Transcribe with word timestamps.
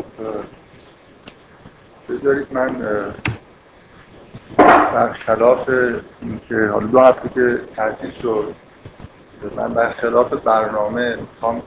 خب 0.00 0.26
بذارید 2.08 2.46
من 2.50 2.76
برخلاف 4.94 5.68
اینکه 6.22 6.66
حالا 6.72 6.86
دو 6.86 7.00
هفته 7.00 7.28
که 7.28 7.60
تعطیل 7.76 8.10
شد 8.10 8.54
من 9.56 9.74
برخلاف 9.74 10.32
برنامه 10.32 11.16
می‌خوام 11.16 11.62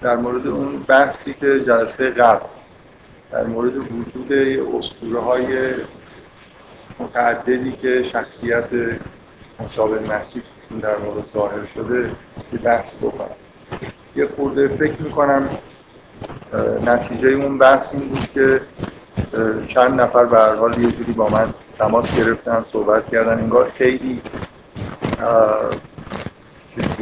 در 0.00 0.16
مورد 0.16 0.46
اون 0.46 0.78
بحثی 0.78 1.34
که 1.34 1.60
جلسه 1.60 2.10
قبل 2.10 2.46
در 3.30 3.44
مورد 3.44 3.76
وجود 3.76 4.32
اسطوره 4.76 5.20
های 5.20 5.74
متعددی 6.98 7.72
که 7.72 8.02
شخصیت 8.02 8.68
مشابه 9.60 10.00
مسیح 10.00 10.42
در 10.82 10.96
مورد 10.96 11.24
ظاهر 11.34 11.64
شده 11.64 12.10
یه 12.52 12.58
بحث 12.58 12.92
بکنم. 12.94 13.30
یه 14.16 14.26
خورده 14.26 14.68
فکر 14.68 15.02
می‌کنم 15.02 15.48
نتیجه 16.86 17.28
اون 17.28 17.58
بحث 17.58 17.86
این 17.92 18.08
بود 18.08 18.28
که 18.34 18.60
چند 19.66 20.00
نفر 20.00 20.24
به 20.24 20.38
هر 20.38 20.54
حال 20.54 20.78
یه 20.78 20.92
جوری 20.92 21.12
با 21.12 21.28
من 21.28 21.54
تماس 21.78 22.14
گرفتن 22.16 22.64
صحبت 22.72 23.08
کردن. 23.08 23.38
انگار 23.38 23.70
خیلی 23.74 24.22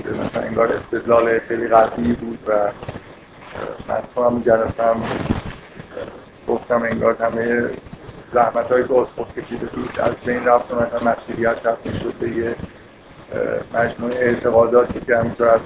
مثلا 0.06 0.42
انگار 0.42 0.72
استدلال 0.72 1.38
خیلی 1.38 1.68
قطعی 1.68 2.12
بود 2.12 2.38
و 2.46 2.52
من 3.88 3.98
تو 4.14 4.24
هم 4.24 4.42
جلسم 4.46 4.96
گفتم 6.48 6.82
انگار 6.82 7.16
همه 7.20 7.70
زحمت 8.32 8.72
های 8.72 8.84
که 8.84 8.94
اسقف 8.94 9.38
کشیده 9.38 9.66
توش 9.66 9.98
از 9.98 10.14
بین 10.24 10.44
رفت 10.44 10.72
و 10.72 10.76
مثلا 10.76 11.12
مسیحیت 11.12 11.66
رفت 11.66 11.98
شد 12.02 12.14
به 12.20 12.28
یه 12.28 12.54
مجموعه 13.74 14.16
اعتقاداتی 14.16 15.00
که 15.00 15.16
همینطور 15.16 15.48
از 15.48 15.60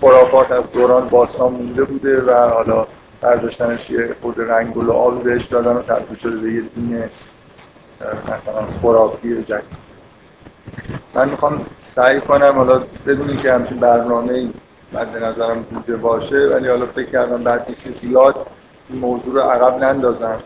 خرافات 0.00 0.52
از 0.52 0.72
دوران 0.72 1.08
باستان 1.08 1.52
مونده 1.52 1.84
بوده 1.84 2.22
و 2.22 2.48
حالا 2.48 2.86
برداشتنش 3.20 3.90
یه 3.90 4.16
خود 4.22 4.40
رنگ 4.40 4.76
و 4.76 4.92
آب 4.92 5.22
بهش 5.22 5.44
دادن 5.44 5.72
و 5.72 5.82
تبدیل 5.82 6.18
شده 6.18 6.36
به 6.36 6.52
یه 6.52 6.60
دین 6.60 7.04
مثلا 8.24 8.66
خرافی 8.82 9.42
جدید 9.42 9.84
من 11.14 11.28
می‌خوام 11.28 11.66
سعی 11.82 12.20
کنم 12.20 12.52
حالا 12.56 12.82
بدون 13.06 13.36
که 13.36 13.52
همچین 13.52 13.78
برنامه 13.78 14.48
مد 14.92 15.22
نظرم 15.22 15.62
بوده 15.62 15.96
باشه 15.96 16.36
ولی 16.36 16.68
حالا 16.68 16.86
فکر 16.86 17.10
کردم 17.10 17.42
بعد 17.42 17.66
نیست 17.68 18.00
زیاد 18.00 18.46
این 18.90 18.98
موضوع 18.98 19.34
رو 19.34 19.40
عقب 19.40 19.84
نندازم. 19.84 20.40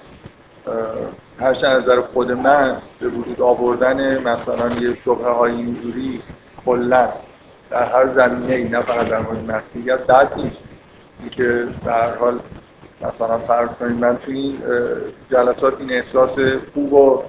هرچند 1.41 1.83
نظر 1.83 2.01
خود 2.01 2.33
من 2.33 2.77
به 3.01 3.09
وجود 3.09 3.41
آوردن 3.41 4.29
مثلا 4.29 4.69
یه 4.81 4.95
شبه 4.95 5.31
های 5.31 5.53
اینجوری 5.53 6.23
کلا 6.67 7.09
در 7.71 7.85
هر 7.85 8.09
زمینه 8.09 8.55
ای 8.55 8.69
نه 8.69 8.81
فقط 8.81 9.09
در 9.09 9.21
مورد 9.21 9.51
مسیحیت 9.51 10.07
بد 10.07 10.33
نیست. 10.37 10.59
اینکه 11.21 11.67
به 11.85 11.93
حال 12.21 12.39
مثلا 13.03 13.39
فرض 13.39 13.69
کنید 13.69 13.99
من 13.99 14.17
توی 14.17 14.37
این 14.37 14.59
جلسات 15.31 15.81
این 15.81 15.93
احساس 15.93 16.39
خوب 16.75 16.93
و 16.93 17.23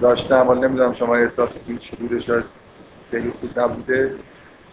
داشتم. 0.00 0.48
ولی 0.48 0.60
نمی‌دونم 0.60 0.92
شما 0.92 1.16
احساس 1.16 1.50
چی 1.80 1.96
بوده 1.96 2.20
شاید 2.20 2.44
خیلی 3.10 3.32
خوب 3.40 3.60
نبوده. 3.60 4.14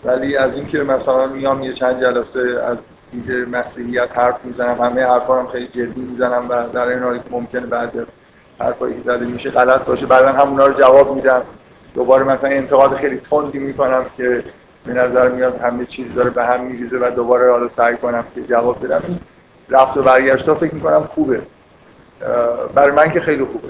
ولی 0.03 0.38
از 0.38 0.56
اینکه 0.56 0.84
مثلا 0.84 1.28
میام 1.28 1.64
یه 1.64 1.73
چند 1.73 2.02
جلسه 2.02 2.40
از 2.40 2.78
دید 3.12 3.31
مسیحیت 3.31 4.17
حرف 4.17 4.45
می‌زنم 4.45 4.81
همه 4.81 5.06
حرفا 5.06 5.40
هم 5.40 5.47
خیلی 5.47 5.67
جدی 5.67 6.02
می‌زنم 6.02 6.45
و 6.50 6.70
در 6.73 6.88
این 6.88 7.03
حالی 7.03 7.20
که 7.20 7.25
ممکنه 7.31 7.66
بعد 7.66 8.08
حرفایی 8.59 8.94
که 8.94 9.02
زده 9.02 9.25
میشه 9.25 9.50
غلط 9.50 9.86
باشه 9.86 10.06
بعدا 10.06 10.31
همونا 10.31 10.66
رو 10.66 10.73
جواب 10.73 11.16
میدم. 11.16 11.42
دوباره 11.95 12.23
مثلا 12.23 12.50
انتقاد 12.50 12.94
خیلی 12.94 13.22
تندی 13.31 13.59
می‌کنم 13.59 14.06
که 14.17 14.44
به 14.85 14.94
نظر 14.94 15.30
میاد 15.30 15.61
همه 15.61 15.85
چیز 15.85 16.13
داره 16.13 16.30
به 16.30 16.45
هم 16.45 16.61
میریزه 16.61 16.97
و 16.97 17.12
دوباره 17.16 17.51
حالا 17.51 17.69
سعی 17.69 17.97
کنم 17.97 18.23
که 18.35 18.44
جواب 18.44 18.85
بدم. 18.85 19.19
رفت 19.69 19.97
و 19.97 20.01
برگشت 20.01 20.53
فکر 20.53 20.75
می‌کنم 20.75 21.03
خوبه. 21.03 21.41
برای 22.75 22.91
من 22.91 23.12
که 23.12 23.19
خیلی 23.19 23.45
خوبه. 23.45 23.69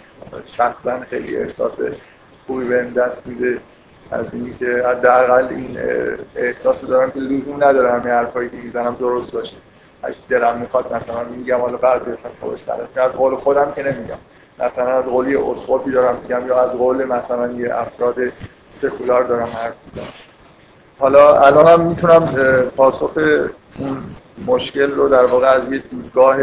شخصا 0.56 1.00
خیلی 1.00 1.36
احساس 1.36 1.78
خوبی 2.46 2.68
به 2.68 2.82
دست 2.82 3.26
میده. 3.26 3.58
از 4.10 4.26
اینی 4.32 4.54
که 4.54 4.84
حداقل 4.86 5.46
این 5.50 5.78
احساس 6.36 6.84
دارم 6.84 7.10
که 7.10 7.20
لزوم 7.20 7.64
نداره 7.64 7.92
همه 7.92 8.10
حرفایی 8.10 8.48
که 8.48 8.56
می‌زنم 8.56 8.96
درست 9.00 9.32
باشه. 9.32 9.56
اگه 10.02 10.16
دلم 10.28 10.58
می‌خواد 10.58 10.86
مثلا 10.86 11.24
میگم 11.36 11.58
حالا 11.58 11.76
بعد 11.76 12.02
خوش 12.40 12.60
از 12.96 13.12
قول 13.12 13.34
خودم 13.34 13.72
که 13.76 13.82
نمیگم. 13.82 14.18
مثلا 14.58 14.98
از 14.98 15.04
قولی 15.04 15.36
اسقفی 15.36 15.90
دارم 15.90 16.18
میگم 16.22 16.46
یا 16.46 16.60
از 16.62 16.70
قول 16.70 17.04
مثلا 17.04 17.52
یه 17.52 17.74
افراد 17.74 18.16
سکولار 18.70 19.24
دارم 19.24 19.46
حرف 19.46 19.74
می‌زنم. 19.86 20.29
حالا 21.00 21.40
الان 21.40 21.66
هم 21.66 21.80
می‌تونم 21.80 22.28
پاسخ 22.76 23.10
اون 23.78 24.02
مشکل 24.46 24.90
رو 24.90 25.08
در 25.08 25.24
واقع 25.24 25.46
از 25.46 25.72
یه 25.72 25.78
دیدگاه 25.78 26.36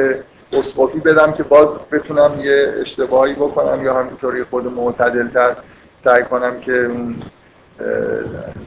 اسقفی 0.53 1.00
بدم 1.00 1.31
که 1.31 1.44
باز 1.44 1.69
بتونم 1.91 2.31
یه 2.40 2.73
اشتباهی 2.81 3.34
بکنم 3.34 3.85
یا 3.85 3.94
همینطوری 3.94 4.44
خود 4.44 4.67
معتدلتر 4.67 5.56
سعی 6.03 6.23
کنم 6.23 6.59
که 6.59 6.85
اون 6.85 7.16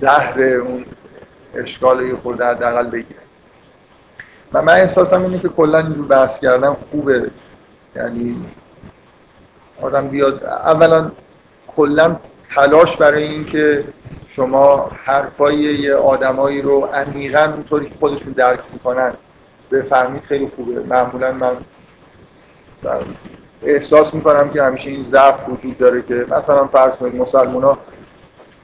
زهر 0.00 0.41
اون 0.41 0.84
اشکال 1.55 2.06
یه 2.06 2.17
خورده 2.17 2.47
حداقل 2.47 2.87
بگیره 2.87 3.21
و 4.53 4.62
من 4.62 4.73
احساسم 4.73 5.23
اینه 5.23 5.39
که 5.39 5.49
کلا 5.49 5.79
اینجور 5.79 6.06
بحث 6.06 6.41
کردن 6.41 6.77
خوبه. 6.91 7.31
یعنی 7.97 8.45
آدم 9.83 10.09
بیاد 10.09 10.45
اولا 10.45 11.11
کلا 11.77 12.17
تلاش 12.55 12.97
برای 12.97 13.23
اینکه 13.23 13.84
شما 14.31 14.91
حرفای 15.05 15.57
یه 15.57 15.95
آدمایی 15.95 16.63
رو 16.63 16.81
عمیقا 16.81 17.53
اونطوری 17.55 17.87
که 17.87 17.95
خودشون 18.01 18.33
درک 18.33 18.61
می‌کنن 18.73 19.13
بفهمید 19.71 20.23
خیلی 20.23 20.51
خوبه. 20.57 20.81
معمولا 20.81 21.33
من 21.33 21.57
احساس 23.63 24.15
می‌کنم 24.15 24.51
که 24.51 24.63
همیشه 24.63 24.91
این 24.91 25.05
ضعف 25.05 25.49
وجود 25.49 25.79
داره 25.79 26.03
که 26.03 26.15
مثلا 26.15 26.67
فرض 26.67 26.95
کنید 26.95 27.15
مسلمان 27.15 27.77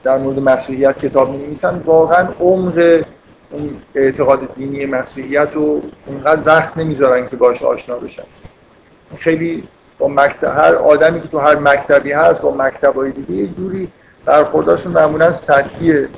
در 0.03 0.17
مورد 0.17 0.39
مسیحیت 0.39 0.99
کتاب 0.99 1.29
می 1.29 1.37
نویسن 1.37 1.81
واقعا 1.85 2.27
عمق 2.39 3.03
اون 3.51 3.81
اعتقاد 3.95 4.55
دینی 4.55 4.85
مسیحیت 4.85 5.49
رو 5.53 5.81
اونقدر 6.05 6.41
وقت 6.45 6.77
نمی‌ذارن 6.77 7.27
که 7.27 7.35
باش 7.35 7.63
آشنا 7.63 7.95
بشن. 7.95 8.23
خیلی 9.17 9.63
با 9.99 10.07
مکتب 10.07 10.57
هر 10.57 10.75
آدمی 10.75 11.21
که 11.21 11.27
تو 11.27 11.39
هر 11.39 11.55
مکتبی 11.55 12.11
هست 12.11 12.41
با 12.41 12.51
مکتبای 12.51 13.11
دیگه 13.11 13.31
یه 13.31 13.47
جوری 13.47 13.87
برخورداشون 14.27 14.91
معمولا 14.91 15.33
سطحیه 15.33 16.09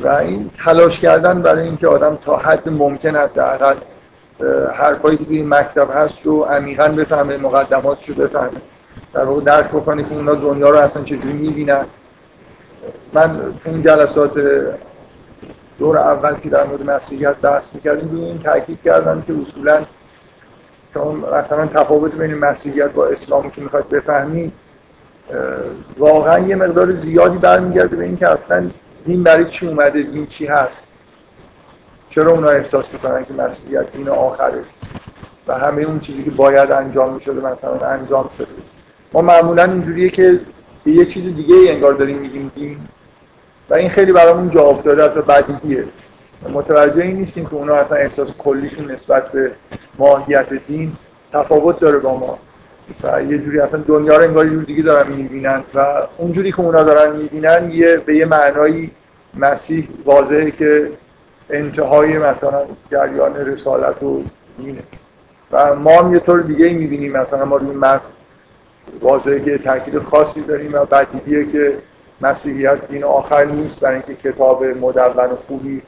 و 0.00 0.08
این 0.08 0.50
تلاش 0.64 1.00
کردن 1.00 1.42
برای 1.42 1.62
اینکه 1.62 1.88
آدم 1.88 2.18
تا 2.24 2.36
حد 2.36 2.68
ممکن 2.68 3.16
حداقل 3.16 3.74
حرفایی 4.74 5.16
که 5.16 5.26
این 5.28 5.48
مکتب 5.48 5.88
هست 5.94 6.14
رو 6.24 6.42
عمیقا 6.42 6.88
بفهمه 6.88 7.36
مقدماتش 7.36 8.08
رو 8.08 8.14
بفهمه. 8.14 8.50
در 9.14 9.24
واقع 9.24 9.40
درک 9.40 9.68
بکنه 9.68 10.02
که 10.02 10.14
اونا 10.14 10.34
دنیا 10.34 10.70
رو 10.70 10.78
اصلا 10.78 11.02
چجوری 11.02 11.32
می‌بینن. 11.32 11.84
من 13.12 13.40
اون 13.64 13.82
جلسات 13.82 14.40
دور 15.78 15.98
اول 15.98 16.34
که 16.34 16.48
در 16.48 16.64
مورد 16.64 16.90
مسیحیت 16.90 17.36
بحث 17.36 17.68
می‌کردیم 17.74 18.10
روی 18.10 18.24
این 18.24 18.38
تاکید 18.38 18.78
کردم 18.84 19.22
که 19.22 19.34
اصولا 19.42 19.84
شما 20.94 21.12
مثلا 21.12 21.66
تفاوت 21.66 22.14
بین 22.14 22.34
مسیحیت 22.34 22.90
با 22.90 23.06
اسلام 23.06 23.50
که 23.50 23.60
می‌خواید 23.60 23.88
بفهمید 23.88 24.52
واقعا 25.98 26.38
یه 26.38 26.56
مقدار 26.56 26.94
زیادی 26.94 27.38
برمیگرده 27.38 27.96
به 27.96 28.04
اینکه 28.04 28.28
اصلا 28.28 28.70
دین 29.06 29.22
برای 29.22 29.44
چی 29.44 29.68
اومده 29.68 30.02
دین 30.02 30.26
چی 30.26 30.46
هست؟ 30.46 30.88
چرا 32.08 32.32
اونا 32.32 32.48
احساس 32.48 32.92
می‌کنن 32.92 33.24
که 33.24 33.34
مسیحیت 33.34 33.92
دین 33.92 34.08
آخره؟ 34.08 34.60
و 35.48 35.58
همه 35.58 35.82
اون 35.82 36.00
چیزی 36.00 36.22
که 36.22 36.30
باید 36.30 36.70
انجام 36.70 37.14
می‌شده 37.14 37.46
مثلا 37.46 37.88
انجام 37.88 38.30
شده. 38.38 38.46
ما 39.12 39.22
معمولا 39.22 39.64
اینجوریه 39.64 40.10
که 40.10 40.40
یه 40.86 41.04
چیز 41.04 41.24
دیگه 41.24 41.54
انگار 41.68 41.94
داریم 41.94 42.18
میگیم 42.18 42.52
دین. 42.54 42.76
و 43.70 43.74
این 43.74 43.88
خیلی 43.88 44.12
برامون 44.12 44.50
جا 44.50 44.62
افتاده 44.62 45.04
اصلا 45.04 45.22
بدیهیه. 45.22 45.84
متوجه 46.52 47.02
این 47.02 47.16
نیستیم 47.16 47.46
که 47.46 47.54
اونا 47.54 47.74
اصلا 47.74 47.96
احساس 47.96 48.28
کلیشون 48.38 48.90
نسبت 48.90 49.32
به 49.32 49.52
ماهیت 49.98 50.52
دین 50.68 50.96
تفاوت 51.32 51.80
داره 51.80 51.98
با 51.98 52.18
ما. 52.18 52.38
و 53.02 53.22
یه 53.22 53.38
جوری 53.38 53.60
اصلا 53.60 53.80
دنیا 53.80 54.16
رو 54.16 54.22
انگار 54.22 54.52
یه 54.52 54.58
دیگه 54.58 54.82
دارن 54.82 55.12
می‌بینن 55.12 55.62
و 55.74 56.02
اونجوری 56.16 56.52
که 56.52 56.60
اونا 56.60 56.82
دارن 56.82 57.16
می‌بینن 57.16 57.70
یه 57.70 57.96
به 57.96 58.16
یه 58.16 58.26
معنایی 58.26 58.90
مسیح 59.34 59.88
واضحه 60.04 60.50
که 60.50 60.90
انتهای 61.50 62.18
مثلا 62.18 62.62
جریان 62.90 63.36
رسالت 63.36 64.02
و 64.02 64.22
دینه 64.58 64.82
و 65.52 65.74
ما 65.74 66.02
هم 66.02 66.14
یه 66.14 66.18
طور 66.18 66.40
دیگه 66.40 66.68
می‌بینیم 66.68 67.12
مثلا 67.12 67.44
ما 67.44 67.56
روی 67.56 67.76
متن 67.76 68.08
واضحه 69.00 69.40
که 69.40 69.58
تاکید 69.58 69.98
خاصی 69.98 70.40
داریم 70.40 70.74
و 70.74 70.84
بدیهیه 70.84 71.52
که 71.52 71.78
مسیحیت 72.20 72.88
دین 72.88 73.04
آخر 73.04 73.44
نیست 73.44 73.80
برای 73.80 73.94
اینکه 73.94 74.14
کتاب 74.14 74.64
مدون 74.64 75.36
خوبی 75.48 75.82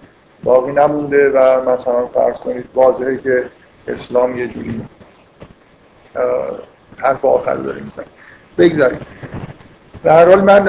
باقی 0.45 0.73
نمونده 0.73 1.31
و 1.31 1.71
مثلا 1.71 2.07
فرض 2.07 2.37
کنید 2.37 2.65
واضحه 2.75 3.17
که 3.19 3.45
اسلام 3.89 4.39
یه 4.39 4.49
جوری 4.49 4.81
حرف 7.05 7.25
آخر 7.25 7.55
داره 7.55 7.81
میزن 7.83 8.05
بگذاریم. 8.59 8.99
به 10.03 10.13
هر 10.13 10.29
حال 10.29 10.41
من 10.41 10.65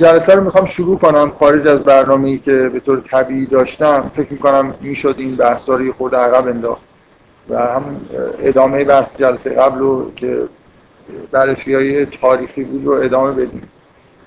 جلسه 0.00 0.34
رو 0.34 0.44
می‌خوام 0.44 0.66
شروع 0.66 0.98
کنم. 0.98 1.30
خارج 1.30 1.66
از 1.66 1.82
برنامه‌ای 1.82 2.38
که 2.38 2.70
به 2.72 2.80
طور 2.80 3.00
طبیعی 3.00 3.46
داشتم 3.46 4.10
فکر 4.16 4.32
می‌کنم 4.32 4.74
می‌شد 4.80 5.14
این 5.18 5.36
بحثا 5.36 5.76
رو 5.76 5.92
خود 5.92 6.14
عقب 6.14 6.48
انداخت. 6.48 6.82
و 7.48 7.58
هم 7.58 8.00
ادامه 8.42 8.84
بحث 8.84 9.16
جلسه 9.16 9.50
قبل 9.50 9.78
رو 9.78 10.12
که 10.16 10.38
بررسی 11.30 11.74
های 11.74 12.06
تاریخی 12.06 12.64
بود 12.64 12.84
رو 12.84 12.92
ادامه 12.92 13.32
بدیم. 13.32 13.68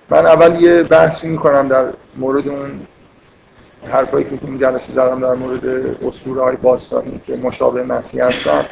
من 0.09 0.25
اول 0.25 0.61
یه 0.61 0.83
بحثی 0.83 1.27
می‌کنم 1.27 1.67
در 1.67 1.85
مورد 2.17 2.47
اون 2.47 2.79
حرفایی 3.91 4.25
که 4.25 4.31
این 4.41 4.59
جلسه 4.59 4.93
زدم 4.93 5.19
در 5.19 5.33
مورد 5.33 5.65
اصول 6.07 6.37
های 6.37 6.55
باستانی 6.55 7.21
که 7.27 7.35
مشابه 7.35 7.83
مسیح 7.83 8.25
هستن. 8.25 8.65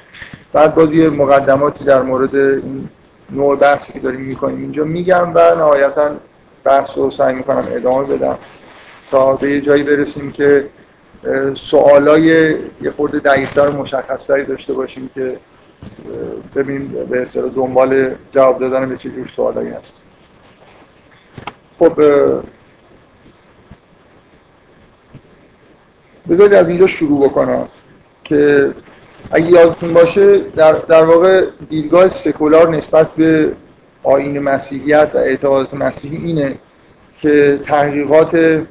بعد 0.55 0.75
باز 0.75 0.93
یه 0.93 1.09
مقدماتی 1.09 1.83
در 1.83 2.01
مورد 2.01 2.35
این 2.35 2.89
نوع 3.31 3.55
بحثی 3.55 3.93
که 3.93 3.99
داریم 3.99 4.21
می‌کنیم 4.21 4.57
اینجا 4.57 4.83
میگم 4.83 5.31
و 5.33 5.55
نهایتا 5.55 6.09
بحث 6.63 6.89
رو 6.95 7.11
سعی 7.11 7.35
می‌کنم 7.35 7.67
ادامه 7.71 8.03
بدم. 8.03 8.37
تا 9.11 9.33
به 9.33 9.51
یه 9.51 9.61
جایی 9.61 9.83
برسیم 9.83 10.31
که 10.31 10.65
سوالای 11.55 12.55
یه 12.81 12.91
خورده 12.95 13.19
دقیقتر 13.19 13.69
مشخصتری 13.69 14.45
داشته 14.45 14.73
باشیم 14.73 15.09
که 15.15 15.37
ببینیم 16.55 16.87
به 17.09 17.21
اصطلاح 17.21 17.49
دنبال 17.55 18.15
جواب 18.31 18.59
دادن 18.59 18.89
به 18.89 18.97
چه 18.97 19.09
جور 19.09 19.27
سوالایی 19.27 19.69
هست. 19.69 19.93
خب 21.79 22.01
بذارید 26.29 26.53
از 26.53 26.67
اینجا 26.67 26.87
شروع 26.87 27.29
بکنم 27.29 27.67
که 28.23 28.71
اگه 29.31 29.45
یادتون 29.45 29.94
باشه 29.94 30.39
در, 30.39 30.74
در 30.74 31.04
واقع 31.04 31.45
دیدگاه 31.69 32.07
سکولار 32.07 32.75
نسبت 32.75 33.12
به 33.12 33.51
آین 34.04 34.39
مسیحیت 34.39 35.12
و 35.13 35.18
اعتقادات 35.18 35.74
مسیحی 35.74 36.18
اینه 36.18 36.56
که 37.22 37.60
تحقیقات 37.66 38.62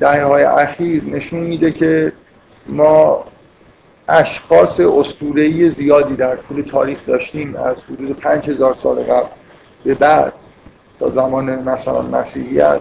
دهه 0.00 0.24
های 0.24 0.44
اخیر 0.44 1.04
نشون 1.04 1.40
میده 1.40 1.70
که 1.70 2.12
ما 2.66 3.24
اشخاص 4.08 4.80
اسطوره‌ای 4.80 5.70
زیادی 5.70 6.16
در 6.16 6.36
طول 6.36 6.62
تاریخ 6.62 7.06
داشتیم 7.06 7.56
از 7.56 7.76
حدود 7.90 8.20
5000 8.20 8.74
سال 8.74 9.02
قبل 9.02 9.26
به 9.84 9.94
بعد 9.94 10.32
تا 11.00 11.10
زمان 11.10 11.62
مثلا 11.62 12.02
مسیحیت 12.02 12.80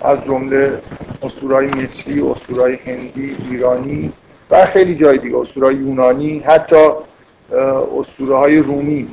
از 0.00 0.24
جمله 0.24 0.82
اسطورهای 1.22 1.66
مصری، 1.66 2.20
اسطورهای 2.20 2.74
هندی، 2.74 3.36
ایرانی 3.50 4.12
و 4.50 4.66
خیلی 4.66 4.94
جای 4.94 5.18
دیگه. 5.18 5.36
اسطورهای 5.36 5.74
یونانی 5.74 6.38
حتی 6.38 6.90
اسطوره 7.98 8.36
های 8.36 8.58
رومی. 8.58 9.08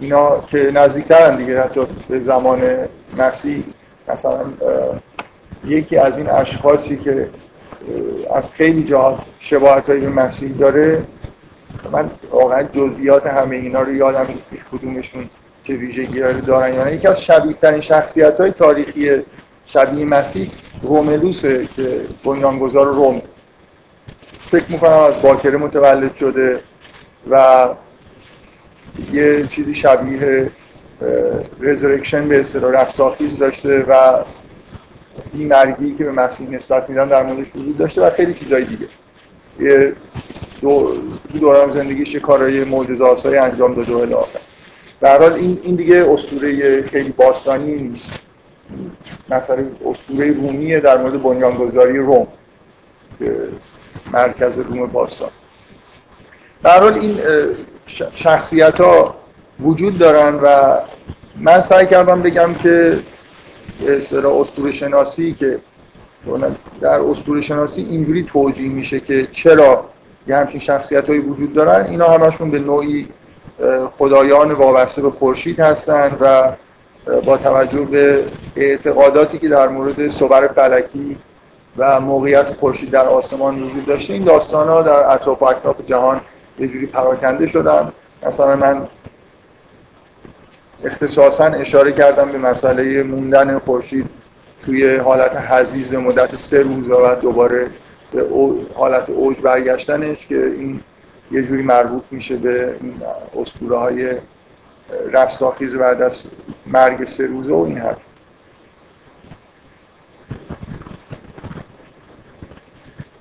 اینا 0.00 0.40
که 0.40 0.70
نزدیکترن 0.74 1.36
دیگه 1.36 1.62
حتی 1.62 1.80
به 2.08 2.20
زمان 2.20 2.60
مسیح. 3.18 3.62
مثلا 4.08 4.40
یکی 5.66 5.96
از 5.96 6.18
این 6.18 6.30
اشخاصی 6.30 6.96
که 6.96 7.28
از 8.34 8.52
خیلی 8.52 8.84
جا 8.84 9.18
شباهت 9.40 9.86
به 9.86 10.08
مسیح 10.08 10.52
داره. 10.58 11.02
من 11.92 12.10
واقعا 12.30 12.62
جزئیات 12.62 13.26
همه 13.26 13.56
اینا 13.56 13.82
رو 13.82 13.94
یادم 13.94 14.26
نیست 14.28 14.50
کدومشون 14.72 15.30
چه 15.64 15.74
ویژگی 15.74 16.20
دارن 16.20 16.74
یعنی 16.74 16.96
یکی 16.96 17.08
از 17.08 17.22
شبیه 17.22 17.52
ترین 17.52 17.80
شخصیت 17.80 18.40
های 18.40 18.50
تاریخی 18.50 19.22
شبیه 19.66 20.04
مسیح 20.04 20.50
روملوسه 20.82 21.68
که 21.76 22.00
بنیانگذار 22.24 22.86
روم. 22.86 23.22
فکر 24.50 24.64
می‌کنم 24.68 24.98
از 24.98 25.22
باکره 25.22 25.56
متولد 25.56 26.16
شده 26.16 26.60
و 27.30 27.68
یه 29.12 29.46
چیزی 29.46 29.74
شبیه 29.74 30.50
رزرکشن 31.60 32.28
به 32.28 32.40
اصطلاح 32.40 32.82
رستاخیز 32.82 33.38
داشته 33.38 33.84
و 33.88 34.18
این 35.32 35.48
مرگی 35.48 35.94
که 35.94 36.04
به 36.04 36.12
مسیح 36.12 36.50
نسبت 36.50 36.90
میدن 36.90 37.08
در 37.08 37.22
موردش 37.22 37.46
وجود 37.56 37.78
داشته 37.78 38.06
و 38.06 38.10
خیلی 38.10 38.34
چیزای 38.34 38.64
دیگه. 38.64 38.86
یه 39.60 39.92
دو 40.60 40.94
دوران 41.40 41.70
زندگیش 41.70 42.16
کارهای 42.16 42.64
معجزه‌آسایی 42.64 43.36
انجام 43.36 43.74
داده 43.74 43.92
و 43.92 43.96
الاخر 43.98 44.38
در 45.00 45.18
حال 45.18 45.32
این 45.32 45.60
این 45.62 45.74
دیگه 45.74 46.06
اسطوره 46.10 46.82
خیلی 46.82 47.10
باستانی 47.10 47.74
نیست. 47.74 48.10
مثلا 49.30 49.64
اسطوره 49.86 50.32
رومیه 50.32 50.80
در 50.80 50.98
مورد 50.98 51.22
بنیانگذاری 51.22 51.98
روم. 51.98 52.26
مرکز 54.12 54.58
روم 54.58 54.86
باستان. 54.86 55.30
در 56.62 56.80
حال 56.80 56.94
این 56.94 57.18
شخصیت 58.14 58.80
ها 58.80 59.14
وجود 59.60 59.98
دارن 59.98 60.34
و 60.34 60.78
من 61.36 61.62
سعی 61.62 61.86
کردم 61.86 62.22
بگم 62.22 62.54
که 62.54 62.98
اصطلاح 63.88 64.36
اسطوره 64.36 64.72
شناسی 64.72 65.32
که 65.34 65.58
در 66.80 67.00
اسطوره 67.00 67.40
شناسی 67.40 67.82
اینجوری 67.82 68.24
توجیه 68.24 68.68
میشه 68.68 69.00
که 69.00 69.26
چرا 69.32 69.84
یه 70.26 70.36
همچین 70.36 70.60
شخصیت 70.60 71.08
هایی 71.08 71.20
وجود 71.20 71.54
دارن 71.54 71.86
اینا 71.86 72.08
همشون 72.08 72.50
به 72.50 72.58
نوعی 72.58 73.08
خدایان 73.98 74.52
وابسته 74.52 75.02
به 75.02 75.10
خورشید 75.10 75.60
هستند 75.60 76.16
و 76.20 76.52
با 77.24 77.36
توجه 77.36 77.80
به 77.80 78.24
اعتقاداتی 78.56 79.38
که 79.38 79.48
در 79.48 79.68
مورد 79.68 80.10
صبر 80.10 80.48
فلکی 80.48 81.16
و 81.78 82.00
موقعیت 82.00 82.52
خورشید 82.52 82.90
در 82.90 83.06
آسمان 83.06 83.62
وجود 83.62 83.86
داشته. 83.86 84.12
این 84.12 84.24
داستان 84.24 84.68
ها 84.68 84.82
در 84.82 85.12
اطراف 85.12 85.42
و 85.42 85.44
اکتاف 85.44 85.76
جهان 85.86 86.20
یه 86.58 86.68
جوری 86.68 86.86
پراکنده 86.86 87.46
شدن. 87.46 87.92
مثلا 88.26 88.56
من 88.56 88.86
اختصاصا 90.84 91.44
اشاره 91.44 91.92
کردم 91.92 92.32
به 92.32 92.38
مسئله 92.38 93.02
موندن 93.02 93.58
خورشید 93.58 94.06
توی 94.64 94.96
حالت 94.96 95.36
حزیز 95.36 95.94
مدت 95.94 96.36
سه 96.36 96.62
روز 96.62 96.90
و 96.90 97.14
دوباره 97.14 97.66
به 98.12 98.26
حالت 98.74 99.10
اوج 99.10 99.36
برگشتنش 99.40 100.26
که 100.26 100.46
این 100.46 100.80
یه 101.30 101.42
جوری 101.42 101.62
مربوط 101.62 102.02
میشه 102.10 102.36
به 102.36 102.74
این 102.80 102.94
اسطوره 103.42 103.78
های 103.78 104.12
رستاخیز 105.12 105.74
بعد 105.74 106.02
از 106.02 106.22
مرگ 106.66 107.04
سه 107.04 107.26
روزه 107.26 107.52
و 107.52 107.64
این 107.64 107.78
حرف. 107.78 108.07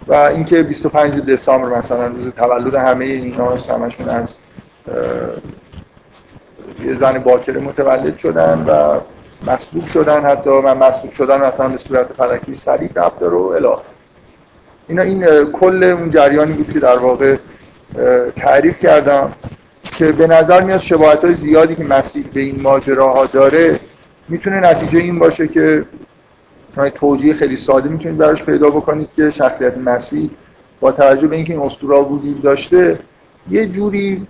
و 0.07 0.13
اینکه 0.13 0.63
25 0.63 1.19
دسامبر 1.19 1.77
مثلا 1.77 2.07
روز 2.07 2.33
تولد 2.33 2.75
همه 2.75 3.05
اینا 3.05 3.49
همشون 3.49 4.09
از 4.09 4.35
یه 6.85 6.95
زن 6.95 7.17
باکره 7.17 7.61
متولد 7.61 8.17
شدن 8.17 8.65
و 8.67 8.99
مصلوب 9.51 9.87
شدن 9.87 10.25
حتی 10.25 10.49
من 10.49 10.77
مصلوب 10.77 11.11
شدن 11.11 11.47
مثلا 11.47 11.69
به 11.69 11.77
صورت 11.77 12.13
فلکی 12.13 12.53
سریع 12.53 12.89
رفت 12.95 13.21
رو 13.21 13.41
اله 13.41 13.77
اینا 14.87 15.01
این 15.01 15.45
کل 15.45 15.83
اون 15.83 16.09
جریانی 16.09 16.53
بود 16.53 16.73
که 16.73 16.79
در 16.79 16.97
واقع 16.97 17.35
تعریف 18.35 18.79
کردم 18.79 19.31
که 19.83 20.11
به 20.11 20.27
نظر 20.27 20.61
میاد 20.61 20.79
شباهت 20.79 21.23
های 21.23 21.33
زیادی 21.33 21.75
که 21.75 21.83
مسیح 21.83 22.25
به 22.33 22.41
این 22.41 22.61
ماجراها 22.61 23.25
داره 23.25 23.79
می‌تونه 24.29 24.59
نتیجه 24.59 24.99
این 24.99 25.19
باشه 25.19 25.47
که 25.47 25.85
توجیه 26.85 27.33
خیلی 27.33 27.57
ساده 27.57 27.89
می‌تونید 27.89 28.17
براش 28.17 28.43
پیدا 28.43 28.69
بکنید 28.69 29.09
که 29.15 29.31
شخصیت 29.31 29.77
مسیح 29.77 30.29
با 30.79 30.91
توجه 30.91 31.27
به 31.27 31.35
اینکه 31.35 31.53
این 31.53 31.61
اسطوره 31.61 31.97
وجود 31.97 32.41
داشته 32.41 32.99
یه 33.49 33.65
جوری 33.65 34.27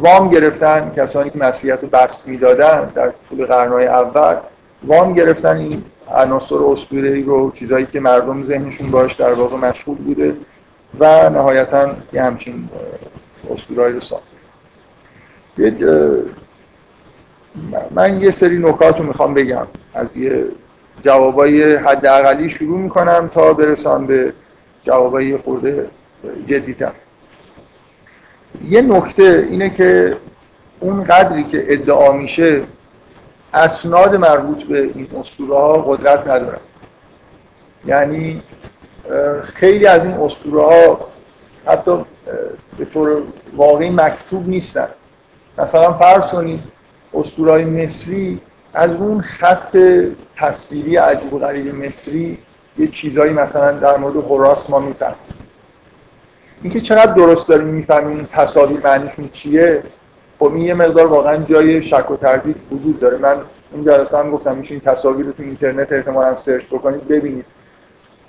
وام 0.00 0.30
گرفتن 0.30 0.92
کسانی 0.96 1.30
که 1.30 1.38
مسیحیت 1.38 1.78
رو 1.82 1.88
بست 1.88 2.28
می‌دادن 2.28 2.92
در 2.94 3.12
طول 3.28 3.46
قرنهای 3.46 3.86
اول 3.86 4.36
وام 4.84 5.12
گرفتن 5.12 5.56
این 5.56 5.82
عناصر 6.14 6.54
اسطوره‌ای 6.54 7.22
رو 7.22 7.50
چیزایی 7.50 7.86
که 7.86 8.00
مردم 8.00 8.44
ذهنشون 8.44 8.90
باش 8.90 9.14
در 9.14 9.32
واقع 9.32 9.56
مشغول 9.56 9.96
بوده 9.96 10.36
و 10.98 11.30
نهایتا 11.30 11.90
یه 12.12 12.22
همچین 12.22 12.68
اسطوره‌ای 13.50 13.92
رو 13.92 14.00
ساخت. 14.00 14.32
من 17.90 18.20
یه 18.20 18.30
سری 18.30 18.58
نکات 18.58 18.98
رو 18.98 19.04
می‌خوام 19.04 19.34
بگم 19.34 19.66
از 19.94 20.16
یه 20.16 20.44
جوابای 21.02 21.76
حداقلی 21.76 22.48
شروع 22.48 22.78
می‌کنم 22.78 23.30
تا 23.34 23.52
برسم 23.52 24.06
به 24.06 24.32
جوابای 24.82 25.36
خورده 25.36 25.86
جدیتر. 26.46 26.92
یه 28.68 28.82
نکته 28.82 29.46
اینه 29.50 29.70
که 29.70 30.16
اون 30.80 31.04
قدری 31.04 31.44
که 31.44 31.64
ادعا 31.68 32.12
میشه 32.12 32.62
اسناد 33.54 34.16
مربوط 34.16 34.62
به 34.62 34.82
این 34.82 35.08
اسطوره 35.20 35.54
ها 35.54 35.72
قدرت 35.72 36.20
ندارن. 36.20 36.60
یعنی 37.86 38.42
خیلی 39.42 39.86
از 39.86 40.04
این 40.04 40.14
اسطوره 40.14 40.62
ها 40.62 41.08
حتی 41.66 42.04
به 42.78 42.84
طور 42.84 43.22
واقعی 43.56 43.90
مکتوب 43.90 44.48
نیستن. 44.48 44.88
مثلا 45.58 45.92
فرض 45.92 46.26
کنید 46.26 46.60
اسطورهای 47.14 47.64
مصری 47.64 48.40
از 48.74 48.90
اون 48.90 49.20
خط 49.20 49.78
تصویری 50.36 50.96
عجیب 50.96 51.34
و 51.34 51.38
غریب 51.38 51.74
مصری 51.74 52.38
یه 52.78 52.86
چیزایی 52.86 53.32
مثلا 53.32 53.72
در 53.72 53.96
مورد 53.96 54.16
هوراس 54.16 54.70
ما 54.70 54.78
می‌فهمیم. 54.78 55.16
اینکه 56.62 56.80
چقدر 56.80 57.12
درست 57.12 57.48
داریم 57.48 57.66
می‌فهمیم 57.66 58.28
تصاویر 58.32 58.80
معنیشون 58.84 59.28
چیه 59.32 59.82
خب 60.38 60.44
این 60.54 60.64
یه 60.64 60.74
مقدار 60.74 61.06
واقعا 61.06 61.36
جای 61.36 61.82
شک 61.82 62.10
و 62.10 62.16
تردید 62.16 62.56
وجود 62.72 63.00
داره. 63.00 63.18
من 63.18 63.36
این 63.72 63.84
جلسه 63.84 64.18
هم 64.18 64.30
گفتم 64.30 64.56
میشه 64.56 64.72
این 64.72 64.80
تصاویر 64.80 65.26
رو 65.26 65.32
تو 65.32 65.42
اینترنت 65.42 65.92
احتمالا 65.92 66.36
سرچ 66.36 66.66
بکنید 66.66 67.08
ببینید 67.08 67.44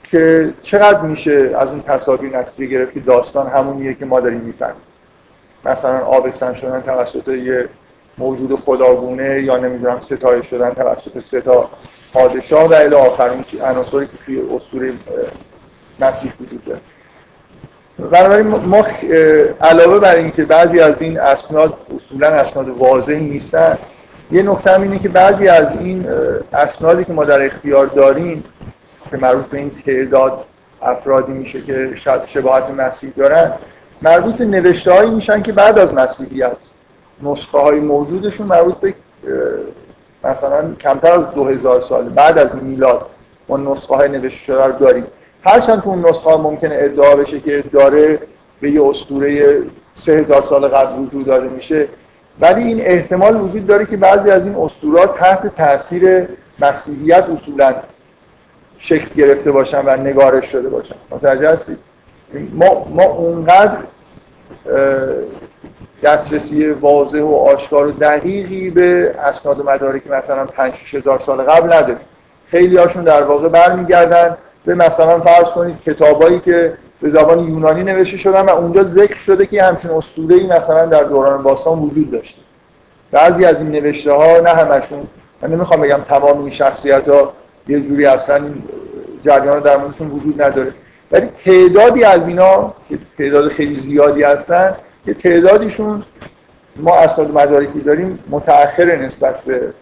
که 0.03 0.53
چقدر 0.61 1.01
میشه 1.01 1.51
از 1.59 1.67
اون 1.67 1.81
تصاویر 1.81 2.37
نتیجه 2.37 2.65
گرفت 2.65 2.93
که 2.93 2.99
داستان 2.99 3.47
همونیه 3.47 3.93
که 3.93 4.05
ما 4.05 4.19
داریم 4.19 4.39
می‌فهمیم. 4.39 4.81
مثلا 5.65 5.99
آبستن 5.99 6.53
شدن 6.53 6.81
توسط 6.81 7.27
یه 7.27 7.69
موجود 8.17 8.59
خداگونه 8.59 9.41
یا 9.41 9.57
نمی‌دونم 9.57 9.99
ستایش 9.99 10.47
شدن 10.47 10.69
توسط 10.69 11.19
ستا 11.19 11.69
پادشاه 12.13 12.69
و 12.69 12.73
الی 12.73 12.95
آخر 12.95 13.29
عناصری 13.63 14.05
که 14.05 14.17
توی 14.25 14.41
اسطوره 14.55 14.93
مسیح 15.99 16.33
وجود 16.41 16.65
داره. 16.65 16.79
بنابراین 18.09 18.47
ما 18.47 18.85
علاوه 19.61 19.99
بر 19.99 20.15
اینکه 20.15 20.45
بعضی 20.45 20.79
از 20.79 21.01
این 21.01 21.19
اسناد 21.19 21.77
اصولا 21.95 22.27
اسناد 22.27 22.69
واضحی 22.69 23.19
نیستن 23.19 23.77
یه 24.31 24.43
نکته 24.43 24.71
هم 24.71 24.81
اینه 24.81 24.99
که 24.99 25.09
بعضی 25.09 25.47
از 25.47 25.67
این 25.79 26.07
اسنادی 26.53 27.05
که 27.05 27.13
ما 27.13 27.25
در 27.25 27.45
اختیار 27.45 27.85
داریم 27.85 28.43
که 29.11 29.17
مربوط 29.17 29.45
به 29.45 29.57
این 29.57 29.71
تعداد 29.85 30.45
افرادی 30.81 31.31
میشه 31.31 31.61
که 31.61 31.89
شباهت 32.27 32.69
مسیح 32.69 33.11
دارن 33.17 33.51
مربوط 34.01 34.35
به 34.35 34.45
نوشته 34.45 34.93
هایی 34.93 35.09
میشن 35.09 35.41
که 35.41 35.51
بعد 35.51 35.79
از 35.79 35.93
مسیحیت. 35.93 36.51
نسخه 37.23 37.57
های 37.57 37.79
موجودشون 37.79 38.47
مربوط 38.47 38.75
به 38.77 38.93
مثلا 40.23 40.73
کمتر 40.79 41.11
از 41.11 41.33
2000 41.35 41.81
سال 41.81 42.09
بعد 42.09 42.37
از 42.37 42.55
میلاد 42.55 43.05
ما 43.49 43.57
نسخه 43.57 43.95
های 43.95 44.09
نوشته 44.09 44.39
شده 44.45 44.63
رو 44.65 44.71
داریم. 44.71 45.03
هرچند 45.45 45.81
تو 45.81 45.89
اون 45.89 46.05
نسخه 46.05 46.29
ها 46.29 46.37
ممکنه 46.37 46.77
ادعا 46.79 47.15
بشه 47.15 47.39
که 47.39 47.63
داره 47.71 48.19
به 48.61 48.71
یه 48.71 48.87
اسطوره 48.87 49.57
3000 49.95 50.41
سال 50.41 50.67
قبل 50.67 50.99
وجود 50.99 51.25
داده 51.25 51.47
میشه 51.47 51.87
ولی 52.39 52.63
این 52.63 52.81
احتمال 52.81 53.41
وجود 53.41 53.67
داره 53.67 53.85
که 53.85 53.97
بعضی 53.97 54.29
از 54.29 54.45
این 54.45 54.55
اسطورات 54.55 55.17
تحت 55.17 55.55
تاثیر 55.55 56.27
مسیحیت 56.59 57.25
اصولا 57.29 57.75
شکل 58.79 59.15
گرفته 59.15 59.51
باشن 59.51 59.85
و 59.85 59.97
نگارش 59.97 60.45
شده 60.45 60.69
باشن. 60.69 60.95
متوجه 61.11 61.49
هستید؟ 61.49 61.77
ما, 62.53 62.87
ما 62.89 63.03
اونقدر 63.03 63.77
دسترسی 66.03 66.69
واضح 66.69 67.21
و 67.21 67.35
آشکار 67.35 67.87
و 67.87 67.91
دقیقی 67.91 68.69
به 68.69 69.15
اسناد 69.23 69.59
و 69.59 69.63
مدارک 69.63 70.07
مثلا 70.07 70.45
5 70.45 70.73
هزار 70.93 71.19
سال 71.19 71.37
قبل 71.37 71.73
نداریم. 71.73 71.97
خیلی 72.47 72.77
هاشون 72.77 73.03
در 73.03 73.23
واقع 73.23 73.49
برمیگردن. 73.49 74.37
به 74.65 74.75
مثلا 74.75 75.19
فرض 75.19 75.47
کنید 75.47 75.81
کتابایی 75.81 76.39
که 76.39 76.73
به 77.01 77.09
زبان 77.09 77.39
یونانی 77.39 77.83
نوشته 77.83 78.17
شدن 78.17 78.41
و 78.41 78.49
اونجا 78.49 78.83
ذکر 78.83 79.15
شده 79.15 79.45
که 79.45 79.63
همچین 79.63 79.91
اسطوره‌ای 79.91 80.47
مثلا 80.47 80.85
در 80.85 81.03
دوران 81.03 81.43
باستان 81.43 81.79
وجود 81.79 82.11
داشته. 82.11 82.41
بعضی 83.11 83.45
از 83.45 83.55
این 83.55 83.71
نوشته 83.71 84.11
ها 84.11 84.39
نه 84.39 84.49
همشون 84.49 85.07
من 85.41 85.49
نمی‌خوام 85.49 85.81
بگم 85.81 85.99
تمام 86.09 86.39
این 86.39 86.51
شخصیت 86.51 87.09
ها 87.09 87.33
یه 87.67 87.79
جوری 87.79 88.05
اصلا 88.05 88.41
جریان 89.23 89.59
در 89.59 89.77
موردشون 89.77 90.07
وجود 90.07 90.41
نداره. 90.41 90.73
ولی 91.11 91.29
تعدادی 91.45 92.03
از 92.03 92.27
اینا 92.27 92.73
که 92.89 92.97
تعداد 93.17 93.47
خیلی 93.47 93.75
زیادی 93.75 94.23
هستن 94.23 94.75
که 95.05 95.13
تعدادیشون 95.13 96.03
ما 96.75 96.95
اسناد 96.95 97.31
مدارکی 97.31 97.79
داریم 97.79 98.19
متأخر 98.29 98.95
نسبت 98.95 99.41
به 99.41 99.73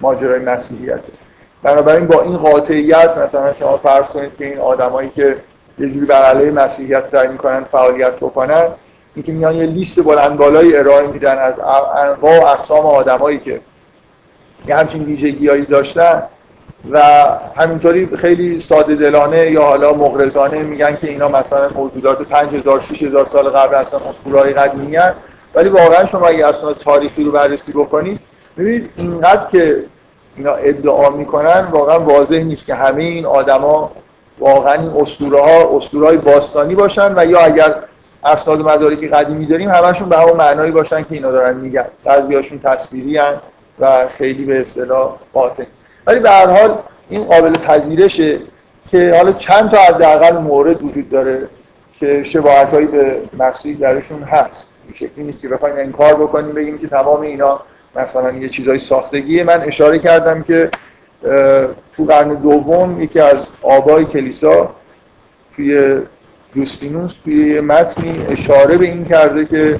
ماجرای 0.00 0.40
مسیحیت. 0.40 1.00
بنابراین 1.62 2.06
با 2.06 2.22
این 2.22 2.36
قاطعیت 2.36 3.18
مثلا 3.18 3.52
شما 3.52 3.76
فرض 3.76 4.06
کنید 4.06 4.36
که 4.38 4.46
این 4.46 4.58
آدمایی 4.58 5.08
که 5.08 5.36
یه 5.78 5.88
جوری 5.88 6.06
بر 6.06 6.22
علیه 6.22 6.50
مسیحیت 6.50 7.08
سعی 7.08 7.28
می‌کنن 7.28 7.64
فعالیت 7.64 8.16
بکنن 8.16 8.64
اینکه 9.14 9.32
میان 9.32 9.56
یه 9.56 9.66
لیست 9.66 10.02
بلند 10.02 10.36
بالایی 10.36 10.76
ارائه 10.76 11.06
میدن 11.06 11.38
از 11.38 11.54
انواع 11.96 12.42
و 12.42 12.46
اقسام 12.46 12.86
آدمایی 12.86 13.38
که 13.38 13.60
یه 14.66 14.76
همچین 14.76 15.04
ویژگیهایی 15.04 15.64
داشتن 15.64 16.22
و 16.90 17.02
همینطوری 17.56 18.08
خیلی 18.16 18.60
ساده 18.60 18.94
دلانه 18.94 19.50
یا 19.50 19.62
حالا 19.62 19.92
مغرضانه 19.92 20.62
میگن 20.62 20.96
که 20.96 21.08
اینا 21.08 21.28
مثلا 21.28 21.68
موجودات 21.74 22.22
5000 22.22 22.80
6000 22.80 23.26
سال 23.26 23.48
قبل 23.48 23.76
هستن 23.76 23.96
اسطوره‌های 23.96 24.52
قدیمی 24.52 24.98
ولی 25.54 25.68
واقعا 25.68 26.06
شما 26.06 26.26
اگه 26.26 26.46
اصلا 26.46 26.72
تاریخی 26.72 27.24
رو 27.24 27.32
بررسی 27.32 27.72
بکنید 27.72 28.20
ببینید 28.58 28.90
اینقدر 28.96 29.46
که 29.52 29.84
اینا 30.36 30.52
ادعا 30.52 31.10
می‌کنن 31.10 31.68
واقعا 31.70 32.00
واضح 32.00 32.38
نیست 32.38 32.66
که 32.66 32.74
همه 32.74 33.02
این 33.02 33.26
آدما 33.26 33.92
واقعا 34.38 34.72
این 34.72 34.90
اسطوره 35.00 35.40
ها 35.40 35.76
اسطوره 35.76 36.16
باستانی 36.16 36.74
باشن 36.74 37.14
و 37.16 37.26
یا 37.26 37.40
اگر 37.40 37.74
اسناد 38.24 38.60
مدارکی 38.60 39.08
قدیمی 39.08 39.46
داریم 39.46 39.70
همشون 39.70 40.08
به 40.08 40.16
همون 40.18 40.36
معنایی 40.36 40.70
باشن 40.70 41.02
که 41.02 41.06
اینا 41.10 41.30
دارن 41.30 41.56
میگن. 41.56 41.84
بعضیاشون 42.04 42.58
تصویری 42.58 43.20
و 43.78 44.08
خیلی 44.08 44.44
به 44.44 44.60
اصطلاح 44.60 45.16
باطن 45.32 45.66
ولی 46.08 46.20
به 46.20 46.30
هر 46.30 46.46
حال 46.46 46.78
این 47.10 47.24
قابل 47.24 47.58
پذیرشه 47.58 48.38
که 48.90 49.14
حالا 49.16 49.32
چند 49.32 49.70
تا 49.70 49.76
حداقل 49.76 50.38
مورد 50.38 50.82
وجود 50.82 51.10
داره 51.10 51.48
که 52.00 52.24
شباهت 52.24 52.68
هایی 52.68 52.86
به 52.86 53.16
مسیح 53.38 53.76
درشون 53.76 54.22
هست. 54.22 54.68
این 54.84 54.94
شکلی 54.94 55.24
نیست 55.24 55.42
که 55.42 55.48
بخوایم 55.48 55.76
انکار 55.78 56.14
بکنیم 56.14 56.52
بگیم 56.52 56.78
که 56.78 56.88
تمام 56.88 57.20
اینا 57.20 57.60
مثلا 57.96 58.32
یه 58.32 58.48
چیزای 58.48 58.78
ساختگیه. 58.78 59.44
من 59.44 59.60
اشاره 59.60 59.98
کردم 59.98 60.42
که 60.42 60.70
تو 61.96 62.04
قرن 62.04 62.34
دوم 62.34 63.02
یکی 63.02 63.20
از 63.20 63.36
آبای 63.62 64.04
کلیسا 64.04 64.70
توی 65.56 66.00
یوستینوس 66.54 67.14
توی 67.24 67.60
متنی 67.60 68.26
اشاره 68.28 68.76
به 68.76 68.84
این 68.84 69.04
کرده 69.04 69.44
که 69.44 69.78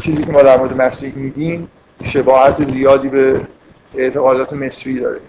چیزی 0.00 0.24
که 0.24 0.32
ما 0.32 0.42
در 0.42 0.56
مورد 0.56 0.82
مسیح 0.82 1.12
میگیم 1.16 1.70
شباهت 2.02 2.70
زیادی 2.70 3.08
به 3.08 3.40
اعتقادات 3.96 4.52
مصری 4.52 5.00
داره. 5.00 5.20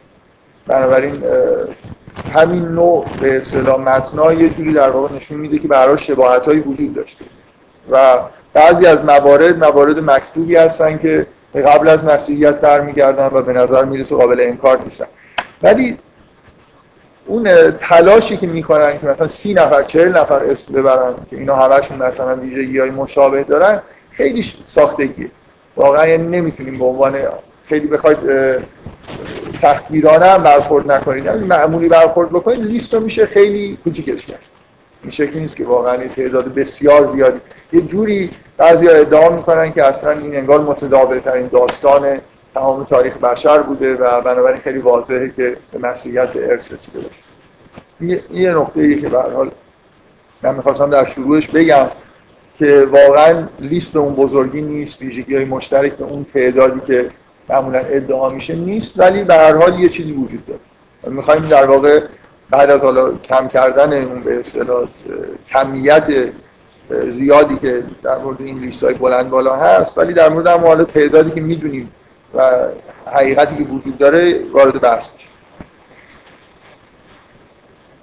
بنابراین 0.68 1.24
همین 2.34 2.68
نوع 2.68 3.06
به 3.22 3.38
اصطلاح 3.38 3.80
متنا 3.80 4.34
یه 4.34 4.50
جوری 4.50 4.74
در 4.74 4.90
واقع 4.90 5.16
نشون 5.16 5.38
میده 5.38 5.60
که 5.60 5.68
برای 5.68 5.98
شباهت 5.98 6.46
هایی 6.46 6.60
وجود 6.60 6.94
داشته. 6.94 7.26
و 7.92 8.18
بعضی 8.54 8.86
از 8.86 9.06
موارد 9.06 9.64
موارد 9.64 10.00
مکتوبی 10.00 10.56
هستن 10.56 10.98
که 10.98 11.28
قبل 11.54 11.88
از 11.88 12.04
مسیحیت 12.04 12.56
برمیگردن 12.56 13.30
و 13.34 13.42
به 13.42 13.54
نظر 13.54 13.86
می‌رسه 13.86 14.16
قابل 14.16 14.42
انکار 14.42 14.80
نیستن. 14.84 15.06
ولی 15.64 15.98
اون 17.26 17.72
تلاشی 17.72 18.38
که 18.38 18.48
می‌کنن 18.48 19.00
که 19.00 19.08
مثلا 19.08 19.28
سی 19.28 19.54
نفر 19.54 19.84
چهل 19.84 20.18
نفر 20.18 20.44
اسم 20.44 20.74
ببرن 20.74 21.14
که 21.30 21.36
اینا 21.36 21.56
همشون 21.56 21.98
مثلا 21.98 22.36
ویژگی 22.36 22.80
های 22.80 22.90
مشابه 22.90 23.44
دارن 23.44 23.82
خیلی 24.12 24.46
ساختگیه. 24.66 25.30
واقعا 25.76 26.08
یعنی 26.08 26.28
نمی‌تونیم 26.38 26.80
به 26.80 26.86
عنوان 26.86 27.16
خیلی 27.68 27.88
بخواید 27.88 28.18
تحقیرانه 29.62 30.26
هم 30.26 30.44
برخورد 30.44 30.92
نکنید. 30.92 31.26
یعنی 31.26 31.44
معمولی 31.44 31.90
برخورد 31.90 32.30
بکنید 32.30 32.60
لیست 32.60 32.94
رو 32.94 33.00
میشه 33.00 33.26
خیلی 33.26 33.78
کوچیکش 33.84 34.26
کرد. 34.26 34.40
این 35.04 35.12
شکلی 35.12 35.40
نیست 35.40 35.56
که 35.56 35.66
واقعا 35.66 35.98
تعداد 35.98 36.54
بسیار 36.54 37.12
زیادی. 37.12 37.40
یه 37.74 37.82
جوری 37.82 38.30
بعضی 38.58 38.90
ادعا 38.90 39.30
می‌کنن 39.30 39.72
که 39.72 39.84
اصلا 39.84 40.12
این 40.12 40.36
انگار 40.36 40.62
متداول 40.62 41.20
ترین 41.20 41.48
داستان 41.48 42.18
تمام 42.54 42.84
تاریخ 42.84 43.18
بشر 43.18 43.62
بوده 43.62 43.96
و 43.96 44.22
بنابراین 44.22 44.58
خیلی 44.58 44.80
واضحه 44.80 45.32
که 45.38 45.58
به 45.72 45.88
مسیحیت 45.88 46.30
ارث 46.36 46.72
رسیده 46.72 47.00
باشه. 47.00 48.22
یه 48.32 48.52
نقطه 48.54 48.82
ای 48.82 49.02
که 49.02 49.10
به 49.10 49.22
حال 49.22 49.52
من 50.42 50.56
می‌خواستم 50.56 50.90
در 50.90 51.06
شروعش 51.06 51.48
بگم 51.48 51.88
که 52.60 52.88
واقعا 52.92 53.48
لیست 53.60 53.92
به 53.92 54.00
اون 54.00 54.16
بزرگی 54.16 54.62
نیست 54.62 55.02
ویژگی 55.02 55.36
های 55.36 55.46
مشترک 55.46 55.94
به 55.94 56.06
اون 56.06 56.26
تعدادی 56.34 56.80
که 56.88 57.10
معمولا 57.50 57.80
ادعا 57.80 58.30
میشه 58.30 58.56
نیست 58.56 59.00
ولی 59.00 59.24
به 59.24 59.34
هر 59.34 59.56
حال 59.56 59.80
یه 59.80 59.90
چیزی 59.90 60.12
وجود 60.12 60.46
داره. 60.46 60.60
می‌خوایم 61.16 61.48
در 61.48 61.66
واقع 61.66 62.02
بعد 62.50 62.70
از 62.70 62.82
حالا 62.82 63.14
کم 63.14 63.48
کردن 63.48 64.04
اون 64.04 64.22
به 64.22 64.40
اصطلاح 64.40 64.88
کمیت 65.50 66.08
زیادی 67.10 67.56
که 67.56 67.84
در 68.04 68.18
مورد 68.18 68.42
این 68.42 68.60
لیست 68.60 68.84
های 68.84 68.94
بلند 68.94 69.30
بالا 69.30 69.56
هست 69.56 69.98
ولی 69.98 70.14
در 70.14 70.30
مورد 70.30 70.48
هم 70.48 70.60
حالا 70.60 70.84
تعدادی 70.84 71.32
که 71.32 71.42
می‌دونیم 71.42 71.92
و 72.34 72.52
حقیقتی 73.14 73.56
که 73.56 73.64
وجود 73.64 73.98
داره 73.98 74.40
وارد 74.52 74.82
بحث 74.82 75.10
میشه. 75.14 75.28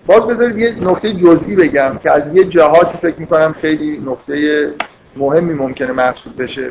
باز 0.07 0.27
بذارید 0.27 0.59
یه 0.59 0.91
نکته 0.91 1.13
جزئی 1.13 1.57
بگم 1.57 1.99
که 2.03 2.11
از 2.11 2.37
یه 2.37 2.45
جهاتی 2.45 2.99
فکر 2.99 3.21
می‌کنم 3.21 3.55
خیلی 3.61 4.03
نکته 4.07 4.69
مهمی 5.17 5.55
ممکنه 5.55 5.93
محسوب 5.93 6.43
بشه. 6.43 6.71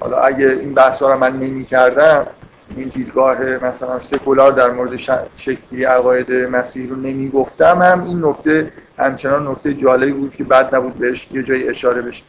حالا 0.00 0.16
اگه 0.16 0.46
این 0.46 0.74
بحث 0.74 1.02
رو 1.02 1.18
من 1.18 1.36
نمی 1.36 1.64
کردم 1.64 2.26
این 2.76 2.88
دیدگاه 2.88 3.44
مثلا 3.64 4.00
سکولار 4.00 4.52
در 4.52 4.70
مورد 4.70 4.96
شکلی 5.36 5.84
عقاید 5.84 6.32
مسیح 6.32 6.90
رو 6.90 6.96
نمی 6.96 7.28
گفتم 7.28 7.82
هم 7.82 8.04
این 8.04 8.24
نکته 8.24 8.72
همچنان 8.98 9.48
نکته 9.48 9.74
جالبی 9.74 10.12
بود 10.12 10.34
که 10.34 10.44
بعد 10.44 10.74
نبود 10.74 10.94
بهش 10.94 11.28
یه 11.32 11.42
جایی 11.42 11.68
اشاره 11.68 12.02
بشه. 12.02 12.22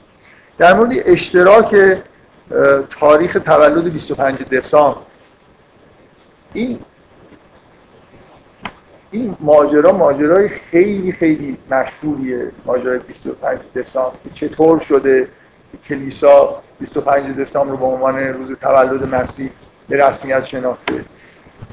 در 0.57 0.73
مورد 0.73 0.91
اشتراک 1.05 1.75
تاریخ 2.99 3.37
تولد 3.45 3.93
25 3.93 4.43
دسامبر. 4.43 5.01
این 6.53 6.79
این 9.11 9.37
ماجرا 9.39 9.91
ماجرای 9.91 10.49
خیلی 10.49 11.11
خیلی 11.11 11.57
مشهوریه 11.71 12.51
ماجرای 12.65 12.99
25 12.99 13.59
دسامبر 13.75 14.15
چطور 14.33 14.79
شده 14.79 15.27
کلیسا 15.89 16.61
25 16.79 17.37
دسامبر 17.37 17.71
رو 17.71 17.77
به 17.77 17.85
عنوان 17.85 18.19
روز 18.19 18.57
تولد 18.61 19.15
مسیح 19.15 19.49
به 19.89 20.05
رسمیت 20.05 20.45
شناخته. 20.45 21.05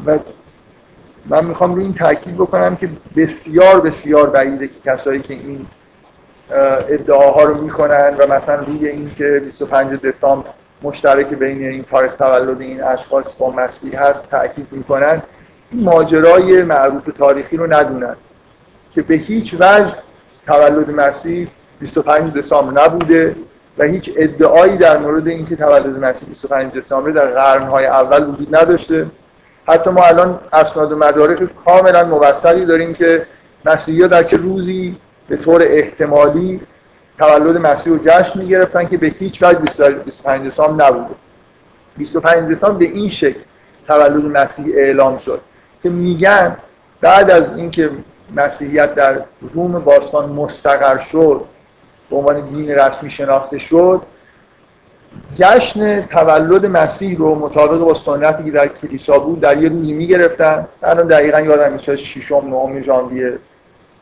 و 0.07 0.19
من 1.27 1.45
می‌خوام 1.45 1.75
روی 1.75 1.85
این 1.85 1.95
تاکید 1.95 2.35
بکنم 2.35 2.77
که 2.77 2.89
بسیار 3.17 3.81
بسیار 3.81 4.31
بعیده 4.31 4.69
که 4.69 4.75
کسایی 4.85 5.21
که 5.21 5.35
این 5.35 5.67
ادعاها 6.89 7.43
رو 7.43 7.63
می‌کنن 7.63 8.15
و 8.19 8.27
مثلا 8.35 8.63
روی 8.63 8.89
این 8.89 9.11
که 9.15 9.43
25 9.45 10.01
دسامبر 10.01 10.49
مشترک 10.83 11.27
بین 11.27 11.69
این 11.69 11.83
تاریخ 11.83 12.15
تولد 12.15 12.61
این 12.61 12.83
اشخاص 12.83 13.37
با 13.37 13.51
مسیح 13.51 14.03
هست 14.03 14.31
تاکید 14.31 14.67
می‌کنن 14.71 15.23
این 15.71 15.85
ماجرای 15.85 16.63
معروف 16.63 17.11
تاریخی 17.19 17.57
رو 17.57 17.73
ندونن 17.73 18.17
که 18.95 19.03
به 19.03 19.15
هیچ 19.15 19.55
وجه 19.55 19.95
تولد 20.47 20.91
مسیح 20.91 21.49
25 21.81 22.33
دسامبر 22.33 22.85
نبوده. 22.85 23.37
و 23.79 23.85
هیچ 23.85 24.11
ادعایی 24.17 24.77
در 24.77 24.99
مورد 24.99 25.29
اینکه 25.29 25.57
تولد 25.57 26.05
مسیح 26.05 26.29
25 26.29 26.73
دسامبر 26.73 27.11
در 27.11 27.27
قرنهای 27.27 27.87
اول 27.87 28.29
وجود 28.29 28.57
نداشته. 28.57 29.07
حتی 29.69 29.91
ما 29.91 30.03
الان 30.03 30.39
اسناد 30.53 30.93
و 30.93 30.97
مدارک 30.97 31.49
کاملا 31.65 32.05
موثقی 32.05 32.65
داریم 32.65 32.95
که 32.95 33.27
مسیحی‌ها 33.65 34.09
در 34.09 34.23
چه 34.23 34.37
روزی 34.37 34.97
به 35.29 35.37
طور 35.37 35.63
احتمالی 35.63 36.61
تولد 37.19 37.57
مسیح 37.57 37.93
رو 37.93 37.99
جشن 38.05 38.39
می‌گرفتن 38.39 38.87
که 38.87 38.97
به 38.97 39.07
هیچ 39.07 39.43
وجه 39.43 39.59
25 39.59 40.47
دسامبر 40.47 40.87
نبوده. 40.87 41.15
25 41.97 42.53
دسامبر 42.53 42.79
به 42.79 42.85
این 42.85 43.11
شکل 43.11 43.41
تولد 43.87 44.25
مسیح 44.25 44.75
اعلام 44.77 45.19
شد 45.19 45.41
که 45.83 45.89
میگن 45.89 46.57
بعد 47.01 47.31
از 47.31 47.57
اینکه 47.57 47.91
مسیحیت 48.37 48.95
در 48.95 49.21
روم 49.55 49.73
باستان 49.73 50.29
مستقر 50.29 50.99
شد 50.99 51.45
به 52.11 52.17
عنوان 52.17 52.41
دین 52.41 52.71
رسمی 52.71 53.11
شناخته 53.11 53.59
شد 53.59 54.03
جشن 55.35 56.03
تولد 56.03 56.67
مسیح 56.67 57.19
رو 57.19 57.35
مطابق 57.35 57.79
با 57.79 57.95
سنتی 57.95 58.45
که 58.45 58.51
در 58.51 58.69
کلیسا 58.69 59.19
بود 59.19 59.41
در 59.41 59.63
یه 59.63 59.69
روزی 59.69 59.93
می‌گرفتن. 59.93 60.67
الان 60.83 61.07
دقیقا 61.07 61.41
یادم 61.41 61.73
میشه 61.73 61.97
ششم 61.97 62.37
نهم 62.37 62.83
ژانویه. 62.83 63.39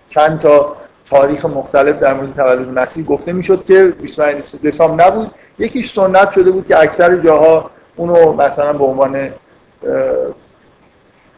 چند 0.09 0.41
تا 0.41 0.77
تاریخ 1.11 1.45
مختلف 1.45 1.99
در 1.99 2.15
مورد 2.15 2.35
تولد 2.35 2.79
مسیح 2.79 3.05
گفته 3.05 3.33
می‌شد 3.33 3.65
که 3.65 3.85
25 3.85 4.45
دسامبر 4.65 5.07
نبود. 5.07 5.31
یکیش 5.59 5.93
سنت 5.93 6.31
شده 6.31 6.51
بود 6.51 6.67
که 6.69 6.81
اکثر 6.81 7.17
جاها 7.17 7.71
اونو 7.97 8.33
مثلا 8.33 8.73
به 8.73 8.85
عنوان 8.85 9.31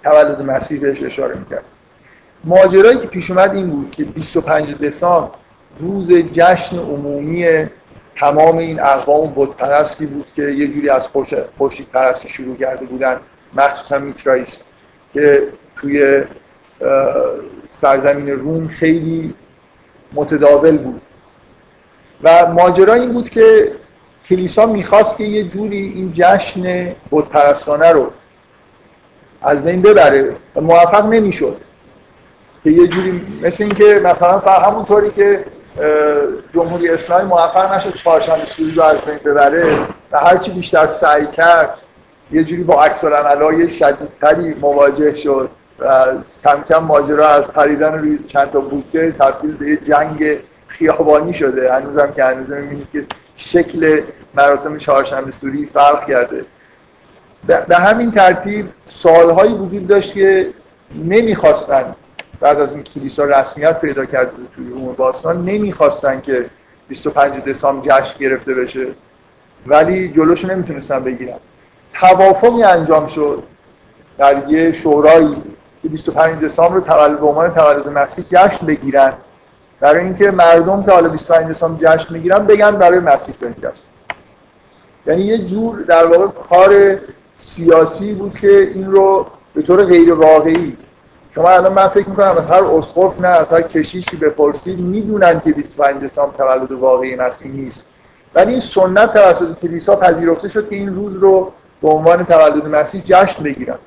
تولد 0.05 0.43
مسیح 0.43 0.81
بهش 0.81 1.03
اشاره 1.03 1.35
می‌کرد. 1.39 1.65
ماجرایی 2.45 2.99
که 2.99 3.07
پیش 3.07 3.31
اومد 3.31 3.55
این 3.55 3.71
بود 3.71 3.91
که 3.91 4.05
25 4.05 4.75
دسامبر 4.75 5.29
روز 5.77 6.13
جشن 6.13 6.79
عمومی 6.79 7.67
تمام 8.17 8.57
این 8.59 8.81
اقوام 8.81 9.31
بود 9.31 9.57
پرستی 9.57 10.07
بود 10.07 10.27
که 10.37 10.43
یه 10.43 10.69
جوری 10.69 10.89
از 10.89 11.07
خورشید 11.59 11.89
پرستی 11.93 12.29
شروع 12.29 12.57
کرده 12.57 12.85
بودن 12.85 13.17
مخصوصا 13.55 13.99
میترایس 13.99 14.59
که 15.13 15.43
توی 15.77 16.23
سرزمین 17.71 18.29
روم 18.29 18.69
خیلی 18.69 19.35
متداول 20.13 20.79
بود. 20.79 21.03
و 22.23 22.47
ماجرا 22.47 22.95
این 22.95 23.13
بود 23.13 23.31
که 23.31 23.73
کلیسا 24.29 24.67
می‌خواست 24.67 25.17
که 25.17 25.25
یه 25.25 25.45
جوری 25.45 25.93
این 25.95 26.13
جشن 26.15 26.93
بودپرستانه 27.11 27.91
رو 27.91 28.13
از 29.43 29.65
بین 29.65 29.83
ببره 29.83 30.37
و 30.57 30.61
موفق 30.61 31.07
نمی‌شد. 31.07 31.57
که 32.65 32.71
یه 32.71 32.87
جوری 32.87 33.27
مثل 33.43 33.65
اینکه 33.65 34.01
مثلا 34.05 34.39
همونطوری 34.39 35.11
که 35.11 35.45
جمهوری 36.55 36.89
اسلامی 36.89 37.25
موفق 37.25 37.75
نشد 37.75 37.95
چهارشنبه 37.95 38.45
سوری 38.45 38.75
رو 38.75 38.83
از 38.83 39.01
بین 39.01 39.19
ببره 39.25 39.79
و 40.13 40.19
هرچی 40.19 40.51
بیشتر 40.51 40.87
سعی 40.87 41.27
کرد 41.27 41.79
یه 42.33 42.45
جوری 42.45 42.63
با 42.63 42.85
العملای 43.03 43.71
شدیدتری 43.71 44.55
مواجه 44.55 45.15
شد 45.15 45.51
و 45.79 46.07
کم 46.45 46.65
کم 46.69 46.79
ماجرا 46.79 47.29
از 47.29 47.47
پریدن 47.47 47.99
روی 47.99 48.19
چند 48.19 48.51
تا 48.51 48.61
بوته 48.61 49.13
تبدیل 49.13 49.57
به 49.57 49.67
یه 49.67 49.77
جنگ 49.77 50.39
خیابانی 50.69 51.33
شده. 51.33 51.73
هنوزم 51.73 52.13
که 52.13 52.25
هنوز 52.25 52.51
می‌بینید 52.51 52.89
که 52.93 53.07
شکل 53.37 54.03
مراسم 54.35 54.79
چهارشنبه 54.79 55.31
سوری 55.31 55.67
فرق 55.75 56.07
کرده. 56.07 56.45
به 57.69 57.77
همین 57.77 58.11
ترتیب 58.11 58.69
سالهایی 58.87 59.53
وجود 59.55 59.87
داشت 59.87 60.15
که 60.15 60.51
نمی‌خواستن 61.05 61.95
بعد 62.41 62.61
از 62.61 62.73
این 62.73 62.83
کلیسا 62.83 63.25
رسمیت 63.25 63.81
پیدا 63.81 64.05
کرده 64.05 64.33
توی 64.57 64.71
روم 64.71 64.93
باستان 64.93 65.45
نمی‌خواستن 65.45 66.21
که 66.21 66.47
25 66.89 67.43
دسامبر 67.43 68.01
جشن 68.01 68.19
گرفته 68.19 68.55
بشه. 68.55 68.87
ولی 69.67 70.09
جلوشو 70.09 70.49
نمی‌تونستن 70.49 71.05
بگیرن. 71.05 71.37
توافقی 71.95 72.63
انجام 72.63 73.07
شد 73.07 73.43
در 74.19 74.49
یه 74.49 74.73
شورایی 74.73 75.37
که 75.83 75.89
25 75.89 76.45
دسامبر 76.45 76.75
رو 76.75 76.81
تولد 76.81 77.21
به 77.21 77.27
عنوان 77.27 77.51
تولد 77.51 77.89
مسیح 77.89 78.25
جشن 78.31 78.67
بگیرن. 78.67 79.13
برای 79.81 80.05
اینکه 80.05 80.31
مردم 80.31 80.83
که 80.83 80.91
حالا 80.91 81.09
25 81.09 81.51
دسامبر 81.51 81.97
جشن 81.97 82.15
می‌گیرن 82.15 82.47
بگن 82.47 82.71
برای 82.71 82.99
مسیح 82.99 83.35
بنجست 83.41 83.83
یعنی 85.07 85.23
یه 85.23 85.39
جور 85.39 85.83
در 85.83 86.07
واقع 86.07 86.27
کار 86.27 86.99
سیاسی 87.39 88.13
بود 88.13 88.39
که 88.39 88.71
این 88.75 88.87
رو 88.87 89.27
به 89.55 89.63
طور 89.63 89.85
غیر 89.85 90.15
واقعی 90.15 90.77
شما 91.35 91.51
الان 91.51 91.73
من 91.73 91.89
فکر 91.89 92.09
می‌کنم 92.09 92.37
از 92.39 92.51
هر 92.51 92.65
اسقف 92.65 93.21
نه 93.21 93.29
از 93.29 93.53
هر 93.53 93.63
کشیشی 93.63 94.17
بپرسید 94.17 94.79
می‌دونن 94.79 95.41
که 95.41 95.53
25 95.53 96.03
دسامبر 96.05 96.37
تولد 96.37 96.73
واقعی 96.73 97.17
مسیح 97.17 97.53
نیست. 97.53 97.87
ولی 98.35 98.51
این 98.51 98.61
سنت 98.61 99.13
توسط 99.13 99.59
کلیسا 99.63 99.97
پذیرفته 99.97 100.49
شد 100.49 100.69
که 100.69 100.77
این 100.77 100.95
روز 100.95 101.17
رو 101.17 101.53
به 101.83 101.89
عنوان 101.89 102.25
تولد 102.25 102.67
مسیح 102.67 103.03
جشن 103.05 103.43
بگیرن. 103.43 103.79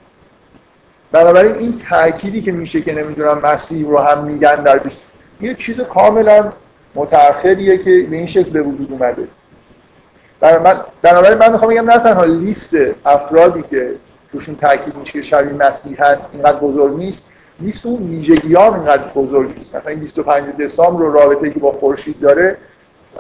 بنابراین 1.12 1.56
این 1.56 1.82
تأکیدی 1.90 2.42
که 2.42 2.52
میشه 2.52 2.82
که 2.82 2.94
نمی‌دونم 2.94 3.40
مسیح 3.44 3.88
رو 3.88 3.98
هم 3.98 4.24
میگن 4.24 4.56
در 4.56 4.78
بیست 4.78 5.02
یه 5.42 5.56
چیز 5.56 5.82
کاملا 5.82 6.52
متأخریه 6.96 7.78
که 7.78 8.08
به 8.10 8.16
این 8.16 8.28
شکل 8.28 8.50
به 8.50 8.62
وجود 8.62 8.92
اومده. 8.92 9.28
بنابراین 11.02 11.38
من 11.38 11.52
می‌خوام 11.52 11.72
بگم 11.72 11.90
نه 11.90 12.00
تنها 12.00 12.24
لیست 12.24 12.74
افرادی 13.06 13.64
که 13.70 13.96
توشون 14.32 14.56
تاکید 14.56 14.96
میشه 14.96 15.12
که 15.12 15.22
شبیه 15.22 15.54
مسیحن 15.54 16.18
اینقدر 16.34 16.58
بزرگ 16.58 16.98
نیست. 16.98 17.24
لیست 17.60 17.86
اون 17.86 18.10
ویژگی 18.10 18.54
ها 18.54 18.76
اینقدر 18.76 19.04
بزرگ 19.16 19.58
نیست. 19.58 19.76
مثلا 19.76 19.90
این 19.90 20.00
25 20.00 20.56
دسامبر 20.56 21.00
رو 21.00 21.14
رابطه 21.14 21.50
که 21.50 21.60
با 21.60 21.72
خورشید 21.72 22.20
داره 22.20 22.58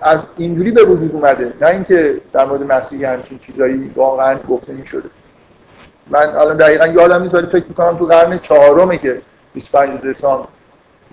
از 0.02 0.19
اینجوری 0.38 0.71
به 0.71 0.84
وجود 0.84 1.15
اومده. 1.15 1.54
نه 1.62 1.67
اینکه 1.67 2.21
در 2.34 2.45
مورد 2.45 2.71
مسیحی 2.71 3.06
همچین 3.06 3.39
چیزایی 3.39 3.91
واقعا 3.95 4.38
گفته 4.50 4.74
می‌شده 4.74 5.10
من 6.10 6.28
الان 6.30 6.58
دقیقا 6.58 6.88
یادم 6.88 7.24
نیست 7.24 7.36
ولی 7.36 7.47
فکر 7.47 7.65
می‌کنم 7.67 7.97
تو 7.97 8.06
قرن 8.06 8.39
چهارمه 8.39 8.97
که 8.97 9.21
25 9.54 10.02
دسامبر 10.02 10.47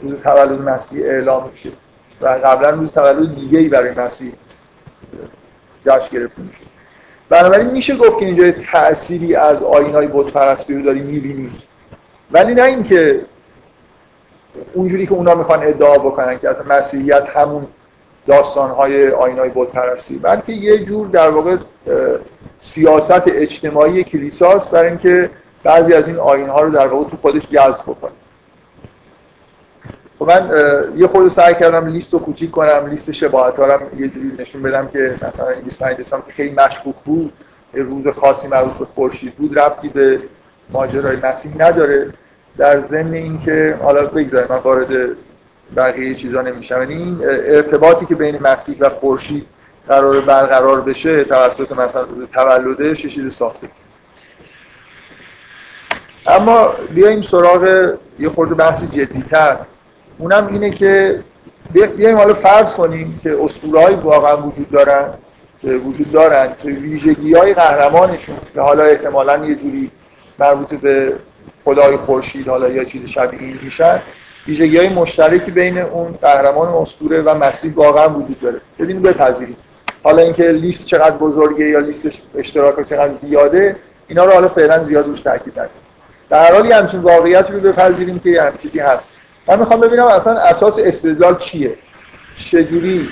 روز 0.02 0.20
تولد 0.20 0.60
مسیح 0.60 1.04
اعلام 1.04 1.50
میشه. 1.52 1.70
و 2.20 2.28
قبلا 2.28 2.70
روز 2.70 2.92
تولد 2.92 3.34
دیگه 3.34 3.58
ای 3.58 3.68
برای 3.68 3.92
مسیح 3.94 4.32
جشن 5.86 6.08
گرفته 6.12 6.42
میشه. 6.42 6.60
بنابراین 7.28 7.70
میشه 7.70 7.96
گفت 7.96 8.18
که 8.18 8.26
اینجا 8.26 8.50
تأثیری 8.72 9.34
از 9.34 9.62
آینای 9.62 10.06
بت 10.06 10.32
پرستی 10.32 10.74
رو 10.74 10.82
داریم 10.82 11.04
می‌بینیم 11.04 11.62
ولی 12.30 12.54
نه 12.54 12.62
اینکه 12.62 13.20
اونجوری 14.74 15.06
که 15.06 15.12
اونا 15.12 15.34
می‌خوان 15.34 15.62
ادعا 15.62 15.98
بکنن 15.98 16.38
که 16.38 16.50
اصلا 16.50 16.76
مسیحیت 16.78 17.30
همون 17.34 17.66
داستانهای 18.26 19.10
آینای 19.10 19.50
بت 19.54 19.68
پرستی 19.68 20.18
بلکه 20.18 20.52
یه 20.52 20.84
جور 20.84 21.06
در 21.06 21.28
واقع 21.28 21.56
سیاست 22.58 23.22
اجتماعی 23.26 24.04
کلیساست 24.04 24.70
برای 24.70 24.88
اینکه 24.88 25.30
بعضی 25.62 25.94
از 25.94 26.08
این 26.08 26.16
آینها 26.16 26.60
رو 26.60 26.70
در 26.70 26.86
واقع 26.86 27.10
تو 27.10 27.16
خودش 27.16 27.48
جذب 27.48 27.82
بکنه. 27.82 28.10
خب 30.18 30.30
من 30.30 30.50
یه 30.96 31.06
خود 31.06 31.30
سعی 31.30 31.54
کردم 31.54 31.86
لیست 31.86 32.12
رو 32.12 32.18
کوچیک 32.18 32.50
کنم 32.50 32.86
لیست 32.90 33.12
شباهت 33.12 33.58
ها 33.58 33.80
یه 33.98 34.08
جوری 34.08 34.32
نشون 34.38 34.62
بدم 34.62 34.88
که 34.88 35.14
مثلا 35.22 35.48
این 35.48 35.60
25 35.60 35.96
دسامبر 35.96 36.26
خیلی 36.30 36.54
مشکوک 36.54 36.94
بود 37.04 37.32
روز 37.72 38.06
خاصی 38.06 38.48
مربوط 38.48 38.78
به 38.78 38.84
خورشید 38.84 39.34
بود 39.34 39.58
ربطی 39.58 39.88
به 39.88 40.20
ماجرای 40.70 41.16
مسیح 41.16 41.52
نداره. 41.58 42.10
در 42.56 42.82
ضمن 42.82 43.14
اینکه 43.14 43.78
حالا 43.82 44.06
بگذاریم 44.06 44.48
من 44.50 44.56
وارد 44.56 44.88
بقیه 45.76 46.14
چیزا 46.14 46.42
نمیشم. 46.42 46.78
یعنی 46.78 46.94
این 46.94 47.18
ارتباطی 47.22 48.06
که 48.06 48.14
بین 48.14 48.42
مسیح 48.42 48.76
و 48.80 48.88
خورشید 48.88 49.46
قرار 49.88 50.20
برقرار 50.20 50.80
بشه 50.80 51.24
توسط 51.24 51.72
مثلا 51.72 52.06
تولدش 52.32 53.16
یه 53.16 53.28
ساخته. 53.28 53.68
اما 56.26 56.72
بیایم 56.94 57.22
سراغ 57.22 57.92
یه 58.18 58.28
خورده 58.28 58.54
بحث 58.54 58.82
جدیتر. 58.82 59.56
اونم 60.18 60.46
اینه 60.46 60.70
که 60.70 61.20
بیایم 61.96 62.16
حالا 62.16 62.34
فرض 62.34 62.72
کنیم 62.72 63.20
که 63.22 63.38
اسطوره‌ای 63.44 63.94
واقعا 63.94 64.36
وجود 64.36 64.70
دارن 64.70 65.04
که 65.62 65.68
وجود 65.68 66.12
دارن 66.12 66.48
که 66.62 66.68
ویژگی 66.68 67.34
های 67.34 67.54
قهرمانشون 67.54 68.36
که 68.54 68.60
حالا 68.60 68.84
احتمالا 68.84 69.46
یه 69.46 69.54
جوری 69.54 69.90
مربوط 70.38 70.74
به 70.74 71.12
خدای 71.64 71.96
خورشید 71.96 72.48
حالا 72.48 72.68
یا 72.68 72.84
چیز 72.84 73.08
شبیه 73.08 73.40
این 73.40 73.58
میشن 73.62 74.00
ویژگی 74.46 74.76
های 74.76 74.88
مشترکی 74.88 75.50
بین 75.50 75.78
اون 75.78 76.18
قهرمان 76.22 76.68
اسطوره 76.68 77.22
و 77.22 77.34
مسیح 77.34 77.72
واقعا 77.74 78.08
وجود 78.08 78.40
داره. 78.40 78.60
ببینیم 78.78 79.02
بپذیریم. 79.02 79.56
حالا 80.02 80.22
اینکه 80.22 80.44
لیست 80.44 80.86
چقدر 80.86 81.16
بزرگه 81.16 81.68
یا 81.68 81.78
لیست 81.78 82.08
اشتراک 82.34 82.88
چقدر 82.88 83.14
زیاده 83.14 83.76
اینا 84.08 84.24
رو 84.24 84.32
حالا 84.32 84.48
فعلا 84.48 84.84
زیاد 84.84 85.06
روش 85.06 85.20
تاکید 85.20 85.52
نکنیم. 85.52 85.70
در 86.30 86.44
هر 86.44 86.54
حال 86.54 86.72
همچین 86.72 87.00
واقعیت 87.00 87.50
رو 87.50 87.60
بپذیریم 87.60 88.18
که 88.18 88.42
همچین 88.42 88.60
چیزی 88.62 88.78
هست. 88.78 89.04
من 89.48 89.58
می‌خوام 89.58 89.80
ببینم 89.80 90.04
اصلا 90.04 90.38
اساس 90.38 90.78
استدلال 90.78 91.36
چیه؟ 91.36 91.74
چجوری 92.36 93.08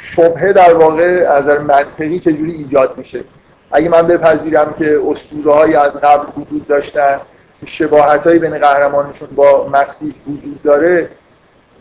شبهه 0.00 0.52
در 0.52 0.74
واقع 0.74 1.26
از 1.28 1.44
نظر 1.44 1.58
منطقی 1.58 2.18
چجوری 2.18 2.52
ایجاد 2.52 2.98
میشه؟ 2.98 3.24
اگه 3.72 3.88
من 3.88 4.02
بپذیرم 4.02 4.74
که 4.78 5.00
اسطوره 5.10 5.78
از 5.78 5.92
قبل 5.92 6.26
وجود 6.36 6.66
داشتن 6.66 7.20
شباهت 7.66 8.26
هایی 8.26 8.38
بین 8.38 8.58
قهرمانشون 8.58 9.28
با 9.36 9.68
مسیح 9.68 10.14
وجود 10.26 10.62
داره 10.62 11.08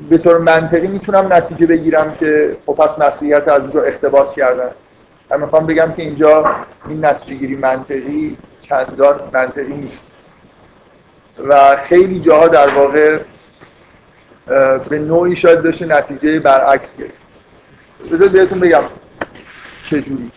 به 0.10 0.18
طور 0.18 0.38
منطقی 0.38 0.88
می‌تونم 0.88 1.34
نتیجه 1.34 1.66
بگیرم 1.66 2.16
که 2.20 2.58
خب 2.66 2.74
پس 2.74 3.00
مسیحیت 3.00 3.48
از 3.48 3.62
اونجا 3.62 3.82
اختباس 3.82 4.36
کردن. 4.36 4.70
من 5.32 5.42
می‌خوام 5.42 5.66
بگم 5.66 5.94
که 5.96 6.02
اینجا 6.02 6.56
این 6.88 7.06
نتیجه 7.06 7.36
گیری 7.36 7.56
منطقی 7.56 8.38
چندان 8.62 9.20
منطقی 9.34 9.74
نیست. 9.74 10.04
و 11.48 11.76
خیلی 11.76 12.20
جاها 12.20 12.48
در 12.48 12.68
واقع 12.68 13.20
به 14.90 15.00
نوعی 15.00 15.36
شاید 15.36 15.62
داشته 15.62 15.86
نتیجه 15.86 16.40
برعکس 16.40 16.98
گرفت. 16.98 17.14
بذار 18.12 18.28
بهتون 18.28 18.60
بگم 18.60 18.84
چجوری. 19.86 20.32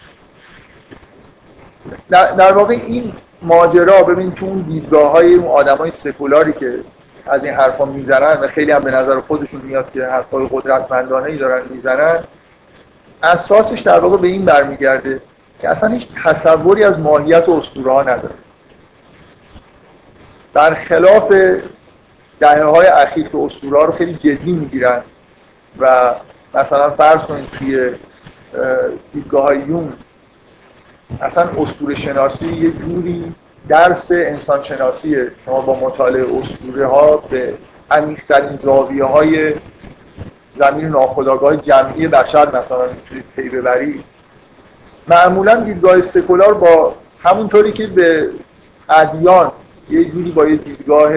در 2.10 2.52
واقع 2.52 2.74
این 2.74 3.12
ماجرا 3.42 4.02
ببین 4.02 4.32
تو 4.32 4.46
اون 4.46 4.58
دیدگاه 4.58 5.12
های 5.12 5.34
اون 5.34 5.48
آدم 5.48 5.76
های 5.76 5.90
سکولاری 5.90 6.52
که 6.52 6.78
از 7.26 7.44
این 7.44 7.54
حرفا 7.54 7.84
می‌زنن 7.84 8.40
و 8.40 8.46
خیلی 8.46 8.72
هم 8.72 8.80
به 8.80 8.90
نظر 8.90 9.20
خودشون 9.20 9.60
میاد 9.60 9.92
که 9.92 10.04
حرفای 10.04 10.48
قدرتمندانه 10.50 11.26
ای 11.26 11.36
دارن 11.36 11.62
می‌زنن 11.70 12.18
اساسش 13.22 13.80
در 13.80 13.98
واقع 13.98 14.16
به 14.16 14.28
این 14.28 14.44
برمیگرده 14.44 15.20
که 15.60 15.68
اصلا 15.68 15.88
هیچ 15.90 16.08
تصوری 16.24 16.84
از 16.84 16.98
ماهیت 16.98 17.48
اسطوره 17.48 17.92
ها 17.92 18.02
نداره. 18.02 18.34
در 20.54 20.74
خلاف 20.74 21.32
دهه 22.44 22.64
های 22.64 22.86
اخیر 22.86 23.28
که 23.28 23.38
اسطوره 23.38 23.86
رو 23.86 23.92
خیلی 23.92 24.14
جدی 24.14 24.52
می‌گیرن 24.52 25.00
و 25.80 26.14
مثلا 26.54 26.90
فرض 26.90 27.20
کنید 27.20 27.48
توی 27.58 27.90
دیدگاه 29.12 29.56
یون 29.56 29.92
اصلا 31.20 31.48
اسطوره 31.58 31.94
شناسی 31.94 32.46
یه 32.46 32.70
جوری 32.70 33.34
درس 33.68 34.10
انسان 34.10 34.62
شناسیه 34.62 35.30
شما 35.44 35.60
با 35.60 35.80
مطالعه 35.80 36.38
اسطوره 36.38 36.86
ها 36.86 37.16
به 37.16 37.54
عمیق‌ترین 37.90 38.56
زاویه 38.56 39.04
های 39.04 39.54
زمین 40.58 40.88
ناخودآگاه 40.88 41.56
جمعی 41.56 42.08
بشر 42.08 42.58
مثلا 42.58 42.86
می‌تونید 42.86 43.24
پی 43.36 43.48
ببرید 43.48 44.04
معمولا 45.08 45.56
دیدگاه 45.56 46.00
سکولار 46.00 46.54
با 46.54 46.94
همونطوری 47.22 47.72
که 47.72 47.86
به 47.86 48.30
ادیان 48.88 49.52
یه 49.90 50.04
جوری 50.04 50.30
با 50.30 50.46
یه 50.46 50.56
دیدگاه 50.56 51.12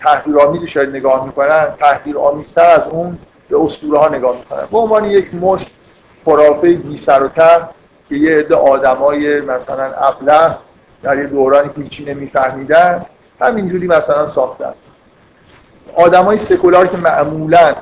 تحقیرآمیزی 0.00 0.66
شاید 0.66 0.88
نگاه 0.88 1.26
می‌کنن 1.26 1.68
تحقیر 1.78 2.18
آمیزتر 2.18 2.70
از 2.70 2.82
اون 2.90 3.18
به 3.48 3.62
اسطوره 3.62 3.98
ها 3.98 4.08
نگاه 4.08 4.36
می‌کنن. 4.36 4.62
به 4.70 4.78
عنوان 4.78 5.04
یک 5.04 5.34
مشت 5.34 5.70
خرافه 6.24 6.72
بی 6.72 6.96
سر 6.96 7.22
و 7.22 7.28
ته 7.28 7.58
که 8.08 8.14
یه 8.14 8.38
عده 8.38 8.54
آدمای 8.54 9.40
مثلا 9.40 9.84
ابله 9.84 10.56
در 11.02 11.18
یه 11.18 11.26
دورانی 11.26 11.68
که 11.68 11.80
هیچی 11.80 12.04
نمیفهمیدن 12.04 13.06
همینجوری 13.40 13.86
مثلا 13.86 14.28
ساختن. 14.28 14.72
آدمای 15.94 16.38
سکولار 16.38 16.86
که 16.86 16.96
معمولا 16.96 17.74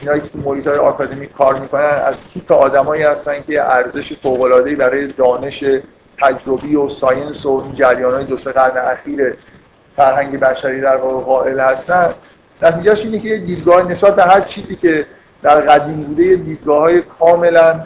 اینایی 0.00 0.20
که 0.20 0.28
محیط 0.44 0.66
های 0.66 0.78
آکادمی 0.78 1.26
کار 1.26 1.54
می‌کنن 1.54 2.02
از 2.06 2.16
تیپ 2.32 2.52
آدمایی 2.52 3.02
هستن 3.02 3.42
که 3.46 3.62
ارزش 3.62 4.12
فوق 4.12 4.74
برای 4.74 5.06
دانش 5.06 5.64
تجربی 6.22 6.76
و 6.76 6.88
ساینس 6.88 7.46
و 7.46 7.62
این 7.64 7.74
جریان 7.74 8.14
های 8.14 8.24
دو 8.24 8.38
سه 8.38 8.52
قرن 8.52 8.78
اخیر 8.78 9.34
فرهنگ 9.96 10.40
بشری 10.40 10.80
در 10.80 10.96
واقع 10.96 11.24
قائل 11.24 11.60
هستن. 11.60 12.14
نتیجهش 12.62 13.04
اینه 13.04 13.18
که 13.18 13.36
دیدگاه 13.38 13.90
نسبت 13.90 14.16
به 14.16 14.22
هر 14.22 14.40
چیزی 14.40 14.76
که 14.76 15.06
در 15.42 15.60
قدیم 15.60 16.02
بوده 16.02 16.36
دیدگاه 16.36 16.80
های 16.80 17.02
کاملا 17.02 17.80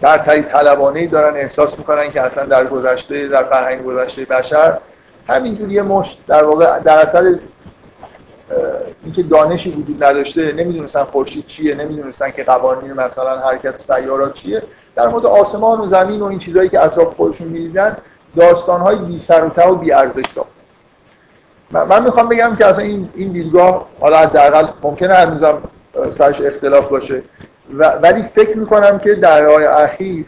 در 0.00 0.18
تایی 0.18 0.42
طلبانه 0.42 1.06
دارن 1.06 1.36
احساس 1.36 1.78
می‌کنن 1.78 2.10
که 2.10 2.20
اصلا 2.20 2.44
در 2.44 2.64
گذشته 2.64 3.28
در 3.28 3.42
فرهنگ 3.42 3.84
گذشته 3.84 4.24
بشر 4.24 4.78
همینجور 5.28 5.72
یه 5.72 5.82
مشت 5.82 6.18
در 6.26 6.44
واقع 6.44 6.78
در 6.78 6.98
اثر 6.98 7.34
اینکه 9.04 9.22
دانشی 9.22 9.70
وجود 9.70 10.04
نداشته 10.04 10.52
نمی‌دونستن 10.52 11.04
خورشید 11.04 11.46
چیه 11.46 11.74
نمی‌دونستن 11.74 12.30
که 12.30 12.44
قوانین 12.44 12.92
مثلا 12.92 13.38
حرکت 13.38 13.78
سیارات 13.80 14.34
چیه 14.34 14.62
در 14.96 15.08
مورد 15.08 15.26
آسمان 15.26 15.80
و 15.80 15.88
زمین 15.88 16.20
و 16.20 16.24
این 16.24 16.38
چیزهایی 16.38 16.68
که 16.68 16.80
اطراف 16.84 17.14
خودشون 17.14 17.48
می‌دیدن 17.48 17.96
داستانهای 18.36 18.96
بی 18.96 19.18
سر 19.18 19.44
و 19.44 19.48
ته 19.48 19.68
و 19.68 19.74
بی 19.74 19.92
ارزش 19.92 20.24
ساخت 20.34 20.50
من 21.72 22.04
می‌خوام 22.04 22.28
بگم 22.28 22.56
که 22.56 22.66
اصلا 22.66 22.84
این 22.84 23.08
این 23.14 23.32
دیدگاه 23.32 23.86
حالا 24.00 24.18
حداقل 24.18 24.68
ممکنه 24.82 25.14
هنوزم 25.14 25.58
سرش 26.18 26.40
اختلاف 26.40 26.88
باشه. 26.88 27.22
ولی 28.02 28.22
فکر 28.34 28.56
می‌کنم 28.56 28.98
که 28.98 29.14
در 29.14 29.46
های 29.46 29.64
اخیر 29.64 30.26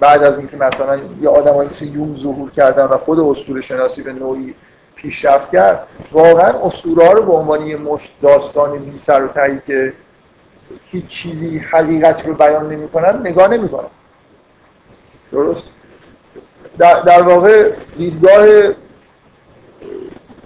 بعد 0.00 0.22
از 0.22 0.38
اینکه 0.38 0.56
مثلا 0.56 0.98
یه 1.20 1.28
آدمایی 1.28 1.70
مثل 1.70 1.86
یوم 1.86 2.18
ظهور 2.18 2.50
کردن 2.50 2.84
و 2.84 2.96
خود 2.96 3.18
اسطوره 3.20 3.60
شناسی 3.60 4.02
به 4.02 4.12
نوعی 4.12 4.54
پیشرفت 4.96 5.50
کرد 5.52 5.86
واقعا 6.12 6.66
اسطوره 6.66 7.10
رو 7.10 7.22
به 7.22 7.32
عنوان 7.32 7.66
یه 7.66 7.76
مش 7.76 8.10
داستان 8.22 8.78
بی 8.78 8.98
سر 8.98 9.24
و 9.24 9.28
تهی 9.28 9.60
که 9.66 9.92
هیچ 10.84 11.06
چیزی 11.06 11.58
حقیقت 11.58 12.26
رو 12.26 12.34
بیان 12.34 12.72
نمی‌کنن 12.72 13.20
نگاه 13.20 13.48
نمی‌کنن. 13.48 13.88
درست؟ 15.32 15.71
در, 16.78 17.00
در 17.00 17.22
واقع 17.22 17.70
دیدگاه 17.96 18.46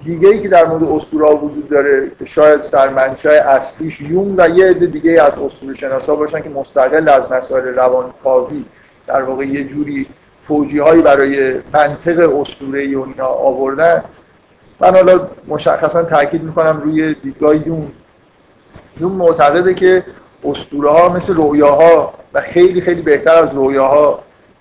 دیگه 0.04 0.28
ای 0.28 0.42
که 0.42 0.48
در 0.48 0.64
مورد 0.64 0.82
اسطوره 0.82 1.34
وجود 1.34 1.68
داره 1.68 2.10
که 2.18 2.26
شاید 2.26 2.62
سرمنشأ 2.62 3.30
اصلیش 3.30 4.00
یون 4.00 4.34
و 4.38 4.48
یه 4.48 4.66
عده 4.66 4.86
دیگه 4.86 5.22
از 5.22 5.32
اسطوره 5.32 5.74
شناسا 5.74 6.14
باشن 6.14 6.40
که 6.40 6.48
مستقل 6.48 7.08
از 7.08 7.32
مسائل 7.32 7.64
روانکاوی 7.64 8.64
در 9.06 9.22
واقع 9.22 9.44
یه 9.44 9.64
جوری 9.64 10.06
توجیه 10.48 10.82
هایی 10.82 11.02
برای 11.02 11.54
منطق 11.72 12.40
اسطوره 12.40 12.98
و 12.98 13.04
اینا 13.08 13.26
آوردن. 13.26 14.02
من 14.80 14.94
حالا 14.94 15.28
مشخصا 15.48 16.02
تاکید 16.02 16.42
می‌کنم 16.42 16.80
روی 16.84 17.14
دیدگاه 17.14 17.68
یون 17.68 17.88
یون 19.00 19.12
معتقده 19.12 19.74
که 19.74 20.04
اسطوره 20.44 20.90
ها 20.90 21.08
مثل 21.08 21.34
رویاها 21.34 22.12
و 22.34 22.40
خیلی 22.40 22.80
خیلی 22.80 23.02
بهتر 23.02 23.34
از 23.34 23.54
رویاها 23.54 24.20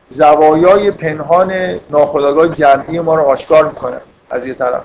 زوایای 0.09 0.91
پنهان 0.91 1.79
ناخودآگاه 1.89 2.47
جمعی 2.47 2.99
ما 2.99 3.15
رو 3.15 3.23
آشکار 3.23 3.65
می‌کنن 3.65 4.01
از 4.29 4.45
یه 4.45 4.53
طرف. 4.53 4.83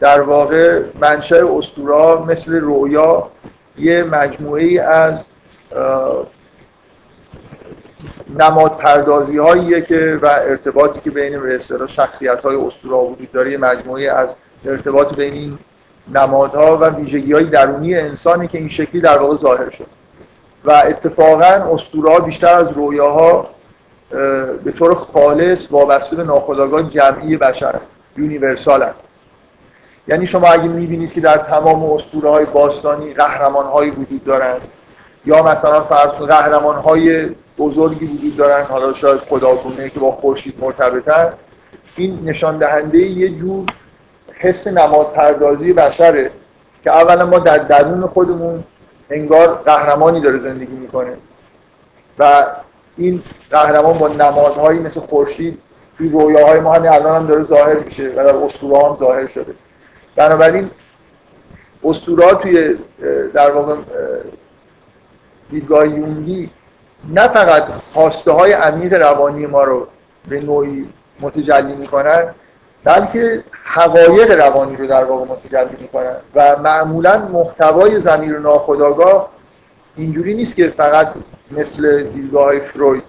در 0.00 0.20
واقع 0.20 0.82
منشأ 1.00 1.58
اسطوره 1.58 2.22
مثل 2.26 2.60
رویا 2.60 3.28
یه 3.78 4.02
مجموعه 4.02 4.80
از 4.82 5.18
نماد 8.38 8.76
پردازی 8.76 9.38
هاییه 9.38 9.82
که 9.82 10.18
و 10.22 10.26
ارتباطی 10.26 11.00
که 11.00 11.10
بین 11.10 11.40
به 11.40 11.58
شخصیت 11.86 12.40
های 12.40 12.56
اسطوره 12.56 12.96
وجود 12.96 13.32
داره. 13.32 13.50
یه 13.50 13.58
مجموعه 13.58 14.10
از 14.10 14.34
ارتباط 14.66 15.14
بین 15.14 15.32
این 15.32 15.58
نمادها 16.14 16.76
و 16.76 16.84
ویژگی 16.84 17.32
های 17.32 17.44
درونی 17.44 17.94
انسانی 17.94 18.48
که 18.48 18.58
این 18.58 18.68
شکلی 18.68 19.00
در 19.00 19.18
واقع 19.18 19.36
ظاهر 19.36 19.70
شد. 19.70 19.86
و 20.64 20.70
اتفاقا 20.70 21.74
اسطوره 21.74 22.20
بیشتر 22.20 22.54
از 22.54 22.72
رویاها 22.72 23.48
به 24.64 24.72
طور 24.78 24.94
خالص 24.94 25.66
وابسته 25.70 26.16
به 26.16 26.24
ناخودآگاه 26.24 26.82
جمعی 26.82 27.36
بشر 27.36 27.74
یونیورسال 28.16 28.86
یعنی 30.08 30.26
شما 30.26 30.48
اگه 30.48 30.64
می‌بینید 30.64 31.12
که 31.12 31.20
در 31.20 31.36
تمام 31.36 31.92
اسطوره 31.92 32.30
های 32.30 32.44
باستانی 32.44 33.14
قهرمان 33.14 33.66
هایی 33.66 33.90
وجود 33.90 34.24
دارند 34.24 34.60
یا 35.26 35.42
مثلا 35.42 35.84
فرض 35.84 36.10
قهرمان 36.10 36.76
های 36.76 37.28
بزرگی 37.58 38.06
وجود 38.06 38.36
دارن 38.36 38.64
حالا 38.64 38.94
شاید 38.94 39.20
خداگونه 39.20 39.90
که 39.90 40.00
با 40.00 40.12
خورشید 40.12 40.54
مرتبطن 40.60 41.32
این 41.96 42.18
نشان 42.24 42.58
دهنده 42.58 42.98
یه 42.98 43.28
جور 43.28 43.66
حس 44.34 44.66
نماد 44.66 45.12
پردازی 45.12 45.72
بشره 45.72 46.30
که 46.84 46.90
اولا 46.90 47.26
ما 47.26 47.38
در 47.38 47.58
درون 47.58 48.06
خودمون 48.06 48.64
انگار 49.10 49.62
قهرمانی 49.66 50.20
داره 50.20 50.38
زندگی 50.38 50.72
می‌کنه. 50.72 51.12
و 52.18 52.46
این 52.96 53.22
قهرمان 53.50 53.98
با 53.98 54.08
نمادهایی 54.08 54.78
مثل 54.78 55.00
خورشید 55.00 55.58
توی 55.98 56.08
رویاهای 56.08 56.60
ما 56.60 56.72
همین 56.72 56.90
الان 56.90 57.16
هم 57.16 57.26
داره 57.26 57.44
ظاهر 57.44 57.74
میشه 57.74 58.08
و 58.08 58.14
در 58.14 58.36
اسطوره 58.36 58.88
هم 58.88 58.96
ظاهر 59.00 59.26
شده. 59.26 59.54
بنابراین 60.16 60.70
اسطوره 61.84 62.34
توی 62.34 62.76
در 63.34 63.50
واقع 63.50 63.74
دیدگاه 65.50 65.88
یونگی 65.88 66.50
نه 67.08 67.28
فقط 67.28 67.64
خواسته 67.92 68.32
های 68.32 68.52
عمیق 68.52 68.94
روانی 68.94 69.46
ما 69.46 69.64
رو 69.64 69.86
به 70.28 70.40
نوعی 70.40 70.88
متجلی 71.20 71.72
می‌کنن 71.72 72.34
بلکه 72.84 73.44
حقایق 73.64 74.30
روانی 74.30 74.76
رو 74.76 74.86
در 74.86 75.04
واقع 75.04 75.24
متجلی 75.24 75.76
می‌کنن 75.80 76.16
و 76.34 76.56
معمولا 76.56 77.18
محتوای 77.18 78.00
زمیر 78.00 78.38
ناخداگاه 78.38 79.33
اینجوری 79.96 80.34
نیست 80.34 80.56
که 80.56 80.68
فقط 80.68 81.08
مثل 81.50 82.02
دیدگاه 82.02 82.58
فروید 82.58 83.02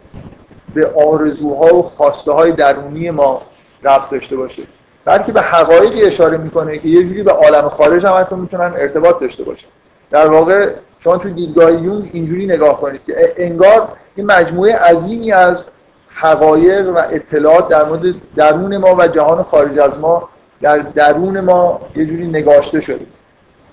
به 0.74 0.92
آرزوها 1.08 1.76
و 1.76 1.82
خواسته 1.82 2.32
های 2.32 2.52
درونی 2.52 3.10
ما 3.10 3.42
ربط 3.84 4.10
داشته 4.10 4.36
باشه 4.36 4.64
بلکه 5.06 5.32
به 5.32 5.42
حقایقی 5.42 6.04
اشاره 6.04 6.38
می‌کنه 6.38 6.78
که 6.78 6.88
یه 6.88 7.04
جوری 7.04 7.24
به 7.24 7.32
عالم 7.32 7.70
خارج 7.70 8.06
هم 8.06 8.20
حتی 8.20 8.36
می‌تونن 8.36 8.74
ارتباط 8.78 9.20
داشته 9.20 9.44
باشن. 9.44 9.68
در 10.12 10.28
واقع 10.28 10.70
شما 11.00 11.18
تو 11.18 11.30
دیدگاه 11.30 11.72
یونگ 11.72 12.10
اینجوری 12.14 12.46
نگاه 12.46 12.82
کنید 12.82 13.02
که 13.06 13.34
انگار 13.38 13.88
این 14.16 14.26
مجموعه 14.26 14.76
عظیمی 14.76 15.32
از 15.32 15.64
حقایق 16.10 16.90
و 16.90 16.98
اطلاعات 17.12 17.68
در 17.68 17.86
مورد 17.86 18.16
درون 18.36 18.78
ما 18.78 18.96
و 18.96 19.08
جهان 19.08 19.44
خارج 19.44 19.80
از 19.80 20.00
ما 20.00 20.30
در 20.62 20.78
درون 20.78 21.40
ما 21.40 21.82
یه 21.96 22.06
جوری 22.06 22.28
نگاشته 22.28 22.82
شده. 22.82 23.06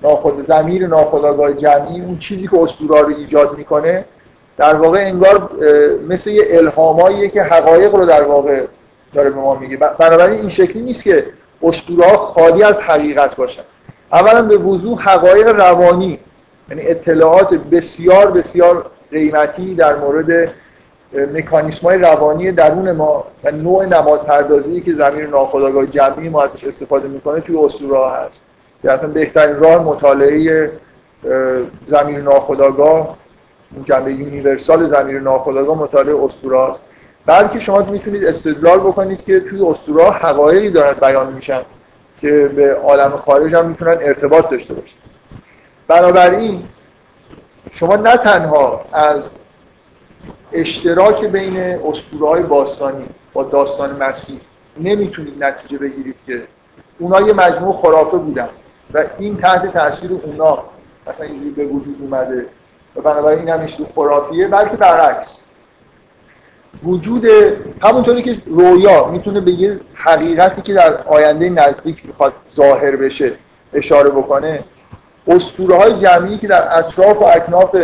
ناخود 0.03 0.43
زمیر 0.43 0.87
ناخودآگاه 0.87 1.53
جمعی 1.53 2.01
اون 2.01 2.19
چیزی 2.19 2.49
که 2.49 2.59
اسطوره 2.63 3.01
رو 3.01 3.09
ایجاد 3.09 3.59
می‌کنه 3.59 4.05
در 4.57 4.75
واقع 4.75 4.99
انگار 4.99 5.51
مثل 6.09 6.31
یه 6.31 6.45
الهاماییه 6.51 7.29
که 7.29 7.43
حقایق 7.43 7.95
رو 7.95 8.07
در 8.07 8.23
واقع 8.23 8.65
داره 9.15 9.31
به 9.31 9.37
ما 9.37 9.55
میگه. 9.55 9.77
بنابراین 9.77 10.41
این 10.41 10.49
شکلی 10.49 10.83
نیست 10.83 11.03
که 11.03 11.27
اسطوره 11.63 12.17
خالی 12.17 12.63
از 12.63 12.81
حقیقت 12.81 13.37
باشن. 13.37 13.63
اولا 14.13 14.43
به 14.43 14.57
وضوح 14.57 15.03
حقایق 15.03 15.49
روانی 15.49 16.19
یعنی 16.71 16.83
اطلاعات 16.87 17.55
بسیار 17.55 18.31
بسیار 18.31 18.91
قیمتی 19.11 19.75
در 19.75 19.97
مورد 19.97 20.53
مکانیسم 21.35 21.87
های 21.87 21.99
روانی 21.99 22.53
درون 22.53 22.93
ما 22.93 23.25
و 23.45 23.51
نوع 23.51 23.87
نماد 23.87 24.25
پردازی 24.25 24.81
که 24.81 24.95
زمین 24.95 25.27
ناخودآگاه 25.27 25.87
جمعی 25.87 26.29
ما 26.29 26.43
ازش 26.43 26.65
استفاده 26.65 27.09
می‌کنه 27.09 27.41
توی 27.41 27.57
اسطوره 27.57 28.09
هست. 28.09 28.41
که 28.83 28.93
اصلا 28.93 29.09
بهترین 29.09 29.57
راه 29.57 29.85
مطالعه 29.85 30.73
زمین 31.87 32.19
ناخودآگاه 32.19 33.17
جنبه 33.85 34.13
یونیورسال 34.13 34.87
زمین 34.87 35.17
ناخودآگاه 35.17 35.79
مطالعه 35.79 36.25
اسطوره 36.25 36.59
است 36.59 36.81
بلکه 37.27 37.59
شما 37.59 37.83
می‌تونید 37.83 38.25
استدلال 38.25 38.79
بکنید 38.79 39.25
که 39.25 39.41
توی 39.41 39.67
اسطوره 39.67 40.11
حقایقی 40.11 40.71
دارن 40.71 40.93
بیان 41.01 41.33
میشن 41.33 41.61
که 42.21 42.51
به 42.57 42.75
عالم 42.75 43.11
خارج 43.11 43.55
هم 43.55 43.67
می‌تونن 43.67 43.99
ارتباط 44.01 44.51
داشته 44.51 44.75
باشن. 44.75 44.97
بنابراین 45.89 46.65
شما 47.71 47.97
نه 47.97 48.17
تنها 48.17 48.85
از 48.93 49.29
اشتراک 50.53 51.25
بین 51.25 51.57
اسطوره 51.59 52.29
های 52.29 52.43
باستانی 52.43 53.05
با 53.33 53.43
داستان 53.43 53.97
مسیح 54.03 54.41
نمی‌تونید 54.81 55.45
نتیجه 55.45 55.79
بگیرید 55.79 56.17
که 56.27 56.43
اونا 56.99 57.21
یه 57.21 57.33
مجموع 57.33 57.73
خرافه 57.73 58.17
بودن. 58.17 58.49
و 58.95 59.05
این 59.19 59.37
تحت 59.37 59.73
تاثیر 59.73 60.11
اونا 60.23 60.59
مثلا 61.07 61.27
اینجوری 61.27 61.51
به 61.51 61.65
وجود 61.65 61.97
اومده 62.01 62.47
و 62.97 63.01
بنابراین 63.01 63.39
این 63.39 63.49
همش 63.49 63.77
خرافیه 63.95 64.49
بلکه 64.49 64.77
برعکس. 64.77 65.37
وجود 66.85 67.27
همونطوری 67.83 68.23
که 68.23 68.37
رویا 68.47 69.05
می‌تونه 69.05 69.41
به 69.41 69.53
یه 69.53 69.81
حقیقتی 69.95 70.63
که 70.63 70.75
در 70.75 71.03
آینده 71.07 71.51
نزدیک 71.51 72.07
می‌خواد 72.07 72.33
ظاهر 72.57 72.97
بشه 72.97 73.33
اشاره 73.75 74.11
بکنه 74.11 74.65
اسطوره 75.29 75.77
های 75.77 76.01
جمعی 76.01 76.39
که 76.39 76.49
در 76.49 76.79
اطراف 76.79 77.17
و 77.17 77.25
اکناف 77.25 77.77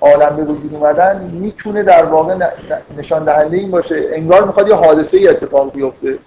عالم 0.00 0.36
به 0.36 0.44
وجود 0.44 0.74
اومدن 0.74 1.30
می‌تونه 1.32 1.82
در 1.82 2.04
واقع 2.04 2.34
نشان 2.98 3.24
دهنده 3.24 3.56
این 3.56 3.70
باشه. 3.70 4.04
انگار 4.12 4.44
می‌خواد 4.44 4.68
یه 4.68 4.74
حادثه 4.74 5.16
ای 5.16 5.28
اتفاق 5.28 5.72
بیفته. 5.72 6.18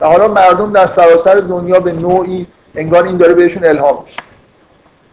و 0.00 0.06
حالا 0.06 0.28
مردم 0.28 0.72
در 0.72 0.86
سراسر 0.86 1.34
دنیا 1.34 1.80
به 1.80 1.92
نوعی 1.92 2.46
انگار 2.74 3.04
این 3.04 3.16
داره 3.16 3.34
بهشون 3.34 3.64
الهام 3.64 4.02
میشه. 4.04 4.20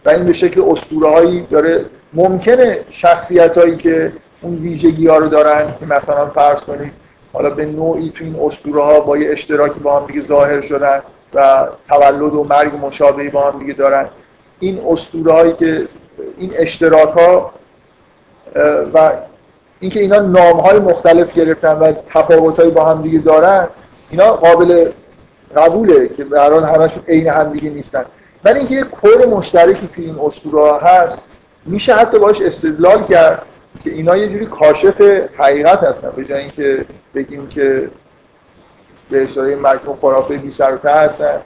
و 0.06 0.10
این 0.10 0.26
به 0.26 0.34
شکل 0.34 0.62
اسطوره 0.62 1.10
هایی 1.10 1.42
داره. 1.42 1.86
ممکنه 2.14 2.80
شخصیت 2.90 3.58
هایی 3.58 3.78
که 3.78 4.12
اون 4.42 4.56
ویژگی 4.56 5.08
ها 5.08 5.18
رو 5.18 5.30
دارن 5.30 5.74
که 5.80 5.86
مثلا 5.86 6.30
فرض 6.30 6.60
کنید 6.60 6.92
حالا 7.34 7.50
به 7.50 7.66
نوعی 7.66 8.12
تو 8.16 8.24
این 8.24 8.36
اسطوره 8.46 8.84
ها 8.84 9.00
با 9.00 9.18
یه 9.18 9.32
اشتراکی 9.32 9.80
با 9.80 10.00
هم 10.00 10.08
دیگه 10.08 10.26
ظاهر 10.26 10.62
شدن 10.62 11.02
و 11.34 11.68
تولد 11.88 12.34
و 12.34 12.44
مرگ 12.44 12.86
مشابهی 12.86 13.30
با 13.30 13.52
هم 13.52 13.60
دیگه 13.60 13.74
دارن. 13.74 14.06
این 14.60 14.80
اسطوره 14.92 15.34
هایی 15.34 15.54
که 15.54 15.88
این 16.38 16.54
اشتراک 16.56 17.10
ها 17.10 17.52
و 18.94 19.12
اینکه 19.80 20.00
اینا 20.00 20.20
نام 20.20 20.60
های 20.60 20.80
مختلف 20.80 21.34
گرفتن 21.34 21.74
و 21.74 21.94
تفاوت 22.08 22.62
با 22.62 22.86
هم 22.86 23.02
دیگه 23.02 23.20
دارن 23.20 23.68
اینا 24.10 24.34
قابل 24.34 24.92
قبوله 25.56 26.08
که 26.08 26.24
به 26.24 26.42
همشون 26.42 27.04
عین 27.08 27.28
هم 27.28 27.54
دیگه 27.54 27.70
نیستن. 27.70 28.06
ولی 28.44 28.60
اینکه 28.60 28.76
یه 28.76 28.84
کور 28.84 29.26
مشترکی 29.26 29.90
توی 29.96 30.06
این 30.06 30.20
اسطوره 30.20 30.80
هست 30.80 31.20
میشه 31.66 31.96
حتی 31.96 32.20
باش 32.20 32.42
استدلال 32.42 33.04
کرد 33.04 33.46
که 33.84 33.90
اینا 33.90 34.18
یه 34.18 34.30
جوری 34.30 34.46
کاشف 34.46 35.02
حقیقت 35.38 35.84
هستن. 35.84 36.12
به 36.16 36.26
جای 36.26 36.40
اینکه 36.40 36.86
بگیم 37.16 37.48
که 37.48 37.90
به 39.10 39.24
اصطلاح 39.24 39.50
مجموع 39.50 39.98
خرافه 40.02 40.38
بی 40.38 40.52
سر 40.52 40.78
و 40.84 40.90
هستن 40.90 41.42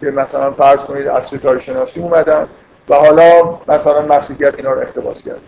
که 0.00 0.10
مثلا 0.10 0.50
فرض 0.50 0.80
کنید 0.80 1.06
از 1.06 1.26
ستاره 1.26 1.60
شناسی 1.60 2.00
اومدن 2.00 2.46
و 2.88 2.94
حالا 2.94 3.58
مثلا 3.68 4.02
مسیحیت 4.02 4.54
اینا 4.56 4.72
رو 4.72 4.80
اختباس 4.80 5.22
کرد 5.22 5.40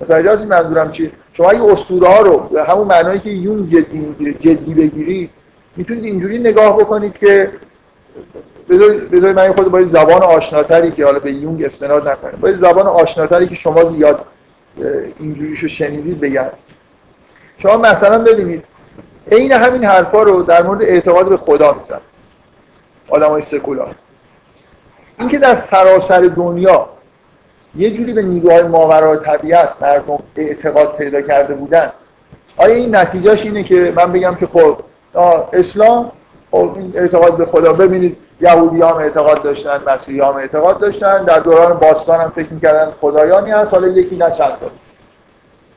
متوجه 0.00 0.32
هستید 0.32 0.48
منظورم 0.48 0.90
چی؟ 0.90 1.12
شما 1.32 1.50
اگه 1.50 1.64
اسطوره 1.64 2.18
رو 2.18 2.38
به 2.38 2.64
همون 2.64 2.86
معنایی 2.86 3.20
که 3.20 3.30
یون 3.30 3.68
جدی 3.68 3.98
می‌گیره 3.98 4.34
جدی 4.34 4.74
بگیرید 4.74 5.30
می‌تونید 5.78 6.04
اینجوری 6.04 6.38
نگاه 6.38 6.76
بکنید 6.76 7.18
که 7.18 7.50
بذارید 8.70 9.24
من 9.26 9.52
خود 9.52 9.70
با 9.70 9.84
زبان 9.84 10.22
آشناتری 10.22 10.90
که 10.90 11.04
حالا 11.04 11.18
به 11.18 11.32
یونگ 11.32 11.64
استناد 11.64 12.08
نکنه 12.08 12.32
با 12.32 12.52
زبان 12.52 12.86
آشناتری 12.86 13.46
که 13.48 13.54
شما 13.54 13.84
زیاد 13.84 14.24
اینجوریشو 15.20 15.68
شنیدید 15.68 16.20
بگم. 16.20 16.46
شما 17.58 17.76
مثلا 17.76 18.18
ببینید 18.18 18.64
عین 19.32 19.52
همین 19.52 19.84
حرفا 19.84 20.22
رو 20.22 20.42
در 20.42 20.62
مورد 20.62 20.82
اعتقاد 20.82 21.28
به 21.28 21.36
خدا 21.36 21.72
میزن 21.72 22.00
آدم 23.08 23.28
های 23.28 23.42
سکولار. 23.42 23.94
اینکه 25.18 25.38
در 25.38 25.56
سراسر 25.56 26.20
دنیا 26.20 26.88
یه 27.76 27.90
جوری 27.90 28.12
به 28.12 28.22
نیروهای 28.22 28.62
ماورای 28.62 29.18
طبیعت 29.18 29.72
مردم 29.80 30.18
اعتقاد 30.36 30.96
پیدا 30.96 31.22
کرده 31.22 31.54
بودن 31.54 31.92
آیا 32.56 32.74
این 32.74 32.96
نتیجهش 32.96 33.44
اینه 33.44 33.62
که 33.62 33.92
من 33.96 34.12
بگم 34.12 34.34
که 34.34 34.46
خب 34.46 34.78
اسلام 35.52 36.12
خب 36.50 36.72
این 36.76 36.92
اعتقاد 36.94 37.36
به 37.36 37.46
خدا. 37.46 37.72
ببینید 37.72 38.16
یهودی 38.40 38.82
هم 38.82 38.96
اعتقاد 38.96 39.42
داشتن 39.42 39.80
مسیحی 39.86 40.20
هم 40.20 40.36
اعتقاد 40.36 40.78
داشتن. 40.78 41.24
در 41.24 41.38
دوران 41.38 41.78
باستان 41.78 42.20
هم 42.20 42.32
فکر 42.34 42.52
می‌کردن 42.52 42.92
خدایانی 43.00 43.50
هست 43.50 43.74
حالا 43.74 43.88
یکی 43.88 44.16
نه 44.16 44.30
چند 44.30 44.50
تا. 44.50 44.70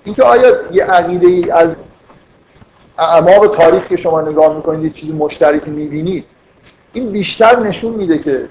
اینکه 0.03 0.23
آیا 0.23 0.55
یه 0.71 0.83
عقیده 0.83 1.27
ای 1.27 1.51
از 1.51 1.75
اعماق 2.97 3.57
تاریخ 3.57 3.87
که 3.87 3.97
شما 3.97 4.21
نگاه 4.21 4.55
می‌کنید 4.55 4.83
یه 4.83 4.89
چیزی 4.89 5.13
مشترک 5.13 5.67
می‌بینید 5.67 6.25
این 6.93 7.11
بیشتر 7.11 7.59
نشون 7.59 7.91
میده 7.91 8.17
که 8.17 8.45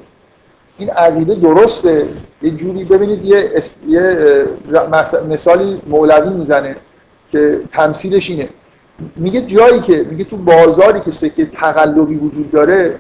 این 0.79 0.90
عقیده 0.90 1.35
درسته. 1.35 2.09
یه 2.43 2.51
جوری 2.51 2.85
ببینید 2.85 3.25
یه, 3.25 3.62
یه 3.88 4.47
مثالی 5.29 5.83
مولوی 5.87 6.31
می‌زنه 6.31 6.77
که 7.33 7.61
تمثیلش 7.73 8.31
اینه. 8.31 8.49
میگه 9.17 9.41
جایی 9.41 9.81
که 9.81 10.07
میگه 10.11 10.25
تو 10.25 10.37
بازاری 10.37 11.01
که 11.01 11.11
سکه 11.11 11.47
تقلبی 11.47 12.15
وجود 12.15 12.51
داره 12.51 12.97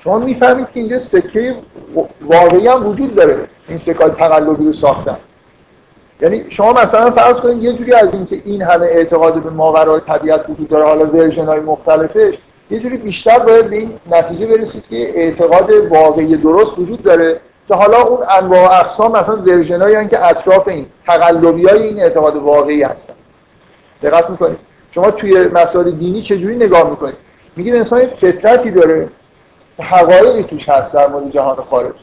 شما 0.00 0.18
می‌فهمید 0.18 0.66
که 0.66 0.80
اینجا 0.80 0.98
سکه 0.98 1.54
واقعی 2.20 2.68
هم 2.68 2.86
وجود 2.86 3.14
داره 3.14 3.36
این 3.68 3.78
سکه 3.78 3.94
تقلبی 3.94 4.64
رو 4.64 4.72
ساختن. 4.72 5.16
یعنی 6.20 6.44
شما 6.48 6.72
مثلا 6.72 7.10
فرض 7.10 7.36
کنید 7.36 7.62
یه 7.62 7.72
جوری 7.72 7.92
از 7.92 8.14
اینکه 8.14 8.42
این 8.44 8.62
همه 8.62 8.86
اعتقاد 8.86 9.42
به 9.42 9.50
ماورای 9.50 10.00
طبیعت 10.06 10.50
وجود 10.50 10.68
داره 10.68 10.84
حالا 10.84 11.06
ورژن 11.06 11.44
های 11.44 11.60
مختلفش 11.60 12.34
یه 12.70 12.80
جوری 12.80 12.96
بیشتر 12.96 13.38
باید 13.38 13.70
به 13.70 13.76
این 13.76 13.90
نتیجه 14.10 14.46
برسید 14.46 14.84
که 14.90 14.96
اعتقاد 14.96 15.70
واقعی 15.70 16.36
درست 16.36 16.78
وجود 16.78 17.02
داره 17.02 17.40
که 17.68 17.74
حالا 17.74 18.02
اون 18.02 18.18
انواع 18.38 18.68
و 18.68 18.72
اقسام 18.72 19.12
مثلا 19.12 19.36
ورژن 19.36 20.08
که 20.08 20.26
اطراف 20.26 20.68
این 20.68 20.86
تقلبی 21.06 21.68
این 21.70 22.02
اعتقاد 22.02 22.36
واقعی 22.36 22.82
هستن 22.82 23.14
دقت 24.02 24.30
می‌کنید؟ 24.30 24.67
شما 24.98 25.10
توی 25.10 25.48
مسائل 25.48 25.90
دینی 25.90 26.22
چجوری 26.22 26.56
نگاه 26.56 26.90
می‌کنید 26.90 27.14
میگید 27.56 27.76
انسان 27.76 28.06
فطرتی 28.06 28.70
داره. 28.70 29.08
حقایقی 29.78 30.42
توش 30.42 30.68
هست 30.68 30.92
در 30.92 31.06
مورد 31.06 31.30
جهان 31.30 31.56
خارج. 31.70 31.94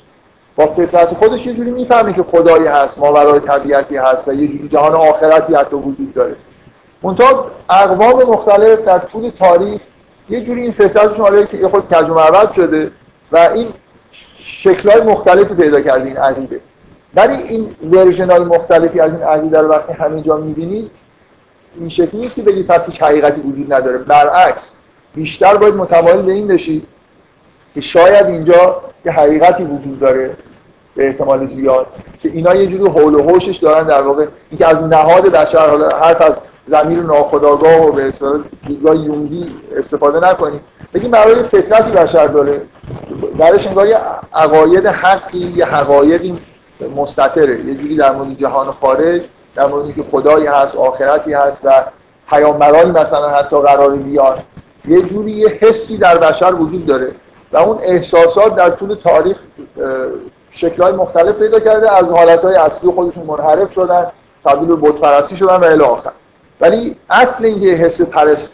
با 0.56 0.68
فطرت 0.68 1.14
خودش 1.14 1.46
یه 1.46 1.54
جوری 1.54 1.72
می‌فهمه 1.72 2.14
که 2.14 2.24
خدایی 2.24 2.66
هست 2.66 2.98
ماورای 2.98 3.40
طبیعتی 3.40 3.98
هست 3.98 4.28
و 4.28 4.34
یه 4.34 4.48
جوری 4.48 4.68
جهان 4.68 4.94
آخرتی 4.94 5.56
حتی 5.56 5.76
وجود 5.76 6.14
داره. 6.14 6.36
منتها 7.04 7.52
اقوام 7.70 8.24
مختلف 8.24 8.80
در 8.80 9.00
طول 9.00 9.32
تاریخ 9.40 9.82
یه 10.30 10.42
جوری 10.42 10.62
این 10.62 10.72
فطرتشون 10.72 11.26
حالا 11.26 11.44
که 11.44 11.68
خود 11.68 11.88
ترجمه 11.88 12.22
عوض 12.22 12.56
شده 12.56 12.92
و 13.32 13.38
این 13.38 13.68
شکل‌های 14.40 15.02
مختلفی 15.02 15.54
پیدا 15.54 15.82
کرده 15.82 16.06
این 16.06 16.18
عقیده. 16.18 16.60
ولی 17.16 17.34
این 17.34 17.76
ورژن 17.92 18.32
های 18.32 18.44
مختلفی 18.44 19.00
از 19.00 19.12
این 19.12 19.24
عقیده 19.24 19.60
رو 19.62 19.68
وقتی 19.68 19.94
همه 19.94 20.22
جا 20.22 20.38
می‌بینید 20.38 20.92
این 21.80 21.90
شکلی 21.90 22.22
نیست 22.22 22.36
که 22.36 22.42
بگید 22.42 22.68
پس 22.68 22.86
هیچ 22.86 23.04
حقیقتی 23.04 23.42
وجود 23.42 23.74
نداره. 23.74 23.98
برعکس 23.98 24.72
بیشتر 25.16 25.58
باید 25.58 25.76
متمایل 25.76 26.22
به 26.22 26.32
این 26.32 26.48
بشید 26.48 26.88
که 27.74 27.82
شاید 27.82 28.26
اینجا 28.26 28.82
یه 29.06 29.12
حقیقتی 29.12 29.64
وجود 29.64 30.00
داره 30.00 30.38
به 30.96 31.08
احتمال 31.08 31.46
زیاد 31.46 31.88
که 32.22 32.30
اینا 32.30 32.56
یه 32.56 32.68
جوری 32.68 32.88
حول 32.90 33.16
و 33.16 33.22
حوشش 33.22 33.58
دارن 33.58 33.88
در 33.88 34.02
واقع. 34.02 34.26
اینکه 34.50 34.68
از 34.68 34.84
نهاد 34.84 35.26
بشر 35.32 35.70
حالا 35.70 35.90
حرف 35.90 36.22
از 36.22 36.40
زمیر 36.66 37.00
ناخداگاه 37.00 37.88
و 37.88 37.92
به 37.92 38.08
اصطلاح 38.08 38.40
دیدگاه 38.68 38.96
یونگی 38.96 39.56
استفاده 39.78 40.30
نکنیم. 40.30 40.60
بگیم 40.94 41.12
برای 41.12 41.44
فطرتی 41.44 41.92
بشر 41.92 42.28
داره. 42.28 42.62
درش 43.40 43.68
انگار 43.68 43.88
یه 43.88 43.98
عقاید 44.34 44.86
حقی 44.86 45.54
یه 45.56 45.66
حقایقی 45.66 46.38
مستطره. 46.96 47.66
یه 47.66 47.76
جوری 47.76 47.96
در 47.96 48.12
مورد 48.12 48.38
جهان 48.40 48.72
خارج 48.72 49.22
در 49.56 49.66
مورد 49.66 49.96
که 49.96 50.04
خدایی 50.12 50.48
هست 50.48 50.76
آخرتی 50.76 51.34
هست 51.34 51.66
و 51.66 51.84
پیامبرانی 52.30 52.92
مثلا 52.92 53.30
حتی 53.30 53.62
قرار 53.62 53.96
بیان 53.96 54.38
یه 54.88 55.02
جوری 55.02 55.32
یه 55.32 55.48
حسی 55.48 55.98
در 55.98 56.18
بشر 56.18 56.54
وجود 56.54 56.86
داره 56.86 57.12
و 57.52 57.58
اون 57.58 57.78
احساسات 57.82 58.56
در 58.56 58.70
طول 58.70 58.96
تاریخ 58.96 59.38
شکلهای 60.52 60.94
مختلف 60.94 61.36
پیدا 61.36 61.60
کرده 61.60 61.92
از 61.92 62.10
حالتهای 62.10 62.56
اصلی 62.56 62.92
خودشون 62.92 63.24
منحرف 63.24 63.74
شدن 63.74 64.06
تبدیل 64.46 64.76
به 64.76 64.76
بت 64.76 65.36
شدن 65.36 65.56
و 65.56 65.64
الی 65.64 65.84
آخر. 65.84 66.12
ولی 66.62 66.96
اصل 67.10 67.46
اینکه 67.46 67.68
حس 67.68 68.02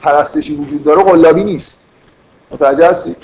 پرستشی 0.02 0.56
وجود 0.56 0.84
داره 0.84 1.04
قلابی 1.04 1.44
نیست. 1.44 1.80
متوجه 2.52 2.90
هستید؟ 2.90 3.18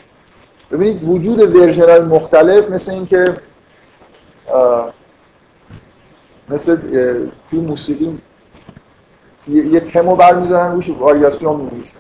ببینید 0.71 1.09
وجود 1.09 1.55
ورژن 1.55 2.05
مختلف 2.05 2.69
مثل 2.69 2.91
اینکه 2.91 3.33
مثل 6.49 6.77
توی 7.49 7.59
موسیقی 7.59 8.17
یه 9.47 9.79
تمو 9.79 10.15
برمیدارن 10.15 10.71
روش 10.71 10.89
واریاسیون 10.89 11.55
می‌نویسن. 11.55 11.99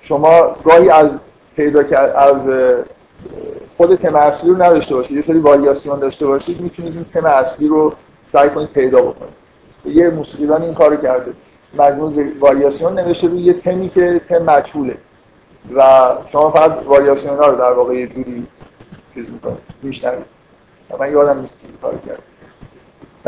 شما 0.00 0.56
گاهی 0.64 0.90
از 0.90 1.08
پیدا 1.56 1.82
کرد 1.82 2.16
از 2.16 2.42
خود 3.76 3.94
تم 3.94 4.16
اصلی 4.16 4.50
رو 4.50 4.62
نداشته 4.62 4.94
باشید 4.94 5.16
یه 5.16 5.22
سری 5.22 5.38
واریاسیون 5.38 5.98
داشته 5.98 6.26
باشید 6.26 6.60
می‌تونید 6.60 6.94
این 6.94 7.04
تم 7.04 7.24
اصلی 7.24 7.68
رو 7.68 7.92
سعی 8.28 8.50
کنید 8.50 8.68
پیدا 8.68 9.02
بکنید. 9.02 9.32
یه 9.84 10.10
موسیقیدان 10.10 10.62
این 10.62 10.74
کارو 10.74 10.96
کرده. 10.96 11.32
مجموع 11.78 12.12
واریاسیون 12.40 12.98
نوشته 12.98 13.26
روی 13.26 13.40
یه 13.40 13.52
تمی 13.52 13.88
که 13.88 14.20
تم 14.28 14.38
مجهوله. 14.38 14.96
و 15.74 16.08
شما 16.32 16.50
فقط 16.50 16.86
واریاسیون 16.86 17.36
ها 17.36 17.46
رو 17.46 17.58
در 17.58 17.72
واقع 17.72 17.94
یه 17.94 18.06
جوری 18.06 18.46
چیز 19.14 19.30
می‌کنید 19.30 19.58
میشنوید. 19.82 20.24
من 21.00 21.12
یادم 21.12 21.40
نیست 21.40 21.60
که 21.60 21.66
کار 21.82 21.98
کرد 22.06 22.22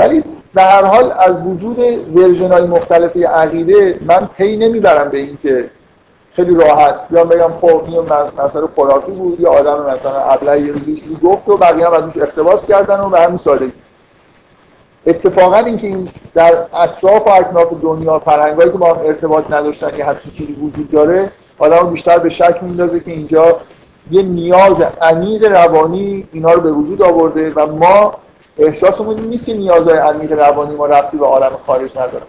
ولی 0.01 0.25
به 0.55 0.63
هر 0.63 0.85
حال 0.85 1.13
از 1.19 1.37
وجود 1.47 1.79
ورژن 2.17 2.53
های 2.53 2.63
مختلف 2.63 3.17
عقیده 3.17 3.99
من 4.07 4.29
پی 4.37 4.57
نمی‌برم 4.57 5.09
به 5.09 5.19
اینکه 5.19 5.71
خیلی 6.33 6.55
راحت 6.55 6.95
بیام 7.11 7.29
بگم 7.29 7.51
خب 7.61 7.83
این 7.87 8.01
مسئله 8.45 8.67
خرافی 8.77 9.13
بود 9.13 9.41
یا 9.41 9.51
آدم 9.51 9.83
مثلا 9.95 10.21
ابله 10.21 10.61
یه 10.61 10.73
روزی 10.73 11.19
گفت 11.25 11.49
و 11.49 11.57
بقیه 11.57 11.87
هم 11.87 11.93
ازش 11.93 12.17
اقتباس 12.17 12.67
کردن 12.67 13.01
و 13.01 13.09
به 13.09 13.21
همین 13.21 13.39
سادگی. 13.39 13.73
اتفاقا 15.07 15.57
اینکه 15.57 15.87
این 15.87 16.09
در 16.35 16.55
اطراف 16.75 17.27
و 17.27 17.31
اکناف 17.31 17.73
دنیا 17.83 18.19
فرهنگایی 18.19 18.71
که 18.71 18.79
با 18.79 18.95
هم 18.95 19.07
ارتباط 19.07 19.51
نداشتن 19.51 19.99
یه 19.99 20.05
حتی 20.05 20.31
چیزی 20.31 20.53
وجود 20.53 20.91
داره 20.91 21.31
آدم 21.59 21.91
بیشتر 21.91 22.19
به 22.19 22.29
شک 22.29 22.59
میندازه 22.63 23.01
که 23.01 23.11
اینجا 23.11 23.57
یه 24.11 24.23
نیاز 24.23 24.83
عمیق 25.03 25.45
روانی 25.45 26.29
اینا 26.33 26.53
رو 26.53 26.61
به 26.61 26.73
وجود 26.73 27.03
آورده 27.03 27.53
و 27.57 27.67
ما 27.67 28.13
احساسمون 28.61 29.20
نیست 29.20 29.46
که 29.46 29.55
نیازهای 29.55 29.99
عمیق 29.99 30.33
روانی 30.33 30.77
ما 30.77 30.87
رفتی 30.87 31.16
به 31.16 31.27
عالم 31.27 31.51
خارج 31.66 31.90
نداره. 31.90 32.25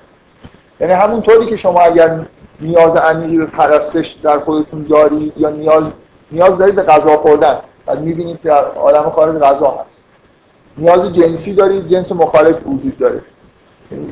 یعنی 0.80 0.94
همونطوری 0.94 1.46
که 1.46 1.58
شما 1.58 1.82
اگر 1.82 2.20
نیاز 2.62 2.96
عمیقی 2.96 3.38
به 3.38 3.46
پرستش 3.46 4.12
در 4.12 4.40
خودتون 4.40 4.86
دارید 4.90 5.34
یا 5.38 5.50
نیاز 5.50 5.84
نیاز 6.32 6.58
دارید 6.58 6.76
به 6.76 6.84
غذا 6.84 7.18
خوردن 7.18 7.56
و 7.88 7.96
می‌بینید 7.96 8.42
که 8.44 8.50
در 8.50 8.66
عالم 8.66 9.10
خارج 9.10 9.42
غذا 9.42 9.70
هست. 9.70 9.98
نیاز 10.78 11.14
جنسی 11.14 11.54
دارید 11.54 11.90
جنس 11.90 12.12
مخالف 12.12 12.56
وجود 12.66 12.98
داره. 12.98 13.22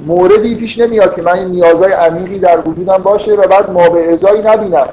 موردی 0.06 0.56
پیش 0.56 0.80
نمیاد 0.80 1.16
که 1.16 1.22
من 1.22 1.34
این 1.34 1.48
نیازهای 1.48 1.92
عمیقی 1.92 2.40
در 2.40 2.60
وجودم 2.60 2.98
باشه 2.98 3.34
و 3.34 3.48
بعد 3.48 3.72
ما 3.72 3.90
به 3.90 4.20
نبینم 4.46 4.88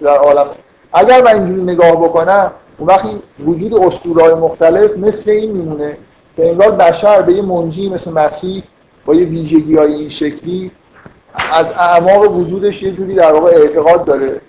در 0.00 0.16
عالم. 0.16 0.46
اگر 0.92 1.22
من 1.22 1.34
اینجوری 1.34 1.62
نگاه 1.62 1.92
بکنم 1.92 2.50
اون 2.78 2.88
وقتی 2.88 3.08
وجود 3.44 3.74
اسطوره‌های 3.74 4.34
مختلف 4.34 4.96
مثل 4.96 5.30
این 5.30 5.50
میمونه. 5.50 5.96
که 6.36 6.48
انگار 6.48 6.70
بشر 6.70 7.22
به 7.22 7.32
یه 7.32 7.42
منجی 7.42 7.88
مثل 7.88 8.12
مسیح 8.12 8.62
با 9.06 9.14
یه 9.14 9.24
ویژگی 9.24 9.76
های 9.76 9.94
این 9.94 10.08
شکلی 10.08 10.70
از 11.52 11.66
اعماق 11.66 12.36
وجودش 12.36 12.82
یه 12.82 12.92
جوری 12.92 13.14
در 13.14 13.32
واقع 13.32 13.50
اعتقاد 13.50 14.04
داره 14.04 14.40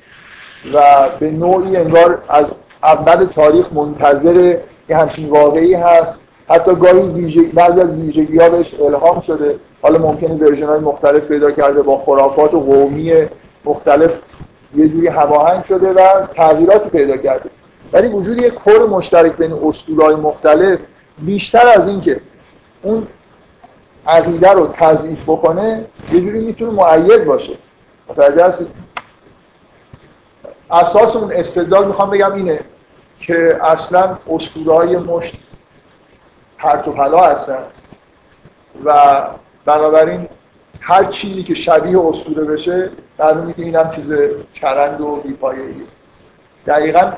و 0.74 1.10
به 1.20 1.32
نوعی 1.32 1.78
انگار 1.78 2.22
از 2.30 2.46
اول 2.84 3.26
تاریخ 3.26 3.74
منتظر 3.74 4.58
یه 4.90 4.98
همچین 4.98 5.30
واقعی 5.30 5.74
هست. 5.74 6.20
حتی 6.50 6.76
گاهی 6.76 7.02
ویژگی 7.02 7.42
بعضی 7.42 7.82
از 7.82 7.90
ویژگی 7.90 8.38
ها 8.38 8.50
الهام 8.86 9.22
شده. 9.22 9.56
حالا 9.82 10.00
ممکنه 10.00 10.36
ورژن 10.36 10.66
های 10.66 10.80
مختلف 10.80 11.28
پیدا 11.28 11.52
کرده 11.52 11.82
با 11.82 11.98
خرافات 11.98 12.54
و 12.54 12.60
قومی 12.60 13.14
مختلف 13.66 14.12
یه 14.76 14.88
جوری 14.88 15.08
هماهنگ 15.08 15.66
شده 15.66 15.94
و 15.94 16.26
تغییراتی 16.36 16.90
پیدا 16.90 17.18
کرده. 17.18 17.50
ولی 17.94 18.08
وجود 18.08 18.38
یک 18.38 18.54
کور 18.54 18.90
مشترک 18.90 19.38
بین 19.38 19.54
اسطوره‌های 19.54 20.16
مختلف 20.16 20.80
بیشتر 21.22 21.68
از 21.68 21.88
اینکه 21.88 22.22
اون 22.82 23.08
عقیده 24.08 24.52
رو 24.52 24.68
تضعیف 24.68 25.24
بکنه 25.24 25.86
یه 26.12 26.22
جوری 26.22 26.40
می‌تونه 26.40 26.72
معید 26.72 27.26
باشه. 27.26 27.54
متوجه 28.08 28.46
هستید؟ 28.46 28.68
اساس 30.72 31.16
اون 31.16 31.32
استدلال 31.32 31.88
می‌خوام 31.88 32.10
بگم 32.10 32.34
اینه 32.34 32.60
که 33.20 33.60
اصلا 33.64 34.18
اسطوره‌های 34.30 34.98
مشت 34.98 35.34
پرت 36.58 36.88
و 36.88 36.92
پلا 36.92 37.20
هستن 37.20 37.64
و 38.86 39.22
بنابراین 39.66 40.28
هر 40.82 41.04
چیزی 41.04 41.44
که 41.44 41.54
شبیه 41.54 42.00
اسطوره 42.00 42.44
بشه 42.44 42.90
معلومه 43.20 43.54
که 43.54 43.62
اینم 43.62 43.90
چیز 43.90 44.12
چرند 44.54 45.02
و 45.02 45.16
بیپایه‌ایه. 45.16 45.76
دقیقا 46.68 47.14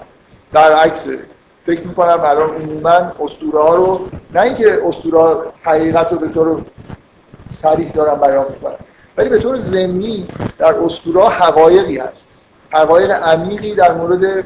برعکسه. 0.52 1.20
فکر 1.66 1.88
می‌کنم 1.88 2.20
الان 2.24 2.50
عموما 2.50 3.12
اسطوره 3.20 3.60
ها 3.60 3.76
رو 3.76 4.08
نه 4.34 4.42
اینکه 4.42 4.80
اسطوره 4.86 5.36
حقیقت 5.64 6.12
رو 6.12 6.18
به 6.18 6.28
طور 6.28 6.62
صریح 7.52 7.92
دارن 7.92 8.16
بیان 8.16 8.46
می‌کنن 8.50 8.76
ولی 9.18 9.30
به 9.30 9.40
طور 9.40 9.60
ضمنی 9.60 10.28
در 10.58 10.74
اسطوره 10.74 11.30
حقایقی 11.30 11.98
هست. 11.98 12.28
حقایق 12.70 13.12
عمیقی 13.12 13.76
در 13.76 13.94
مورد 13.94 14.46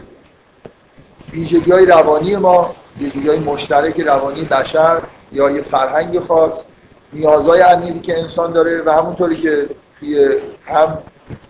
ویژگی 1.32 1.72
روانی 1.72 2.36
ما 2.36 2.76
ویژگی 3.00 3.30
های 3.30 3.40
مشترک 3.40 4.00
روانی 4.00 4.42
بشر 4.42 5.02
یا 5.32 5.50
یه 5.50 5.62
فرهنگ 5.62 6.20
خاص 6.20 6.54
نیازهای 7.14 7.62
عمیقی 7.62 8.00
که 8.00 8.20
انسان 8.20 8.52
داره 8.52 8.82
و 8.86 8.90
همونطوری 8.90 9.36
که 9.36 9.70
توی 10.00 10.30
هم 10.66 10.98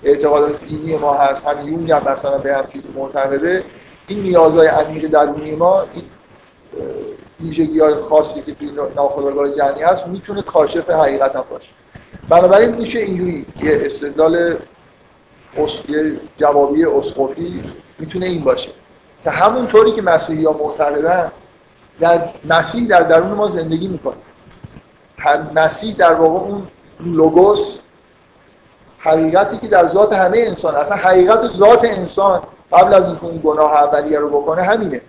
اعتقادات 0.03 0.65
دینی 0.65 0.97
ما 0.97 1.13
هست 1.13 1.47
هم 1.47 1.67
یونگ 1.67 1.91
هم 1.91 2.01
مثلا 2.11 2.37
به 2.37 2.55
هم 2.55 2.67
چیز 2.73 2.81
معتقده 2.95 3.63
این 4.07 4.19
نیازهای 4.19 4.67
عمیق 4.67 5.07
درونی 5.07 5.55
ما 5.55 5.81
این 5.81 6.03
ویژگی 7.39 7.79
های 7.79 7.95
خاصی 7.95 8.41
که 8.41 8.55
توی 8.55 8.71
ناخودآگاه 8.95 9.49
جنی 9.49 9.81
هست 9.81 10.07
می‌تونه 10.07 10.41
کاشف 10.41 10.89
حقیقت 10.89 11.35
هم 11.35 11.43
باشه. 11.49 11.69
بنابراین 12.29 12.69
میشه 12.69 12.99
اینجوری 12.99 13.45
یه 13.63 13.81
استدلال 13.85 14.57
یه 15.89 16.19
جوابی 16.37 16.85
اسقفی 16.85 17.63
می‌تونه 17.99 18.25
این 18.25 18.43
باشه 18.43 18.69
که 19.23 19.29
همونطوری 19.29 19.91
که 19.91 20.01
مسیحی 20.01 20.45
ها 20.45 20.51
معتقدن 20.51 21.31
در 21.99 22.21
مسیح 22.49 22.87
در 22.87 23.01
درون 23.03 23.31
ما 23.31 23.47
زندگی 23.47 23.87
می‌کنه. 23.87 24.15
مسیح 25.55 25.95
در 25.95 26.13
واقع 26.13 26.39
اون 26.39 26.67
لوگوس 26.99 27.77
حقیقتی 28.99 29.57
که 29.57 29.67
در 29.67 29.87
ذات 29.87 30.13
همه 30.13 30.39
انسان 30.39 30.75
اصلا 30.75 30.97
حقیقت 30.97 31.47
ذات 31.47 31.85
انسان 31.85 32.41
قبل 32.71 32.93
از 32.93 33.05
اینکه 33.05 33.25
اون 33.25 33.41
گناه 33.43 33.73
اولیه 33.73 34.19
رو 34.19 34.29
بکنه 34.29 34.63
همینه. 34.63 35.01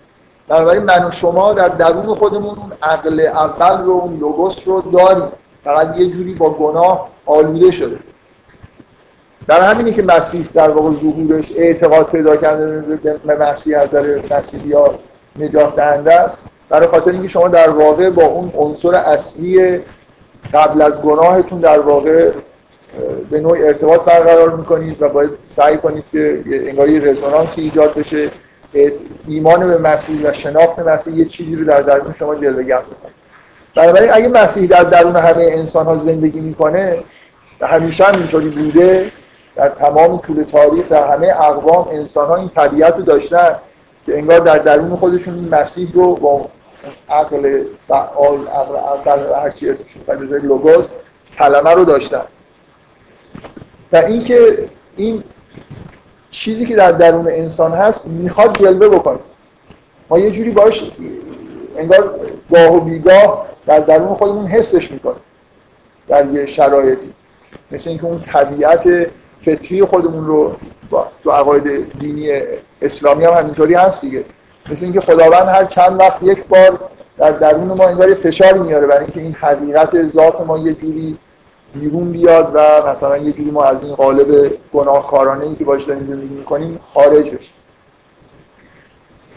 بنابراین 0.49 0.83
من 0.83 1.05
و 1.05 1.11
شما 1.11 1.53
در 1.53 1.69
درون 1.69 2.15
خودمون 2.15 2.59
اون 2.59 2.73
عقل 2.83 3.21
اول 3.21 3.85
رو 3.85 3.93
اون 3.93 4.17
لوگوس 4.19 4.57
رو 4.65 4.81
داریم. 4.81 5.29
فقط 5.65 5.97
یه 5.99 6.11
جوری 6.11 6.35
با 6.35 6.51
گناه 6.51 7.09
آلوده 7.27 7.71
شده. 7.71 7.99
در 9.49 9.61
همینی 9.61 9.93
که 9.93 10.03
مسیح 10.03 10.49
در 10.55 10.71
واقع 10.71 10.91
ظهورش 10.91 11.53
اعتقاد 11.57 12.07
پیدا 12.07 12.37
کرده 12.37 12.81
به 13.27 13.37
مسیح 13.37 13.81
از 13.81 13.91
در 13.91 14.05
مسیحی 14.31 14.73
ها 14.73 14.95
نجات 15.39 15.77
دهنده 15.77 16.15
است. 16.15 16.39
برای 16.69 16.87
خاطر 16.87 17.11
اینکه 17.11 17.29
شما 17.29 17.49
در 17.49 17.71
واقع 17.71 18.11
با 18.11 18.25
اون 18.25 18.53
عنصر 18.57 18.95
اصلی 18.95 19.81
قبل 20.55 20.83
از 20.83 20.93
گناهتون 20.93 21.61
در 21.61 21.81
واقع 21.81 22.33
به 23.31 23.41
نوع 23.41 23.59
ارتباط 23.59 24.01
برقرار 24.01 24.57
می‌کنید 24.57 25.03
و 25.03 25.09
باید 25.09 25.31
سعی 25.57 25.77
کنید 25.77 26.05
که 26.13 26.43
انگاری 26.47 27.01
رزونانسی 27.01 27.61
ایجاد 27.61 27.95
بشه. 27.95 28.31
ایمان 29.29 29.69
به 29.69 29.79
مسیح 29.79 30.29
و 30.29 30.33
شناخت 30.33 30.79
مسیح 30.79 31.15
یه 31.15 31.25
چیزی 31.25 31.57
رو 31.57 31.65
در 31.65 31.81
درون 31.81 32.13
شما 32.13 32.35
جلوگر 32.35 32.79
بکنه 32.79 33.13
بنابراین 33.75 34.11
اگه 34.13 34.29
مسیح 34.29 34.67
در 34.67 34.83
درون 34.83 35.17
همه 35.17 35.45
انسان 35.45 35.87
ها 35.87 35.99
زندگی 35.99 36.41
می‌کنه 36.41 36.99
و 37.61 37.67
همیشه 37.67 38.05
هم 38.05 38.15
اینطوری 38.15 38.49
بوده. 38.49 39.11
در 39.57 39.69
تمام 39.69 40.19
طول 40.19 40.45
تاریخ 40.53 40.89
در 40.89 41.13
همه 41.13 41.27
اقوام 41.27 41.89
انسان 41.89 42.27
ها 42.27 42.37
این 42.37 42.49
طبیعت 42.49 42.97
رو 42.97 43.03
داشتن 43.03 43.55
که 44.07 44.19
انگار 44.19 44.39
در 44.39 44.59
درون 44.59 44.97
خودشون 44.97 45.35
این 45.35 45.49
مسیح 45.55 45.89
رو 45.95 46.15
با 46.15 46.49
عقل 47.11 47.63
فعال 47.89 48.49
عقل 48.49 48.77
عقل 48.77 49.35
هر 49.43 49.51
چی 49.51 49.71
اسمش 49.71 50.43
لوگوس 50.43 50.91
کلمه 51.39 51.71
رو 51.71 51.85
داشتن. 51.85 52.23
و 53.93 53.97
اینکه 53.97 54.69
این 54.97 55.23
چیزی 56.31 56.67
که 56.67 56.77
در 56.77 56.93
درون 56.93 57.29
انسان 57.29 57.73
هست 57.73 58.07
می‌خواد 58.07 58.59
جلوه 58.59 58.89
بکنه. 58.89 59.19
ما 60.11 60.19
یه 60.19 60.31
جوری 60.31 60.51
باش 60.51 60.91
انگار 61.77 62.21
گاه 62.53 62.77
و 62.77 62.81
بیگاه 62.81 63.47
در 63.67 63.79
درون 63.79 64.15
خودمون 64.15 64.47
حسش 64.47 64.91
می‌کنه 64.91 65.17
در 66.09 66.27
یه 66.27 66.47
شرایطی. 66.47 67.13
مثل 67.71 67.91
اینکه 67.91 68.05
اون 68.05 68.21
طبیعت 68.21 69.09
فطری 69.45 69.85
خودمون 69.85 70.27
رو 70.27 70.57
تو 71.25 71.31
عقاید 71.31 71.99
دینی 71.99 72.31
اسلامی 72.83 73.25
هم 73.25 73.33
همینطوری 73.33 73.75
هست 73.75 74.01
دیگه. 74.01 74.25
مثل 74.71 74.85
اینکه 74.85 75.01
خداوند 75.01 75.49
هر 75.49 75.65
چند 75.65 76.01
وقت 76.01 76.23
یک 76.23 76.45
بار 76.45 76.79
در 77.19 77.31
درون 77.31 77.69
ما 77.69 77.85
انگار 77.85 78.15
فشار 78.15 78.53
میاره 78.53 78.87
برای 78.87 79.05
اینکه 79.05 79.21
این 79.21 79.33
حقیقت 79.33 80.09
ذات 80.09 80.41
ما 80.41 80.59
یه 80.59 80.73
جوری 80.73 81.17
بیرون 81.75 82.13
بیاد 82.13 82.51
و 82.55 82.91
مثلا 82.91 83.17
یه 83.17 83.33
جوری 83.33 83.51
ما 83.51 83.65
از 83.65 83.85
این 83.85 83.95
قالب 83.95 84.53
گناهکارانه 84.75 85.45
ای 85.45 85.55
که 85.55 85.65
باش 85.65 85.85
داریم 85.85 86.07
زندگی 86.07 86.35
می‌کنیم 86.35 86.79
خارج 86.95 87.31
بشیم. 87.31 87.55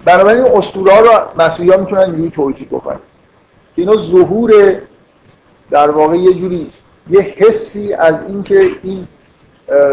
بنابراین 0.06 0.44
این 0.44 0.58
اسطوره 0.58 1.00
رو 1.00 1.10
مسیحی 1.38 1.70
ها 1.70 1.78
می‌تونن 1.78 2.02
اینجوری 2.02 2.30
توجیه 2.30 2.68
بکنن. 2.68 3.00
که 3.76 3.82
اینا 3.82 3.98
ظهور 3.98 4.76
در 5.70 5.90
واقع 5.90 6.16
یه 6.16 6.34
جوری 6.34 6.72
یه 7.10 7.20
حسی 7.22 7.94
از 7.94 8.16
اینکه 8.28 8.70
این 8.84 9.08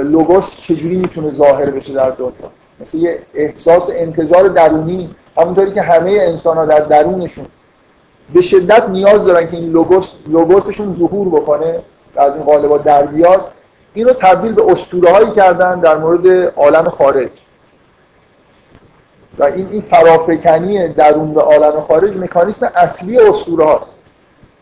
لوگوس 0.03 0.45
چجوری 0.57 0.97
می‌تونه 0.97 1.34
ظاهر 1.34 1.70
بشه 1.70 1.93
در 1.93 2.11
دنیا. 2.11 2.51
مثل 2.80 2.99
یه 2.99 3.18
احساس 3.34 3.91
انتظار 3.93 4.49
درونی 4.49 5.11
همونطوری 5.36 5.74
که 5.74 5.82
همه 5.82 6.11
انسان 6.11 6.57
ها 6.57 6.64
در 6.64 6.80
درونشون 6.80 7.47
به 8.34 8.43
شدت 8.43 8.89
نیاز 8.89 9.24
دارن 9.24 9.51
که 9.51 9.57
این 9.57 9.70
لوگوس 9.70 10.12
لوگوسشون 10.28 10.97
ظهور 10.99 11.28
بکنه. 11.28 11.80
از 12.18 12.34
این 12.34 12.44
قالبا 12.44 12.78
در 12.78 13.02
بیاد 13.02 13.52
اینو 13.94 14.12
تبدیل 14.12 14.52
به 14.52 14.72
اسطوره 14.72 15.12
هایی 15.12 15.30
کردن 15.30 15.80
در 15.80 15.96
مورد 15.96 16.52
عالم 16.56 16.84
خارج. 16.84 17.30
و 19.38 19.44
این 19.44 19.68
این 19.70 19.80
فرافکنی 19.80 20.88
درون 20.88 21.34
به 21.34 21.40
عالم 21.40 21.80
خارج 21.80 22.16
مکانیسم 22.16 22.70
اصلی 22.74 23.18
اسطوره 23.18 23.64
هاست. 23.64 23.96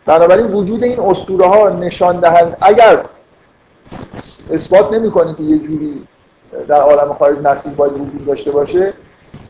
بنابراین 0.06 0.46
وجود 0.46 0.84
این 0.84 1.00
اسطوره 1.00 1.46
ها 1.46 1.68
نشان 1.68 2.20
دهند 2.20 2.56
اگر 2.60 3.00
اثبات 4.52 4.92
نمی‌کنه 4.92 5.34
که 5.34 5.42
یه 5.42 5.58
جوری 5.58 6.02
در 6.68 6.80
عالم 6.80 7.14
خارج 7.14 7.38
مسیح 7.38 7.72
باید 7.72 7.92
وجود 7.92 8.26
داشته 8.26 8.50
باشه 8.50 8.92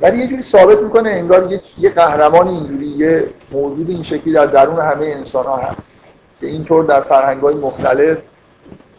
ولی 0.00 0.18
یه 0.18 0.26
جوری 0.26 0.42
ثابت 0.42 0.78
می‌کنه 0.78 1.11
انگار 1.11 1.61
یه 1.78 1.90
قهرمان 1.90 2.48
اینجوری 2.48 2.86
یه 2.86 3.28
موجود 3.52 3.90
این 3.90 4.02
شکلی 4.02 4.32
در 4.32 4.46
درون 4.46 4.80
همه 4.80 5.07
انسان 5.07 5.44
ها 5.44 5.57
هست. 5.57 5.95
که 6.41 6.47
اینطور 6.47 6.84
در 6.84 7.01
فرهنگ 7.01 7.43
های 7.43 7.55
مختلف 7.55 8.18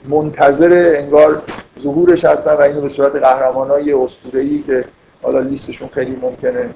منتظر 0.09 0.95
انگار 0.97 1.41
ظهورش 1.83 2.25
هستن 2.25 2.53
و 2.53 2.61
اینو 2.61 2.81
به 2.81 2.89
صورت 2.89 3.15
قهرمان 3.15 3.67
های 3.69 3.91
ای 4.33 4.63
که 4.67 4.85
حالا 5.23 5.39
لیستشون 5.39 5.87
خیلی 5.87 6.15
ممکنه 6.15 6.69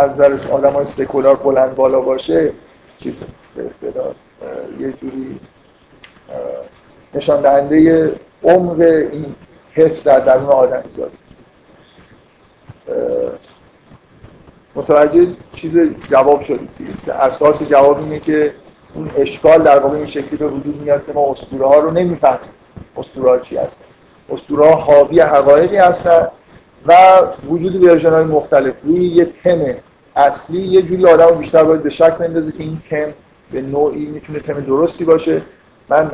از 0.00 0.10
نظر 0.10 0.38
آدم 0.50 0.72
های 0.72 0.86
سکولار 0.86 1.36
بلند 1.36 1.74
بالا 1.74 2.00
باشه 2.00 2.52
چیز 2.98 3.14
به 3.56 3.62
یه 4.80 4.92
جوری 4.92 5.40
نشان 7.14 7.40
دهنده 7.40 8.12
عمق 8.44 8.80
این 8.80 9.34
حس 9.72 10.02
در 10.02 10.20
درون 10.20 10.46
آدم 10.46 10.82
زاده 10.92 11.12
متوجه 14.74 15.26
چیز 15.52 15.72
جواب 16.10 16.42
شدید 16.42 16.70
که 17.04 17.14
اساس 17.14 17.62
جواب 17.62 17.98
اینه 17.98 18.20
که 18.20 18.52
اون 18.96 19.10
اشکال 19.16 19.62
در 19.62 19.78
واقع 19.78 19.96
این 19.96 20.06
شکلی 20.06 20.36
به 20.36 20.46
وجود 20.46 20.82
میاد 20.82 21.06
که 21.06 21.12
ما 21.12 21.30
اسطوره 21.30 21.66
ها 21.66 21.78
رو 21.78 21.90
نمی‌فهمیم. 21.90 22.50
اسطوره 22.96 23.40
چی 23.40 23.56
هستن؟ 23.56 23.84
اسطوره 24.32 24.66
ها 24.66 24.74
حاوی 24.76 25.20
حقایقی 25.20 25.76
هستن 25.76 26.28
و 26.86 26.94
وجود 27.48 27.82
ورژن 27.84 28.10
های 28.10 28.24
مختلف 28.24 28.74
روی 28.82 29.06
یه 29.06 29.28
تم 29.44 29.74
اصلی 30.16 30.60
یه 30.60 30.82
جوری 30.82 31.06
آدم 31.06 31.36
بیشتر 31.36 31.64
باید 31.64 31.82
به 31.82 31.90
شک 31.90 32.18
بندازه 32.18 32.52
که 32.52 32.62
این 32.62 32.82
تم 32.90 33.12
به 33.52 33.62
نوعی 33.62 34.06
می‌تونه 34.06 34.38
تم 34.38 34.60
درستی 34.60 35.04
باشه. 35.04 35.42
من 35.88 36.10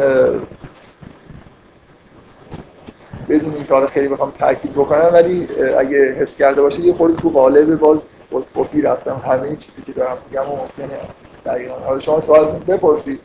بدون 3.28 3.54
این 3.54 3.64
کار 3.64 3.86
خیلی 3.86 4.08
بخوام 4.08 4.32
تاکید 4.38 4.72
بکنم 4.72 5.10
ولی 5.12 5.48
اگه 5.78 6.12
حس 6.12 6.36
کرده 6.36 6.62
باشه 6.62 6.80
یه 6.80 6.94
خورده 6.94 7.16
تو 7.16 7.30
قالب 7.30 7.78
باز 7.78 7.98
اسقفی 8.32 8.82
رفتم. 8.82 9.22
همه 9.26 9.48
چیزی 9.48 9.82
که 9.86 9.92
دارم 9.92 10.16
میگم 10.30 10.42
ممکنه. 10.42 10.98
دقیقا 11.44 11.74
حالا 11.74 12.00
شما 12.00 12.20
سوال 12.20 12.44
بپرسید. 12.44 13.20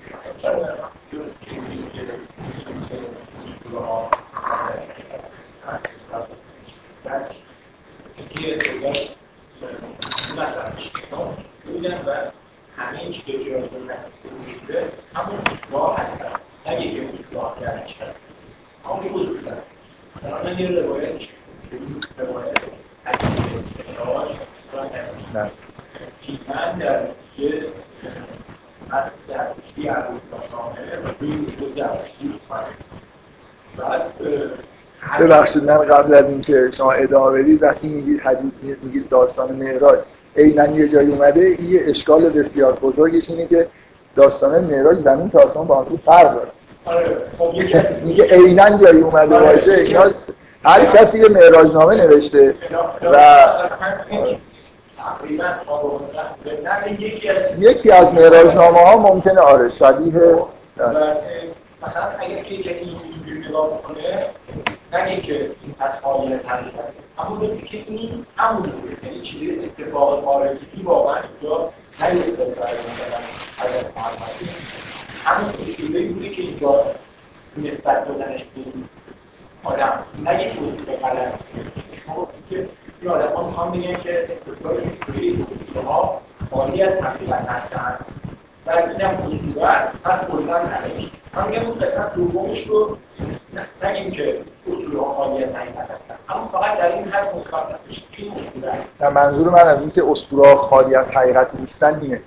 همه 25.33 25.51
یه 27.37 27.67
ببخشید 35.19 35.63
من 35.63 35.77
قبل 35.77 36.13
از 36.13 36.25
اینکه 36.25 36.71
شما 36.77 36.91
ادامه 36.91 37.41
بدید 37.41 37.63
وقتی 37.63 37.87
میگید 37.87 38.19
حدیث 38.21 38.77
میگید 38.83 39.09
داستان 39.09 39.51
معراج 39.51 39.99
عینا 40.37 40.67
یه 40.67 40.87
جایی 40.87 41.11
اومده 41.11 41.61
یه 41.61 41.81
اشکال 41.87 42.29
بسیار 42.29 42.73
بزرگش 42.73 43.29
اینه 43.29 43.47
که 43.47 43.67
داستان 44.15 44.63
معراج 44.63 44.97
زمین 45.03 45.29
تا 45.29 45.39
آسمان 45.39 45.67
با 45.67 45.83
هم 45.83 45.99
فرق 46.05 46.33
داره. 46.33 46.47
آره، 46.85 47.17
خب 47.37 47.55
اینکه 48.05 48.23
عینا 48.23 48.77
جایی 48.77 49.01
اومده 49.01 49.39
باشه 49.39 49.71
اینا 49.73 50.05
هر 50.63 50.85
کسی 50.85 51.19
یه 51.19 51.29
معراج 51.29 51.73
نامه 51.73 51.95
نوشته 51.95 52.55
و 53.01 53.47
یکی 57.59 57.91
از 57.91 58.13
معراج 58.13 58.55
نامه 58.55 58.79
ها 58.79 58.97
ممکنه 58.97 59.39
آره 59.39 59.69
شبیه 59.69 60.37
مثلا 61.83 62.03
اگر 62.19 62.43
که 62.43 62.63
کسی 62.63 62.97
اینجوری 63.25 63.49
نگاه 63.49 63.67
بکنه 63.67 64.25
نگه 64.93 65.21
که 65.21 65.33
این 65.33 65.75
از 65.79 66.01
قابل 66.01 66.39
اما 67.17 67.39
که 67.65 67.77
این 67.87 68.25
همون 68.37 68.71
یعنی 69.03 69.21
چیزی 69.21 69.59
اتفاق 69.59 70.25
خارجی 70.25 70.81
واقعا 70.83 71.15
اینجا 71.15 71.69
نیفتاده 72.01 72.51
برای 72.53 72.77
مثلا 72.77 73.19
حضرت 73.57 73.97
محمدی 73.97 74.49
همون 75.23 75.49
اصوله 75.49 76.07
بوده 76.07 76.29
که 76.29 76.41
اینجا 76.41 76.85
نسبت 77.57 78.07
دادنش 78.07 78.43
به 78.43 78.61
آدم 79.63 80.03
یک 80.41 80.61
وجود 80.61 80.99
غلط 80.99 81.33
که 82.49 82.69
این 83.01 83.11
آدم 83.11 83.33
ها 83.35 83.47
می‌خوام 83.47 83.71
بگن 83.71 83.97
که 83.97 84.27
استثبارشون 84.31 84.91
توی 85.05 85.45
ها 85.85 86.21
خالی 86.51 86.81
از 86.81 86.93
حقیقت 86.93 87.49
هستن. 87.49 87.97
و 88.65 88.71
این 88.71 89.01
هم 89.01 89.25
وجود 89.25 89.59
است. 89.59 90.01
پس 90.03 90.19
کلا 90.31 90.57
نمیشه 90.57 91.11
من 91.35 91.49
میگم 91.49 91.65
اون 91.65 91.79
قسمت 91.79 92.13
دومش 92.13 92.67
رو 92.67 92.97
نگیم 93.83 94.11
که 94.11 94.39
اصول 94.67 95.01
خالی 95.17 95.43
از 95.43 95.55
حقیقت 95.55 95.91
هستن. 95.91 96.15
اما 96.29 96.47
فقط 96.47 96.77
در 96.77 96.95
این 96.95 97.07
حد 97.07 97.35
متخصص 97.35 98.01
این 98.17 98.31
اصول 98.31 98.65
است. 98.65 99.03
منظور 99.03 99.49
من 99.49 99.67
از 99.67 99.81
اینکه 99.81 100.03
اسطوره 100.11 100.55
خالی 100.55 100.95
از 100.95 101.11
حقیقت 101.11 101.47
نیستن 101.59 101.99
اینه 102.01 102.21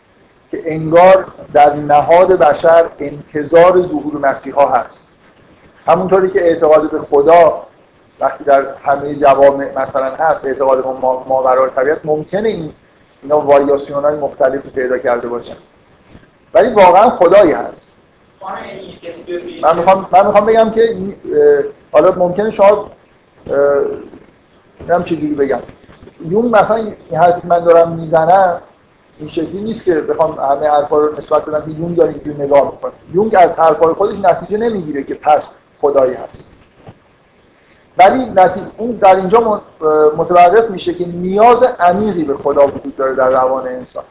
که 0.51 0.63
انگار 0.65 1.27
در 1.53 1.75
نهاد 1.75 2.33
بشر 2.33 2.87
انتظار 2.99 3.87
ظهور 3.87 4.31
مسیحا 4.31 4.69
هست. 4.69 5.09
همونطوری 5.87 6.31
که 6.31 6.41
اعتقاد 6.41 6.91
به 6.91 6.99
خدا 6.99 7.63
وقتی 8.21 8.45
در 8.45 8.65
همه 8.85 9.15
جوامع 9.15 9.83
مثلا 9.83 10.15
هست 10.15 10.45
اعتقاد 10.45 10.87
ما, 10.87 11.25
ما 11.29 11.69
طبیعت 11.69 11.99
ممکنه 12.05 12.49
این 12.49 12.73
اینا 13.23 13.41
واریاسیون 13.41 14.05
های 14.05 14.17
مختلفی 14.17 14.71
پیدا 14.71 14.99
کرده 14.99 15.29
باشن. 15.29 15.57
ولی 16.55 16.75
واقعا 16.75 17.11
خدایی 17.11 17.53
هست. 17.53 17.87
من 19.63 19.77
می‌خوام, 19.77 20.07
من 20.13 20.27
می‌خوام 20.27 20.47
بگم 20.47 20.71
که 20.71 20.97
حالا 21.93 22.13
ممکنه 22.13 22.51
شما 22.51 22.91
نمی‌دونم 24.81 25.05
چجوری 25.05 25.35
بگم. 25.35 25.61
یون 26.29 26.47
مثلا 26.47 26.77
این 26.77 26.95
حرفی 27.13 27.49
من 27.49 27.59
دارم 27.59 27.93
می‌زنم 27.93 28.61
این 29.19 29.29
شکلی 29.29 29.61
نیست 29.63 29.85
که 29.85 29.95
بخوام 29.95 30.33
همه 30.33 30.69
حرفا 30.69 30.99
رو 30.99 31.19
نسبت 31.19 31.45
بدم 31.45 31.61
که 31.61 31.95
داره 31.97 32.11
اینجوری 32.11 32.43
نگاه 32.43 32.71
می‌کنه. 32.73 32.93
یونگ 33.15 33.37
از 33.39 33.59
حرفای 33.59 33.95
خودش 33.95 34.19
نتیجه 34.19 34.59
نمی‌گیره 34.59 35.03
که 35.03 35.15
پس 35.15 35.51
خدایی 35.81 36.15
هست. 36.15 36.50
ولی 37.99 38.33
اون 38.77 38.91
در 38.91 39.17
اینجا 39.17 39.63
متوقف 40.17 40.71
میشه 40.71 40.95
که 40.95 41.07
نیاز 41.07 41.63
عمیقی 41.63 42.25
به 42.25 42.35
خدا 42.35 42.67
وجود 42.67 42.97
داره 42.97 43.15
در 43.15 43.29
روان 43.29 43.69
انسان. 43.69 44.05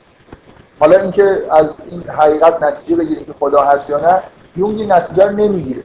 حالا 0.80 0.99
اینکه 0.99 1.43
از 1.51 1.65
این 1.91 2.03
حقیقت 2.03 2.63
نتیجه 2.63 2.95
بگیریم 2.95 3.25
که 3.25 3.34
خدا 3.39 3.61
هست 3.61 3.89
یا 3.89 3.97
نه 3.97 4.19
یونگ 4.55 4.80
این 4.80 4.91
نتیجه 4.91 5.23
رو 5.23 5.32
نمی‌گیره. 5.32 5.84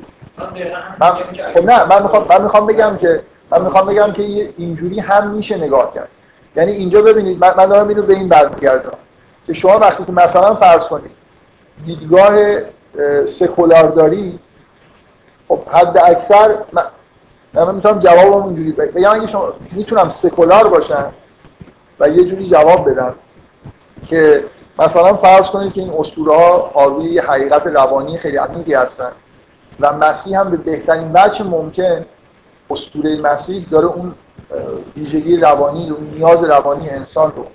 من 1.00 1.10
خب 1.54 1.64
نه 1.64 1.84
من 1.84 2.02
می‌خوام 2.02 2.26
من 2.30 2.42
می‌خوام 2.42 2.66
بگم 2.66 2.96
که 2.96 3.20
من 3.50 3.62
می‌خوام 3.62 3.86
بگم 3.86 4.12
که 4.12 4.22
اینجوری 4.56 5.00
هم 5.00 5.30
میشه 5.30 5.56
نگاه 5.56 5.94
کرد. 5.94 6.08
یعنی 6.56 6.72
اینجا 6.72 7.02
ببینید 7.02 7.44
من 7.44 7.66
دارم 7.66 7.88
اینو 7.88 8.02
به 8.02 8.14
این 8.14 8.28
برمیگردم 8.28 8.98
که 9.46 9.54
شما 9.54 9.78
وقتی 9.78 10.04
که 10.04 10.12
مثلا 10.12 10.54
فرض 10.54 10.84
کنید 10.84 11.10
دیدگاه 11.86 12.34
سکولار 13.26 13.88
داری 13.88 14.38
خب 15.48 15.58
حد 15.70 15.98
اکثر 15.98 16.56
من, 17.54 17.74
می‌تونم 17.74 17.98
جواب 17.98 18.32
اونجوری 18.32 18.72
بگم. 18.72 19.10
اگه 19.10 19.26
شما 19.26 19.52
می‌تونم 19.72 20.10
سکولار 20.10 20.68
باشم 20.68 21.12
و 22.00 22.08
یه 22.08 22.24
جوری 22.24 22.48
جواب 22.48 22.90
بدم 22.90 23.14
که 24.06 24.44
مثلا 24.78 25.14
فرض 25.14 25.46
کنید 25.46 25.72
که 25.72 25.80
این 25.80 25.92
اسطوره 25.98 26.36
ها 26.36 26.70
حاوی 26.74 27.18
حقیقت 27.18 27.66
روانی 27.66 28.18
خیلی 28.18 28.36
عمیقی 28.36 28.74
هستن 28.74 29.10
و 29.80 29.92
مسیح 29.92 30.40
هم 30.40 30.50
به 30.50 30.56
بهترین 30.56 31.10
وجه 31.14 31.42
ممکن 31.44 32.04
اسطوره 32.70 33.20
مسیح 33.20 33.66
داره 33.70 33.86
اون 33.86 34.14
ویژگی 34.96 35.36
روانی 35.36 35.90
اون 35.90 36.06
نیاز 36.14 36.44
روانی 36.44 36.90
انسان 36.90 37.32
رو 37.36 37.46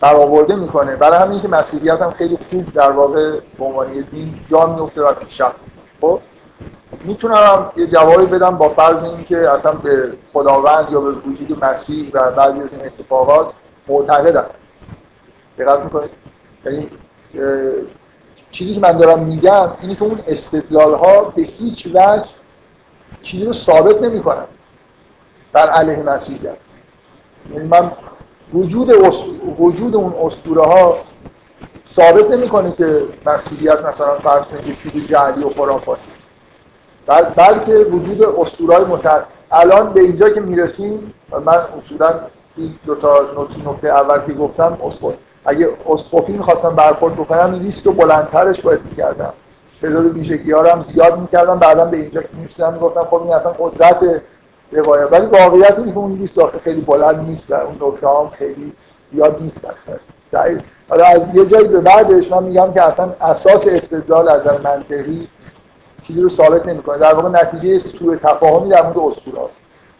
برآورده 0.00 0.54
می‌کنه. 0.56 0.96
برای 0.96 1.18
همین 1.18 1.42
که 1.42 1.48
مسیحیت 1.48 2.02
هم 2.02 2.10
خیلی 2.10 2.38
خوب 2.50 2.72
در 2.72 2.90
واقع 2.90 3.30
به 3.58 3.64
عنوان 3.64 3.86
دین 4.10 4.34
جا 4.50 4.66
میفته 4.66 5.02
و 5.02 5.12
پیشرفت 5.12 5.60
خب؟ 6.00 6.20
می‌تونم 7.04 7.72
یه 7.76 7.86
جوابی 7.86 8.26
بدم 8.26 8.56
با 8.56 8.68
فرض 8.68 9.02
اینکه 9.02 9.50
اصلا 9.50 9.72
به 9.72 10.12
خداوند 10.32 10.88
یا 10.92 11.00
به 11.00 11.10
وجود 11.10 11.64
مسیح 11.64 12.10
و 12.12 12.30
بعضی 12.30 12.60
از 12.60 12.68
این 12.72 12.84
اتفاقات 12.84 13.52
معتقدم. 13.88 14.46
دقت 15.58 15.80
می‌کنید؟ 15.80 16.10
یعنی 16.64 16.88
چیزی 18.50 18.74
که 18.74 18.80
من 18.80 18.92
دارم 18.92 19.18
میگم 19.18 19.70
اینه 19.80 19.94
که 19.94 20.02
اون 20.02 20.20
استدلال 20.26 20.94
ها 20.94 21.20
به 21.22 21.42
هیچ 21.42 21.86
وجه 21.86 22.24
چیزی 23.22 23.44
رو 23.44 23.52
ثابت 23.52 24.02
نمی‌کنن. 24.02 24.44
بر 25.52 25.70
علیه 25.70 26.02
مسیحیت. 26.02 26.56
یعنی 27.52 27.68
من 27.68 27.92
وجود 28.52 28.90
وجود 29.58 29.96
اون 29.96 30.14
اسطوره 30.26 30.62
ها 30.62 30.98
ثابت 31.96 32.30
نمی‌کنه 32.30 32.72
که 32.72 33.02
مسیحیت 33.26 33.84
مثلا 33.84 34.14
فرض 34.14 34.44
کنید 34.44 34.78
چیزی 34.82 35.06
جعلی 35.06 35.44
و 35.44 35.50
خرافاتی 35.50 36.13
بل 37.06 37.24
بلکه 37.36 37.74
وجود 37.74 38.22
اسطورهای 38.22 38.84
متعدد. 38.84 39.24
الان 39.52 39.92
به 39.92 40.00
اینجا 40.00 40.30
که 40.30 40.40
می‌رسیم 40.40 41.14
من 41.46 41.58
اصولا 41.78 42.14
این 42.56 42.74
دو 42.86 42.94
تا 42.94 43.20
نکته 43.66 43.88
اول 43.88 44.18
که 44.26 44.32
گفتم 44.32 44.78
اسقف 44.86 45.14
اگه 45.46 45.68
اسقفی 45.88 46.32
می‌خواستم 46.32 46.70
برخورد 46.70 47.14
بکنم 47.14 47.54
لیست 47.54 47.84
بلندترش 47.84 48.60
باید 48.60 48.80
می‌کردم. 48.90 49.32
تعداد 49.82 50.06
ویژگی 50.06 50.52
ها 50.52 50.82
زیاد 50.82 51.18
می‌کردم 51.18 51.58
بعدا 51.58 51.84
به 51.84 51.96
اینجا 51.96 52.22
که 52.22 52.28
می‌رسیدم 52.32 52.72
می‌گفتم 52.72 53.04
خب 53.04 53.22
این 53.22 53.32
اصلا 53.32 53.52
قدرت 53.52 54.22
روایت. 54.72 55.12
ولی 55.12 55.26
واقعیت 55.26 55.78
اینه 55.78 55.92
که 55.92 55.98
اون 55.98 56.12
لیست 56.12 56.46
خیلی 56.46 56.80
بلند 56.80 57.28
نیست 57.28 57.50
و 57.50 57.54
اون 57.54 57.74
نکته 57.80 58.08
هم 58.08 58.28
خیلی 58.28 58.72
زیاد 59.10 59.36
نیست. 59.40 59.66
حالا 60.88 61.04
از 61.04 61.20
یه 61.34 61.46
جایی 61.46 61.68
به 61.68 61.80
بعدش 61.80 62.32
من 62.32 62.42
میگم 62.42 62.72
که 62.72 62.82
اصلا 62.82 63.08
اساس 63.20 63.66
استدلال 63.66 64.28
از 64.28 64.40
منطقی 64.64 65.28
چیزی 66.06 66.20
رو 66.20 66.28
ثابت 66.28 66.68
نمی‌کنه. 66.68 66.98
در 66.98 67.14
واقع 67.14 67.28
نتیجه 67.28 67.78
سوء 67.78 68.16
تفاهمی 68.16 68.68
در 68.68 68.82
مورد 68.82 68.98
اسطوره 68.98 69.38
هاست 69.38 69.54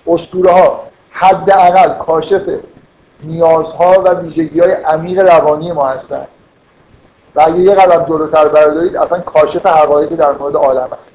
اسطوره 0.07 0.53
ها 0.53 0.81
حداقل 1.11 1.89
کاشف 1.89 2.43
نیازها 3.23 4.03
و 4.05 4.09
ویژگی 4.09 4.61
های 4.61 4.73
عمیق 4.73 5.19
روانی 5.19 5.73
ما 5.73 5.89
هستن 5.89 6.27
و 7.35 7.41
اگه 7.41 7.59
یه 7.59 7.75
قدم 7.75 8.05
جلوتر 8.05 8.49
بردارید 8.49 8.97
اصلا 8.97 9.21
کاشف 9.21 9.67
حقایقی 9.67 10.17
در 10.17 10.33
مورد 10.33 10.57
عالم 10.57 10.89
هست 11.03 11.15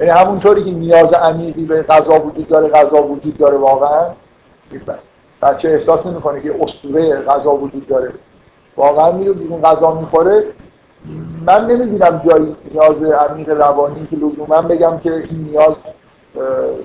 یعنی 0.00 0.10
همونطوری 0.10 0.64
که 0.64 0.70
نیاز 0.70 1.12
عمیقی 1.12 1.64
به 1.64 1.82
غذا 1.82 2.20
وجود 2.20 2.48
داره 2.48 2.68
غذا 2.68 3.02
وجود 3.02 3.38
داره 3.38 3.56
واقعا 3.56 4.06
بچه 5.42 5.68
احساس 5.68 6.06
نمی‌کنه 6.06 6.40
که 6.40 6.54
اسطوره 6.60 7.20
غذا 7.20 7.50
وجود 7.52 7.86
داره. 7.86 8.12
واقعا 8.76 9.12
میره 9.12 9.32
بیرون 9.32 9.62
غذا 9.62 9.94
می‌خوره 9.94 10.44
من 11.46 11.66
نمی‌بینم 11.66 12.22
جایی 12.24 12.56
نیاز 12.70 13.02
عمیق 13.02 13.48
روانی 13.48 14.06
که 14.10 14.16
لزوما 14.16 14.62
بگم 14.62 14.98
که 14.98 15.12
این 15.12 15.48
نیاز 15.50 15.74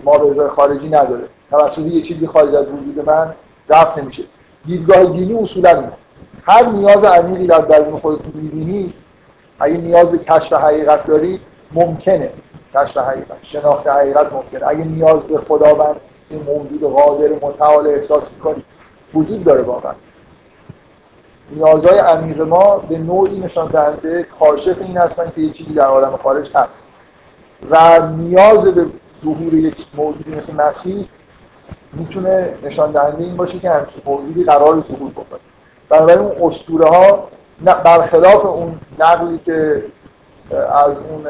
ما 0.04 0.18
به 0.18 0.50
خارجی 0.50 0.88
نداره. 0.88 1.24
توسط 1.52 1.78
یه 1.78 2.02
چیزی 2.02 2.28
خارج 2.28 2.56
از 2.56 2.66
وجود 2.68 3.10
من 3.10 3.34
رفت 3.70 3.98
نمیشه. 3.98 4.24
دیدگاه 4.66 5.06
دینی 5.06 5.34
اصولا 5.34 5.84
هر 6.44 6.66
نیاز 6.66 7.04
عمیقی 7.04 7.48
در 7.48 7.60
درون 7.60 8.00
خودتون 8.00 8.32
می‌بینی 8.34 8.94
اگه 9.60 9.78
نیاز 9.78 10.12
به 10.12 10.18
کشف 10.18 10.54
حقیقت 10.54 11.06
داری 11.06 11.40
ممکنه. 11.72 12.30
کشف 12.74 12.98
حقیقت 12.98 13.38
شناخت 13.42 13.88
حقیقت 13.88 14.34
ممکنه. 14.34 14.68
اگه 14.68 14.84
نیاز 14.84 15.20
به 15.20 15.38
خداوند 15.38 15.96
این 16.30 16.42
موجود 16.44 16.84
قادر 16.84 17.30
متعال 17.42 17.88
احساس 17.88 18.24
می‌کنی 18.36 18.64
وجود 19.14 19.44
داره 19.44 19.62
واقعا. 19.62 19.94
نیازهای 21.52 22.00
عمیق 22.00 22.42
ما 22.42 22.78
به 22.78 22.98
نوعی 22.98 23.40
نشان 23.40 23.68
دهنده 23.68 24.24
کاشف 24.40 24.82
این 24.82 24.98
هستن 24.98 25.32
که 25.36 25.42
یه 25.42 25.52
چیزی 25.52 25.74
در 25.74 25.86
عالم 25.86 26.18
خارج 26.24 26.52
هست. 26.56 26.84
و 27.70 28.00
نیاز 28.08 28.66
به 28.66 28.86
ظهور 29.24 29.54
یک 29.54 29.86
موجودی 29.94 30.36
مثل 30.36 30.54
مسیح 30.56 31.08
می‌تونه 31.94 32.54
نشان 32.64 32.92
دهنده 32.92 33.24
این 33.24 33.38
باشه 33.38 33.60
که 33.60 33.70
همچین 33.70 34.02
موجودی 34.06 34.44
قرار 34.44 34.84
ظهور 34.88 35.12
بکنه. 35.12 35.40
بنابراین 35.90 36.20
اون 36.20 36.52
اسطوره 36.52 36.88
ها 36.88 37.28
برخلاف 37.84 38.46
اون 38.46 38.80
نقلی 39.00 39.40
که 39.46 39.84
از 40.72 40.98
اون 40.98 41.26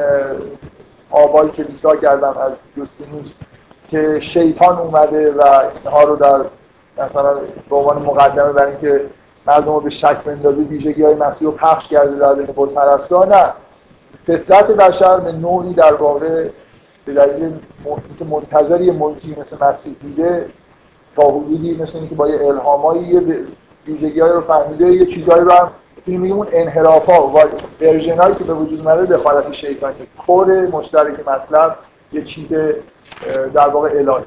آبای 1.10 1.48
کلیسا 1.48 1.96
کردن 1.96 2.28
از 2.28 2.52
جوستینوس 2.76 3.34
که 3.90 4.20
شیطان 4.20 4.78
اومده 4.78 5.32
و 5.32 5.62
اینها 5.84 6.02
رو 6.02 6.16
در 6.16 6.40
مثلا 7.04 7.34
به 7.70 7.76
عنوان 7.76 8.02
مقدمه 8.02 8.52
برای 8.52 8.72
اینکه 8.72 9.00
مردم 9.48 9.72
رو 9.72 9.80
به 9.80 9.90
شک 9.90 10.16
بندازه 10.16 10.62
ویژگی 10.62 11.02
های 11.02 11.14
مسیح 11.14 11.48
رو 11.48 11.52
پخش 11.52 11.88
کرده 11.88 12.18
در 12.18 12.34
بین 12.34 12.46
پرستا 12.46 13.24
نه. 13.24 13.52
فطرت 14.26 14.66
بشر 14.66 15.20
به 15.20 15.32
نوعی 15.32 15.74
در 15.74 15.94
واقع 15.94 16.48
به 17.04 17.12
دلیل 17.14 17.52
که 18.18 18.24
منتظر 18.24 18.92
منجی 18.92 19.36
مثل 19.40 19.66
مسیح 19.70 19.94
دیده 20.02 20.46
تا 21.16 21.22
حدودی 21.22 21.76
مثل 21.82 21.98
اینکه 21.98 22.14
با 22.14 22.28
یه 22.28 22.46
الهامایی 22.46 23.02
یه 23.02 23.44
ویژگی 23.86 24.20
رو 24.20 24.40
فهمیده 24.40 24.86
یه 24.86 25.06
چیزهایی 25.06 25.44
رو 25.44 25.52
هم 25.52 25.70
میگیم 26.06 26.36
اون 26.36 26.46
انحراف 26.52 27.06
ها 27.10 27.26
و 27.26 27.38
ورژن 27.80 28.34
که 28.34 28.44
به 28.44 28.54
وجود 28.54 28.80
اومده 28.80 29.16
دخالت 29.16 29.52
شیطانی 29.52 29.94
کور 30.26 30.66
مشترک 30.66 31.28
مطلب 31.28 31.76
یه 32.12 32.24
چیز 32.24 32.52
در 33.54 33.68
واقع 33.68 33.88
الهی. 33.88 34.24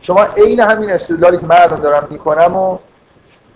شما 0.00 0.24
عین 0.36 0.60
همین 0.60 0.90
استدلالی 0.90 1.38
که 1.38 1.46
من 1.46 1.66
دارم 1.66 2.08
می‌کنم 2.10 2.56
و 2.56 2.78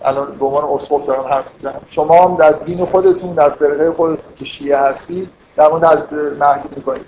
الان 0.07 0.37
به 0.39 0.47
عنوان 0.47 0.65
اسقف 0.65 1.07
دارم 1.07 1.25
حرف 1.25 1.45
می‌زنم. 1.55 1.81
شما 1.89 2.25
هم 2.25 2.37
در 2.37 2.51
دین 2.53 2.85
خودتون 2.85 3.35
در 3.35 3.51
فرقه 3.51 3.91
خودتون 3.91 4.37
که 4.37 4.45
شیعه 4.45 4.79
هستید 4.79 5.29
در 5.57 5.69
مورد 5.69 5.85
از 5.85 6.13
مهدی 6.13 6.69
می‌کنید 6.77 7.07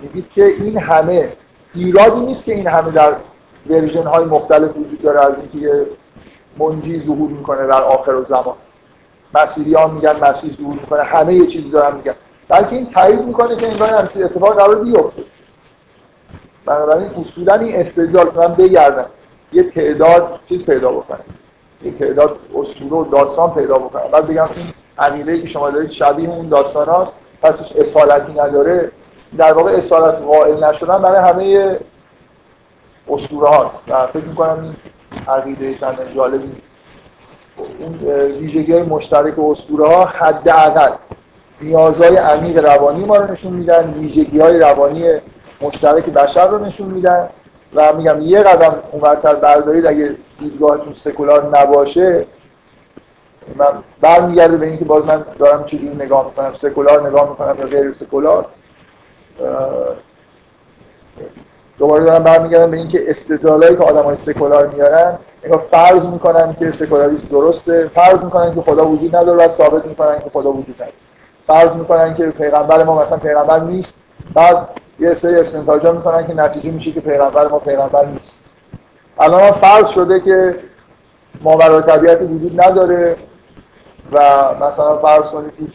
میگید 0.00 0.30
که 0.34 0.44
این 0.44 0.78
همه 0.78 1.32
ایرادی 1.74 2.20
نیست 2.20 2.44
که 2.44 2.54
این 2.54 2.66
همه 2.66 2.90
در 2.90 3.12
ورژن 3.70 4.02
های 4.02 4.24
مختلف 4.24 4.70
وجود 4.76 5.02
داره 5.02 5.20
از 5.20 5.34
اینکه 5.38 5.58
یه 5.58 5.86
منجی 6.58 7.02
ظهور 7.06 7.30
می‌کنه 7.30 7.66
در 7.66 7.82
آخر 7.82 8.14
و 8.14 8.24
زمان. 8.24 8.54
مسیحی 9.34 9.74
ها 9.74 9.86
میگن 9.86 10.16
مسیح 10.22 10.56
ظهور 10.56 10.74
می‌کنه 10.74 11.02
همه 11.02 11.34
یه 11.34 11.46
چیزی 11.46 11.70
دارن 11.70 11.96
میگن. 11.96 12.14
بلکه 12.48 12.76
این 12.76 12.90
تایید 12.90 13.24
می‌کنه 13.24 13.56
که 13.56 13.68
انگار 13.68 13.88
همچین 13.88 14.24
اتفاق 14.24 14.56
قرار 14.56 14.74
بیفته. 14.74 15.22
بنابراین 16.66 17.10
اصولا 17.10 17.54
این 17.54 17.76
استدلال 17.76 18.30
من 18.36 18.54
بگردم. 18.54 19.06
یه 19.52 19.62
تعداد 19.62 20.40
چیز 20.48 20.66
پیدا 20.66 20.92
بکنه. 20.92 21.18
یه 21.84 21.92
تعداد 21.92 22.38
اسطوره 22.54 22.92
و 22.92 23.04
داستان 23.10 23.54
پیدا 23.54 23.78
بکنه 23.78 24.02
بعد 24.12 24.26
بگم 24.26 24.48
این 24.56 24.66
عقیده 24.98 25.40
که 25.40 25.48
شما 25.48 25.70
دارید 25.70 25.90
شبیه 25.90 26.28
اون 26.28 26.48
داستان 26.48 26.88
هاست. 26.88 27.12
پسش 27.42 27.72
اصالتی 27.76 28.32
نداره. 28.32 28.90
در 29.38 29.52
واقع 29.52 29.70
اصالت 29.70 30.14
قائل 30.14 30.64
نشدن 30.64 30.98
برای 30.98 31.30
همه 31.30 31.78
اسطوره 33.08 33.48
هاست 33.48 33.76
و 33.88 34.06
فکر 34.06 34.24
می‌کنم 34.24 34.58
این 34.62 34.74
عقیده 35.28 35.74
چند 35.74 35.98
جالبی 36.14 36.46
نیست. 36.46 36.78
اون 37.78 37.94
ویژگی 38.38 38.82
مشترک 38.82 39.38
اسطوره 39.38 39.86
ها 39.86 40.04
حداقل 40.04 40.92
نیازهای 41.60 42.16
عمیق 42.16 42.64
روانی 42.64 43.04
ما 43.04 43.16
رو 43.16 43.32
نشون 43.32 43.52
میدن 43.52 43.94
ویژگی 43.98 44.40
های 44.40 44.58
روانی 44.58 45.04
مشترک 45.60 46.04
بشر 46.04 46.46
رو 46.46 46.64
نشون 46.64 46.86
میدن. 46.86 47.28
و 47.74 47.92
میگم 47.92 48.20
یه 48.20 48.42
قدم 48.42 48.74
اونورتر 48.92 49.34
بردارید 49.34 49.86
اگه 49.86 50.16
دیدگاهتون 50.38 50.94
سکولار 50.94 51.58
نباشه 51.58 52.26
من 53.56 53.66
برمیگرده 54.00 54.56
به 54.56 54.66
اینکه 54.66 54.84
باز 54.84 55.04
من 55.04 55.24
دارم 55.38 55.64
چجوری 55.64 55.94
نگاه 55.94 56.26
می‌کنم 56.26 56.54
سکولار 56.54 57.08
نگاه 57.08 57.30
می‌کنم 57.30 57.56
یا 57.58 57.66
غیر 57.66 57.94
سکولار. 58.00 58.46
دوباره 61.78 62.04
دارم 62.04 62.22
برمیگردم 62.22 62.70
به 62.70 62.76
اینکه 62.76 63.10
استدلالایی 63.10 63.76
که 63.76 63.82
آدمای 63.82 64.16
سکولار 64.16 64.66
میارن 64.66 65.18
اینا 65.44 65.58
فرض 65.58 66.04
می‌کنن 66.04 66.56
که 66.58 66.70
سکولاریسم 66.70 67.28
درسته 67.30 67.90
فرض 67.94 68.24
می‌کنن 68.24 68.54
که 68.54 68.60
خدا 68.60 68.88
وجود 68.88 69.16
نداره 69.16 69.46
و 69.46 69.54
ثابت 69.54 69.86
می‌کنن 69.86 70.18
که 70.18 70.30
خدا 70.32 70.52
وجود 70.52 70.74
نداره. 70.74 70.92
فرض 71.46 71.72
می‌کنن 71.76 72.14
که 72.14 72.26
پیغمبر 72.26 72.82
ما 72.82 73.04
مثلا 73.04 73.16
پیغمبر 73.16 73.60
نیست 73.60 73.94
بعد 74.34 74.68
یه 74.98 75.14
سری 75.14 75.34
استنتاجا 75.34 75.92
می‌کنن 75.92 76.26
که 76.26 76.34
نتیجه 76.34 76.70
میشه 76.70 76.92
که 76.92 77.00
پیغمبر 77.00 77.48
ما 77.48 77.58
پیغمبر 77.58 78.06
نیست. 78.06 78.32
الان 79.18 79.52
فرض 79.52 79.88
شده 79.88 80.20
که 80.20 80.54
ماورای 81.42 81.82
طبیعت 81.82 82.22
وجود 82.22 82.60
نداره 82.60 83.16
و 84.12 84.18
مثلا 84.60 84.98
فرض 84.98 85.26
کنید 85.26 85.52
هیچ 85.58 85.72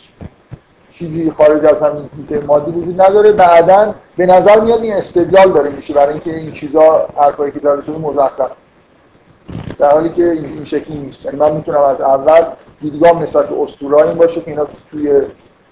چیزی 0.91 1.31
خارج 1.31 1.65
از 1.65 1.81
همین 1.81 2.09
هیته 2.17 2.45
مادی 2.45 2.71
وجود 2.71 3.01
نداره 3.01 3.31
بعدا 3.31 3.93
به 4.17 4.25
نظر 4.25 4.59
میاد 4.59 4.81
این 4.81 4.93
استدلال 4.93 5.51
داره 5.51 5.69
میشه 5.69 5.93
برای 5.93 6.13
اینکه 6.13 6.35
این 6.35 6.51
چیزا 6.51 7.07
حرفایی 7.17 7.51
که 7.51 7.59
داره 7.59 7.81
شده 7.81 7.97
مزخرف. 7.97 8.51
در 9.79 9.91
حالی 9.91 10.09
که 10.09 10.31
این 10.31 10.65
شکلی 10.65 10.97
نیست. 10.97 11.25
یعنی 11.25 11.37
من 11.37 11.51
می‌تونم 11.51 11.81
از 11.81 12.01
اول 12.01 12.45
دیدگاه 12.81 13.23
نسبت 13.23 13.49
به 13.49 13.61
اسطوره 13.61 14.07
این 14.07 14.17
باشه 14.17 14.41
که 14.41 14.51
اینا 14.51 14.67
توی 14.91 15.21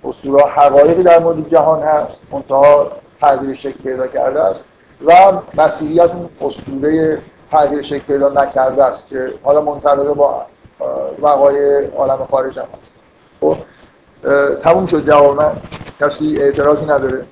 اسطوره 0.04 0.44
حقایقی 0.44 1.04
در 1.04 1.20
مورد 1.20 1.50
جهان 1.50 1.84
هست. 1.84 2.18
منتها 2.32 2.92
تغییر 3.22 3.56
شکل 3.56 3.84
پیدا 3.84 4.08
کرده 4.08 4.42
است 4.42 4.64
و 5.06 5.12
مسیحیت 5.54 6.12
اون 6.12 6.30
اسطوره 6.42 7.22
تغییر 7.52 7.82
شکل 7.82 8.00
پیدا 8.00 8.30
نکرده 8.30 8.84
است 8.84 9.08
که 9.08 9.34
حالا 9.44 9.62
منطبق 9.62 10.14
با 10.14 10.46
وقایع 11.22 11.90
عالم 11.96 12.26
خارج 12.32 12.60
هم 12.60 12.66
هست. 12.80 12.94
خب 13.42 13.58
تموم 14.64 14.86
شد 14.86 15.08
جواب 15.08 15.42
من. 15.42 15.52
کسی 16.00 16.38
اعتراضی 16.42 16.86
نداره؟ 16.86 17.26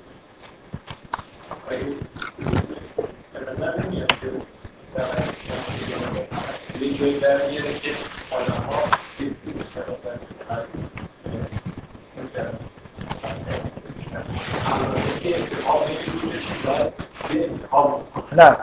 نه. 18.37 18.57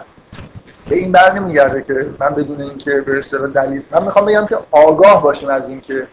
به 0.88 0.96
این 0.96 1.12
بر 1.12 1.32
نمیگرده 1.32 1.82
که 1.82 2.06
من 2.18 2.28
بدون 2.28 2.60
اینکه 2.60 3.00
به 3.00 3.18
اصطلاح 3.18 3.46
دلیل 3.46 3.82
من 3.90 4.02
می‌خوام 4.04 4.26
بگم 4.26 4.46
که 4.46 4.58
آگاه 4.70 5.22
باشیم 5.22 5.48
از 5.48 5.68
اینکه 5.68 6.06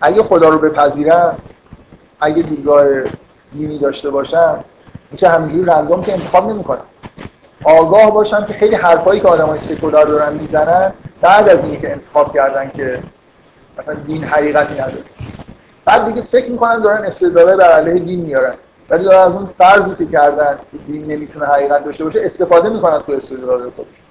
اگه 0.00 0.22
خدا 0.22 0.48
رو 0.48 0.58
بپذیرم 0.58 1.38
اگه 2.20 2.42
دیدگاه 2.42 2.86
دینی 3.52 3.78
داشته 3.78 4.10
باشم 4.10 4.64
اینکه 5.10 5.28
همینجوری 5.28 5.64
رندوم 5.64 6.02
که 6.02 6.12
انتخاب 6.12 6.50
نمی‌کنم 6.50 6.84
آگاه 7.62 8.10
باشم 8.10 8.44
که 8.44 8.52
خیلی 8.52 8.74
حرفایی 8.74 9.20
که 9.20 9.28
آدمای 9.28 9.58
سکولار 9.58 10.06
دارن 10.06 10.32
می‌زنن 10.32 10.92
بعد 11.20 11.48
از 11.48 11.64
اینکه 11.64 11.92
انتخاب 11.92 12.34
کردن 12.34 12.70
که 12.76 13.02
مثلا 13.78 13.94
دین 13.94 14.24
حقیقتی 14.24 14.74
نداره. 14.74 15.04
بعد 15.84 16.06
دیگه 16.06 16.22
فکر 16.22 16.50
می‌کنن 16.50 16.82
دارن 16.82 17.04
استدلاله 17.04 17.56
بر 17.56 17.72
علیه 17.72 17.98
دین 17.98 18.20
میارن. 18.20 18.54
ولی 18.90 19.04
دارن 19.04 19.18
از 19.18 19.32
اون 19.32 19.46
فرضی 19.46 19.94
که 19.94 20.06
کردن 20.06 20.58
که 20.72 20.78
دین 20.86 21.06
نمی‌تونه 21.06 21.46
حقیقت 21.46 21.84
داشته 21.84 22.04
باشه 22.04 22.20
استفاده 22.24 22.68
می‌کنن 22.68 22.98
تو 22.98 23.12
استدلال 23.12 23.58
خودشون. 23.58 24.04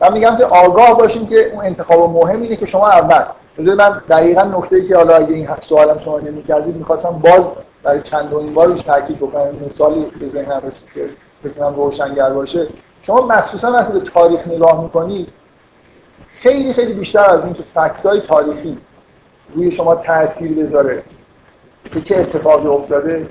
من 0.00 0.12
میگم 0.12 0.36
که 0.36 0.44
آگاه 0.44 0.98
باشیم 0.98 1.26
که 1.26 1.50
اون 1.52 1.64
انتخاب 1.64 2.10
مهم 2.10 2.42
اینه 2.42 2.56
که 2.56 2.66
شما 2.66 2.88
اول 2.88 3.22
بذارید 3.58 3.80
من 3.80 4.02
دقیقا 4.08 4.42
نکته 4.42 4.86
که 4.86 4.96
حالا 4.96 5.16
اگه 5.16 5.34
این 5.34 5.48
سوالم 5.60 5.98
شما 5.98 6.18
نمی‌کردید 6.18 6.76
می‌خواستم 6.76 7.10
باز 7.10 7.44
برای 7.82 8.00
چند 8.00 8.30
بار 8.30 8.66
روش 8.66 8.80
تاکید 8.80 9.16
بکنم. 9.16 9.48
مثالی 9.66 10.06
به 10.20 10.28
ذهنم 10.28 10.62
رسید 10.66 10.92
که 10.94 11.08
بتونم 11.44 11.74
روشنگر 11.74 12.30
باشه. 12.30 12.66
شما 13.02 13.26
مخصوصا 13.26 13.72
وقتی 13.72 13.92
به 13.92 14.00
تاریخ 14.00 14.46
نگاه 14.46 14.82
می‌کنید 14.82 15.28
خیلی 16.30 16.72
خیلی 16.72 16.92
بیشتر 16.92 17.24
از 17.24 17.44
اینکه 17.44 17.62
فکتای 17.74 18.20
تاریخی 18.20 18.78
روی 19.54 19.70
شما 19.70 19.94
تاثیر 19.94 20.64
بذاره. 20.64 21.02
که 21.92 22.00
چه 22.00 22.16
اتفاقی 22.16 22.68
افتاده؟ 22.68 23.26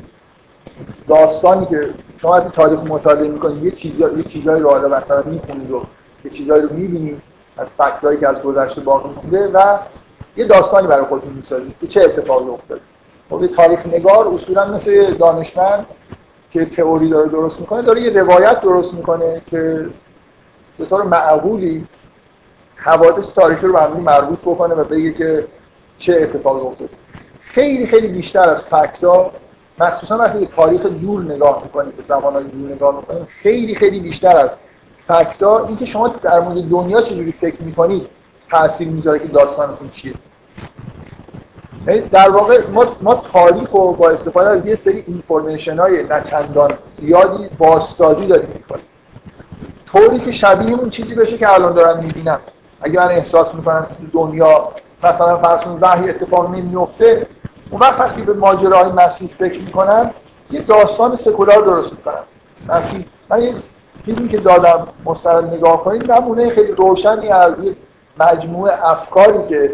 داستانی 1.08 1.66
که 1.66 1.90
شما 2.22 2.32
وقتی 2.32 2.50
تاریخ 2.50 2.80
مطالعه 2.80 3.28
می‌کنید 3.28 3.64
یه 3.64 3.72
چیزی 3.72 3.98
یه 4.18 4.24
چیزایی 4.24 4.64
رو 4.64 4.70
حالا 4.70 4.98
مثلا 4.98 5.24
می‌خونید 5.26 5.72
و 5.72 5.82
یه 6.26 6.32
چیزایی 6.32 6.62
رو 6.62 6.74
می‌بینید 6.74 7.22
از 7.58 7.68
فکتایی 7.78 8.20
که 8.20 8.28
از 8.28 8.42
گذشته 8.42 8.82
باقی 8.82 9.10
مونده 9.10 9.48
و 9.48 9.78
یه 10.38 10.46
داستانی 10.46 10.88
برای 10.88 11.06
خودتون 11.06 11.34
می‌سازید 11.34 11.76
که 11.82 11.88
چه 11.88 12.02
اتفاقی 12.02 12.50
افتاده. 12.50 12.82
خب 13.30 13.48
تاریخ 13.48 13.86
نگار 13.86 14.28
اصولا 14.28 14.66
مثل 14.66 15.14
دانشمند 15.14 15.86
که 16.52 16.66
تئوری 16.66 17.10
داره 17.10 17.30
درست 17.30 17.60
می‌کنه 17.60 17.82
داره 17.82 18.02
یه 18.02 18.22
روایت 18.22 18.62
درست 18.62 18.94
می‌کنه 18.94 19.42
که 19.46 19.86
به 20.78 20.86
طور 20.86 21.04
معقولی 21.04 21.86
حوادث 22.76 23.34
تاریخی 23.34 23.68
رو 23.68 23.74
به 23.74 23.88
مربوط 23.88 24.40
بکنه 24.40 24.76
و 24.76 24.84
بگه 24.84 25.14
که 25.14 25.48
چه 26.00 26.14
اتفاقی 26.22 26.68
افتاده 26.68 26.90
خیلی 27.42 27.88
خیلی 27.88 28.08
بیشتر 28.08 28.50
از 28.50 28.64
فکتا 28.64 29.32
مخصوصا 29.80 30.18
وقتی 30.18 30.46
تاریخ 30.46 30.82
دور 30.82 31.24
نگاه 31.24 31.62
می‌کنید 31.64 31.96
به 31.96 32.04
زمانهای 32.04 32.44
دور 32.44 32.72
نگاه 32.72 32.96
می‌کنید 32.96 33.24
خیلی 33.28 33.76
خیلی 33.76 34.00
بیشتر 34.00 34.38
از 34.38 34.52
فکتا. 35.08 35.66
اینکه 35.68 35.86
شما 35.86 36.08
در 36.08 36.40
مورد 36.40 36.70
دنیا 36.70 37.02
چجوری 37.02 37.32
فکر 37.32 37.62
می‌کنید 37.62 38.08
تاثیر 38.52 38.88
می‌ذاره 38.88 39.20
که 39.20 39.28
داستانتون 39.28 39.90
چیه. 39.90 40.14
یعنی 41.88 42.02
در 42.02 42.30
واقع 42.30 42.68
ما, 42.68 42.86
ما 43.02 43.16
تاریخ 43.16 43.72
رو 43.72 43.94
با 43.94 44.10
استفاده 44.10 44.50
از 44.50 44.66
یه 44.66 44.76
سری 44.76 45.04
اینفورمیشن 45.08 45.80
های 45.80 46.04
نچندان 46.04 46.74
زیادی 46.98 47.50
باستازی 47.58 48.26
داریم 48.26 48.50
می‌کنیم. 48.54 48.86
طوری 49.86 50.20
که 50.20 50.32
شبیه 50.32 50.74
اون 50.74 50.90
چیزی 50.90 51.16
بشه 51.16 51.38
که 51.38 51.54
الان 51.54 51.74
دارم 51.74 52.04
می‌بینم. 52.04 52.40
اگه 52.82 53.00
من 53.00 53.08
احساس 53.08 53.56
می‌کنم 53.56 53.88
دنیا 54.14 54.70
مثلا 55.04 55.38
فرض 55.38 55.62
کنید 55.62 55.78
وحی 55.82 56.10
اتفاق 56.10 56.56
نمیفته 56.56 57.28
اون 57.72 57.82
وقت 57.82 58.00
وقتی 58.00 58.22
به 58.22 58.34
ماجراهای 58.34 58.92
مسیح 58.92 59.30
فکر 59.40 59.60
می‌کنم 59.60 60.12
یه 60.52 60.62
داستان 60.62 61.16
سکولار 61.16 61.62
درست 61.62 61.92
می‌کنم 61.92 62.24
مسیح 62.68 63.06
من 63.30 63.44
یه 63.44 63.54
فیلمی 64.06 64.30
که 64.30 64.38
دادم 64.38 64.88
مستند 65.06 65.54
نگاه 65.54 65.84
کنید 65.84 66.12
نمونه 66.12 66.50
خیلی 66.50 66.72
روشنی 66.72 67.30
از 67.30 67.54
مجموعه 68.20 68.90
افکاری 68.90 69.48
که 69.50 69.74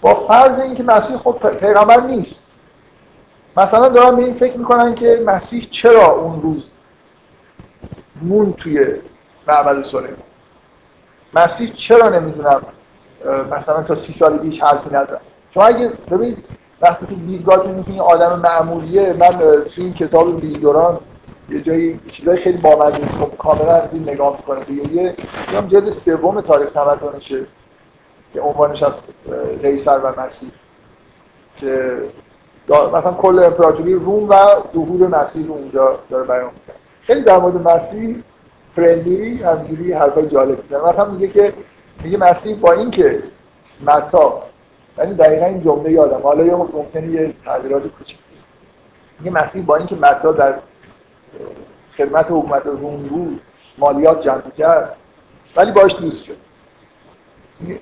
با 0.00 0.14
فرض 0.14 0.58
اینکه 0.58 0.82
مسیح 0.82 1.16
خود 1.16 1.38
پیغمبر 1.38 2.00
نیست. 2.00 2.46
مثلا 3.56 3.88
دارن 3.88 4.16
به 4.16 4.24
این 4.24 4.34
فکر 4.34 4.56
می‌کنن 4.56 4.94
که 4.94 5.22
مسیح 5.26 5.68
چرا 5.70 6.12
اون 6.12 6.42
روز 6.42 6.62
مون 8.22 8.52
توی 8.52 8.86
معبد 9.48 9.84
سلیمان 9.84 10.16
مسیح 11.34 11.72
چرا 11.76 12.08
نمی‌دونم 12.08 12.62
مثلا 13.50 13.82
تا 13.82 13.94
سی 13.94 14.12
سال 14.12 14.38
پیش 14.38 14.62
حرفی 14.62 14.90
نزد 14.90 15.20
شما 15.50 15.64
اگه 15.64 15.90
ببینید 16.10 16.44
وقتی 16.80 17.06
که 17.06 17.14
دیدگاهتون 17.14 17.84
این 17.86 18.00
آدم 18.00 18.38
معمولیه. 18.38 19.12
من 19.12 19.38
توی 19.74 19.84
این 19.84 19.94
کتاب 19.94 20.40
لیدوران 20.40 20.98
یه 21.48 21.60
جایی 21.60 22.00
چیزای 22.12 22.36
خیلی 22.36 22.58
بامزه 22.58 23.06
خب 23.20 23.36
کاملا 23.38 23.82
این 23.92 24.02
نگاه 24.02 24.36
می‌کنه 24.36 24.64
دیگه 24.64 24.92
یه 24.92 25.14
جلد 25.68 25.90
سوم 25.90 26.40
تاریخ 26.40 26.70
تمدنشه 26.70 27.40
که 28.32 28.40
عنوانش 28.40 28.82
از 28.82 28.92
قیصر 29.62 29.98
و 29.98 30.20
مسیح. 30.20 30.50
که 31.56 31.98
مثلا 32.68 33.12
کل 33.12 33.38
امپراتوری 33.38 33.94
روم 33.94 34.28
و 34.28 34.34
ظهور 34.74 35.08
مسیح 35.08 35.46
رو 35.46 35.52
اونجا 35.52 35.98
داره 36.10 36.24
بیان 36.24 36.50
خیلی 37.02 37.22
در 37.22 37.38
مورد 37.38 37.68
مسیح 37.68 38.16
فرندلی 38.76 39.42
همینجوری 39.42 39.92
حرفای 39.92 40.28
جالب 40.28 40.62
می‌زنه. 40.62 40.88
مثلا 40.88 41.04
میگه 41.04 41.28
که 41.28 41.52
میگه 42.04 42.18
مسیح 42.18 42.56
با 42.56 42.72
اینکه 42.72 43.22
متا 43.80 44.42
یعنی 44.98 45.14
دقیقا 45.14 45.46
این 45.46 45.64
جمله 45.64 45.92
یادم. 45.92 46.22
حالا 46.22 46.44
یه 46.44 46.54
ممکنه 46.54 47.06
یه 47.06 47.34
تغییرات 47.44 47.82
کوچیک 47.86 48.18
میگه 49.18 49.30
مسیح 49.30 49.64
با 49.64 49.76
اینکه 49.76 49.94
متا 49.94 50.32
در 50.32 50.54
خدمت 51.96 52.26
حکومت 52.26 52.66
روم 52.66 52.96
بود 52.96 53.40
مالیات 53.78 54.22
جمع 54.22 54.50
کرد 54.58 54.96
ولی 55.56 55.72
باش 55.72 55.96
دوست 55.96 56.24
شد. 56.24 56.36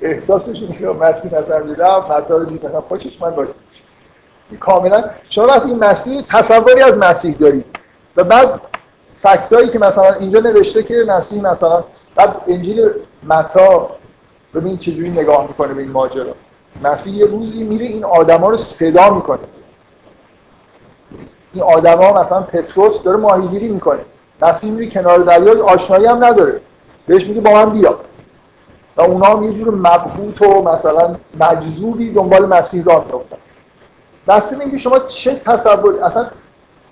احساسش 0.02 0.62
اینه 0.62 0.78
که 0.78 0.86
مسیح 0.86 1.34
نظر 1.34 1.62
میده 1.62 1.96
متا 1.96 2.36
رو 2.36 2.44
دیدن 2.44 2.80
خوشش 2.80 3.22
من 3.22 3.30
باش 3.30 3.48
کاملا 4.61 5.04
شما 5.30 5.46
وقتی 5.46 5.68
این 5.68 5.78
مسیح 5.78 6.24
تصوری 6.30 6.82
از 6.82 6.96
مسیح 6.98 7.36
دارید 7.36 7.64
و 8.16 8.24
بعد 8.24 8.61
فکتایی 9.22 9.68
که 9.68 9.78
مثلا 9.78 10.12
اینجا 10.14 10.40
نوشته 10.40 10.82
که 10.82 11.04
مسیح 11.08 11.42
مثلا 11.42 11.84
بعد 12.14 12.36
انجیل 12.48 12.90
متا 13.22 13.90
ببینید 14.55 14.80
چجوری 14.80 15.11
نگاه 15.11 15.46
می‌کنه 15.48 15.74
به 15.74 15.82
این 15.82 15.90
ماجرا. 15.90 16.34
مسیح 16.82 17.14
یه 17.14 17.26
روزی 17.26 17.62
میره 17.62 17.86
این 17.86 18.05
آدما 18.05 18.48
رو 18.48 18.57
صدا 18.57 19.14
می‌کنه. 19.14 19.38
این 21.55 21.62
آدما 21.62 22.22
مثلا 22.22 22.40
پتروس 22.40 23.03
داره 23.03 23.16
ماهیگیری 23.16 23.68
می‌کنه. 23.68 24.01
مسیح 24.42 24.70
میره 24.70 24.90
کنار 24.90 25.18
دریا 25.18 25.64
آشنایی 25.64 26.07
هم 26.07 26.24
نداره. 26.24 26.61
بهش 27.07 27.26
میگه 27.26 27.40
با 27.40 27.51
من 27.51 27.70
بیا. 27.70 27.98
و 28.96 29.01
اونا 29.01 29.26
هم 29.26 29.44
یه 29.44 29.53
جور 29.53 29.74
مبهوت 29.74 30.42
و 30.42 30.62
مثلا 30.62 31.16
مجذوبی 31.40 32.12
دنبال 32.12 32.46
مسیح 32.46 32.84
راه 32.84 33.05
میافتن. 33.07 33.36
بسته 34.28 34.61
اینکه 34.61 34.78
شما 34.78 34.98
چه 34.98 35.34
تصور 35.34 36.05
اصلا 36.05 36.26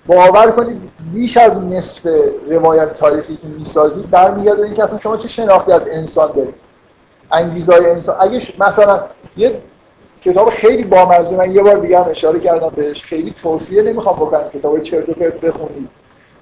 باور 0.07 0.51
کنید 0.51 0.81
بیش 1.13 1.37
از 1.37 1.57
نصف 1.57 2.07
روایت 2.49 2.93
تاریخی 2.93 3.37
که 3.37 3.47
می‌سازید 3.47 4.09
برمیگرده 4.09 4.63
اینکه 4.63 4.83
اصلا 4.83 4.97
شما 4.97 5.17
چه 5.17 5.27
شناختی 5.27 5.71
از 5.71 5.81
انسان 5.87 6.31
دارید. 6.31 6.68
انگیزهای 7.31 7.89
انسان. 7.89 8.15
اگه 8.19 8.41
مثلا 8.59 9.03
یه 9.37 9.61
کتاب 10.21 10.49
خیلی 10.49 10.83
بامزه 10.83 11.37
من 11.37 11.51
یه 11.51 11.63
بار 11.63 11.77
دیگه 11.77 11.99
هم 11.99 12.09
اشاره 12.09 12.39
کردم 12.39 12.71
بهش 12.75 13.03
خیلی 13.03 13.33
توصیه 13.43 13.81
نمی‌خوام 13.81 14.15
بکنم 14.15 14.49
کتاب 14.53 14.81
چرت 14.81 15.09
و 15.09 15.13
پرت 15.13 15.41
بخونید 15.41 15.89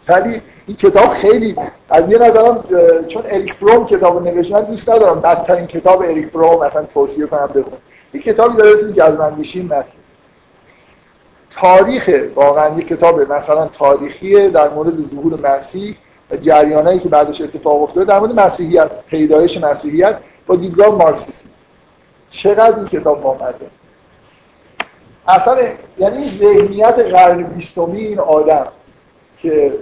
ولی 0.08 0.42
این 0.68 0.78
کتاب 0.78 1.10
خیلی 1.10 1.56
از 1.90 2.12
یه 2.12 2.18
نظرم 2.18 2.64
چون 3.08 3.24
اریک 3.26 3.60
بروم 3.60 3.86
کتاب 3.86 4.28
نوشتن 4.28 4.62
دوست 4.62 4.90
ندارم 4.90 5.20
بدترین 5.20 5.68
کتاب 5.68 6.02
اریک 6.02 6.32
بروم 6.32 6.66
مثلا 6.66 6.84
توصیه 6.94 7.26
کنم 7.26 7.48
بخون 7.48 7.78
این 8.12 8.24
کتابی 8.24 8.58
داره 8.58 8.74
اسم 8.74 8.92
جذبندیشی 8.92 9.62
مسیح. 9.62 10.00
تاریخ 11.52 12.10
واقعا 12.36 12.78
یه 12.78 12.84
کتاب 12.84 13.32
مثلا 13.32 13.68
تاریخی 13.68 14.50
در 14.50 14.70
مورد 14.70 14.94
ظهور 15.12 15.56
مسیح 15.56 15.96
و 16.32 16.38
جریانایی 16.38 17.00
که 17.00 17.10
بعدش 17.10 17.42
اتفاق 17.42 17.84
افتاده 17.84 18.06
در 18.06 18.20
مورد 18.20 18.40
مسیحیت 18.40 18.92
پیدایش 19.10 19.58
مسیحیت. 19.58 20.18
با 20.48 20.56
دیدگاه 20.56 20.96
مارکسیستی 20.96 21.50
چقدر 22.30 22.76
این 22.76 22.88
کتاب 22.88 23.22
بامزه 23.22 23.68
اصلا 25.28 25.58
یعنی 25.98 26.30
ذهنیت 26.30 27.00
قرن 27.00 27.44
بیستمی 27.44 28.00
این 28.00 28.20
آدم 28.20 28.68
که 29.38 29.74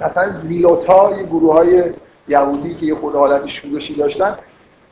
مثلا 0.00 0.32
زیلوتا 0.32 1.16
یه 1.16 1.22
گروه 1.22 1.54
های 1.54 1.84
یهودی 2.28 2.74
که 2.74 2.86
یه 2.86 2.94
خود 2.94 3.14
حالت 3.14 3.46
شورشی 3.46 3.94
داشتن 3.94 4.38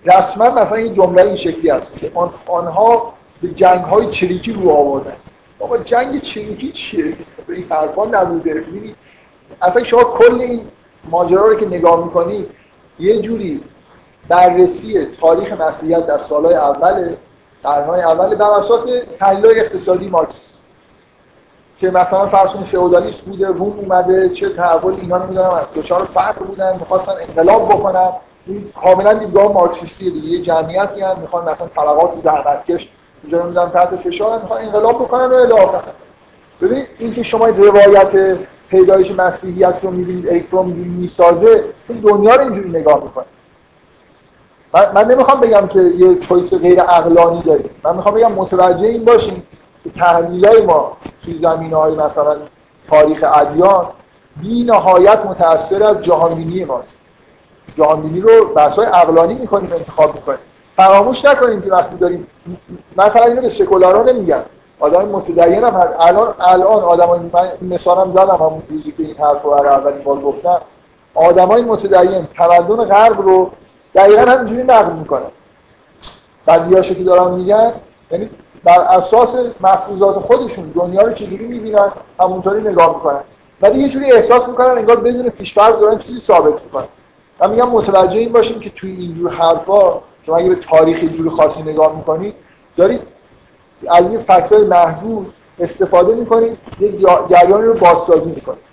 رسما 0.05 0.51
مثلا 0.51 0.77
این 0.77 0.95
جمله 0.95 1.23
این 1.23 1.37
شکلی 1.37 1.71
هست 1.71 1.99
که 1.99 2.13
آنها 2.47 3.13
به 3.43 3.49
جنگ 3.49 3.85
های 3.85 4.09
چریکی 4.09 4.53
رو 4.53 4.71
آوردن. 4.71 5.17
بابا 5.59 5.79
جنگ 5.79 6.23
چریکی 6.23 6.73
چیه؟ 6.73 7.13
به 7.47 7.55
این 7.55 7.67
حرفا 7.71 8.05
نبوده. 8.05 8.65
اصلا 9.63 9.85
شما 9.85 10.05
کل 10.05 10.41
این 10.41 10.61
ماجرا 11.11 11.47
رو 11.47 11.55
که 11.55 11.67
نگاه 11.67 12.05
می‌کنی 12.05 12.47
یه 12.99 13.23
جوری 13.23 13.61
بررسی 14.29 15.07
تاریخ 15.20 15.61
مسیحیت 15.61 16.07
در 16.07 16.18
سالهای 16.18 16.55
اول 16.55 17.14
قرنهای 17.62 18.01
اول 18.03 18.35
بر 18.35 18.51
اساس 18.51 18.87
تحلیل 19.18 19.47
اقتصادی 19.47 20.09
مارکسیست 20.09 20.59
که 21.81 21.91
مثلا 21.91 22.26
فرض 22.26 22.51
کنید 22.51 22.66
فئودالیسم 22.66 23.31
بوده 23.31 23.47
روم 23.47 23.79
اومده 23.79 24.29
چه 24.29 24.49
تحول 24.49 24.95
اینا 25.01 25.18
نمی‌دونم 25.18 25.61
دچار 25.74 26.05
فقر 26.14 26.43
بودن 26.43 26.76
می‌خواستن 26.81 27.12
انقلاب 27.29 27.68
بکنن. 27.68 28.09
این 28.47 28.72
کاملا 28.83 29.14
دیدگاه 29.14 29.53
مارکسیستی 29.53 30.11
دیگه 30.11 30.29
یه 30.29 30.43
جمعیتی 30.43 31.01
هم 31.01 31.18
می‌خوان 31.20 31.49
مثلا 31.49 31.66
طبقات 31.66 32.18
زحمتکش 32.18 32.89
اینجا 33.22 33.43
نمی‌دونم 33.43 33.68
تحت 33.68 33.97
فشار 33.97 34.41
می‌خوان 34.41 34.62
انقلاب 34.62 34.95
بکنن 34.95 35.24
و 35.24 35.35
الی 35.35 35.55
ببینید 36.61 36.87
اینکه 36.99 37.22
شما 37.22 37.47
روایت 37.47 38.37
پیدایش 38.68 39.11
مسیحیت 39.11 39.74
رو 39.83 39.91
می‌بینید 39.91 40.29
الکترون 40.29 40.66
می‌سازه 40.66 41.64
این 41.89 41.99
دنیا 41.99 42.35
رو 42.35 42.41
اینجوری 42.41 42.68
نگاه 42.68 43.03
می‌کنه. 43.05 43.24
من, 44.75 44.93
من 44.95 45.11
نمی‌خوام 45.11 45.41
بگم 45.41 45.66
که 45.66 45.81
یه 45.81 46.19
چویس 46.19 46.55
غیر 46.55 46.81
اقلانی 46.81 47.43
داریم. 47.43 47.71
من 47.85 47.97
می‌خوام 47.97 48.14
بگم 48.14 48.33
متوجه 48.33 48.87
این 48.87 49.05
باشیم 49.05 49.47
که 49.85 49.91
تحلیل 49.91 50.64
ما 50.64 50.97
توی 51.25 51.39
زمینه 51.39 51.77
های 51.77 51.95
مثلا 51.95 52.37
تاریخ 52.91 53.25
ادیان 53.35 53.87
بی 54.41 54.64
نهایت 54.64 55.27
متأثر 55.27 55.83
از 55.83 56.03
جهانبینی 56.03 56.64
ماست. 56.64 56.95
جهانبینی 57.77 58.21
رو 58.21 58.49
بحث 58.55 58.77
های 58.77 58.87
اقلانی 58.87 59.35
می‌کنیم 59.35 59.73
انتخاب 59.73 60.14
می‌کنیم. 60.14 60.39
فراموش 60.77 61.25
نکنیم 61.25 61.62
که 61.62 61.71
وقتی 61.71 61.97
داریم 61.97 62.27
مثلا 62.97 63.25
اینو 63.25 63.43
به 63.43 63.49
سکولارا 63.49 64.03
نمیگم. 64.03 64.43
آدم 64.81 65.09
متدین 65.09 65.64
هم 65.64 65.83
الان 66.01 66.35
الان 66.41 66.83
آدم 66.83 67.31
من 67.33 67.49
مثالم 67.75 68.11
زدم 68.11 68.35
همون 68.35 68.62
روزی 68.71 68.93
که 68.93 69.03
این 69.03 69.16
حرف 69.16 69.43
رو 69.43 69.51
اولین 69.51 70.03
بار 70.03 70.21
گفتم. 70.21 70.61
آدمای 71.14 71.62
متدین 71.62 72.29
تمدن 72.37 72.85
غرب 72.85 73.21
رو 73.21 73.51
دقیقا 73.95 74.22
همینجوری 74.22 74.62
نقل 74.62 74.93
می‌کنن 74.93 75.30
بدیاشو 76.47 76.95
که 76.95 77.05
دارن 77.05 77.34
میگن 77.34 77.72
یعنی 78.11 78.30
بر 78.64 78.80
اساس 78.80 79.34
مفروضات 79.61 80.14
خودشون 80.14 80.72
دنیا 80.74 81.03
رو 81.03 81.12
چجوری 81.12 81.47
می‌بینن 81.47 81.93
همونطوری 82.20 82.61
نگاه 82.61 82.95
می‌کنن. 82.95 83.20
ولی 83.61 83.78
یه 83.78 83.89
جوری 83.89 84.12
احساس 84.12 84.49
می‌کنن 84.49 84.78
انگار 84.78 84.97
بدون 84.97 85.28
پیشفرض 85.28 85.80
دارن 85.80 85.99
چیزی 85.99 86.20
ثابت 86.20 86.62
می‌کنن. 86.64 86.86
من 87.41 87.51
میگم 87.51 87.68
متوجه 87.68 88.18
این 88.18 88.32
باشیم 88.32 88.61
که 88.61 88.70
توی 88.70 88.91
اینجور 88.91 89.30
حرفا 89.32 90.01
شما 90.26 90.36
اگه 90.36 90.49
به 90.49 90.55
تاریخ 90.55 91.01
جور 91.01 91.30
خاصی 91.30 91.62
نگاه 91.62 91.97
می‌کنید 91.97 92.34
دارید 92.76 93.01
از 93.91 94.12
یه 94.12 94.18
فکتور 94.18 94.64
محدود 94.64 95.32
استفاده 95.61 96.14
می‌کنید 96.14 96.59
یه 96.80 96.93
جریانی 97.30 97.62
رو 97.62 97.74
بازسازی 97.74 98.30
می‌کنید. 98.30 98.68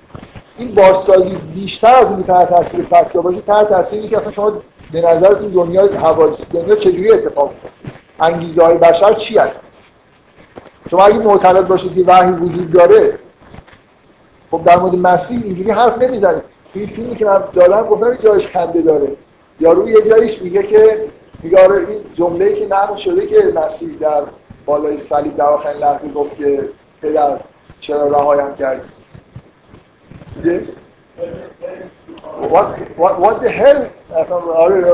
این 0.57 0.75
بازسازی 0.75 1.37
بیشتر 1.55 1.95
از 1.95 2.07
اینکه 2.07 2.23
تحت 2.23 2.49
تاثیر 2.49 2.83
فکتور 2.83 3.21
باشه 3.21 3.41
تحت 3.41 3.69
تاثیر 3.69 4.09
که 4.09 4.17
اصلا 4.17 4.31
شما 4.31 4.53
به 4.95 5.01
نظرتون 5.01 5.47
دنیا 5.47 5.87
حوادث 5.87 6.37
دنیا 6.53 6.75
چجوری 6.75 7.11
اتفاق 7.11 7.53
میفته 7.53 7.69
انگیزه 8.19 8.63
های 8.63 8.77
بشر 8.77 9.13
چی 9.13 9.37
هست؟ 9.37 9.59
شما 10.89 11.05
اگه 11.05 11.17
معتقد 11.17 11.67
باشید 11.67 11.95
که 11.95 12.03
وحی 12.07 12.31
وجود 12.31 12.71
داره 12.71 13.19
خب 14.51 14.61
در 14.65 14.77
مورد 14.77 14.95
مسیح 14.95 15.41
اینجوری 15.43 15.71
حرف 15.71 16.01
نمی‌زنید 16.01 16.43
این 16.73 16.87
فیلمی 16.87 17.15
که 17.15 17.25
من 17.25 17.43
دادم 17.53 17.83
گفتم 17.87 18.15
جایش 18.15 18.47
خنده 18.47 18.81
داره. 18.81 19.11
یارو 19.59 19.89
یه 19.89 20.01
جایش 20.01 20.41
میگه 20.41 20.63
که 20.63 21.07
میگه 21.43 21.65
آره 21.65 21.77
این 21.77 21.99
جمله‌ای 22.13 22.55
که 22.55 22.67
نقل 22.67 22.95
شده 22.95 23.27
که 23.27 23.53
مسیح 23.55 23.97
در 23.99 24.23
بالای 24.65 24.99
صلیب 24.99 25.37
در 25.37 25.45
آخرین 25.45 25.77
لحظه 25.77 26.07
گفت 26.07 26.37
که 26.37 26.69
پدر 27.01 27.39
چرا 27.79 28.07
رهایم 28.07 28.53
کردی؟ 28.53 28.81
What, 32.53 32.97
what, 32.97 33.19
what 33.19 33.41
the 33.41 33.51
hell 33.51 33.81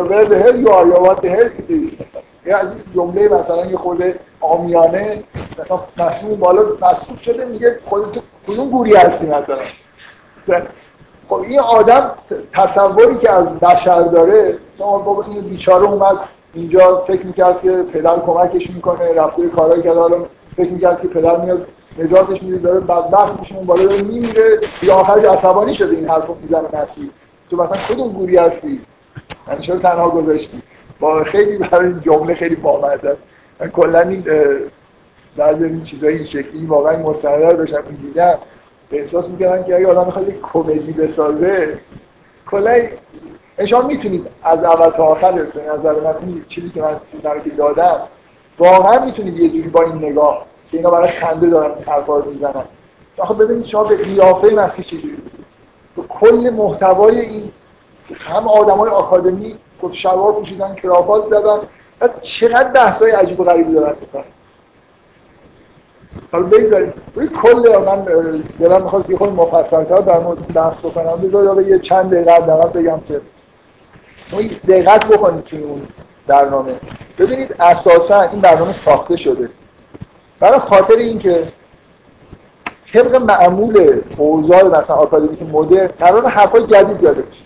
where 0.09 0.26
the 0.26 0.39
hell 0.43 0.57
you 0.63 0.69
are 0.69 0.86
what 1.01 1.22
the 1.22 1.30
hell 1.30 1.49
is. 1.69 2.01
یه 2.45 2.55
از 2.55 2.72
این 2.72 2.82
جمله 2.95 3.30
مثلا 3.30 3.65
یه 3.65 3.78
خود 3.78 4.03
آمیانه 4.41 5.24
مثلا 5.59 5.80
مسئول 5.97 6.36
بالا 6.36 6.61
مسئول 6.82 7.17
شده 7.17 7.45
میگه 7.45 7.80
خودت 7.86 8.22
کدوم 8.47 8.69
گوری 8.69 8.95
هستی 8.95 9.26
مثلا؟ 9.26 9.57
خب 11.30 11.36
این 11.36 11.59
آدم 11.59 12.11
تصوری 12.53 13.15
که 13.15 13.32
از 13.32 13.59
بشر 13.59 14.01
داره 14.01 14.57
بابا 14.78 15.26
این 15.28 15.41
بیچاره 15.41 15.84
اومد 15.84 16.17
اینجا 16.53 17.03
فکر 17.07 17.26
می‌کرد 17.26 17.61
که 17.61 17.72
پدر 17.93 18.19
کمکش 18.19 18.69
می‌کنه 18.69 19.13
رفته 19.13 19.47
کارایی 19.47 19.84
کرده 19.84 19.99
حالا 19.99 20.26
فکر 20.57 20.69
می‌کرد 20.69 21.01
که 21.01 21.07
پدر 21.07 21.38
میاد 21.38 21.67
نجاتش 21.98 22.44
میده 22.44 22.58
داره 22.58 22.80
بدبخت 22.80 23.39
میشه 23.39 23.56
اون 23.56 23.66
بالا 23.66 23.86
داره 23.86 24.02
میمیره. 24.02 24.60
یا 24.84 24.96
آخرش 24.96 25.24
عصبانی 25.24 25.76
شده 25.76 25.96
این 25.96 26.10
حرفو 26.10 26.36
می‌زنه 26.42 26.68
نفسی 26.74 27.12
تو 27.50 27.64
مثلا 27.64 27.78
کدوم 27.89 28.14
گوری 28.14 28.38
هستی. 28.38 28.82
یعنی 29.48 29.62
چرا 29.62 29.78
تنها 29.78 30.10
گذاشتی؟ 30.10 30.62
با 31.00 31.24
خیلی 31.24 31.58
برای 31.58 31.88
این 31.88 32.02
جمله 32.02 32.34
خیلی 32.34 32.56
بامزه 32.56 33.10
است. 33.10 33.28
من 33.60 33.70
کلا 33.70 34.00
این 34.00 34.24
بعضی 35.38 35.64
این 35.64 35.84
چیزای 35.84 36.16
این 36.16 36.26
شکلی 36.26 36.66
واقعا 36.66 36.98
مستند 36.98 37.44
رو 37.44 37.58
داشتم 37.58 37.84
می‌دیدم 37.89 38.38
احساس 38.92 39.30
می‌کردن 39.30 39.64
که 39.64 39.76
اگه 39.76 39.88
آدم 39.88 40.06
می‌خواد 40.06 40.30
یک 40.30 40.42
کمدی 40.42 40.92
بسازه 40.92 41.80
کلا 42.52 42.80
شما 43.66 43.82
می‌تونید 43.82 44.28
از 44.44 44.64
اول 44.64 44.89
تا 44.89 45.04
آخر 45.04 45.32
به 45.32 45.62
نظر 45.74 45.94
من 45.94 46.14
چیزی 46.48 46.70
که 46.70 46.82
من 46.82 47.42
که 47.44 47.50
دادم 47.50 48.00
واقعا 48.60 49.06
می‌تونید 49.06 49.39
یه 49.39 49.50
جوری 49.50 49.70
با 49.70 49.84
این 49.84 49.96
نگاه 49.96 50.46
که 50.72 50.78
اینا 50.78 50.89
برای 50.89 51.09
خنده 51.09 51.47
دارن 51.47 51.72
حرفا 51.88 52.17
رو 52.17 52.32
می‌زنن. 52.32 52.63
آخه 53.17 53.34
ببینید 53.34 53.65
شما 53.65 53.84
به 53.84 53.97
قیافه 53.97 54.49
مسیح 54.49 54.86
چجوری 54.86 55.17
تو 55.95 56.03
کل 56.09 56.49
محتوای 56.57 57.19
این 57.19 57.51
هم 58.19 58.47
آدمای 58.47 58.89
آکادمی 58.89 59.55
کت 59.82 59.93
شلوار 59.93 60.34
پوشیدن 60.34 60.76
کرافات 60.76 61.26
زدن 61.26 61.59
و 62.01 62.09
چقدر 62.22 62.69
بحثای 62.69 63.11
عجیب 63.11 63.39
و 63.39 63.43
غریبی 63.43 63.74
دارن 63.74 63.95
می‌کنن. 64.01 64.24
حالا 66.32 66.45
بگذاریم. 66.45 66.93
روی 67.15 67.28
کل 67.28 67.78
من 67.86 68.05
دلم 68.59 68.82
می‌خواست 68.84 69.09
یه 69.09 69.17
خود 69.17 69.30
مفصلتر 69.30 69.99
در 69.99 70.19
مورد 70.19 70.53
بحث 70.53 70.80
بکنم. 70.80 71.17
بذار 71.17 71.61
یه 71.61 71.80
چند 71.80 72.11
دقیقه 72.11 72.32
حداقل 72.32 72.82
بگم 72.82 72.99
که 73.07 73.22
دقت 74.67 75.05
بکنید 75.05 75.43
توی 75.43 75.63
اون 75.63 75.82
برنامه. 76.28 76.76
ببینید 77.19 77.55
اساسا 77.59 78.22
این 78.22 78.41
برنامه 78.41 78.72
ساخته 78.72 79.17
شده. 79.17 79.49
برای 80.42 80.60
خاطر 80.60 80.96
اینکه 80.96 81.48
طبق 82.94 83.16
معمول 83.16 84.02
اوضاع 84.18 84.64
مثلا 84.64 84.96
آکادمیک 84.96 85.42
مدرن 85.42 85.88
قرار 85.88 86.28
حرفای 86.28 86.66
جدید 86.68 87.04
یاده 87.04 87.22
بشه. 87.22 87.42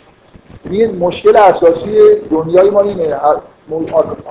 این 0.70 0.98
مشکل 0.98 1.36
اساسی 1.36 2.00
دنیای 2.32 2.70
ما 2.70 2.82
اینه. 2.82 3.16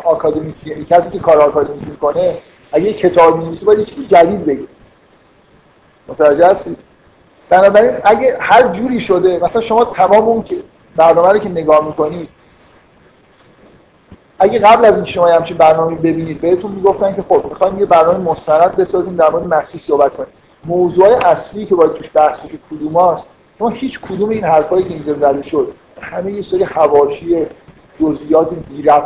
آکادمیسی 0.04 0.84
کسی 0.84 1.10
که 1.10 1.18
کار 1.18 1.40
آکادمیک 1.40 1.88
می‌کنه 1.88 2.34
اگه 2.72 2.92
کتاب 2.92 3.38
می‌نویسه 3.38 3.66
باید 3.66 3.84
چیزی 3.84 4.06
جدید 4.06 4.46
بگه. 4.46 4.64
متوجه 6.08 6.46
هستید؟ 6.46 6.76
بنابراین 7.48 7.92
اگه 8.04 8.36
هر 8.40 8.68
جوری 8.68 9.00
شده 9.00 9.38
مثلا 9.44 9.62
شما 9.62 9.84
تمام 9.84 10.28
اون 10.28 10.42
که 10.42 10.56
برنامه 10.96 11.28
رو 11.28 11.38
که 11.38 11.48
نگاه 11.48 11.86
می‌کنید 11.86 12.28
اگه 14.44 14.58
قبل 14.58 14.84
از 14.84 14.94
اینکه 14.94 15.12
شما 15.12 15.26
همچین 15.26 15.56
برنامه 15.56 15.96
ببینید 15.96 16.40
بهتون 16.40 16.70
می‌گفتن 16.70 17.14
که 17.14 17.22
خب 17.22 17.44
می‌خوایم 17.50 17.80
یه 17.80 17.86
برنامه 17.86 18.18
مستند 18.18 18.76
بسازیم 18.76 19.16
در 19.16 19.30
مورد 19.30 19.46
مسیح 19.54 19.80
صحبت 19.80 20.16
کنیم. 20.16 20.28
موضوع 20.64 21.26
اصلی 21.26 21.66
که 21.66 21.74
باید 21.74 21.92
توش 21.92 22.10
بحث 22.14 22.40
بشه 22.40 22.58
کدوماست 22.70 23.26
شما 23.58 23.68
هیچ 23.68 24.00
کدوم 24.00 24.28
این 24.28 24.44
حرفایی 24.44 24.84
که 24.84 24.94
اینجا 24.94 25.14
زده 25.14 25.42
شد 25.42 25.72
همه 26.00 26.32
یه 26.32 26.42
سری 26.42 26.64
حواشی 26.64 27.46
جزئیات 28.00 28.48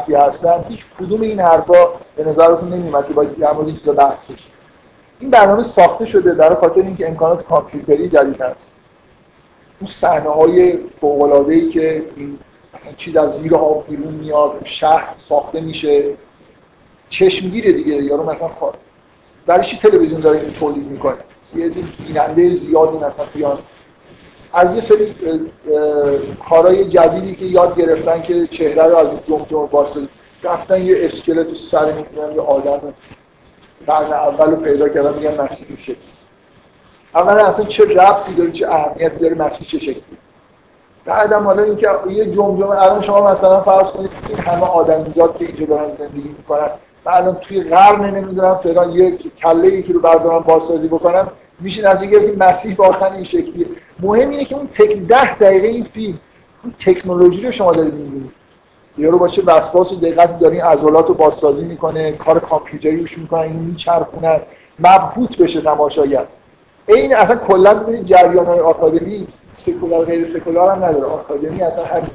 بی 0.07 0.15
هستن. 0.15 0.65
هیچ 0.69 0.85
کدوم 1.01 1.21
این 1.21 1.41
حرفا 1.41 1.87
به 2.17 2.25
نظرتون 2.25 2.73
نمیاد 2.73 3.09
که 3.09 3.15
باید 3.15 3.39
در 3.39 3.53
مورد 3.53 3.79
چیزا 3.79 3.93
بحث 3.93 4.25
بشه. 4.25 4.49
این 5.21 5.31
برنامه 5.31 5.63
ساخته 5.63 6.07
شده 6.07 6.33
برای 6.33 6.57
خاطر 6.57 6.81
اینکه 6.81 7.09
امکانات 7.09 7.45
کامپیوتری 7.45 8.09
جدید 8.09 8.41
هست. 8.41 8.73
اون 9.81 9.91
صحنه 9.91 10.31
های 10.31 10.79
فوق 11.01 11.47
که 11.73 12.05
این 12.17 12.39
مثلا 12.75 12.93
چیز 12.97 13.17
از 13.17 13.35
زیر 13.41 13.55
آب 13.55 13.85
بیرون 13.89 14.15
میاد 14.15 14.61
شهر 14.65 15.15
ساخته 15.29 15.61
میشه. 15.61 16.05
چشمگیره 17.11 17.73
دیگه 17.73 17.95
یارو 17.95 18.31
مثلا 18.31 18.49
خوا... 18.49 18.73
برای 19.47 19.67
چی 19.67 19.77
تلویزیون 19.77 20.21
داره 20.21 20.41
این 20.41 20.51
تولید 20.51 20.87
می‌کنه؟ 20.87 21.17
یه 21.55 21.69
بیننده 22.07 22.55
زیادی 22.55 22.97
مثلا 22.97 23.25
بیان. 23.35 23.59
از 24.53 24.75
یه 24.75 24.81
سری 24.81 25.15
کارهای 26.49 26.85
جدیدی 26.85 27.35
که 27.35 27.45
یاد 27.45 27.81
گرفتن 27.81 28.23
که 28.23 28.47
چهره 28.47 28.83
رو 28.83 28.97
از 28.97 29.09
جمجمه 29.29 29.69
واسه 29.71 30.01
رفتن 30.43 30.87
یه 30.87 30.97
اسکلت 31.01 31.55
سر 31.55 31.93
می‌کنن 31.93 32.35
یه 32.35 32.41
آدم 32.41 32.95
قرن 33.87 34.13
اول 34.13 34.51
رو 34.51 34.57
پیدا 34.57 34.89
کردن 34.89 35.15
میگن 35.15 35.41
مسیح 35.41 35.67
شکل 35.79 35.95
اولا 37.15 37.47
اصلا 37.47 37.65
چه 37.65 37.85
ربطی 37.85 38.35
داره 38.35 38.53
چه 38.53 38.69
اهمیتی 38.69 39.17
داره 39.17 39.35
مسیح 39.35 39.67
چه 39.67 39.79
شکلی 39.79 40.03
بعدم 41.09 41.45
حالا 41.45 41.63
اینکه 41.63 41.89
یه 42.11 42.25
جمجمه 42.25 42.83
الان 42.83 43.01
شما 43.01 43.33
مثلا 43.33 43.61
فرض 43.61 43.91
کنید 43.91 44.11
این 44.29 44.39
همه 44.39 44.67
آدمیزاد 44.67 45.39
که 45.39 45.45
اینجا 45.45 45.67
دارن 45.67 45.93
زندگی 45.93 46.29
می‌کنن 46.39 46.69
و 47.05 47.11
الان 47.11 47.35
توی 47.35 47.61
قرن 47.61 48.05
نمی‌دونم 48.05 48.55
فلان 48.55 48.93
یه 48.93 49.17
کله 49.43 49.69
یکی 49.69 49.93
رو 49.93 50.01
بردارم 50.01 50.41
بازسازی 50.41 50.89
بکنم 50.89 51.29
میشه 51.61 51.89
از 51.89 52.03
که 52.03 52.35
مسیح 52.39 52.77
واقعا 52.77 53.15
این 53.15 53.25
شکلیه. 53.25 53.67
مهم 54.01 54.31
اینه 54.31 54.45
که 54.45 54.57
اون 54.57 54.67
تک 54.67 54.97
ده 54.97 55.35
دقیقه 55.35 55.67
این 55.67 55.85
فیلم 55.85 56.19
اون 56.65 56.75
تکنولوژی 56.87 57.43
رو 57.43 57.51
شما 57.51 57.73
دارید 57.73 57.95
می‌بینید. 57.95 58.31
یارو 58.99 59.19
با 59.19 59.29
چه 59.29 59.43
وسواس 59.47 59.93
و 59.93 59.97
دقتی 59.97 60.39
داره 60.41 60.55
این 60.55 60.65
عضلات 60.65 61.09
رو 61.09 61.15
بازسازی 61.15 61.65
می‌کنه 61.65 62.13
کار 62.13 62.39
کامپیوتری 62.39 62.97
روش 62.97 63.19
می‌کنه 63.19 63.41
این 63.41 63.57
میچرخونن 63.57 64.41
مبهوت 64.79 65.39
بشه 65.39 65.61
تماشاگر. 65.61 66.25
این 66.87 67.17
اصلا 67.17 67.37
کلا 67.37 67.75
ببینید 67.75 68.07
جریان 68.07 68.47
های 68.47 68.61
آکادمی 68.61 69.27
سکولار 69.53 70.05
غیر 70.05 70.39
سکولار 70.39 70.71
هم 70.71 70.85
نداره. 70.85 71.05
آکادمی 71.05 71.63
اصلا 71.63 71.85
همین. 71.85 72.11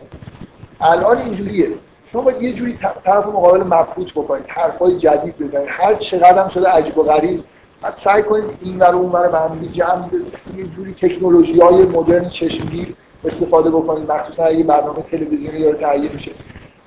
الان 0.82 1.18
اینجوریه. 1.18 1.70
شما 2.12 2.22
باید 2.22 2.42
یه 2.42 2.54
جوری 2.54 2.80
طرف 3.04 3.26
مقابل 3.26 3.64
مبهوت 3.64 4.14
بکنید. 4.14 4.46
حرفای 4.48 4.98
جدید 4.98 5.38
بزنید. 5.38 5.68
هر 5.70 5.96
چقدر 5.96 6.42
هم 6.42 6.48
شده 6.48 6.70
عجیب 6.70 6.98
و 6.98 7.04
غریب. 7.04 7.44
بعد 7.82 7.96
سعی 7.96 8.24
کنید 8.24 8.46
این 8.62 8.80
ور 8.80 8.96
اون 8.96 9.12
ور 9.12 9.30
معنی 9.30 9.68
جمع 9.68 10.10
یه 10.58 10.68
جوری 10.68 10.94
تکنولوژی 10.94 11.60
های 11.60 11.84
مدرن 11.84 12.30
چشمگیر 12.30 12.96
استفاده 13.26 13.70
بکنید. 13.70 14.12
مخصوصا 14.12 14.44
اگه 14.44 14.64
برنامه 14.64 15.02
تلویزیونی 15.02 15.64
داره 15.64 15.78
تهیه 15.78 16.14
میشه. 16.14 16.32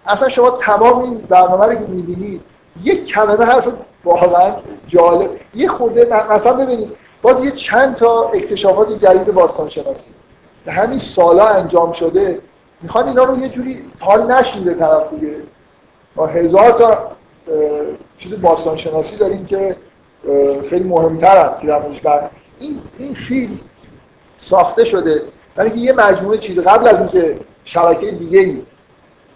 اصلا 0.06 0.28
شما 0.28 0.50
تمام 0.50 1.02
این 1.02 1.18
برنامه 1.18 1.64
رو 1.66 1.74
که 1.74 1.90
می‌بینید 1.92 2.40
یک 2.82 3.04
کلمه 3.04 3.44
حرف 3.44 3.68
واقعا 4.04 4.54
جالب. 4.88 5.30
یه 5.54 5.68
خورده 5.68 6.32
مثلا 6.32 6.52
ببینید 6.52 6.88
باز 7.22 7.44
یه 7.44 7.50
چند 7.50 7.94
تا 7.94 8.28
اکتشافات 8.28 9.04
جدید 9.04 9.34
باستان 9.34 9.68
شناسی 9.68 10.10
همین 10.72 10.98
سالا 10.98 11.46
انجام 11.46 11.92
شده 11.92 12.40
می‌خوان 12.82 13.08
اینا 13.08 13.24
رو 13.24 13.38
یه 13.38 13.48
جوری 13.48 13.84
حال 14.00 14.32
نشینده 14.32 14.74
طرف 14.74 15.10
دیگه. 15.14 15.36
با 16.14 16.26
هزار 16.26 16.70
تا 16.70 17.10
چیز 18.18 18.40
باستان 18.40 18.76
شناسی 18.76 19.16
داریم 19.16 19.46
که 19.46 19.76
خیلی 20.70 20.84
مهمتر 20.84 21.54
که 21.60 21.66
در 21.66 21.82
این 22.58 22.80
این 22.98 23.14
فیلم 23.14 23.58
ساخته 24.36 24.84
شده. 24.84 25.22
برای 25.54 25.70
که 25.70 25.76
یه 25.76 25.92
مجموعه 25.92 26.38
چیز 26.38 26.58
قبل 26.58 26.88
از 26.88 26.98
اینکه 26.98 27.38
شبکه 27.64 28.10
دیگه 28.10 28.40
ای 28.40 28.62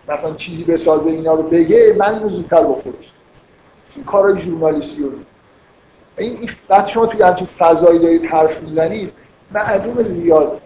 مثلا 0.08 0.34
چیزی 0.34 0.64
بسازه 0.64 1.10
اینا 1.10 1.34
رو 1.34 1.42
بگه 1.42 1.96
من 1.98 2.14
اینو 2.14 2.28
زودتر 2.28 2.64
گفته 2.64 2.90
این 3.96 4.04
کارهای 4.04 4.42
رو. 4.98 5.10
این 6.16 6.50
وقتی 6.68 6.92
شما 6.92 7.06
توی 7.06 7.22
همچین 7.22 7.46
فضایی 7.46 7.98
دارید 7.98 8.24
حرف 8.24 8.62
می‌زنید 8.62 9.12
معلوم 9.54 10.02
زیاد. 10.02 10.60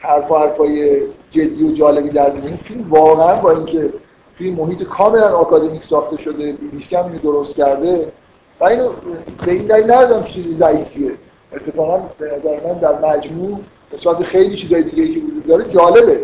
حرف 0.00 0.30
و 0.30 0.34
حرفای 0.36 1.00
جدی 1.30 1.64
و 1.64 1.72
جالبی 1.72 2.08
در 2.08 2.32
این 2.32 2.56
فیلم 2.56 2.86
واقعا 2.88 3.36
با 3.36 3.50
اینکه 3.50 3.92
توی 4.38 4.50
محیط 4.50 4.82
کاملا 4.82 5.28
آکادمیک 5.28 5.84
ساخته 5.84 6.16
شده 6.16 6.52
بی 6.52 6.68
بی 6.68 6.96
هم 6.96 7.04
اینو 7.04 7.18
درست 7.18 7.54
کرده 7.54 8.12
و 8.60 8.64
اینو 8.64 8.88
به 9.46 9.52
این 9.52 9.66
دلیل 9.66 9.90
ندادم 9.90 10.24
چیزی 10.24 10.54
ضعیفیه. 10.54 11.12
اتفاقا 11.52 12.02
به 12.18 12.26
نظر 12.36 12.66
من 12.66 12.78
در 12.78 13.08
مجموع 13.08 13.58
نسبت 13.94 14.22
خیلی 14.22 14.56
چیزای 14.56 14.82
دیگه 14.82 15.14
که 15.14 15.20
وجود 15.20 15.46
داره 15.46 15.64
جالبه. 15.64 16.20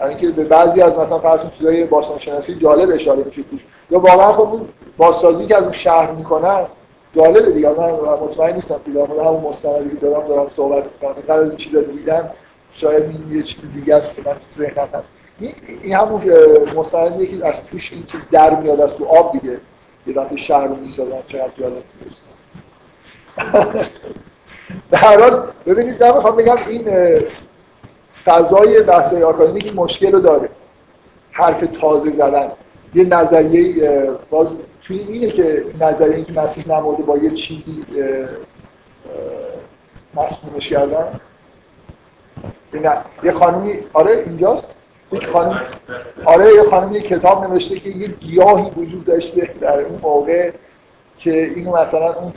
یعنی 0.00 0.14
که 0.14 0.28
به 0.28 0.44
بعضی 0.44 0.82
از 0.82 0.92
مثلا 0.92 1.18
فرض 1.18 1.40
چیزای 1.58 1.84
باستان 1.84 2.18
شناسی 2.18 2.54
جالب 2.54 2.90
اشاره 2.94 3.24
میشه 3.24 3.42
توش. 3.42 3.64
یا 3.90 3.98
واقعا 3.98 4.32
خب 4.32 4.40
اون 4.40 4.68
بازسازی 4.96 5.46
که 5.46 5.56
از 5.56 5.62
اون 5.62 5.72
شهر 5.72 6.10
می‌کنن 6.10 6.64
جالبه 7.16 7.52
دیگه. 7.52 7.68
من 7.68 7.90
مطمئن 8.22 8.54
نیستم 8.54 8.80
که 8.86 8.90
در 8.90 9.24
همون 9.24 9.40
مستندی 9.40 9.90
که 9.90 9.96
دارم 9.96 10.28
دارم 10.28 10.48
صحبت 10.48 10.84
می‌کنم. 10.84 11.22
قبل 11.28 11.40
از 11.40 11.56
چیزا 11.56 11.80
دیدم 11.80 12.30
شاید 12.72 13.02
این 13.02 13.36
یه 13.36 13.42
چیز 13.42 13.60
دیگه 13.74 13.94
است 13.94 14.16
که 14.16 14.22
من 14.26 14.32
تو 14.32 14.62
ذهنم 14.62 14.88
هست. 14.94 15.12
این 15.82 15.94
همون 15.94 16.22
مستندی 16.76 17.26
که 17.26 17.46
از 17.46 17.60
توش 17.70 17.92
این 17.92 18.04
چیز 18.06 18.20
در 18.32 18.60
میاد 18.60 18.80
از 18.80 18.94
تو 18.94 19.04
آب 19.04 19.32
دیگه. 19.32 19.56
یه 20.06 20.14
دفعه 20.14 20.36
شهر 20.36 20.66
رو 20.66 20.76
می‌سازن 20.76 21.22
چقدر 21.26 21.50
به 24.90 24.98
هر 24.98 25.20
حال 25.20 25.48
ببینید 25.66 26.02
من 26.02 26.14
می‌خوام 26.16 26.36
بگم 26.36 26.56
این 26.68 26.88
فضای 28.24 28.82
بحث 28.82 29.12
آکادمیک 29.12 29.76
مشکل 29.76 30.12
رو 30.12 30.20
داره. 30.20 30.48
حرف 31.32 31.64
تازه 31.80 32.12
زدن. 32.12 32.50
یه 32.94 33.04
نظریه 33.04 34.10
باز 34.30 34.54
توی 34.82 34.98
اینه 34.98 35.30
که 35.30 35.64
نظریه 35.80 36.16
این 36.16 36.24
که 36.24 36.32
مسیح 36.32 36.68
نموده 36.68 37.02
با 37.02 37.18
یه 37.18 37.30
چیزی 37.30 37.84
مسئولش 40.14 40.68
کردن. 40.68 41.20
یه 43.22 43.32
خانمی 43.32 43.78
آره 43.92 44.22
اینجاست. 44.26 44.74
یک 45.12 45.26
خانم 45.26 45.60
آره 46.24 46.54
یه 46.54 46.62
خانم 46.70 46.92
یه 46.92 47.00
کتاب 47.00 47.44
نوشته 47.44 47.78
که 47.78 47.90
یه 47.90 48.08
گیاهی 48.08 48.70
وجود 48.76 49.04
داشته 49.04 49.54
در 49.60 49.80
اون 49.80 50.00
موقع 50.02 50.50
که 51.16 51.44
اینو 51.44 51.76
مثلا 51.76 52.12
اون 52.14 52.32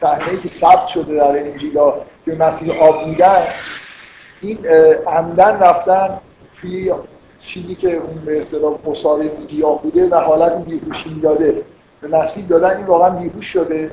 صحنه‌ای 0.00 0.36
که 0.42 0.48
ثبت 0.60 0.86
شده 0.86 1.14
در 1.14 1.38
انجیلا 1.38 1.94
که 2.24 2.32
مسیح 2.32 2.82
آب 2.82 3.06
میدن 3.06 3.46
این 4.40 4.66
عمدن 5.06 5.58
رفتن 5.60 6.20
توی 6.60 6.92
چیزی 7.40 7.74
که 7.74 7.94
اون 7.94 8.22
به 8.26 8.38
اصطلاح 8.38 8.78
مصاره 8.86 9.28
گیاه 9.28 9.82
بوده 9.82 10.08
و 10.08 10.14
حالت 10.14 10.64
بیهوشی 10.64 11.10
می‌داده 11.14 11.62
به 12.00 12.08
مسیح 12.08 12.46
دادن 12.46 12.76
این 12.76 12.86
واقعا 12.86 13.10
بیهوش 13.10 13.46
شده. 13.46 13.90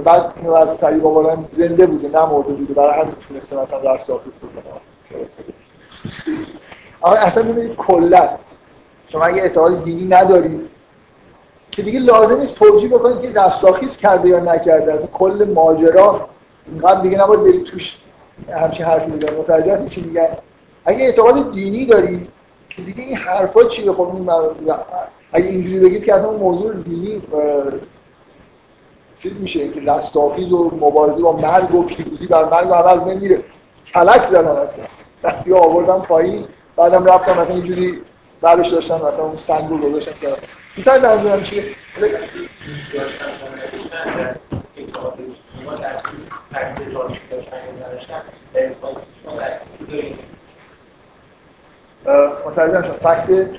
بعد 0.00 0.32
اینو 0.36 0.52
از 0.52 0.78
طریق 0.78 1.06
آوردن 1.06 1.44
زنده 1.52 1.86
بوده 1.86 2.08
نمرده 2.08 2.52
بوده 2.52 2.74
برای 2.74 3.00
همین 3.00 3.14
تونسته 3.28 3.62
مثلا 3.62 3.94
رستاخیز 3.94 4.32
بکنه 4.32 4.62
اما 7.04 7.14
اصلا 7.14 7.42
ببینید 7.42 7.76
کلا 7.76 8.28
شما 9.08 9.24
اگه 9.24 9.42
اعتقاد 9.42 9.84
دینی 9.84 10.06
ندارید 10.06 10.60
که 11.70 11.82
دیگه 11.82 12.00
لازم 12.00 12.40
نیست 12.40 12.54
توجیه 12.54 12.88
بکنید 12.88 13.20
که 13.20 13.40
رستاخیز 13.40 13.96
کرده 13.96 14.28
یا 14.28 14.40
نکرده 14.40 14.94
اصلا 14.94 15.06
کل 15.06 15.52
ماجرا 15.54 16.28
اینقدر 16.66 17.00
دیگه 17.00 17.18
نباید 17.18 17.42
برید 17.42 17.64
توش 17.64 17.96
همچین 18.52 18.86
حرفی 18.86 19.10
بزنید 19.10 19.38
متوجه 19.38 19.88
چی 19.88 20.00
میگن 20.00 20.28
اگه 20.84 21.04
اعتقاد 21.04 21.52
دینی 21.52 21.86
دارید 21.86 22.28
که 22.70 22.82
دیگه 22.82 23.02
این 23.02 23.16
حرفا 23.16 23.64
چیه 23.64 23.92
خب 23.92 24.12
اگه 25.32 25.46
اینجوری 25.46 25.80
بگید 25.80 26.04
که 26.04 26.14
اصلا 26.14 26.30
موضوع 26.30 26.74
دینی 26.74 27.22
چیز 29.18 29.32
میشه 29.40 29.68
که 29.68 29.80
رستاخیز 29.80 30.52
و 30.52 30.70
مبارزه 30.80 31.22
با 31.22 31.32
مرگ 31.32 31.74
و 31.74 31.82
پیروزی 31.82 32.26
بر 32.26 32.44
مرگ 32.44 32.70
و 32.70 32.74
عوض 32.74 33.02
نمیره. 33.02 33.42
کلک 33.94 34.24
زدن 34.24 34.48
اصلا 34.48 34.84
دستی 35.24 35.52
آوردم 35.52 36.00
پایین 36.00 36.44
بعدم 36.76 37.04
رفتم 37.04 37.40
مثلا 37.40 37.54
اینجوری 37.54 38.00
بعدش 38.40 38.68
داشتم 38.68 38.94
مثلا 38.94 39.24
اون 39.24 39.36
سنگ 39.36 39.70
رو 39.70 39.78
گذاشتم 39.78 40.12
که 40.20 40.28
می‌تونی 40.76 40.98
منظورم 40.98 41.42
چیه؟ 41.42 41.64
متوجه 52.46 52.82
شد 52.82 52.98
فکت؟ 52.98 53.50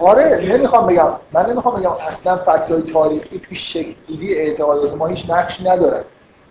آره 0.00 0.48
نمی‌خوام 0.52 0.86
بگم. 0.86 1.08
من 1.32 1.50
نمی‌خوام 1.50 1.80
بگم 1.80 1.90
اصلا 2.08 2.36
فکتای 2.36 2.82
تاریخی 2.82 3.38
توی 3.38 3.56
شکلی 3.56 4.34
اعتقادات 4.34 4.94
ما 4.94 5.06
هیچ 5.06 5.30
نقش 5.30 5.60
ندارن 5.60 6.04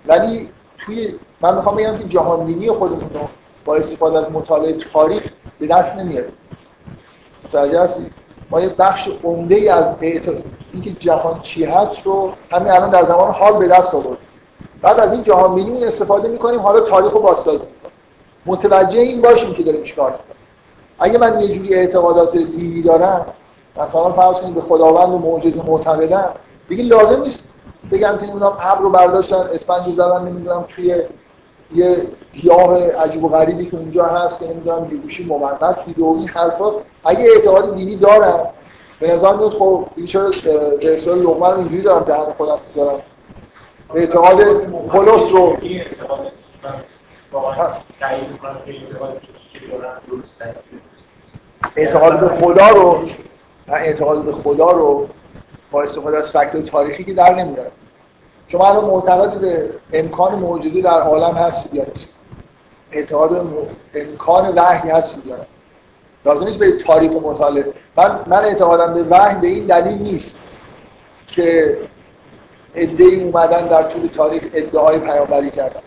ولی 0.08 0.50
توی 0.78 1.14
من 1.42 1.56
می‌خوام 1.56 1.76
بگم 1.76 1.98
که 1.98 2.04
جهان 2.04 2.46
بینی 2.46 2.72
خودمون 2.72 3.10
رو 3.14 3.28
با 3.66 3.76
استفاده 3.76 4.20
از 4.20 4.32
مطالعه 4.32 4.74
تاریخ 4.74 5.24
به 5.60 5.68
دست 5.68 5.96
نمیاد 5.96 6.26
متوجه 7.46 7.82
هستی؟ 7.82 8.06
ما 8.50 8.62
یه 8.62 8.70
بخش 8.70 9.10
عمده 9.24 9.56
ای 9.56 9.70
از 9.70 9.86
اینکه 10.74 10.92
جهان 11.00 11.40
چی 11.42 11.66
هست 11.66 12.02
رو 12.04 12.32
همین 12.52 12.72
الان 12.72 12.90
در 12.90 13.06
زمان 13.06 13.32
حال 13.32 13.58
به 13.58 13.68
دست 13.68 13.96
آورد 13.96 14.18
بعد 14.82 15.00
از 15.00 15.14
این 15.14 15.24
جهان 15.24 15.56
بینی 15.56 15.86
استفاده 15.86 16.28
می‌کنیم 16.30 16.60
حالا 16.60 16.80
تاریخ 16.80 17.12
رو 17.12 17.20
بازسازی 17.22 17.66
متوجه 18.46 19.00
این 19.00 19.22
باشیم 19.22 19.54
که 19.54 19.64
داریم 19.64 19.84
چیکار 19.84 20.12
می‌کنیم. 20.12 20.41
اگه 21.04 21.18
من 21.18 21.40
یه 21.40 21.48
جوری 21.48 21.74
اعتقادات 21.76 22.38
دینی 22.38 22.82
دارم 22.82 23.26
مثلا 23.78 24.12
فرض 24.12 24.36
کنید 24.36 24.56
به 24.56 24.62
خداوند 24.62 25.14
و 25.14 25.18
معجزه 25.18 25.66
معتقدم 25.66 26.30
دیگه 26.70 26.84
لازم 26.84 27.22
نیست 27.22 27.40
بگم 27.92 28.18
که 28.18 28.24
نمی‌دونم 28.24 28.58
ابر 28.62 28.82
رو 28.82 28.90
برداشتن 28.90 29.36
اسفنج 29.54 29.86
رو 29.86 29.94
زدن 29.94 30.24
نمی‌دونم 30.24 30.66
توی 30.70 30.96
یه 31.76 32.02
گیاه 32.34 32.84
عجیب 32.84 33.24
و 33.24 33.30
غریبی 33.30 33.66
که 33.66 33.78
اونجا 33.78 34.06
هست 34.06 34.44
نمی‌دونم 34.44 34.86
بیگوشی 34.86 35.26
موقت 35.26 35.86
دیده 35.86 36.04
و 36.04 36.16
این 36.20 36.30
حرفا. 36.30 36.72
اگه 37.06 37.26
اعتقاد 37.36 37.76
دینی 37.76 37.96
دارن 37.96 38.40
به 39.00 39.16
نظر 39.16 39.34
میاد 39.34 39.54
خب 39.54 39.86
این 39.96 40.06
چرا 40.06 40.32
به 40.80 40.94
اصطلاح 40.94 41.24
رو 41.24 41.44
اینجوری 41.44 41.82
دارم 41.82 42.04
دهن 42.04 42.32
خودم 42.38 42.58
می‌ذارم. 42.68 43.00
اعتقاد 43.96 44.44
پولس 44.64 45.32
رو 45.32 45.58
اعتقاد 45.64 46.32
به 51.76 52.28
خدا 52.28 52.70
رو 52.70 53.04
اعتقاد 53.68 54.24
به 54.24 54.32
خدا 54.32 54.72
رو 54.72 55.08
با 55.72 55.84
استفاده 55.84 56.18
از 56.18 56.32
فکتور 56.32 56.62
تاریخی 56.62 57.04
که 57.04 57.14
در 57.14 57.36
نمیارم 57.36 57.72
شما 58.48 58.68
الان 58.68 58.86
معتقد 58.86 59.34
به 59.34 59.70
امکان 59.94 60.36
معجزه 60.36 60.82
در 60.82 61.02
عالم 61.02 61.36
هست 61.36 61.74
یا 61.74 61.86
نیست؟ 61.96 62.10
اعتقاد 62.92 63.48
امکان 63.96 64.54
وحی 64.56 64.90
هست 64.90 65.18
یا 65.26 65.36
نه؟ 65.36 65.46
لازم 66.26 66.46
نیست 66.46 66.58
به 66.58 66.72
تاریخ 66.72 67.12
مطالعه. 67.12 67.66
من 67.98 68.20
من 68.28 68.46
اعتقادم 68.46 68.94
به 68.94 69.04
وحی 69.04 69.36
به 69.36 69.48
این 69.48 69.66
دلیل 69.66 69.98
نیست 69.98 70.38
که 71.28 71.78
ادعی 72.76 73.24
اومدن 73.24 73.68
در 73.68 73.84
طول 73.84 74.08
تاریخ 74.08 74.44
ادعای 74.54 75.00
پیامبری 75.00 75.52
کردن. 75.52 75.82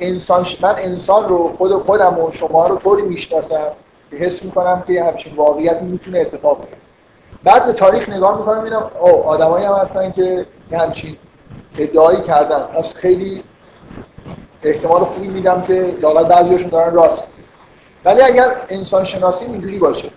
انسان 0.00 0.46
من 0.62 0.74
انسان 0.78 1.28
رو 1.28 1.54
خود 1.58 1.72
خودم 1.72 2.18
و 2.18 2.32
شما 2.32 2.66
رو 2.66 2.76
طوری 2.76 3.02
می‌شناسم 3.02 3.66
حس 4.12 4.42
می‌کنم 4.42 4.82
که 4.86 5.04
همچین 5.04 5.36
واقعیتی 5.36 5.84
می‌تونه 5.84 6.18
اتفاق 6.18 6.58
بیفته. 6.58 6.76
بعد 7.44 7.66
به 7.66 7.72
تاریخ 7.72 8.08
نگاه 8.08 8.38
می‌کنم 8.38 8.56
می‌بینم 8.56 8.90
او 9.00 9.28
آدمایی 9.28 9.64
هم 9.64 9.72
هستن 9.72 10.10
که 10.12 10.46
همچین 10.72 11.16
ادعایی 11.78 12.20
کردن. 12.20 12.62
از 12.78 12.94
خیلی 12.94 13.44
احتمال 14.62 15.04
خوبی 15.04 15.28
میدم 15.28 15.62
که 15.62 15.94
لاغت 16.02 16.26
بعضیشون 16.26 16.68
دارن 16.68 16.94
راست. 16.94 17.22
ولی 18.04 18.22
اگر 18.22 18.52
انسان 18.68 19.04
شناسی 19.04 19.44
اینجوری 19.44 19.78
باشه 19.78 20.08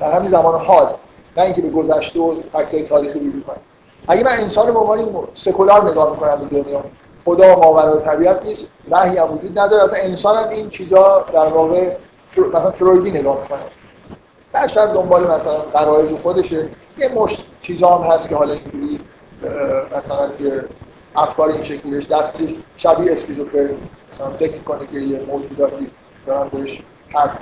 در 0.00 0.12
همین 0.12 0.30
زمان 0.30 0.60
حال 0.60 0.88
نه 1.36 1.42
اینکه 1.42 1.62
به 1.62 1.70
گذشته 1.70 2.20
و 2.20 2.34
فکتای 2.52 2.82
تاریخی 2.82 3.18
رو 3.18 3.24
کنیم 3.24 3.60
اگه 4.08 4.24
من 4.24 4.32
انسان 4.32 4.72
به 4.72 4.78
عنوان 4.78 5.08
سکولار 5.34 5.90
نگاه 5.90 6.10
می‌کنم 6.10 6.48
به 6.48 6.62
دنیا 6.62 6.84
خدا 7.24 7.56
ماورای 7.56 8.04
طبیعت 8.04 8.44
نیست 8.44 8.66
وحی 8.90 9.18
هم 9.18 9.34
وجود 9.34 9.58
نداره. 9.58 9.84
اصلا 9.84 9.98
انسان 9.98 10.44
هم 10.44 10.48
این 10.48 10.70
چیزا 10.70 11.24
در 11.32 11.46
واقع 11.46 11.96
مثلا 12.36 12.70
فرویدی 12.70 13.18
نگاه 13.18 13.40
می‌کنه. 13.42 13.58
بشر 14.54 14.86
دنبال 14.86 15.22
مثلا 15.22 15.58
قرائز 15.58 16.10
خودشه. 16.22 16.68
یه 16.98 17.08
مشت 17.08 17.44
چیزا 17.62 17.88
هم 17.88 18.12
هست 18.12 18.28
که 18.28 18.36
حالا 18.36 18.52
اینجوری 18.52 19.00
مثلا 19.98 20.28
که 20.38 20.64
افکار 21.16 21.48
این 21.48 21.62
شکلی 21.62 21.90
بهش 21.90 22.06
دست 22.06 22.32
شبیه 22.76 23.12
اسکیزوفرنی. 23.12 23.76
مثلا 24.12 24.30
فکر 24.30 24.58
کنه 24.58 24.86
که 24.86 24.98
یه 24.98 25.20
موجوداتی 25.20 25.86
دارن 26.26 26.48
بهش 26.48 26.82
حرف 27.08 27.32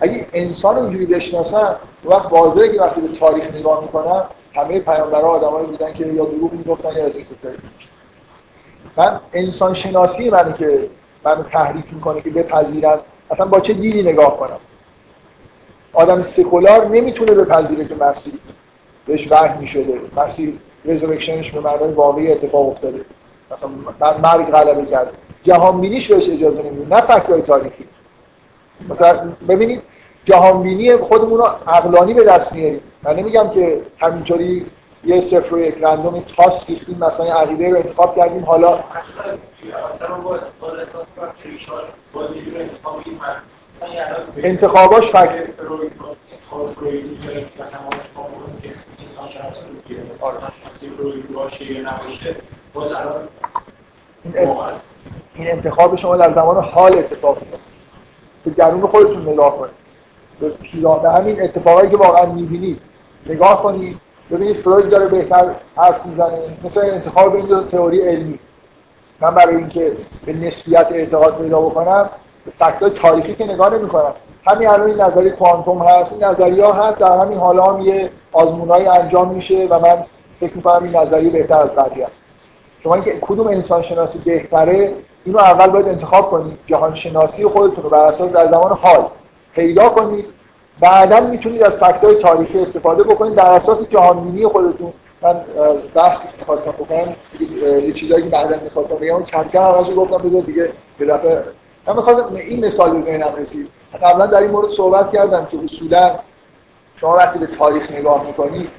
اگه 0.00 0.26
انسان 0.32 0.76
اینجوری 0.78 1.06
بشناسن 1.06 1.76
وقت 2.04 2.32
واضحه 2.32 2.68
که 2.68 2.80
وقتی 2.80 3.00
به 3.00 3.18
تاریخ 3.18 3.54
نگاه 3.54 3.82
می‌کنن 3.82 4.22
همه 4.54 4.80
پیامبرا 4.80 5.28
آدمایی 5.28 5.66
بودن 5.66 5.92
که 5.92 6.06
یا 6.06 6.24
دروغ 6.24 6.52
می‌گفتن 6.52 6.92
یا 6.96 7.06
اسکیزوفرنی 7.06 7.56
من 8.96 9.20
انسان 9.32 9.74
شناسی 9.74 10.30
منو 10.30 10.52
که 10.52 10.90
منو 11.24 11.42
تحریک 11.42 11.84
می‌کنه 11.92 12.20
که 12.20 12.30
بپذیرم 12.30 12.98
اصلا 13.30 13.46
با 13.46 13.60
چه 13.60 13.72
دیلی 13.72 14.02
نگاه 14.02 14.36
کنم؟ 14.36 14.58
آدم 15.92 16.22
سکولار 16.22 16.86
نمی‌تونه 16.86 17.32
بپذیره 17.32 17.84
که 17.84 17.94
مسیح 17.94 18.34
بهش 19.06 19.28
وحی 19.30 19.58
می‌شده. 19.60 20.00
مسیح 20.16 20.58
رزرکشنش 20.84 21.50
به 21.50 21.60
معنای 21.60 21.92
واقعی 21.92 22.32
اتفاق 22.32 22.68
افتاده. 22.68 23.00
مثلا 23.50 24.18
مرگ 24.18 24.46
غلبه 24.46 24.86
کرده. 24.86 25.10
جهان 25.44 25.80
بینیش 25.80 26.08
بهش 26.08 26.28
اجازه 26.28 26.62
نمیده. 26.62 26.94
نه 26.94 27.00
فکرهای 27.00 27.42
تاریخی. 27.42 27.84
مثلا 28.88 29.32
ببینید 29.48 29.82
جهان 30.24 30.62
بینی 30.62 30.96
خودمون 30.96 31.38
رو 31.38 31.48
عقلانی 31.66 32.14
به 32.14 32.24
دست 32.24 32.52
میاریم. 32.52 32.80
من 33.02 33.16
نمیگم 33.16 33.50
که 33.50 33.80
همینطوری 33.98 34.66
یه 35.04 35.20
صفر 35.20 35.54
و 35.54 35.58
یک 35.58 35.76
رندوم 35.80 36.24
تاس 36.36 36.70
ریختیم 36.70 36.98
مثلا 36.98 37.26
عقیده 37.26 37.70
رو 37.70 37.76
انتخاب 37.76 38.16
کردیم. 38.16 38.44
حالا 38.44 38.78
انتخاباش 44.36 45.04
فکر 45.10 45.42
این 55.34 55.50
انتخاب 55.50 55.96
شما 55.96 56.16
در 56.16 56.34
زمان 56.34 56.64
حال 56.64 56.98
اتفاق 56.98 57.38
میفته 57.40 57.58
به 58.44 58.50
درون 58.50 58.86
خودتون 58.86 59.28
نگاه 59.28 59.58
کنید. 59.58 59.78
به 61.02 61.10
همین 61.10 61.42
اتفاقایی 61.42 61.90
که 61.90 61.96
واقعا 61.96 62.26
می‌بینید. 62.26 62.80
نگاه 63.26 63.62
کنید. 63.62 64.00
ببینید 64.30 64.56
فروید 64.56 64.90
داره 64.90 65.06
بهتر 65.06 65.46
حرف 65.76 66.06
می‌زنه. 66.06 66.38
مثل 66.64 66.80
انتخاب 66.80 67.34
این 67.34 67.68
تئوری 67.72 68.00
علمی. 68.00 68.38
من 69.20 69.34
برای 69.34 69.56
اینکه 69.56 69.92
به 70.26 70.32
نسبیت 70.32 70.86
اعتقاد 70.90 71.38
پیدا 71.38 71.60
بکنم 71.60 72.10
فکتای 72.58 72.90
تاریخی 72.90 73.34
که 73.34 73.44
نگاه 73.44 73.74
نمی‌کنم. 73.74 74.12
همین 74.46 74.68
الان 74.68 74.86
این 74.86 75.00
نظریه 75.00 75.30
کوانتوم 75.30 75.78
هست. 75.78 76.12
این 76.12 76.24
نظریه 76.24 76.64
ها 76.64 76.72
هست 76.72 76.98
در 76.98 77.16
همین 77.16 77.38
حالا 77.38 77.64
هم 77.64 77.80
یه 77.80 78.10
آزمونایی 78.32 78.86
انجام 78.86 79.34
میشه 79.34 79.66
و 79.70 79.78
من 79.78 80.04
فکر 80.40 80.56
می‌کنم 80.56 80.82
این 80.82 80.96
نظریه 80.96 81.30
بهتر 81.30 81.58
از 81.58 81.70
بقیه 81.70 82.04
است 82.04 82.16
شما 82.82 82.94
اینکه 82.94 83.18
کدوم 83.20 83.46
انسان 83.46 83.82
شناسی 83.82 84.18
بهتره 84.18 84.92
اینو 85.24 85.38
اول 85.38 85.66
باید 85.66 85.88
انتخاب 85.88 86.30
کنید. 86.30 86.58
جهان 86.66 86.94
شناسی 86.94 87.46
خودتون 87.46 87.84
رو 87.84 87.90
بر 87.90 88.06
اساس 88.06 88.32
در 88.32 88.50
زمان 88.50 88.78
حال 88.82 89.06
پیدا 89.54 89.88
کنید. 89.88 90.24
بعدا 90.80 91.20
می‌تونید 91.20 91.62
از 91.62 91.78
فکتای 91.78 92.14
تاریخی 92.14 92.58
استفاده 92.58 93.02
بکنید. 93.02 93.34
در 93.34 93.46
اساس 93.46 93.88
جهانبینی 93.88 94.46
خودتون 94.46 94.92
من 95.22 95.40
بحثی 95.94 96.28
که 96.38 96.44
خواستم 96.44 96.70
بکنم 96.70 97.14
یه 97.60 97.92
چیزایی 97.92 98.22
که 98.24 98.28
بعدا 98.28 98.56
می‌خواستم 98.62 98.94
بگم 98.94 99.22
کم 99.22 99.44
کم 99.44 99.62
همش 99.62 99.86
گفتم 99.96 100.16
بذار 100.28 100.42
دیگه 100.42 100.72
به 100.98 101.06
دفعه. 101.06 101.44
من 101.86 101.96
می‌خواستم 101.96 102.34
این 102.34 102.66
مثال 102.66 102.90
به 102.90 103.02
ذهنم 103.02 103.34
رسید. 103.36 103.68
قبلا 104.02 104.26
در 104.26 104.38
این 104.38 104.50
مورد 104.50 104.70
صحبت 104.70 105.12
کردم 105.12 105.46
که 105.46 105.58
اصولا 105.64 106.18
شما 106.96 107.16
وقتی 107.16 107.38
به 107.38 107.46
تاریخ 107.46 107.92
نگاه 107.92 108.26
می‌کنید 108.26 108.70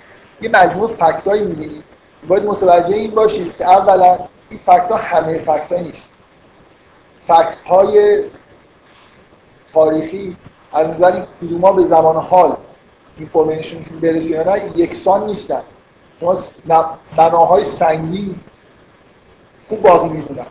یه 0.41 0.49
مجموعه 0.49 0.93
فکتایی 0.93 1.43
می‌بینید 1.43 1.83
باید 2.27 2.45
متوجه 2.45 2.95
این 2.95 3.11
باشید 3.11 3.57
که 3.57 3.65
اولا 3.65 4.17
این 4.49 4.59
فکت 4.65 4.91
همه 4.91 5.37
فکت 5.37 5.71
نیست. 5.71 6.09
فکت 7.27 7.57
های 7.67 8.23
تاریخی 9.73 10.35
از 10.73 10.87
نظر 10.87 11.23
کدوما 11.41 11.71
به 11.71 11.87
زمان 11.87 12.15
حال 12.15 12.55
اینفورمیشنشون 13.17 13.99
برسه 13.99 14.29
یا 14.29 14.43
نه 14.43 14.77
یکسان 14.77 15.25
نیستن. 15.25 15.61
شما 16.19 16.37
بناهای 17.17 17.63
سنگین 17.63 18.35
خوب 19.69 19.81
باقی 19.81 20.09
میمونن. 20.09 20.45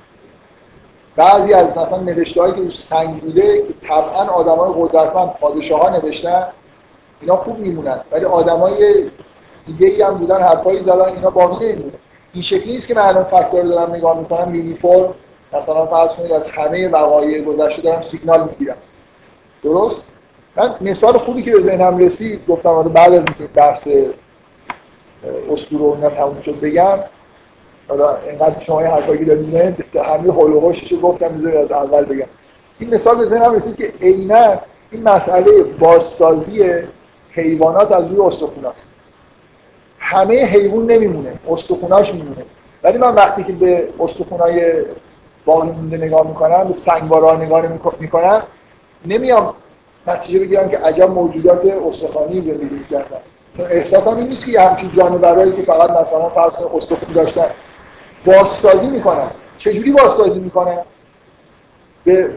بعضی 1.17 1.55
از 1.55 1.67
مثلا 1.71 1.99
نوشته 1.99 2.41
هایی 2.41 2.55
که 2.55 2.77
سنگ 2.77 3.21
بوده 3.21 3.59
که 3.59 3.75
طبعا 3.89 4.25
آدم 4.29 4.57
های 4.57 4.73
قدرتمند 4.77 5.29
پادشاه 5.29 5.81
ها 5.81 5.89
نوشتن 5.89 6.47
اینا 7.21 7.37
خوب 7.37 7.59
میمونن. 7.59 8.01
ولی 8.13 8.25
آدمای 8.25 9.05
دیگه 9.67 9.87
ای 9.87 10.03
هم 10.03 10.15
بودن 10.15 10.43
حرفایی 10.43 10.83
زدن 10.83 11.01
اینا 11.01 11.31
باقی 11.31 11.67
نمیمونن. 11.67 11.93
این 12.33 12.43
شکلی 12.43 12.73
نیست 12.73 12.89
که 12.89 12.95
من 12.95 13.03
الان 13.03 13.27
دارم 13.53 13.95
نگاه 13.95 14.19
می‌کنم 14.19 14.55
یونیفرم 14.55 15.15
مثلا 15.53 15.87
فرض 15.87 16.11
کنید 16.11 16.33
از 16.33 16.47
همه 16.47 16.89
وقایع 16.89 17.43
گذشته 17.43 17.83
دارم 17.83 18.03
سیگنال 18.03 18.49
می‌گیرم. 18.49 18.77
درست؟ 19.63 20.05
من 20.57 20.75
مثال 20.81 21.19
خوبی 21.19 21.43
که 21.43 21.51
به 21.51 21.63
ذهنم 21.63 21.99
رسید 21.99 22.47
گفتم 22.49 22.83
بعد 22.83 23.13
از 23.13 23.25
اینکه 23.25 23.55
بحث 23.55 23.89
اسطوره 25.53 26.07
و 26.07 26.11
تموم 26.11 26.41
شد 26.41 26.61
بگم 26.61 26.99
حالا 27.89 28.17
اینقدر 28.17 28.65
شما 28.65 28.83
یه 28.83 28.89
حرفایی 28.89 29.25
دارید 29.25 29.85
همه 29.95 30.33
هول 30.33 30.53
و 30.53 30.73
رو 30.91 31.01
گفتم 31.01 31.27
از 31.65 31.73
اول 31.73 32.05
بگم. 32.05 32.27
این 32.79 32.95
مثال 32.95 33.17
به 33.17 33.25
ذهنم 33.25 33.55
رسید 33.55 33.77
که 33.77 33.93
عینا 34.01 34.57
این 34.91 35.03
مسئله 35.03 35.63
بازسازی 35.63 36.71
حیوانات 37.31 37.93
از 37.93 38.09
روی 38.09 38.21
استخوناست. 38.21 38.89
همه 39.99 40.45
حیوان 40.45 40.87
نمیمونه 40.87 41.33
استخوناش 41.49 42.15
میمونه. 42.15 42.45
ولی 42.83 42.99
من 42.99 43.15
وقتی 43.15 43.45
که 43.45 43.53
به 43.53 43.89
استخونای 44.01 44.83
باقی 45.45 45.69
مونده 45.69 45.97
نگاه 45.97 46.29
می‌کنم 46.29 46.69
به 46.69 46.75
سنگوارا 46.75 47.37
نگاه 47.37 47.65
می‌کنم 48.01 48.43
نمیام 49.07 49.55
نتیجه 50.07 50.39
بگیرم 50.39 50.69
که 50.69 50.79
عجب 50.79 51.11
موجودات 51.11 51.65
استخوانی 51.65 52.43
زندگی 52.43 52.75
می‌کردن 52.75 53.21
احساسم 53.71 54.17
این 54.17 54.29
نیست 54.29 54.45
که 54.45 54.51
یه 54.51 54.61
همچین 54.61 54.91
جانورایی 54.97 55.53
که 55.53 55.63
فقط 55.63 55.91
مثلا 55.91 56.29
فرض 56.29 56.53
استخون 56.75 57.15
داشتن. 57.15 57.47
بازسازی 58.25 58.87
می‌کنن. 58.87 59.31
چجوری 59.59 59.93
بازسازی 59.93 60.39
می‌کنن؟ 60.39 60.79
به 62.05 62.31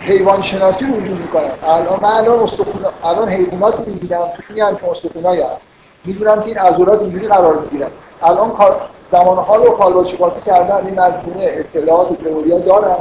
حیوان 0.00 0.42
شناسی 0.42 0.84
رجوع 0.84 1.16
می‌کنن. 1.16 1.50
الان 1.62 2.00
من 2.02 2.08
الان 2.08 2.38
استخون 2.38 2.84
الان 3.04 3.28
حیوانات 3.28 3.88
می‌بینم. 3.88 4.28
توشون 4.36 4.56
یه 4.56 4.64
همچین 4.64 4.88
استخونایی 4.88 5.40
هست. 5.40 5.66
می‌دونم 6.04 6.40
که 6.40 6.46
این 6.46 6.58
عضلات 6.58 7.00
اینجوری 7.00 7.28
قرار 7.28 7.58
می‌گیرن. 7.58 7.90
الان 8.22 8.52
زمان 9.12 9.38
حال 9.38 9.62
رو 9.62 9.70
کالباچیقاتی 9.70 10.40
کردن. 10.40 10.86
این 10.86 11.00
مجموعه 11.00 11.66
اطلاعات 11.74 12.10
و 12.10 12.16
تئوریا 12.16 12.58
دارن. 12.58 12.96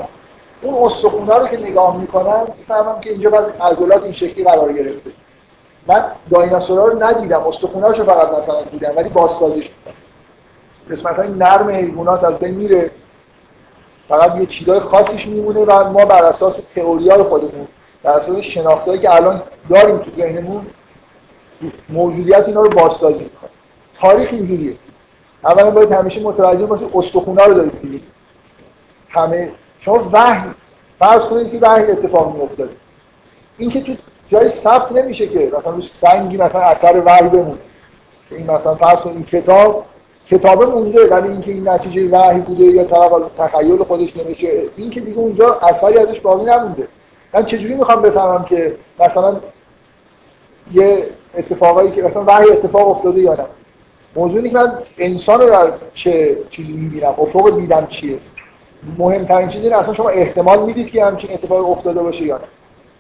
اون 0.62 0.86
استخونه 0.86 1.36
رو 1.36 1.48
که 1.48 1.58
نگاه 1.58 1.98
می‌کنم 1.98 2.48
می‌فهمم 2.58 3.00
که 3.02 3.10
اینجا 3.10 3.30
بعد 3.30 3.62
عضلات 3.62 4.04
این 4.04 4.14
شکلی 4.14 4.44
قرار 4.44 4.74
گرفته. 4.74 5.12
من 5.88 6.06
دایناسورها 6.30 6.88
رو 6.88 7.04
ندیدم 7.04 7.48
استخونه 7.48 7.88
رو 7.88 7.94
فقط 7.94 8.40
مثلا 8.40 8.62
دیدم 8.72 8.94
ولی 8.96 9.10
بازسازیش 9.10 9.70
قسمت 10.92 11.16
های 11.16 11.28
نرم 11.28 11.70
حیوانات 11.70 12.24
از 12.24 12.40
بین 12.40 12.54
میره. 12.54 12.92
فقط 14.08 14.36
یه 14.36 14.46
چیزای 14.46 14.80
خاصیش 14.80 15.28
میمونه 15.28 15.60
و 15.60 15.90
ما 15.90 16.06
بر 16.06 16.26
اساس 16.26 16.60
تئوریا 16.76 17.24
خودمون 17.24 17.68
بر 18.04 18.12
اساس 18.12 18.38
شناختایی 18.38 19.00
که 19.00 19.16
الان 19.16 19.42
داریم 19.70 19.98
تو 19.98 20.12
ذهنمون 20.18 20.66
موجودیت 21.90 22.44
اینا 22.48 22.62
رو 22.62 22.70
بازسازی 22.70 23.24
می‌کنیم. 23.24 23.52
تاریخ 24.02 24.30
اینجوریه. 24.32 24.76
اولا 25.44 25.72
باید 25.72 25.92
همیشه 25.92 26.22
متوجه 26.22 26.66
باشید 26.66 26.90
استخونا 26.94 27.46
رو 27.46 27.54
دارید 27.54 27.82
دیدید 27.82 28.04
همه 29.10 29.52
شما 29.80 30.10
وحی 30.14 30.50
فرض 31.00 31.22
کنید 31.22 31.52
که 31.52 31.58
وحی 31.58 31.92
اتفاق 31.92 32.36
میافتاده 32.36 32.72
این 33.58 33.70
که 33.70 33.82
تو 33.82 33.94
جای 34.30 34.50
ثبت 34.50 34.92
نمیشه 34.92 35.28
که 35.28 35.52
مثلا 35.60 35.72
روش 35.72 35.92
سنگی 35.92 36.38
مثلا 36.38 36.62
اثر 36.62 37.02
وحی 37.06 37.30
بمونه. 37.30 37.58
این 38.32 38.52
مثلا 38.52 38.76
فرض 38.76 39.00
کنید 39.00 39.16
این 39.16 39.26
کتاب 39.26 39.86
کتابه 40.28 40.66
مونده 40.66 41.08
ولی 41.08 41.28
اینکه 41.28 41.52
این 41.52 41.70
نتیجه 41.70 42.10
وحی 42.10 42.40
بوده 42.40 42.64
یا 42.64 42.84
طرف 42.84 43.12
تخیل 43.38 43.84
خودش 43.84 44.18
نمیشه 44.18 44.62
این 44.78 44.90
که 44.90 45.00
دیگه 45.00 45.18
اونجا 45.18 45.54
اثری 45.54 45.98
ازش 45.98 46.20
باقی 46.20 46.46
نمونده. 46.46 46.88
من 47.34 47.46
چجوری 47.46 47.74
می‌خوام 47.74 48.02
بفهمم 48.02 48.44
که 48.44 48.76
مثلا 49.00 49.38
یه 50.74 51.08
اتفاقایی 51.38 51.92
که 51.92 52.04
مثلا 52.04 52.24
وحی 52.28 52.52
اتفاق 52.52 52.90
افتاده 52.90 53.20
یا 53.20 53.34
نه؟ 53.34 53.46
موضوع 54.16 54.48
که 54.48 54.54
من 54.54 54.78
انسان 54.98 55.42
رو 55.42 55.50
در 55.50 55.72
چه 55.94 56.38
چیزی 56.50 56.74
می‌بینم 56.74 57.14
افق 57.18 57.60
دیدم 57.60 57.88
چیه؟ 57.90 58.18
مهمترین 58.98 59.50
چیزی 59.50 59.70
اصلا 59.70 59.94
شما 59.94 60.10
احتمال 60.10 60.60
می‌دید 60.60 60.92
که 60.92 61.06
همچین 61.06 61.34
اتفاق 61.34 61.70
افتاده 61.70 62.04
باشه 62.04 62.24
یا 62.24 62.38
نه. 62.38 62.44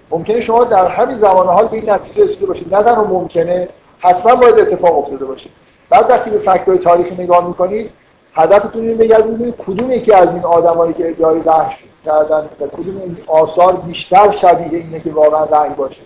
ممکنه 0.09 0.41
شما 0.41 0.63
در 0.63 0.87
همین 0.87 1.17
زمان 1.17 1.47
حال 1.47 1.67
به 1.67 1.77
این 1.77 1.89
نتیجه 1.89 2.23
رسیده 2.23 2.45
باشید. 2.45 2.75
نه 2.75 2.83
تنها 2.83 3.03
ممکنه 3.03 3.67
حتما 3.99 4.35
باید 4.35 4.59
اتفاق 4.59 4.99
افتاده 4.99 5.25
باشه. 5.25 5.49
بعد 5.89 6.09
وقتی 6.09 6.29
به 6.29 6.39
فکت‌های 6.39 6.77
تاریخی 6.77 7.23
نگاه 7.23 7.47
می‌کنید 7.47 7.89
هدفتون 8.33 8.81
این 8.81 8.97
بگردید 8.97 9.55
کدوم 9.55 9.91
یکی 9.91 10.13
از 10.13 10.33
این 10.33 10.43
آدمایی 10.43 10.93
که 10.93 11.09
ادعای 11.09 11.39
وحش 11.39 11.83
کردن 12.05 12.49
و 12.61 12.67
کدوم 12.67 12.97
این 12.97 13.17
آثار 13.27 13.75
بیشتر 13.75 14.31
شبیه 14.31 14.79
اینه 14.79 14.99
که 14.99 15.11
واقعا 15.11 15.45
وحی 15.51 15.73
باشه. 15.73 16.01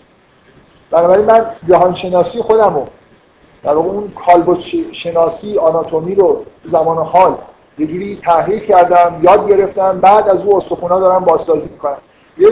بنابراین 0.92 1.26
من 1.26 1.46
جهان 1.70 1.94
شناسی 1.94 2.42
خودم 2.42 2.74
رو 2.74 2.86
در 3.64 3.72
اون 3.72 4.12
کالبوت 4.26 4.60
شناسی 4.92 5.58
آناتومی 5.58 6.16
رو 6.16 6.46
زمان 6.66 6.98
حال 6.98 7.38
یه 7.78 7.88
جوری 7.88 8.20
تحلیل 8.24 8.60
کردم 8.60 9.20
یاد 9.22 9.50
گرفتم 9.50 10.00
بعد 10.00 10.30
از 10.30 10.38
او 10.38 10.58
استخونا 10.58 11.00
دارم 11.00 11.26
بازسازی 11.26 11.70
می‌کنم. 11.72 11.98
یه 12.38 12.48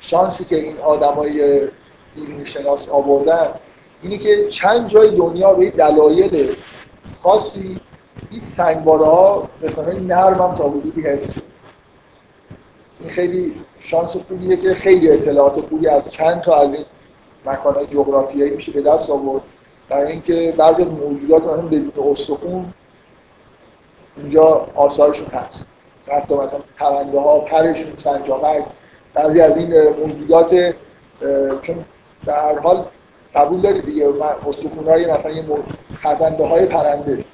شانسی 0.00 0.44
که 0.44 0.56
این 0.56 0.78
آدمای 0.78 1.60
بیرونی 2.14 2.46
شناس 2.46 2.88
آوردن 2.88 3.48
اینه 4.02 4.18
که 4.18 4.48
چند 4.48 4.88
جای 4.88 5.16
دنیا 5.16 5.52
به 5.52 5.70
دلایل 5.70 6.56
خاصی 7.22 7.80
این 8.30 8.40
سنگباره 8.40 9.04
ها 9.04 9.48
مثلا 9.62 9.92
نرم 9.92 10.42
هم 10.42 10.54
تا 10.54 10.68
حدودی 10.68 11.00
حفظ 11.00 11.30
این 13.00 13.10
خیلی 13.10 13.54
شانس 13.80 14.16
خوبیه 14.16 14.56
که 14.56 14.74
خیلی 14.74 15.10
اطلاعات 15.10 15.60
خوبی 15.68 15.88
از 15.88 16.10
چند 16.10 16.40
تا 16.40 16.60
از 16.60 16.74
این 16.74 16.84
مکانهای 17.46 17.86
جغرافیایی 17.86 18.50
میشه 18.50 18.72
به 18.72 18.82
دست 18.82 19.10
آورد. 19.10 19.42
در 19.88 20.06
اینکه 20.06 20.54
بعضی 20.56 20.84
موجودات 20.84 21.42
مثلا 21.42 21.56
بدون 21.56 21.92
استخون 22.10 22.72
اینجا 24.16 24.66
آثارشون 24.74 25.26
هست. 25.26 25.64
حتی 26.08 26.34
مثلا 26.34 26.60
پرنده 26.78 27.20
ها 27.20 27.38
پرشون 27.38 27.92
سنجاقک 27.96 28.64
بعضی 29.14 29.40
از 29.40 29.56
این 29.56 29.88
موجودات 29.88 30.74
چون 31.62 31.84
در 32.26 32.58
حال 32.58 32.84
قبول 33.34 33.60
داری 33.60 33.80
دیگه 33.80 34.08
استخون 34.48 34.86
های 34.86 35.12
مثلا 35.12 35.32
یه 35.32 35.44
خزنده 35.96 36.46
های 36.46 36.66
پرنده 36.66 37.24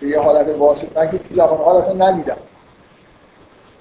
به 0.00 0.06
یه 0.06 0.20
حالت 0.20 0.56
واسط 0.58 0.96
من 0.96 1.10
که 1.10 1.18
تو 1.18 1.42
حال 1.42 1.76
اصلا 1.76 2.08
ندیدم 2.08 2.36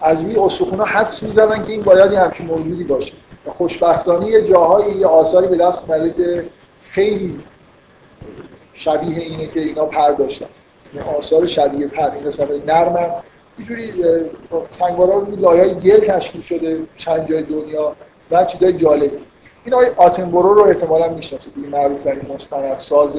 از 0.01 0.21
روی 0.21 0.39
استخونا 0.39 0.83
حدس 0.83 1.23
می‌زدن 1.23 1.63
که 1.63 1.71
این 1.71 1.81
باید 1.81 2.11
یه 2.11 2.19
همچین 2.19 2.45
موجودی 2.45 2.83
باشه. 2.83 3.13
خوشبختانه 3.47 4.27
یه 4.27 4.47
جاهایی 4.47 4.95
یه 4.95 5.07
آثاری 5.07 5.47
به 5.47 5.57
دست 5.57 5.79
اومده 5.87 6.13
که 6.13 6.45
خیلی 6.89 7.39
شبیه 8.73 9.19
اینه 9.19 9.47
که 9.47 9.59
اینا 9.59 9.85
پر 9.85 10.11
داشتن 10.11 10.45
آثار 11.17 11.47
شبیه 11.47 11.87
پر 11.87 12.11
این 12.11 12.27
نسبت 12.27 12.67
نرمن 12.67 13.09
اینجوری 13.57 13.93
سنگوارا 14.69 15.13
رو 15.19 15.35
لایه 15.35 15.73
گل 15.73 15.99
تشکیل 15.99 16.41
شده 16.41 16.79
چند 16.97 17.29
جای 17.29 17.43
دنیا 17.43 17.95
و 18.31 18.45
چیزای 18.45 18.73
جالبی. 18.73 19.17
این 19.65 19.73
آقای 19.73 19.87
آتنبرو 19.97 20.53
رو 20.53 20.61
احتمالا 20.61 21.09
می‌شناسید 21.09 21.53
این 21.55 21.65
معروف 21.65 22.03
در 22.03 22.15
مستند 22.33 22.79
ساز 22.79 23.17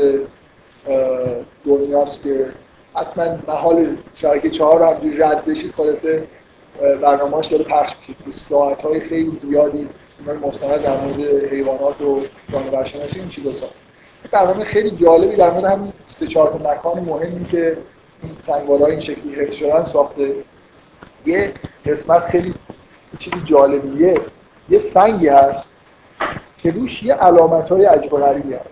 دنیاست 1.66 2.22
که 2.22 2.46
حتما 2.94 3.24
محال 3.48 3.96
شبکه 4.14 4.50
چهار 4.50 4.78
رو 4.78 4.84
همجوری 4.84 5.16
رد 5.16 5.44
بشید 5.44 5.72
خلاصه 5.76 6.22
برنامه‌اش 7.02 7.46
داره 7.46 7.64
پخش 7.64 7.92
میشه. 8.26 8.38
ساعت‌های 8.38 9.00
خیلی 9.00 9.38
زیادی 9.42 9.88
من 10.26 10.36
مستند 10.36 10.82
در 10.82 10.96
مورد 10.96 11.44
حیوانات 11.44 12.00
و 12.00 12.20
جانورشناسی 12.52 13.20
این 13.20 13.28
چیزا 13.28 13.52
ساخت 13.52 13.74
برنامه 14.32 14.64
خیلی 14.64 14.90
جالبی 14.90 15.36
در 15.36 15.50
مورد 15.50 15.64
همین 15.64 15.92
سه 16.06 16.26
چهار 16.26 16.52
تا 16.52 16.70
مکان 16.70 17.00
مهمی 17.00 17.44
که 17.44 17.78
این 18.22 18.32
سنگوارهای 18.46 18.90
این 18.90 19.00
شکلی 19.00 19.34
حفظ 19.34 19.54
شدن 19.54 19.84
ساخته. 19.84 20.34
یه 21.26 21.52
قسمت 21.86 22.20
خیلی 22.20 22.54
چیزی 23.18 23.40
جالبیه. 23.44 24.20
یه 24.68 24.78
سنگی 24.78 25.28
هست 25.28 25.64
که 26.58 26.70
روش 26.70 27.02
یه 27.02 27.14
علامت 27.14 27.68
های 27.68 27.84
عجب 27.84 28.08
غریبی 28.08 28.52
هست. 28.52 28.70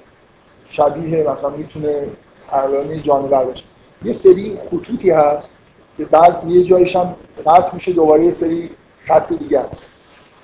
شبیه 0.69 1.31
مثلا 1.31 1.51
می‌تونه 1.51 2.07
علامه 2.53 3.01
جانور 3.01 3.45
باشه. 3.45 3.65
یه 4.05 4.13
سری 4.13 4.59
خطوطی 4.67 5.11
هست 5.11 5.49
که 5.97 6.05
بعد 6.05 6.43
یه 6.49 6.65
جایش 6.65 6.97
هم 6.97 7.15
قطع 7.47 7.75
میشه 7.75 7.93
دوباره 7.93 8.25
یه 8.25 8.33
سری 8.33 8.71
خط 9.05 9.33
دیگه 9.33 9.61
هست. 9.61 9.91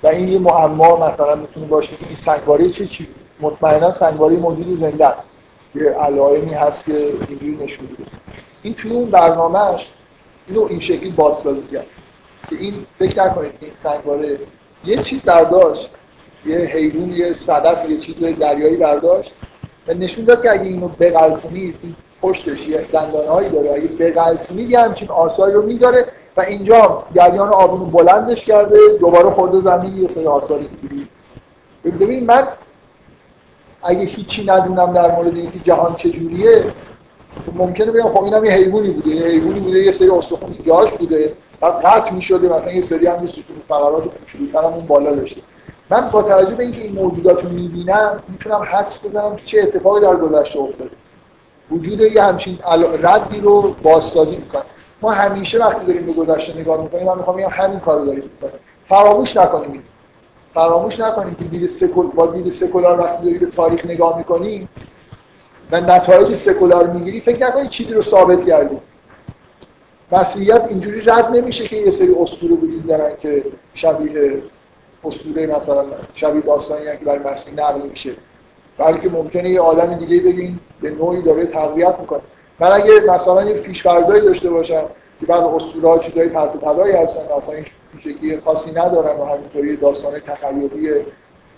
و 0.03 0.07
این 0.07 0.27
یه 0.27 0.39
معما 0.39 1.09
مثلا 1.09 1.35
می‌تونه 1.35 1.65
باشه 1.65 1.95
که 1.95 2.07
این 2.07 2.15
سنگواره 2.15 2.69
چه 2.69 2.87
چی 2.87 3.07
مطمئنا 3.39 3.93
سنگواره 3.93 4.35
موجود 4.35 4.79
زنده 4.79 5.05
است. 5.05 5.29
یه 5.75 5.89
علائمی 5.89 6.53
هست 6.53 6.85
که 6.85 7.13
اینجوری 7.29 7.65
نشون 7.65 7.87
میده. 7.91 8.11
این 8.63 8.73
توی 8.73 8.91
اون 8.91 9.09
برنامهش 9.09 9.91
اینو 10.47 10.67
این 10.69 10.79
شکلی 10.79 11.11
بازسازی 11.11 11.67
کرد. 11.67 11.85
که 12.49 12.55
این 12.55 12.85
فکر 12.99 13.23
نکنید 13.23 13.51
این 13.61 13.71
سنگواره 13.83 14.39
یه 14.85 15.03
چیز 15.03 15.21
برداشت 15.21 15.89
یه 16.45 16.57
حیوان 16.57 17.11
یه 17.11 17.33
صدف 17.33 17.89
یه 17.89 17.97
چیز 17.97 18.15
دریایی 18.39 18.77
برداشت 18.77 19.33
و 19.87 19.93
نشون 19.93 20.25
داد 20.25 20.43
که 20.43 20.51
اگه 20.51 20.63
اینو 20.63 20.87
بغلتونید 20.87 21.75
این 21.83 21.95
پشتش 22.21 22.67
یه 22.67 22.81
دندانهایی 22.81 23.49
داره. 23.49 23.71
اگه 23.71 23.87
بغلتونید 23.87 24.69
یه 24.69 24.79
همچین 24.79 25.09
آثاری 25.09 25.53
رو 25.53 25.61
می‌ذاره 25.61 26.05
و 26.37 26.41
اینجا 26.41 27.03
جریان 27.15 27.49
آبونو 27.49 27.85
بلندش 27.85 28.45
کرده 28.45 28.77
دوباره 28.99 29.29
خورده 29.29 29.59
زمین 29.59 29.97
یه 29.97 30.07
سری 30.07 30.25
آثاری 30.25 30.69
اینجوری. 30.71 31.07
ببینید 31.83 32.23
من 32.23 32.47
اگه 33.85 34.03
هیچی 34.05 34.45
ندونم 34.45 34.93
در 34.93 35.15
مورد 35.15 35.35
اینکه 35.35 35.59
جهان 35.59 35.95
چجوریه 35.95 36.63
ممکنه 37.55 37.91
بگم 37.91 38.09
خب 38.09 38.23
اینم 38.23 38.45
یه 38.45 38.51
حیوانی 38.51 38.89
بوده. 38.89 39.09
یه 39.09 39.27
حیوانی 39.27 39.59
بوده 39.59 39.79
یه 39.79 39.91
سری 39.91 40.09
استخون 40.09 40.55
جاش 40.65 40.91
بوده. 40.91 41.33
بعد 41.61 41.73
قطع 41.73 42.13
می‌شده 42.13 42.55
مثلا 42.55 42.73
یه 42.73 42.81
سری 42.81 43.07
هم 43.07 43.19
نیست 43.19 43.35
فقرات 43.67 44.03
کوچولوتر 44.03 44.59
هم 44.59 44.73
اون 44.73 44.85
بالا 44.85 45.15
داشته. 45.15 45.41
من 45.89 46.09
با 46.09 46.21
توجه 46.21 46.55
به 46.55 46.63
اینکه 46.63 46.81
این 46.81 46.95
موجودات 46.95 47.43
رو 47.43 47.49
می‌بینم 47.49 48.19
می‌تونم 48.27 48.67
حدس 48.71 49.05
بزنم 49.05 49.35
که 49.35 49.45
چه 49.45 49.61
اتفاقی 49.61 50.01
در 50.01 50.15
گذشته 50.15 50.59
افتاده. 50.59 50.91
وجود 51.71 52.01
یه 52.01 52.23
همچین 52.23 52.59
ردی 53.01 53.39
رو 53.39 53.75
بازسازی 53.83 54.35
می‌کنه 54.35 54.61
ما 55.01 55.11
همیشه 55.11 55.59
وقتی 55.59 55.85
داریم 55.85 56.05
به 56.05 56.13
گذشته 56.13 56.59
نگاه 56.59 56.81
می‌کنیم 56.81 57.05
من 57.05 57.17
می‌خوام 57.17 57.39
همین 57.39 57.79
کارو 57.79 58.05
داریم 58.05 58.23
می‌کنیم. 58.23 58.59
فراموش 58.89 59.37
نکنیم. 59.37 59.83
فراموش 60.55 60.99
نکنیم 60.99 61.35
که 61.35 61.43
دید 61.43 61.69
سکول 61.69 62.07
با 62.07 62.27
دید 62.27 62.49
سکولار 62.49 62.99
وقتی 62.99 63.25
داری 63.25 63.37
به 63.37 63.45
تاریخ 63.45 63.85
نگاه 63.85 64.17
می‌کنیم 64.17 64.69
و 65.71 65.81
نتایج 65.81 66.35
سکولار 66.35 66.87
می‌گیری 66.87 67.19
فکر 67.19 67.47
نکنید 67.47 67.69
چیزی 67.69 67.93
رو 67.93 68.01
ثابت 68.01 68.45
کردی. 68.45 68.77
مسیحیت 70.11 70.65
اینجوری 70.69 71.01
رد 71.01 71.35
نمیشه 71.35 71.67
که 71.67 71.75
یه 71.75 71.91
سری 71.91 72.15
اسطوره 72.19 72.53
وجود 72.53 72.87
دارن 72.87 73.11
که 73.19 73.43
شبیه 73.73 74.43
اسطوره 75.03 75.47
مثلا 75.57 75.85
شبیه 76.13 76.41
داستانی 76.41 76.85
که 76.99 77.05
برای 77.05 77.33
مسیح 77.33 77.53
نقل 77.53 77.81
میشه. 77.89 78.11
بلکه 78.77 79.09
ممکنه 79.09 79.49
یه 79.49 79.59
عالم 79.59 79.93
دیگه 79.93 80.19
بگین 80.19 80.59
به 80.81 80.89
نوعی 80.89 81.21
داره 81.21 81.45
تقویت 81.45 81.99
می‌کنه. 81.99 82.21
من 82.59 82.71
اگه 82.71 82.91
مثلا 83.09 83.43
یه 83.43 83.53
پیشفرضایی 83.53 84.21
داشته 84.21 84.49
باشم 84.49 84.83
که 85.19 85.25
بعد 85.25 85.43
اسطوره 85.43 85.99
چیزای 85.99 86.29
پرت 86.29 86.55
و 86.55 86.57
پلایی 86.57 86.95
هستن 86.95 87.21
مثلا 87.37 87.55
این 88.21 88.39
خاصی 88.39 88.71
ندارن 88.71 89.19
و 89.19 89.25
همینطوری 89.25 89.77
داستان 89.77 90.19
تخیلی 90.19 90.69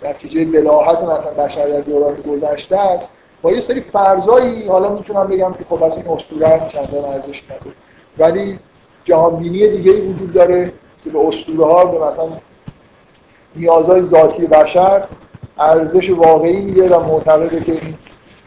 نتیجه 0.04 0.46
بلاحت 0.46 1.02
مثلا 1.02 1.46
بشریت 1.46 1.86
دوران 1.86 2.16
گذشته 2.16 2.78
است. 2.78 3.10
با 3.42 3.52
یه 3.52 3.62
سری 3.62 3.82
فرضایی 3.82 4.68
حالا 4.68 4.90
می‌تونم 4.90 5.28
بگم 5.28 5.54
که 5.54 5.64
خب 5.70 5.84
از 5.84 5.98
این 5.98 6.08
اسطوره 6.08 6.62
چندان 6.70 7.06
ارزش 7.06 7.44
نداره. 7.44 7.76
ولی 8.18 8.60
جهان 9.04 9.36
بینی 9.36 9.68
دیگه 9.68 9.92
ای 9.92 10.02
وجود 10.02 10.34
داره 10.34 10.72
که 11.04 11.10
به 11.10 11.28
اسطوره 11.28 11.66
ها 11.66 11.86
به 11.86 12.08
مثلا 12.08 12.30
نیازهای 13.56 14.02
ذاتی 14.02 14.48
بشر 14.48 15.04
ارزش 15.60 16.10
واقعی 16.10 16.60
میده 16.60 16.90
و 16.90 17.00
معتقده 17.00 17.64
که 17.64 17.72
این 17.72 17.98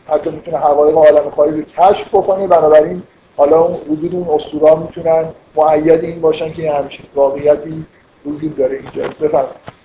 حتی 0.08 0.30
می‌تونه 0.30 0.58
حقایق 0.58 0.96
عالم 0.96 1.30
خارج 1.30 1.54
رو 1.54 1.62
کشف 1.62 2.08
بکنه. 2.08 2.46
بنابراین 2.46 3.02
حالا 3.36 3.69
وجود 3.69 4.15
اون 4.15 4.40
اسطوره 4.40 4.74
می‌تونن 4.74 5.24
معید 5.57 6.05
این 6.05 6.20
باشن 6.20 6.52
که 6.52 6.73
همچین 6.73 7.07
واقعیتی 7.15 7.85
وجود 8.27 8.57
داره 8.57 8.77
اینجا. 8.77 9.09
بفرمایید. 9.09 9.81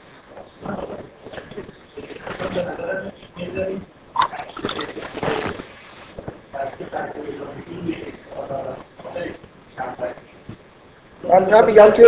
من 11.29 11.65
میگم 11.65 11.91
که 11.91 12.03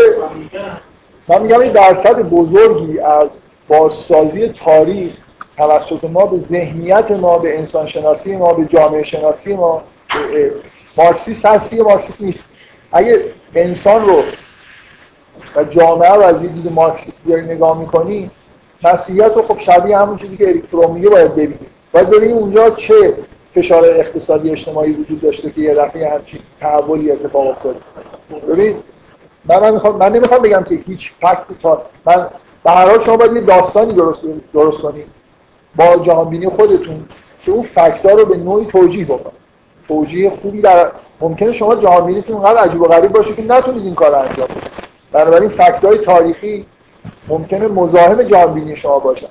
من 1.28 1.42
میگم 1.42 1.60
این 1.60 1.72
درصد 1.72 2.22
بزرگی 2.22 3.00
از 3.00 3.30
بازسازی 3.68 4.48
تاریخ 4.48 5.14
توسط 5.58 6.04
ما 6.04 6.26
به 6.26 6.40
ذهنیت 6.40 7.12
ما 7.12 7.38
به 7.38 7.58
انسان 7.58 7.88
شناسی 7.88 8.36
ما 8.36 8.54
به 8.54 8.66
جامعه 8.66 9.04
شناسی 9.04 9.54
ما 9.54 9.84
مارکسیست 10.98 11.45
هستی 11.45 11.82
مارکسیست 11.82 12.22
نیست. 12.22 12.49
اگه 12.91 13.24
انسان 13.56 14.07
رو 14.07 14.24
و 15.56 15.64
جامعه 15.64 16.14
رو 16.14 16.22
از 16.22 16.41
دید 16.41 16.72
مارکسیستی 16.72 17.34
نگاه 17.34 17.80
می‌کنی 17.80 18.32
مسیحیت 18.84 19.32
رو 19.36 19.41
خب 19.41 19.60
شبیه 19.60 19.98
همون 19.98 20.18
چیزی 20.18 20.38
که 20.38 20.49
اریک 20.49 20.64
میگه 20.94 21.10
باید 21.10 21.32
ببینیم 21.32 21.68
باید 21.91 22.10
ببینیم 22.10 22.38
اونجا 22.38 22.69
چه 22.69 23.14
فشار 23.56 23.86
اقتصادی 23.86 24.52
اجتماعی 24.52 24.94
وجود 24.94 25.22
داشته 25.22 25.52
که 25.52 25.61
یه 25.61 25.76
دفعه 25.76 26.10
همچین 26.14 26.40
تحولی 26.60 27.11
اتفاق 27.11 27.48
افتاده. 27.48 27.80
ببین 28.49 28.76
من 29.45 29.60
من, 29.60 29.72
می‌خوام 29.74 29.98
من 29.98 30.11
نمی‌خوام 30.11 30.41
بگم 30.41 30.64
که 30.64 30.76
هیچ 30.88 31.11
فکت 31.22 31.61
تا 31.61 31.82
من 32.06 32.28
به 32.64 32.72
هر 32.72 32.90
حال 32.90 33.03
شما 33.03 33.18
باید 33.18 33.34
یه 33.34 33.41
داستانی 33.41 33.94
درست 33.94 34.22
درست 34.53 34.82
کنید 34.82 35.07
با 35.76 35.98
جهان 35.98 36.30
بینی 36.30 36.49
خودتون 36.49 37.06
که 37.41 37.52
اون 37.52 37.64
فکتا 37.64 38.10
رو 38.10 38.26
به 38.26 38.38
نوعی 38.38 38.65
توجیه 38.65 39.06
بکنید 39.06 39.47
توجیه 39.88 40.30
خوبی 40.30 40.62
در 40.62 40.92
ممکنه 41.22 41.54
شما 41.54 41.76
جهان 41.76 42.06
بینیتون 42.06 42.36
انقدر 42.36 42.58
عجیب 42.58 42.82
و 42.82 42.86
غریب 42.86 43.12
باشه 43.12 43.34
که 43.34 43.42
نتونید 43.42 43.84
این 43.84 43.96
کار 43.96 44.16
انجام 44.16 44.48
بدید. 44.48 44.64
بنابراین 45.12 45.50
فکتای 45.50 45.98
تاریخی 45.98 46.66
ممکنه 47.28 47.68
مزاحم 47.68 48.24
جهان 48.24 48.76
شما 48.76 49.00
باشن. 49.00 49.28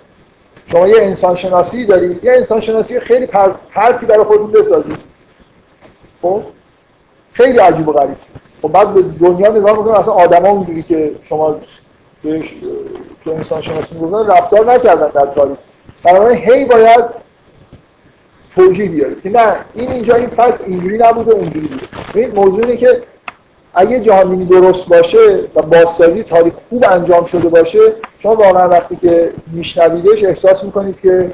شما 0.67 0.89
یه 0.89 1.03
انسان 1.03 1.37
شناسی 1.37 1.87
دارید. 1.87 2.25
یه 2.25 2.33
انسان 2.33 2.61
شناسی 2.61 3.01
خیلی 3.01 3.27
پرتی 3.75 4.07
برای 4.07 4.25
خودتون 4.25 4.53
بسازید. 4.53 4.99
خب؟ 6.23 6.43
خیلی 7.33 7.59
عجیب 7.59 7.89
و 7.89 7.93
غریب. 7.93 8.17
خب 8.63 8.69
بعد 8.69 8.95
به 8.95 9.03
دنیا 9.03 9.51
نگاه 9.51 9.79
می‌کنم 9.79 9.95
اصلا 9.95 10.13
آدما 10.13 10.49
اونجوری 10.49 10.83
که 10.83 11.13
شما 11.25 11.57
بهش 12.23 12.55
تو 13.25 13.31
انسان 13.31 13.63
شناسی 13.63 13.95
می‌گفتن 13.95 14.31
رفتار 14.31 14.73
نکردن 14.73 15.09
در 15.09 15.27
تاریخ. 15.27 15.57
بنابراین 16.03 16.39
هی 16.39 16.65
باید 16.65 17.05
توجیه 18.57 18.89
بیارید 18.89 19.23
که 19.23 19.31
نه 19.31 19.57
این 19.75 19.91
اینجا 19.91 20.15
این 20.15 20.29
فکت 20.29 20.59
اینجوری 20.67 20.99
نبوده 20.99 21.33
اونجوری 21.33 21.67
بوده. 21.67 21.83
این 22.15 22.31
موضوع 22.35 22.61
اینه 22.61 22.77
که 22.77 23.03
اگه 23.75 24.01
جهانبینی 24.01 24.45
درست 24.45 24.89
باشه 24.89 25.41
و 25.55 25.63
بازسازی 25.63 26.23
تاریخ 26.23 26.53
خوب 26.69 26.85
انجام 26.91 27.27
شده 27.27 27.49
باشه 27.49 27.79
شما 28.19 28.35
واقعا 28.35 28.69
وقتی 28.69 28.97
که 28.97 29.33
میشنویدش 29.53 30.25
احساس 30.25 30.65
می‌کنید 30.65 31.01
که 31.01 31.31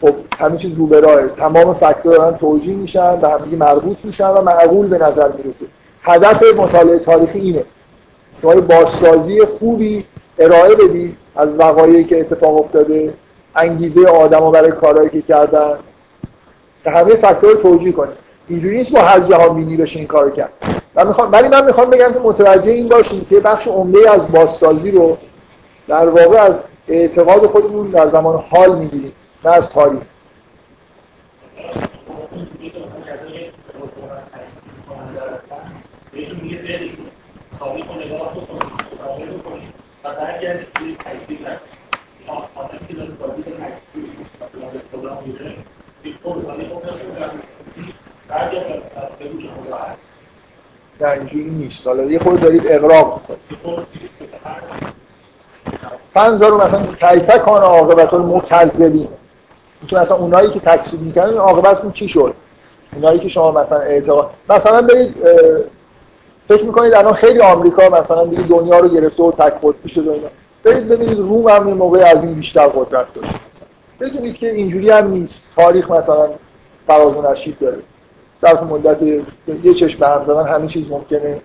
خب 0.00 0.14
همه 0.38 0.56
چیز 0.56 0.74
رو 0.74 1.28
تمام 1.36 1.74
فکتور 1.74 2.16
دارن 2.16 2.36
توجیه 2.36 2.74
میشن 2.74 3.18
و 3.22 3.28
همگی 3.28 3.56
مربوط 3.56 3.96
میشن 4.04 4.28
و 4.28 4.42
معقول 4.42 4.86
به 4.86 4.98
نظر 4.98 5.28
می‌رسه. 5.28 5.66
هدف 6.02 6.42
مطالعه 6.56 6.98
تاریخی 6.98 7.38
اینه. 7.38 7.64
شما 8.42 8.54
بازسازی 8.54 9.40
خوبی 9.44 10.04
ارائه 10.38 10.74
بدی 10.74 11.16
از 11.36 11.48
وقایعی 11.58 12.04
که 12.04 12.20
اتفاق 12.20 12.56
افتاده 12.56 13.12
انگیزه 13.56 14.06
آدما 14.06 14.50
برای 14.50 14.72
کارهایی 14.72 15.10
که 15.10 15.22
کردن. 15.22 15.74
همه 16.90 17.14
فاکتور 17.14 17.54
توجیه 17.54 17.92
کنه. 17.92 18.12
اینجوری 18.48 18.76
نیست 18.76 18.90
با 18.90 19.00
هر 19.00 19.20
جهان 19.20 19.54
بینی 19.56 19.76
بشه 19.76 19.98
این 19.98 20.08
کارو 20.08 20.30
کرد. 20.30 20.52
من 20.94 21.06
می‌خوام 21.06 21.32
ولی 21.32 21.48
من 21.48 21.64
می‌خوام 21.64 21.90
بگم 21.90 22.12
که 22.12 22.18
متوجه 22.18 22.70
این 22.70 22.88
باشیم 22.88 23.26
که 23.30 23.40
بخش 23.40 23.68
عمده 23.68 24.10
از 24.10 24.32
بازسازی 24.32 24.90
رو 24.90 25.16
در 25.88 26.08
واقع 26.08 26.38
از 26.38 26.54
اعتقاد 26.88 27.46
خودمون 27.46 27.90
در 27.90 28.10
زمان 28.10 28.44
حال 28.50 28.78
می‌گیریم 28.78 29.12
نه 29.44 29.50
از 29.50 29.68
تاریخ. 29.68 30.02
نه 51.00 51.08
اینجوری 51.10 51.50
نیست. 51.50 51.86
حالا 51.86 52.02
یه 52.02 52.18
خود 52.18 52.40
دارید 52.40 52.62
اقراق 52.66 53.20
می‌کنید. 53.20 53.86
فنزا 56.14 56.48
رو 56.48 56.62
مثلا 56.62 56.86
کیفه 56.86 57.38
کان 57.38 57.62
عاقبت 57.62 58.14
المکذبین. 58.14 59.08
که 59.88 59.96
مثلا 59.96 60.16
اونایی 60.16 60.50
که 60.50 60.60
تکذیب 60.60 61.00
می‌کنن 61.00 61.36
عاقبتشون 61.36 61.92
چی 61.92 62.08
شد؟ 62.08 62.34
اونایی 62.94 63.18
که 63.18 63.28
شما 63.28 63.50
مثلا 63.50 63.78
اعتقاد 63.78 64.30
مثلا 64.48 64.82
برید 64.82 65.14
فکر 66.48 66.64
می‌کنید 66.64 66.94
الان 66.94 67.14
خیلی 67.14 67.40
آمریکا 67.40 67.88
مثلا 67.88 68.24
دیگه 68.24 68.42
دنیا 68.42 68.78
رو 68.78 68.88
گرفته 68.88 69.22
و 69.22 69.32
تک 69.32 69.54
قطبی 69.62 69.88
شده 69.88 70.10
اینا. 70.12 70.28
برید 70.64 70.88
ببینید 70.88 71.18
روم 71.18 71.48
هم 71.48 71.66
این 71.66 71.76
موقع 71.76 71.98
از 71.98 72.18
این 72.18 72.34
بیشتر 72.34 72.66
قدرت 72.66 73.14
داشت 73.14 73.32
بدونید 74.02 74.36
که 74.36 74.50
اینجوری 74.50 74.90
هم 74.90 75.10
نیست. 75.10 75.34
تاریخ 75.56 75.90
مثلا 75.90 76.28
فراز 76.86 77.16
و 77.16 77.32
نشید 77.32 77.58
داره. 77.58 77.78
ظرف 78.42 78.62
مدت 78.62 79.02
یه 79.64 79.74
چشم 79.74 79.98
به 79.98 80.08
هم 80.08 80.24
زدن 80.24 80.46
همه 80.46 80.66
چیز 80.66 80.88
ممکنه. 80.88 81.40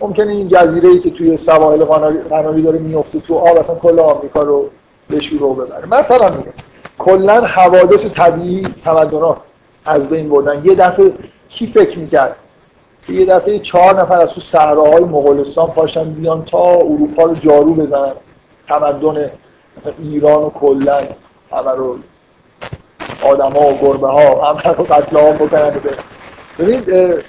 ممکنه 0.00 0.32
این 0.32 0.48
جزیره 0.48 0.88
ای 0.88 0.98
که 0.98 1.10
توی 1.10 1.36
سواحل 1.36 1.84
قناری 2.30 2.62
داره 2.62 2.78
میفته 2.78 3.20
تو 3.20 3.34
آب 3.34 3.58
اصلا 3.58 3.74
کل 3.74 3.98
آمریکا 3.98 4.42
رو 4.42 4.70
به 5.08 5.20
رو 5.40 5.54
ببره. 5.54 6.00
مثلا 6.00 6.30
میگه 6.30 6.52
کلا 6.98 7.40
حوادث 7.40 8.06
طبیعی 8.06 8.66
تمدن 8.84 9.34
از 9.86 10.08
بین 10.08 10.28
بردن. 10.28 10.64
یه 10.64 10.74
دفعه 10.74 11.12
کی 11.48 11.66
فکر 11.66 11.98
می‌کرد؟ 11.98 12.36
یه 13.08 13.26
دفعه 13.26 13.58
چهار 13.58 14.02
نفر 14.02 14.20
از 14.20 14.30
تو 14.30 14.40
صحراهای 14.40 15.04
مغولستان 15.04 15.66
پاشن 15.66 16.04
بیان 16.04 16.44
تا 16.44 16.74
اروپا 16.74 17.22
رو 17.22 17.34
جارو 17.34 17.74
بزنن. 17.74 18.12
تمدن 18.68 19.30
ایران 19.98 20.42
و 20.42 20.50
کلا. 20.50 21.00
همه 21.54 21.70
رو 21.70 21.98
آدم 23.22 23.52
ها 23.52 23.60
و 23.60 23.78
گربه 23.78 24.08
ها 24.08 24.52
همه 24.52 24.74
رو 24.74 24.84
قتل 24.84 25.16
عام 25.16 25.36
بکنن. 25.36 25.80
ببینید 26.58 27.24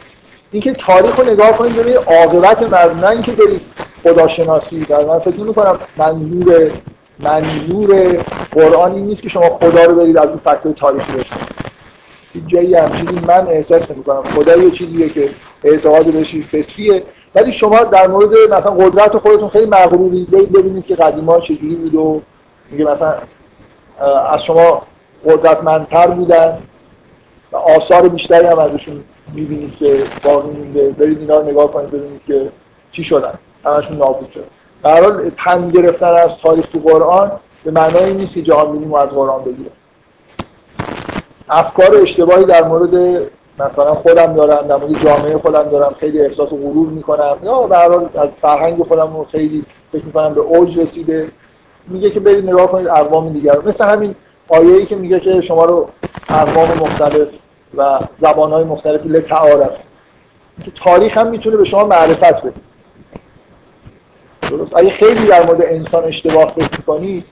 اینکه 0.52 0.74
تاریخ 0.74 1.20
رو 1.20 1.26
نگاه 1.26 1.52
کنید 1.52 1.76
ببینید 1.76 1.98
عاقبت 1.98 2.62
مرد 2.64 3.06
نه 3.06 3.10
اینکه 3.10 3.32
برید 3.32 3.62
خداشناسی 4.04 4.80
در 4.80 5.06
من 5.06 5.20
فکر 5.20 5.52
کنم 5.52 5.80
منظور 5.98 6.72
منظور 7.20 8.18
قرآن 8.52 8.92
این 8.92 9.06
نیست 9.06 9.22
که 9.22 9.30
شما 9.30 9.50
خدا 9.50 9.84
رو 9.84 9.96
برید 9.96 10.18
از 10.18 10.28
اون 10.28 10.38
فکتور 10.38 10.74
تاریخی 10.74 11.12
بشناسید. 11.12 11.56
جایی 12.48 12.76
همچنین 12.76 13.20
من 13.28 13.48
احساس 13.48 13.92
نمی‌کنم. 13.92 14.24
خدا 14.24 14.56
یه 14.56 14.72
چیزیه 14.72 15.10
که 15.10 15.30
اعتقاد 15.64 16.06
بهش 16.06 16.36
فطریه. 16.36 17.04
ولی 17.36 17.52
شما 17.52 17.80
در 17.80 18.08
مورد 18.08 18.30
مثلا 18.52 18.72
قدرت 18.72 19.18
خودتون 19.18 19.50
خیلی 19.50 19.66
مغروری 19.66 20.28
ببینید 20.54 20.86
که 20.86 20.96
قدیما 20.96 21.40
چجوری 21.40 21.76
بود 21.76 21.96
و 21.96 22.22
میگه 22.72 22.86
مثلا 22.86 23.16
از 24.32 24.44
شما 24.44 24.82
قدرتمندتر 25.26 26.08
بودن 26.08 26.58
و 27.52 27.58
آثار 27.58 28.08
بیشتری 28.08 28.46
هم 28.46 28.60
ازشون 28.60 29.04
می‌بینید 29.34 29.78
که 29.78 30.04
باقی 30.24 30.50
مونده. 30.50 30.90
برید 30.90 31.20
اینا 31.20 31.38
رو 31.38 31.50
نگاه 31.50 31.72
کنید 31.72 31.92
ببینید 31.92 32.22
که 32.28 32.50
چی 32.92 33.04
شدن. 33.04 33.34
همشون 33.66 33.98
نابود 33.98 34.32
شد 34.32 34.46
در 34.84 35.04
حال 35.04 35.30
پند 35.30 35.78
گرفتن 35.78 36.14
از 36.14 36.38
تاریخ 36.38 36.68
تو 36.68 36.80
قرآن 36.80 37.32
به 37.64 37.72
معنای 37.72 38.14
نیست 38.14 38.34
که 38.34 38.42
جهان 38.42 38.94
از 38.96 39.10
قرآن 39.10 39.44
بگیره. 39.44 39.70
افکار 41.50 41.96
اشتباهی 41.96 42.46
در 42.46 42.64
مورد 42.64 43.22
مثلا 43.60 43.94
خودم 43.94 44.34
دارم 44.34 44.68
در 44.68 44.76
مورد 44.76 45.04
جامعه 45.04 45.38
خودم 45.38 45.64
دارم 45.64 45.96
خیلی 46.00 46.22
احساس 46.22 46.52
و 46.52 46.58
غرور 46.58 46.90
می‌کنم. 46.90 47.38
یا 47.44 47.62
به 47.62 47.78
هر 47.78 47.92
از 47.94 48.30
فرهنگ 48.42 48.84
خودم 48.84 49.18
رو 49.18 49.24
خیلی 49.24 49.66
فکر 49.92 50.06
می‌کنم 50.06 50.34
به 50.34 50.42
اوج 50.42 50.80
رسیده. 50.80 51.32
میگه 51.88 52.10
که 52.10 52.20
برید 52.20 52.50
نگاه 52.50 52.72
کنید 52.72 52.88
اقوام 52.88 53.30
دیگر 53.30 53.60
مثل 53.66 53.86
همین 53.86 54.16
آیه‌ای 54.48 54.86
که 54.86 54.96
میگه 54.96 55.20
که 55.20 55.42
شما 55.42 55.66
رو 55.66 55.90
اقوام 56.30 56.70
مختلف 56.80 57.28
و 57.78 58.00
زبانهای 58.22 58.64
مختلفی 58.64 59.10
لتعارف 59.10 59.78
که 60.64 60.72
تاریخ 60.84 61.18
هم 61.18 61.28
می‌تونه 61.28 61.58
به 61.58 61.64
شما 61.64 61.84
معرفت 61.84 62.42
بده. 62.42 62.54
درست. 64.50 64.78
اگه 64.78 64.90
خیلی 64.90 65.28
در 65.28 65.46
مورد 65.46 65.62
انسان 65.62 66.04
اشتباه 66.04 66.52
فکر 66.52 66.82
کنید 66.82 67.26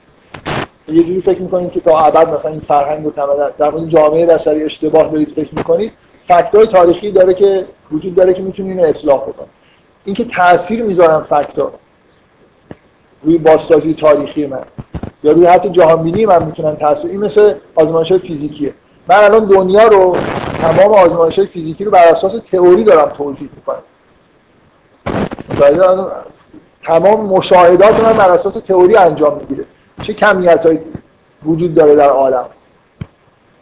یه 0.87 1.03
جوری 1.03 1.21
فکر 1.21 1.41
می‌کنید 1.41 1.71
که 1.71 1.79
تا 1.79 1.99
ابد 1.99 2.29
مثلا 2.29 2.51
این 2.51 2.61
فرهنگ 2.67 3.05
و 3.05 3.11
در 3.57 3.69
مورد 3.69 3.89
جامعه 3.89 4.25
بشری 4.25 4.63
اشتباه 4.63 5.11
دارید 5.11 5.29
فکر 5.29 5.55
می‌کنید 5.55 5.91
فکتای 6.27 6.67
تاریخی 6.67 7.11
داره 7.11 7.33
که 7.33 7.65
وجود 7.91 8.15
داره 8.15 8.33
که 8.33 8.41
می‌تونید 8.41 8.77
اینو 8.77 8.89
اصلاح 8.89 9.21
بکنید. 9.21 9.49
اینکه 10.05 10.25
تاثیر 10.25 10.83
می‌ذارن 10.83 11.23
فکتا 11.23 11.71
روی 13.23 13.37
بازسازی 13.37 13.93
تاریخی 13.93 14.47
من. 14.47 14.59
یا 15.23 15.31
روی 15.31 15.45
حتی 15.45 15.69
جهانبینی 15.69 16.25
من 16.25 16.45
می‌تونن 16.45 16.75
تاثیر 16.75 17.11
این 17.11 17.19
مثل 17.19 17.53
آزمایش 17.75 18.13
فیزیکیه. 18.13 18.73
من 19.07 19.15
الان 19.15 19.45
دنیا 19.45 19.87
رو 19.87 20.15
تمام 20.61 20.93
آزمایش 20.93 21.39
فیزیکی 21.39 21.83
رو 21.83 21.91
بر 21.91 22.07
اساس 22.07 22.39
تئوری 22.51 22.83
دارم 22.83 23.09
توجیه 23.09 23.49
می‌کنم. 23.55 23.81
تمام 26.85 27.25
مشاهدات 27.25 27.99
من 27.99 28.13
بر 28.13 28.31
اساس 28.31 28.53
تئوری 28.53 28.95
انجام 28.95 29.37
می‌گیره. 29.37 29.65
چه 30.01 30.13
کمیت 30.13 30.79
وجود 31.45 31.75
داره 31.75 31.95
در 31.95 32.09
عالم 32.09 32.45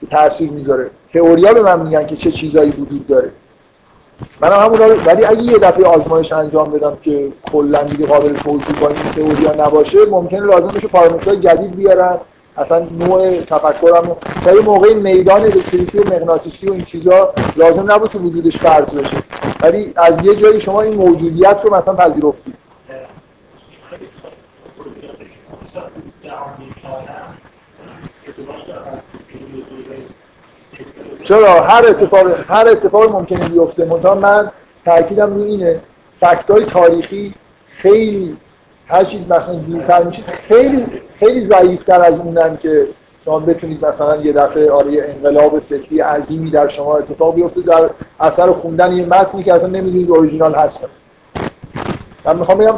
که 0.01 0.07
تاثیر 0.07 0.51
می‌ذاره؟ 0.51 0.89
تئوریا 1.13 1.53
به 1.53 1.61
من 1.61 1.79
میگن 1.79 2.05
که 2.05 2.15
چه 2.15 2.31
چیزایی 2.31 2.71
وجود 2.71 3.07
داره. 3.07 3.31
من 4.41 4.51
همون 4.51 4.79
ولی 5.05 5.25
اگه 5.25 5.43
یه 5.43 5.57
دفعه 5.57 5.85
آزمایش 5.85 6.31
انجام 6.31 6.71
بدم 6.71 6.97
که 7.01 7.27
کلا 7.51 7.83
دیگه 7.83 8.05
قابل 8.05 8.33
توجیه 8.33 8.79
با 8.81 8.87
این 8.87 8.97
تئوریا 9.15 9.65
نباشه 9.67 9.97
ممکنه 10.05 10.39
لازم 10.39 10.67
بشه 10.67 10.87
پارامترهای 10.87 11.39
جدید 11.39 11.75
بیارن. 11.75 12.17
اصلا 12.57 12.85
نوع 12.99 13.41
تفکرم 13.41 14.15
تا 14.45 14.55
یه 14.55 14.61
موقع 14.61 14.93
میدان 14.93 15.41
الکتریکی 15.41 15.97
و 15.97 16.03
مغناطیسی 16.03 16.67
و 16.67 16.71
این 16.73 16.83
چیزا 16.83 17.33
لازم 17.55 17.91
نبود 17.91 18.09
که 18.09 18.17
وجودش 18.17 18.57
فرض 18.57 18.89
بشه. 18.93 19.17
ولی 19.61 19.93
از 19.95 20.25
یه 20.25 20.35
جایی 20.35 20.61
شما 20.61 20.81
این 20.81 20.93
موجودیت 20.93 21.57
رو 21.63 21.75
مثلا 21.75 21.93
پذیرفتید. 21.93 22.60
چرا 31.23 31.61
هر 31.61 31.85
اتفاق 31.87 32.25
هر 32.47 32.67
اتفاق 32.67 33.11
ممکنه 33.11 33.49
بیفته. 33.49 33.85
من 34.13 34.51
تاکیدم 34.85 35.33
روی 35.33 35.43
اینه 35.43 35.79
فکت 36.19 36.51
های 36.51 36.65
تاریخی 36.65 37.33
خیلی 37.67 38.37
هر 38.87 39.03
چیز 39.03 39.21
مثلا 39.29 39.55
دورتر 39.55 40.03
میشید 40.03 40.25
خیلی 40.25 40.85
خیلی 41.19 41.47
ضعیفتر 41.47 42.01
از 42.01 42.13
اونن 42.13 42.57
که 42.57 42.87
شما 43.25 43.39
بتونید 43.39 43.85
مثلا 43.85 44.15
یه 44.15 44.33
دفعه 44.33 44.71
آره 44.71 45.15
انقلاب 45.15 45.59
فکری 45.59 45.99
عظیمی 45.99 46.49
در 46.49 46.67
شما 46.67 46.97
اتفاق 46.97 47.35
بیفته 47.35 47.61
در 47.61 47.89
اثر 48.19 48.51
خوندن 48.51 48.93
یه 48.93 49.05
متنی 49.05 49.43
که 49.43 49.53
اصلا 49.53 49.69
نمی‌دونید 49.69 50.11
اوریجینال 50.11 50.55
هست 50.55 50.79
من 52.25 52.37
می‌خوام 52.37 52.57
بگم 52.57 52.75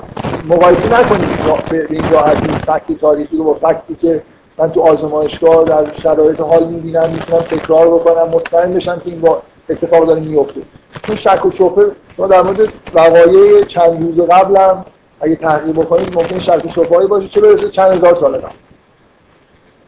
مقایسه 0.50 1.00
نکنید 1.00 1.30
به 1.70 1.86
این 1.90 2.12
راحتی 2.12 2.48
فکت 2.48 3.00
تاریخی 3.00 3.38
رو 3.38 3.44
با 3.44 3.54
فکتی 3.54 3.96
که 3.96 4.22
من 4.58 4.72
تو 4.72 4.82
آزمایشگاه 4.82 5.64
در 5.64 5.86
شرایط 5.94 6.42
حال 6.42 6.64
می‌بینم 6.64 7.10
می‌تونم 7.10 7.42
تکرار 7.42 7.88
بکنم 7.88 8.30
مطمئن 8.30 8.74
بشم 8.74 9.00
که 9.00 9.10
این 9.10 9.20
با 9.20 9.42
اتفاق 9.70 10.06
داره 10.08 10.20
میفته 10.20 10.62
تو 11.04 11.16
شک 11.16 11.46
و 11.46 11.52
شبهه 11.52 11.92
ما 12.18 12.28
در 12.28 12.42
مورد 12.42 12.60
وقایع 12.94 13.64
چند 13.64 14.04
روز 14.04 14.30
قبلم 14.30 14.86
اگه 15.22 15.36
تحقیق 15.36 15.80
بکنید 15.80 16.16
ممکن 16.16 16.40
شک 16.40 16.66
و 16.66 16.70
شبهه‌ای 16.70 17.08
باشه 17.08 17.28
چه 17.28 17.42
برسه 17.42 17.70
چند 17.70 17.92
هزار 17.92 18.16
سال 18.16 18.38
قبل. 18.38 18.54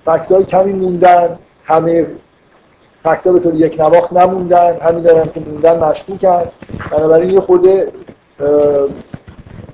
فکتای 0.05 0.43
کمی 0.43 0.73
موندن 0.73 1.39
همه 1.65 2.07
فکتا 3.03 3.31
به 3.31 3.39
طور 3.39 3.55
یک 3.55 3.79
نواخت 3.79 4.13
نموندن 4.13 4.77
همین 4.81 5.01
دارن 5.01 5.31
که 5.33 5.39
موندن 5.39 5.79
مشکوکن. 5.83 6.43
بنابراین 6.91 7.29
یه 7.29 7.39
خود 7.39 7.67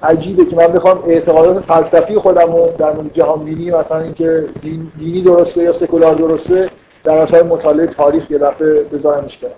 عجیبه 0.04 0.46
که 0.46 0.56
من 0.56 0.68
بخوام 0.68 1.04
اعتقادات 1.08 1.64
فلسفی 1.64 2.16
خودم 2.16 2.52
رو 2.52 2.70
در 2.78 2.94
مورد 2.94 3.14
جهانبینی 3.14 3.72
مثلا 3.72 4.02
اینکه 4.02 4.46
دین، 4.62 4.92
دینی 5.00 5.22
درسته 5.22 5.64
یا 5.64 5.72
سکولار 5.72 6.16
درسته 6.16 6.70
در 7.04 7.18
اثر 7.18 7.44
مطالعه 7.44 7.88
تاریخ 7.88 8.32
یه 8.32 8.38
دفعه 8.38 8.84
بذارمش 8.84 9.38
کنم. 9.38 9.52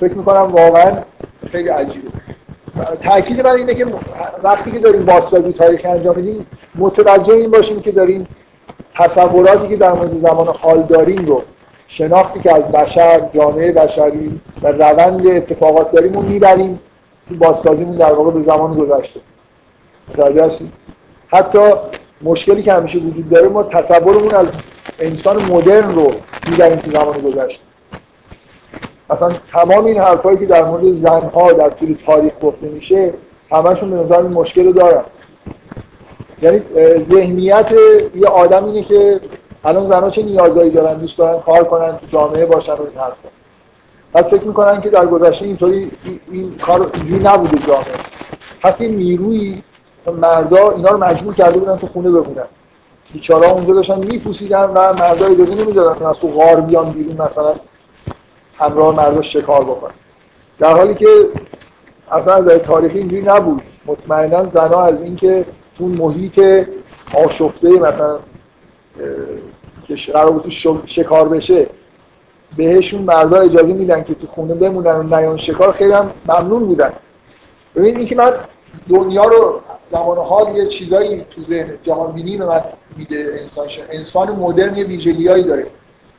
فکر 0.00 0.14
می‌کنم 0.14 0.52
واقعا 0.52 0.92
خیلی 1.52 1.68
عجیبه. 1.68 2.08
تاکید 3.02 3.42
بر 3.42 3.50
اینه 3.50 3.74
که 3.74 3.86
وقتی 4.42 4.70
که 4.70 4.78
داریم 4.78 5.04
بازسازی 5.04 5.52
تاریخ 5.52 5.80
انجام 5.84 6.16
میدیم 6.16 6.46
متوجه 6.74 7.34
این 7.34 7.50
باشیم 7.50 7.80
که 7.80 7.92
داریم 7.92 8.26
تصوراتی 8.94 9.68
که 9.68 9.76
در 9.76 9.92
مورد 9.92 10.18
زمان 10.18 10.46
حال 10.46 10.82
داریم 10.82 11.26
رو 11.26 11.42
شناختی 11.88 12.40
که 12.40 12.56
از 12.56 12.62
بشر 12.62 13.28
جامعه 13.34 13.72
بشری 13.72 14.40
و 14.62 14.68
روند 14.68 15.26
اتفاقات 15.26 15.92
داریم 15.92 16.12
رو 16.12 16.22
می‌بریم 16.22 16.80
تو 17.28 17.34
بازسازیمون 17.34 17.96
در 17.96 18.12
واقع 18.12 18.30
به 18.30 18.42
زمان 18.42 18.74
گذشته. 18.74 19.20
متوجه 20.08 20.66
حتی 21.28 21.58
مشکلی 22.22 22.62
که 22.62 22.72
همیشه 22.72 22.98
وجود 22.98 23.28
داره 23.28 23.48
ما 23.48 23.62
تصورمون 23.62 24.34
از 24.34 24.46
انسان 24.98 25.42
مدرن 25.42 25.94
رو 25.94 26.12
می‌بریم 26.50 26.76
تو 26.76 26.90
زمان 26.90 27.20
گذشته. 27.20 27.62
مثلا 29.10 29.32
تمام 29.52 29.84
این 29.84 29.98
حرفایی 29.98 30.38
که 30.38 30.46
در 30.46 30.64
مورد 30.64 30.92
زنها 30.92 31.52
در 31.52 31.70
طول 31.70 31.96
تاریخ 32.06 32.32
گفته 32.42 32.68
میشه 32.68 33.14
همشون 33.50 33.90
به 33.90 33.96
نظر 33.96 34.22
مشکل 34.22 34.64
رو 34.64 34.72
دارن. 34.72 35.02
یعنی 36.42 36.62
ذهنیت 37.10 37.72
یه 38.14 38.28
آدم 38.28 38.64
اینه 38.64 38.82
که 38.82 39.20
الان 39.64 39.86
زنها 39.86 40.10
چه 40.10 40.22
نیازهایی 40.22 40.70
دارن 40.70 40.98
دوست 40.98 41.18
دارن 41.18 41.40
کار 41.40 41.64
کنن 41.64 41.98
تو 41.98 42.06
جامعه 42.12 42.46
باشن 42.46 42.72
و 42.72 42.82
این 42.82 42.98
حرفا. 42.98 43.28
بعد 44.12 44.24
فکر 44.24 44.44
می‌کنن 44.44 44.80
که 44.80 44.90
در 44.90 45.06
گذشته 45.06 45.44
اینطوری 45.44 45.90
این 46.30 46.54
کار 46.58 46.90
اینجوری 46.94 47.24
نبوده 47.24 47.66
جامعه. 47.66 47.84
پس 48.62 48.80
این 48.80 48.96
نیروی 48.96 49.62
مردا 50.12 50.70
اینا 50.70 50.90
رو 50.90 51.04
مجبور 51.04 51.34
کرده 51.34 51.58
بودن 51.58 51.76
تو 51.76 51.86
خونه 51.86 52.10
بمونن. 52.10 52.44
بیچارا 53.12 53.50
اونجا 53.50 53.74
داشتن 53.74 53.98
میپوسیدن 53.98 54.64
و 54.64 54.92
مردا 54.92 55.26
اجازه 55.26 55.54
نمی‌دادن. 55.54 56.06
از 56.06 56.16
تو 56.16 56.28
غار 56.28 56.60
بیان 56.60 56.90
بیرون 56.90 57.22
مثلا 57.22 57.54
همراه 58.58 58.96
مردا 58.96 59.22
شکار 59.22 59.64
بکنن 59.64 59.94
در 60.58 60.72
حالی 60.72 60.94
که 60.94 61.06
اصلا 62.12 62.34
از 62.34 62.46
تاریخی 62.46 62.98
اینجوری 62.98 63.22
نبود. 63.22 63.62
مطمئنا 63.86 64.44
زنها 64.44 64.84
از 64.84 65.02
اینکه 65.02 65.44
تو 65.78 65.86
محیط 65.86 66.66
آشفته 67.14 67.68
مثلا 67.68 68.18
که 69.86 70.12
قرار 70.12 70.30
بود 70.30 70.52
شکار 70.86 71.28
بشه 71.28 71.66
بهشون 72.56 73.02
مردا 73.02 73.40
اجازه 73.40 73.72
میدن 73.72 74.04
که 74.04 74.14
تو 74.14 74.26
خونه 74.26 74.54
بمونن 74.54 74.96
و 74.96 75.02
نیان 75.02 75.36
شکار 75.36 75.72
خیلی 75.72 75.92
هم 75.92 76.10
ممنون 76.28 76.64
بودن. 76.64 76.92
ببین 77.76 77.96
اینکه 77.96 78.16
من 78.16 78.32
دنیا 78.88 79.24
رو 79.24 79.60
زمان 79.92 80.18
حال 80.18 80.56
یه 80.56 80.66
چیزایی 80.66 81.26
تو 81.30 81.44
ذهن 81.44 81.78
جهان 81.82 82.12
بینی 82.12 82.36
به 82.36 82.44
من 82.44 82.60
میده 82.96 83.40
انسان 83.42 83.68
انسان 83.90 84.30
مدرن 84.30 84.76
یه 84.76 84.84
ویژگیایی 84.84 85.42
داره. 85.42 85.66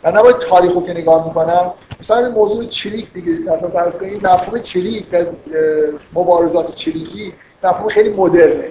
من 0.03 0.17
نباید 0.17 0.35
تاریخ 0.37 0.73
رو 0.73 0.85
که 0.85 0.93
نگاه 0.93 1.27
می‌کنم. 1.27 1.71
مثلا 1.99 2.29
موضوع 2.29 2.65
چریک 2.65 3.13
دیگه. 3.13 3.51
مثلا 3.51 3.69
فرض 3.69 3.97
کنید 3.97 4.27
مفهوم 4.27 4.59
چریک 4.59 5.05
مبارزات 6.13 6.75
چریکی 6.75 7.33
مفهوم 7.63 7.89
خیلی 7.89 8.09
مدرنه. 8.09 8.69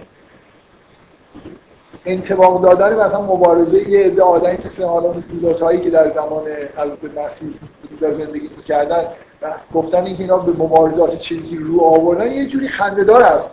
انتباق 2.07 2.63
دادن 2.63 3.07
مثلا 3.07 3.23
مبارزه 3.23 3.89
یه 3.89 4.07
عده 4.07 4.23
آدمی 4.23 4.59
مثل 4.67 4.83
حالا 4.83 5.13
مثل 5.13 5.79
که 5.79 5.91
در 5.91 6.13
زمان 6.15 6.43
حضرت 6.77 7.19
مسیح 7.27 7.55
زندگی 8.01 8.51
می‌کردن 8.57 9.05
و 9.43 9.55
گفتن 9.75 10.05
اینکه 10.05 10.23
اینا 10.23 10.39
به 10.39 10.53
مبارزات 10.53 11.19
چریکی 11.19 11.57
رو 11.57 11.81
آوردن 11.85 12.33
یه 12.33 12.47
جوری 12.47 12.69
خنده‌دار 12.69 13.23
است 13.23 13.51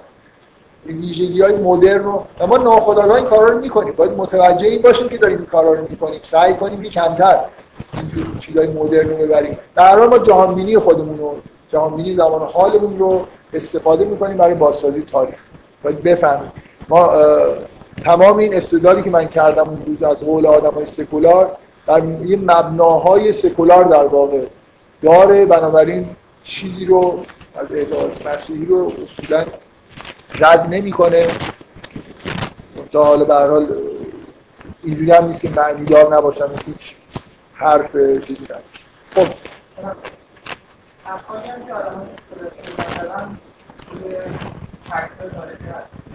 ویژگی 0.85 1.41
های 1.41 1.55
مدرن 1.55 2.03
رو 2.03 2.23
ما 2.47 2.57
ناخودآگاه 2.57 3.15
این 3.15 3.25
کارا 3.25 3.49
رو 3.49 3.59
می‌کنیم. 3.59 3.93
باید 3.97 4.11
متوجه 4.11 4.67
این 4.67 4.81
باشیم 4.81 5.09
که 5.09 5.17
داریم 5.17 5.37
این 5.37 5.45
کارا 5.45 5.73
رو 5.73 5.87
می‌کنیم. 5.89 6.19
سعی 6.23 6.53
کنیم 6.53 6.81
که 6.81 6.89
کمتر 6.89 7.39
اینجور 7.93 8.39
چیزای 8.39 8.67
مدرن 8.67 9.09
رو 9.09 9.15
ببریم. 9.15 9.57
در 9.75 9.99
حال 9.99 10.07
ما 10.07 10.17
جهانبینی 10.17 10.77
خودمون 10.77 11.19
رو 11.19 11.35
جهانبینی 11.71 12.15
زمان 12.15 12.41
حالمون 12.41 12.99
رو 12.99 13.25
استفاده 13.53 14.05
می‌کنیم 14.05 14.37
برای 14.37 14.53
بازسازی 14.53 15.01
تاریخ. 15.01 15.35
باید 15.83 16.03
بفهمیم. 16.03 16.51
ما 16.89 17.13
تمام 18.05 18.37
این 18.37 18.55
استدلالی 18.55 19.01
که 19.01 19.09
من 19.09 19.27
کردم 19.27 19.69
اون 19.69 19.79
روز 19.85 20.03
از 20.03 20.19
قول 20.19 20.45
آدم 20.45 20.71
های 20.71 20.85
سکولار 20.85 21.51
در 21.87 22.01
یه 22.25 22.37
مبناهای 22.37 23.33
سکولار 23.33 23.83
در 23.83 24.05
واقع 24.05 24.39
داره. 25.03 25.45
بنابراین 25.45 26.09
چیزی 26.43 26.85
رو 26.85 27.19
از 27.55 27.71
اعتقاد 27.71 28.11
مسیحی 28.35 28.65
رو 28.65 28.91
اصولا 29.19 29.43
رد 30.39 30.67
نمی‌کنه. 30.69 31.27
تا 32.91 33.03
حالا 33.03 33.23
به 33.25 33.33
حال 33.33 33.67
اینجوری 34.83 35.11
هم 35.11 35.25
نیست 35.25 35.41
که 35.41 35.49
معنی 35.49 35.85
دار 35.85 36.15
نباشن 36.15 36.45
هیچ 36.65 36.95
حرف 37.53 37.91
چیزی 38.21 38.43
نداره 38.43 38.63
خب. 39.15 39.27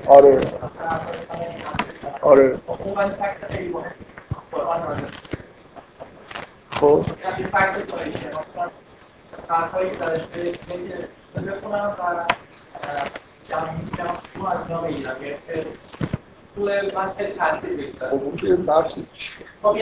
آره. 0.06 0.40
آره. 2.22 2.58
خب. 6.70 7.04
تو 13.48 13.56
تو 14.68 14.84
خب 18.10 18.24
اون 18.24 18.36
که 18.36 18.54
بحث 18.54 18.92
خب 19.62 19.76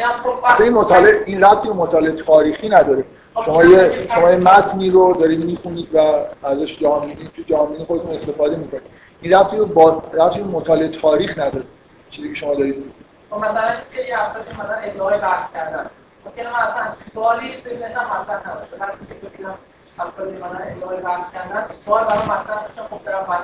این 0.63 0.73
مطالعه 0.73 1.23
این 1.27 1.45
ربطی 1.45 1.69
مطالعه 1.69 2.13
تاریخی 2.13 2.69
نداره. 2.69 3.05
خب 3.35 3.45
شما 3.45 3.65
یه 3.65 4.09
شما 4.15 4.31
یه 4.31 4.37
متنی 4.37 4.91
رو 4.91 5.15
دارید 5.15 5.45
می‌خونید 5.45 5.95
و 5.95 6.25
ازش 6.43 6.79
جامعه 6.81 7.15
تو 7.37 7.43
جامعه 7.47 7.85
خودتون 7.85 8.11
استفاده 8.11 8.57
می‌کنید. 8.57 8.83
این 9.21 9.33
ربطی 9.35 9.57
رو 9.57 9.67
با 9.67 10.03
ربطی 10.13 10.43
مطالعه 10.43 10.89
تاریخ 10.89 11.39
نداره. 11.39 11.65
چیزی 12.11 12.29
که 12.29 12.35
شما 12.35 12.55
دارید 12.55 12.85
خب 13.31 13.37
مثلا 13.37 13.73
یه 14.09 14.23
افرادی 14.23 14.53
مثلا 14.53 14.75
ادعای 14.75 15.19
بحث 15.19 15.53
کردن. 15.55 15.91
من 16.37 16.43
اصلا 16.43 16.93
سوالی 17.15 17.49
توی 17.65 17.79
ذهنم 17.79 18.07
مطرح 18.21 18.51
نباشه. 18.51 19.57
افرادی 19.99 20.37
مثلا 20.37 20.49
ادعای 20.49 21.01
بحث 21.01 21.33
کردن. 21.33 21.67
سوال 21.85 22.05
برام 22.05 22.23
مطرح 22.23 22.65
بشه 22.65 22.83
خب 22.91 23.05
برام 23.05 23.27
من 23.29 23.39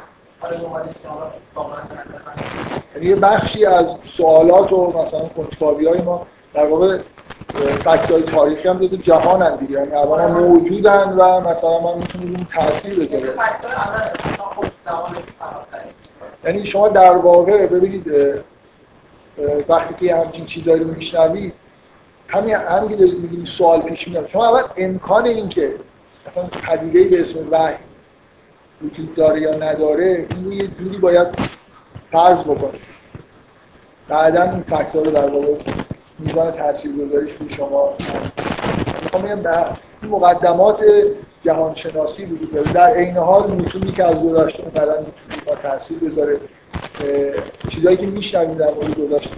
یعنی 2.94 3.06
یه 3.06 3.16
بخشی 3.16 3.66
از 3.66 3.86
سوالات 4.16 4.72
و 4.72 5.02
مثلا 5.02 5.20
کنجکاوی 5.20 5.86
های 5.86 6.00
ما 6.02 6.26
در 6.54 6.66
واقع 6.66 6.98
فکتای 7.84 8.22
تاریخی 8.22 8.68
هم 8.68 8.86
جزو 8.86 8.96
جهان 8.96 9.42
هم 9.42 9.56
دیگه. 9.56 9.72
یعنی 9.72 9.92
اولا 9.92 10.28
موجودن 10.28 11.12
و 11.12 11.40
مثلا 11.40 11.80
من 11.80 11.98
می‌تونیم 11.98 12.36
اون 12.36 12.46
تاثیر 12.54 13.00
بذاره 13.00 13.34
یعنی 16.44 16.66
شما 16.66 16.88
در 16.88 17.16
واقع 17.16 17.66
ببینید 17.66 18.12
وقتی 19.68 20.06
که 20.06 20.16
همچین 20.16 20.46
چیزایی 20.46 20.84
رو 20.84 20.94
میشنوید 20.94 21.54
همین 22.28 22.54
همین 22.54 22.88
که 22.88 22.96
دارید 22.96 23.20
میگید 23.20 23.46
سوال 23.46 23.80
پیش 23.80 24.08
میاد. 24.08 24.28
شما 24.28 24.48
اول 24.48 24.62
امکان 24.76 25.26
این 25.26 25.48
که 25.48 25.74
مثلا 26.26 26.44
پدیده 26.44 27.04
به 27.04 27.20
اسم 27.20 27.38
وحی 27.50 27.74
وجود 28.82 29.14
داره 29.14 29.40
یا 29.40 29.54
نداره 29.54 30.26
این 30.30 30.52
یه 30.52 30.66
جوری 30.66 30.98
باید 30.98 31.28
فرض 32.10 32.40
بکنید 32.40 32.80
بعدا 34.08 34.42
این 34.42 34.62
فکتور 34.62 35.04
رو 35.04 35.10
در 35.10 35.26
واقع 35.26 35.54
میزان 36.18 36.50
تاثیرگذاریش 36.50 37.32
روی 37.32 37.50
شما 37.50 37.94
می‌خوام 39.02 39.22
بگم 39.22 39.76
مقدمات 40.02 40.84
جهانشناسی 41.42 42.24
وجود 42.24 42.52
داره 42.52 42.72
در 42.72 42.90
عین 42.90 43.16
حال 43.16 43.50
می‌تونی 43.50 43.92
که 43.92 44.04
از 44.04 44.14
گذشته 44.20 44.62
بعدا 44.62 45.00
می‌تونی 45.00 45.42
با 45.46 45.54
تاثیر 45.54 45.98
بذاره 45.98 46.40
چیزایی 47.68 47.96
که 47.96 48.06
میشنویم 48.06 48.54
در 48.54 48.74
مورد 48.74 48.94
گذشته 48.94 49.36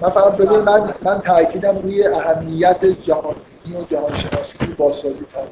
من 0.00 0.10
فقط 0.10 0.36
ببین 0.36 0.58
من 0.58 0.94
من 1.02 1.20
تاکیدم 1.20 1.78
روی 1.78 2.06
اهمیت 2.06 2.84
جهانی 2.84 3.36
و 3.80 3.84
جهان 3.90 4.16
شناسی 4.16 4.58
تو 4.58 4.66
بازسازی 4.76 5.26
تاریخ. 5.34 5.50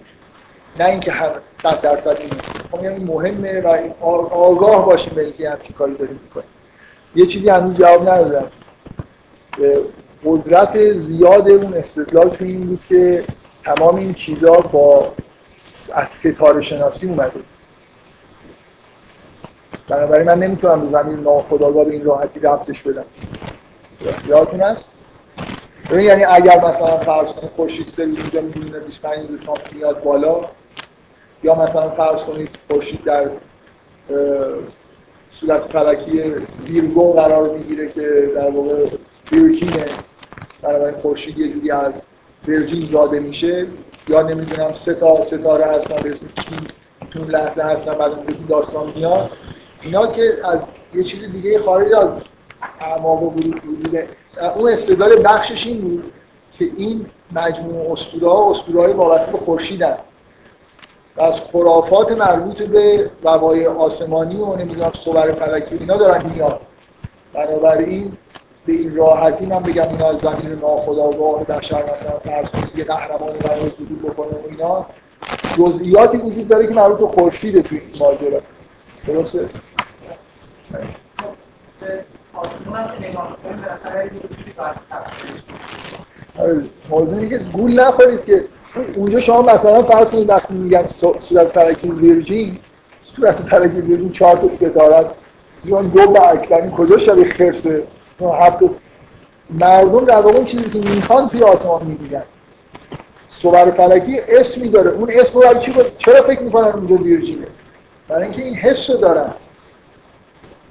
نه 0.79 0.85
اینکه 0.85 1.13
هر 1.13 1.31
صد 1.63 1.81
درصد 1.81 2.17
این 2.21 2.31
خب 2.73 2.85
یعنی 2.85 3.05
مهمه 3.05 3.61
و 3.61 3.69
آگاه 4.35 4.87
باشیم 4.87 5.15
به 5.15 5.25
اینکه 5.25 5.51
همچین 5.51 5.73
کاری 5.73 5.95
داریم 5.95 6.21
می‌کنیم. 6.23 6.49
یه 7.15 7.27
چیزی 7.27 7.49
هنوز 7.49 7.77
جواب 7.77 8.09
ندادم. 8.09 8.47
قدرت 10.25 10.93
زیاد 10.93 11.49
اون 11.49 11.75
استدلال 11.75 12.29
تو 12.29 12.45
این 12.45 12.67
بود 12.67 12.85
که 12.89 13.25
تمام 13.65 13.97
این 13.97 14.15
چیزها 14.15 14.61
با 14.61 15.13
از 15.95 16.09
ستاره 16.09 16.63
شناسی 16.63 17.07
اومده 17.07 17.41
بنابراین 19.89 20.27
من 20.27 20.39
نمی‌تونم 20.39 20.81
به 20.81 20.89
زمین 20.89 21.21
ناخداگاه 21.21 21.85
به 21.85 21.93
این 21.93 22.05
راحتی 22.05 22.41
ربطش 22.41 22.83
بدم. 22.83 23.05
یادتون 24.29 24.61
هست؟ 24.61 24.85
یعنی 25.93 26.25
اگر 26.25 26.59
مثلا 26.59 26.99
فرض 26.99 27.33
کنید 27.33 27.51
خورشید 27.57 27.87
سه 27.87 28.05
روز 28.05 28.19
اینجا 28.19 28.41
می‌دونه 28.41 28.79
25 28.79 29.31
دسامبر 29.31 29.63
میاد 29.73 30.03
بالا 30.03 30.41
یا 31.43 31.55
مثلا 31.55 31.91
فرض 31.91 32.23
کنید 32.23 32.51
خورشید 32.69 33.05
در 33.05 33.31
صورت 35.33 35.61
فلکی 35.61 36.23
ویرگو 36.67 37.13
قرار 37.13 37.49
می‌گیره 37.49 37.89
که 37.89 38.31
در 38.35 38.51
واقع 38.51 38.87
ویرجینه 39.33 39.87
بنابراین 40.63 41.01
خورشید 41.01 41.39
یه 41.39 41.53
جوری 41.53 41.71
از 41.71 42.03
ورجین 42.49 42.87
زاده 42.87 43.21
میشه. 43.21 43.67
یا 44.09 44.23
نمی‌دونم 44.23 44.73
سه 44.73 44.95
تا 44.95 45.25
ستاره 45.25 45.67
هستن 45.67 46.03
به 46.03 46.11
اسم 46.11 46.27
کی 46.37 46.57
تو 47.11 47.25
لحظه 47.25 47.63
هستن 47.63 47.93
بعد 47.93 48.11
اون 48.11 48.27
داستان 48.49 48.93
میاد. 48.97 49.31
اینا 49.83 50.07
که 50.07 50.39
از 50.45 50.65
یه 50.95 51.05
چیز 51.05 51.33
دیگه 51.33 51.59
خارج 51.59 51.93
از 51.93 52.11
اعماق 52.81 53.23
و 53.23 53.31
وجوده 53.31 54.09
اون 54.57 54.73
استدلال 54.73 55.23
بخشش 55.25 55.67
این 55.67 55.81
بود 55.81 56.13
که 56.59 56.71
این 56.77 57.07
مجموع 57.33 57.93
اسطوره 57.93 58.29
ها 58.29 58.51
اسطوره 58.51 58.81
های 58.81 58.93
وابسته 58.93 59.33
به 59.33 59.97
و 61.17 61.23
از 61.23 61.41
خرافات 61.41 62.13
مربوط 62.13 62.63
به 62.63 63.11
وقایع 63.23 63.69
آسمانی 63.69 64.37
و 64.37 64.57
نمی‌دونم 64.57 64.93
صور 64.95 65.33
فلکی 65.33 65.77
اینا 65.81 65.97
دارن 65.97 66.31
میاد 66.31 66.61
بنابراین 67.33 68.13
به 68.67 68.73
این 68.73 68.97
راحتی 68.97 69.47
من 69.47 69.63
بگم 69.63 69.89
اینا 69.89 70.09
از 70.09 70.19
زمین 70.19 70.59
ناخودآگاه 70.63 71.45
بشر 71.45 71.83
مثلا 71.83 72.19
فرض 72.19 72.49
کنید 72.49 72.79
یه 72.79 72.85
قهرمانی 72.85 73.39
قرار 73.39 73.59
ظهور 73.59 74.13
بکنه 74.13 74.29
و 74.29 74.49
اینا 74.51 74.87
جزئیاتی 75.59 76.17
وجود 76.17 76.49
داره 76.49 76.67
که 76.67 76.75
مربوط 76.75 76.99
به 76.99 77.07
خورشید 77.07 77.61
توی 77.61 77.79
این 77.79 77.91
ماجرا. 78.01 78.41
درسته؟ 79.09 79.49
آره، 86.39 86.65
موضوع 86.91 87.27
که 87.27 87.39
گول 87.39 87.81
نخورید 87.81 88.25
که 88.25 88.45
اونجا 88.95 89.21
شما 89.21 89.43
مثلا 89.43 89.83
فرض 89.83 90.11
کنید 90.11 90.29
وقتی 90.29 90.55
میگن 90.55 90.85
صورت 91.21 91.47
فلکی 91.47 91.91
ویرجین 91.91 92.59
صورت 93.17 93.37
فلکی 93.37 93.81
ویرجین 93.81 94.13
چهار 94.13 94.37
تا 94.37 94.49
ستاره 94.49 94.97
است 94.97 95.15
دو 95.69 96.07
برگ 96.11 96.53
این 96.53 96.71
کجا 96.71 96.99
شبیه 96.99 97.31
خرسه؟ 97.31 97.83
هفت 98.21 98.59
مردم 99.51 100.05
در 100.05 100.21
واقع 100.21 100.45
چیزی 100.45 100.71
که 100.71 100.79
می‌خوان 100.79 101.29
توی 101.29 101.43
آسمان 101.43 101.87
می‌بینن. 101.87 102.23
صور 103.31 103.71
فلکی 103.71 104.21
اسمی 104.29 104.69
داره. 104.69 104.91
اون 104.91 105.11
اسم 105.11 105.41
رو 105.41 105.59
چی 105.59 105.75
چرا 105.99 106.23
فکر 106.23 106.41
می‌کنن 106.41 106.69
اونجا 106.69 106.95
ویرجینه؟ 106.95 107.47
برای 108.09 108.23
اینکه 108.23 108.43
این 108.43 108.55
حس 108.55 108.91
رو 108.91 108.97
دارن. 108.97 109.31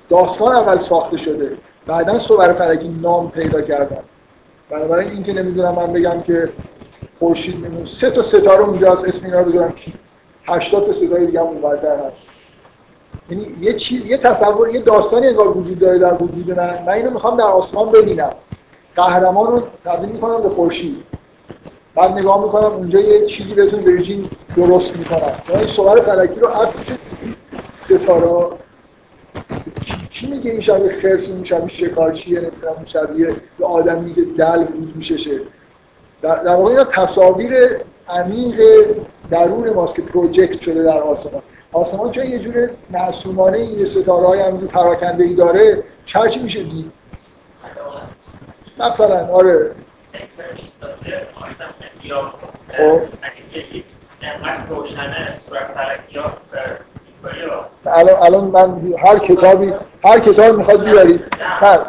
داستان 0.09 0.55
اول 0.55 0.77
ساخته 0.77 1.17
شده. 1.17 1.51
بعدا 1.85 2.19
صور 2.19 2.53
فلکی 2.53 2.87
نام 3.01 3.31
پیدا 3.31 3.61
کردن. 3.61 4.03
بنابراین 4.69 5.11
اینکه 5.11 5.33
نمی‌دونم 5.33 5.75
من 5.75 5.93
بگم 5.93 6.21
که 6.21 6.49
خورشید 7.19 7.59
میمون 7.59 7.85
سه 7.85 8.09
تا 8.09 8.21
ستاره 8.21 8.59
اونجاست 8.59 9.05
اسم 9.05 9.25
اینا 9.25 9.39
رو 9.39 9.51
بذارم. 9.51 9.71
کی؟ 9.71 9.93
80 10.47 10.85
تا 10.85 10.93
ستاره 10.93 11.25
دیگه 11.25 11.39
هم 11.39 11.45
اونورتر 11.47 11.95
هست. 11.95 12.27
یعنی 13.29 13.55
یه 13.61 13.73
چیز 13.73 14.05
یه 14.05 14.17
تصور 14.17 14.69
یه 14.69 14.79
داستانی 14.79 15.27
انگار 15.27 15.57
وجود 15.57 15.79
داره 15.79 15.99
در 15.99 16.13
وجود 16.13 16.51
من. 16.51 16.83
من 16.85 16.93
اینو 16.93 17.09
می‌خوام 17.09 17.37
در 17.37 17.43
آسمان 17.43 17.91
ببینم. 17.91 18.29
قهرمان 18.95 19.47
رو 19.47 19.63
تبدیل 19.85 20.09
می‌کنم 20.09 20.41
به 20.41 20.49
خورشید. 20.49 21.03
بعد 21.97 22.11
نگاه 22.11 22.43
می‌کنم 22.43 22.65
اونجا 22.65 22.99
یه 22.99 23.25
چیزی 23.25 23.53
به 23.53 23.63
اسم 23.63 23.83
ویرجین 23.83 24.29
درست 24.55 24.97
می‌کنم. 24.97 25.31
چون 25.47 25.55
این 25.55 25.67
صور 25.67 26.01
فلکی 26.01 26.39
رو 26.39 26.47
اصل 26.47 26.79
ستاره 27.81 28.47
کی 30.09 30.27
میگه 30.27 30.51
این 30.51 30.61
شبیه 30.61 30.91
خرس 31.01 31.29
این 31.29 31.43
شبیه 31.43 31.69
شکارچیه 31.69 32.39
نمی‌دونم 32.39 32.73
این 32.75 32.85
شبیه 32.85 33.35
به 33.59 33.65
آدمی 33.65 34.13
که 34.13 34.21
دل 34.21 34.63
بود 34.63 34.95
میششه. 34.95 35.41
در, 36.21 36.43
در 36.43 36.55
واقع 36.55 36.69
اینا 36.69 36.83
تصاویر 36.83 37.53
عمیق 38.09 38.61
درون 39.31 39.69
ماست 39.69 39.95
که 39.95 40.01
پروژکت 40.01 40.61
شده 40.61 40.83
در 40.83 40.97
آسمان. 40.97 41.41
آسمان 41.71 42.11
چون 42.11 42.25
یه 42.25 42.39
جور 42.39 42.69
معصومانه 42.89 43.57
این 43.57 43.85
ستاره 43.85 44.27
های 44.27 44.39
همینجور 44.39 44.69
پراکنده 44.69 45.23
ای 45.23 45.33
داره 45.33 45.83
چرچی 46.05 46.39
میشه 46.39 46.63
دید. 46.63 46.91
مثلا 48.79 49.27
آره. 49.27 49.71
خب. 52.77 53.01
الان 57.85 58.15
الان 58.21 58.43
من 58.43 58.93
هر 58.97 59.19
کتابی 59.19 59.73
هر 60.03 60.19
کتابی 60.19 60.57
می‌خواد 60.57 60.83
بیارید 60.83 61.25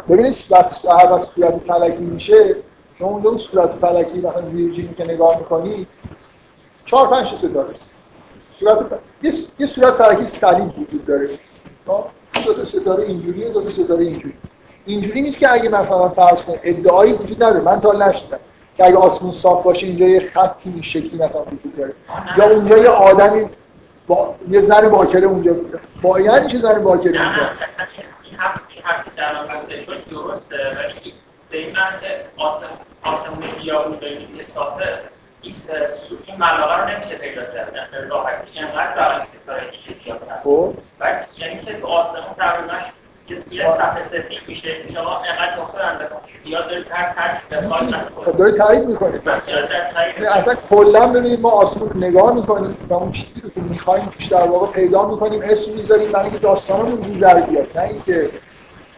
ببینید 0.09 0.35
وقتی 0.49 0.87
هر 0.87 1.11
وقت 1.11 1.27
صورت 1.35 1.53
فلکی 1.67 2.03
میشه 2.03 2.55
شما 2.99 3.07
اون 3.07 3.37
صورت 3.37 3.69
فلکی 3.69 4.17
مثلا 4.17 4.41
ویرجین 4.41 4.93
که 4.97 5.03
نگاه 5.03 5.37
می‌کنی 5.37 5.87
چهار 6.85 7.07
پنج 7.07 7.35
ستاره 7.35 7.75
صورت 8.59 8.77
یه, 9.21 9.31
یه 9.59 9.67
صورت 9.67 9.93
فلکی 9.93 10.25
صلیب 10.25 10.79
وجود 10.79 11.05
داره. 11.05 11.29
دو 12.45 12.53
تا 12.53 12.65
ستاره 12.65 13.03
اینجوریه 13.03 13.49
دو 13.49 13.61
تا 13.61 13.69
ستاره 13.69 14.05
اینجوری 14.05 14.33
اینجوری 14.85 15.21
نیست 15.21 15.39
که 15.39 15.53
اگه 15.53 15.69
مثلا 15.69 16.09
فرض 16.09 16.41
کن 16.41 16.55
ادعایی 16.63 17.13
وجود 17.13 17.43
نداره. 17.43 17.61
من 17.61 17.81
تا 17.81 17.91
نشدم 17.91 18.39
که 18.79 18.85
اگه 18.85 18.97
آسمون 18.97 19.31
صاف 19.31 19.63
باشه 19.63 19.85
اینجا 19.85 20.05
یه 20.05 20.19
خطی 20.19 20.69
این 20.69 20.81
شکلی 20.81 21.15
مثلا 21.15 21.41
وجود 21.41 21.75
داره. 21.77 21.93
یا 22.37 22.49
اونجا 22.49 22.77
یه 22.77 22.89
آدمی 22.89 23.49
با 24.07 24.35
یه 24.49 24.61
زن 24.61 24.89
باکره 24.89 25.27
اونجا 25.27 25.55
با 26.01 26.19
یعنی 26.19 26.47
چه 26.47 26.57
زن 26.57 26.83
باکره 26.83 27.21
اونجا. 27.21 27.49
درسته 30.11 30.57
ولی 30.57 31.13
به 31.49 31.57
این 31.57 31.77
آسمون 33.03 33.47
بیابون 33.61 33.97
ببینید 33.97 34.45
صافه 34.45 34.99
این 35.41 36.35
ملاقه 36.37 36.81
رو 36.81 36.89
نمیشه 36.89 37.15
پیدا 37.15 37.41
کرد. 37.41 37.89
راحتی 38.09 38.59
اینقدر 38.59 38.95
برای 38.95 39.25
ستاره 39.25 39.61
دیگه 39.71 39.99
زیاد 40.03 40.27
هست 40.29 40.47
یعنی 41.39 41.61
که 41.65 41.85
آسمون 41.85 42.33
تقریبا 42.37 42.73
یه 43.51 43.69
صفحه 43.69 44.03
سفید 44.03 44.39
میشه. 44.47 44.69
شما 44.93 45.17
انقدر 45.17 46.69
دارید 46.69 46.87
هر 46.89 47.13
ترک 47.13 47.41
خب 48.25 48.37
دارید 48.37 48.55
تایید 48.55 48.85
می‌کنید. 48.85 49.21
یعنی 50.15 50.27
اصلا 50.27 50.55
کلا 50.69 51.07
ببینید 51.07 51.41
ما 51.41 51.49
آسمون 51.49 51.91
نگاه 51.95 52.33
می‌کنیم 52.33 52.75
و 52.89 52.93
اون 52.93 53.11
چیزی 53.11 53.41
رو 53.41 53.49
که 53.49 53.61
می‌خوایم 53.61 54.05
توش 54.05 54.25
در 54.27 54.47
واقع 54.47 54.67
پیدا 54.67 55.07
می‌کنیم 55.07 55.41
اسم 55.43 55.71
می‌ذاریم 55.71 56.11
برای 56.11 56.25
اینکه 56.25 56.39
داستانمون 56.39 57.03
رو 57.03 57.19
در 57.19 57.39
بیاد. 57.39 57.77
نه 57.77 57.83
اینکه 57.83 58.29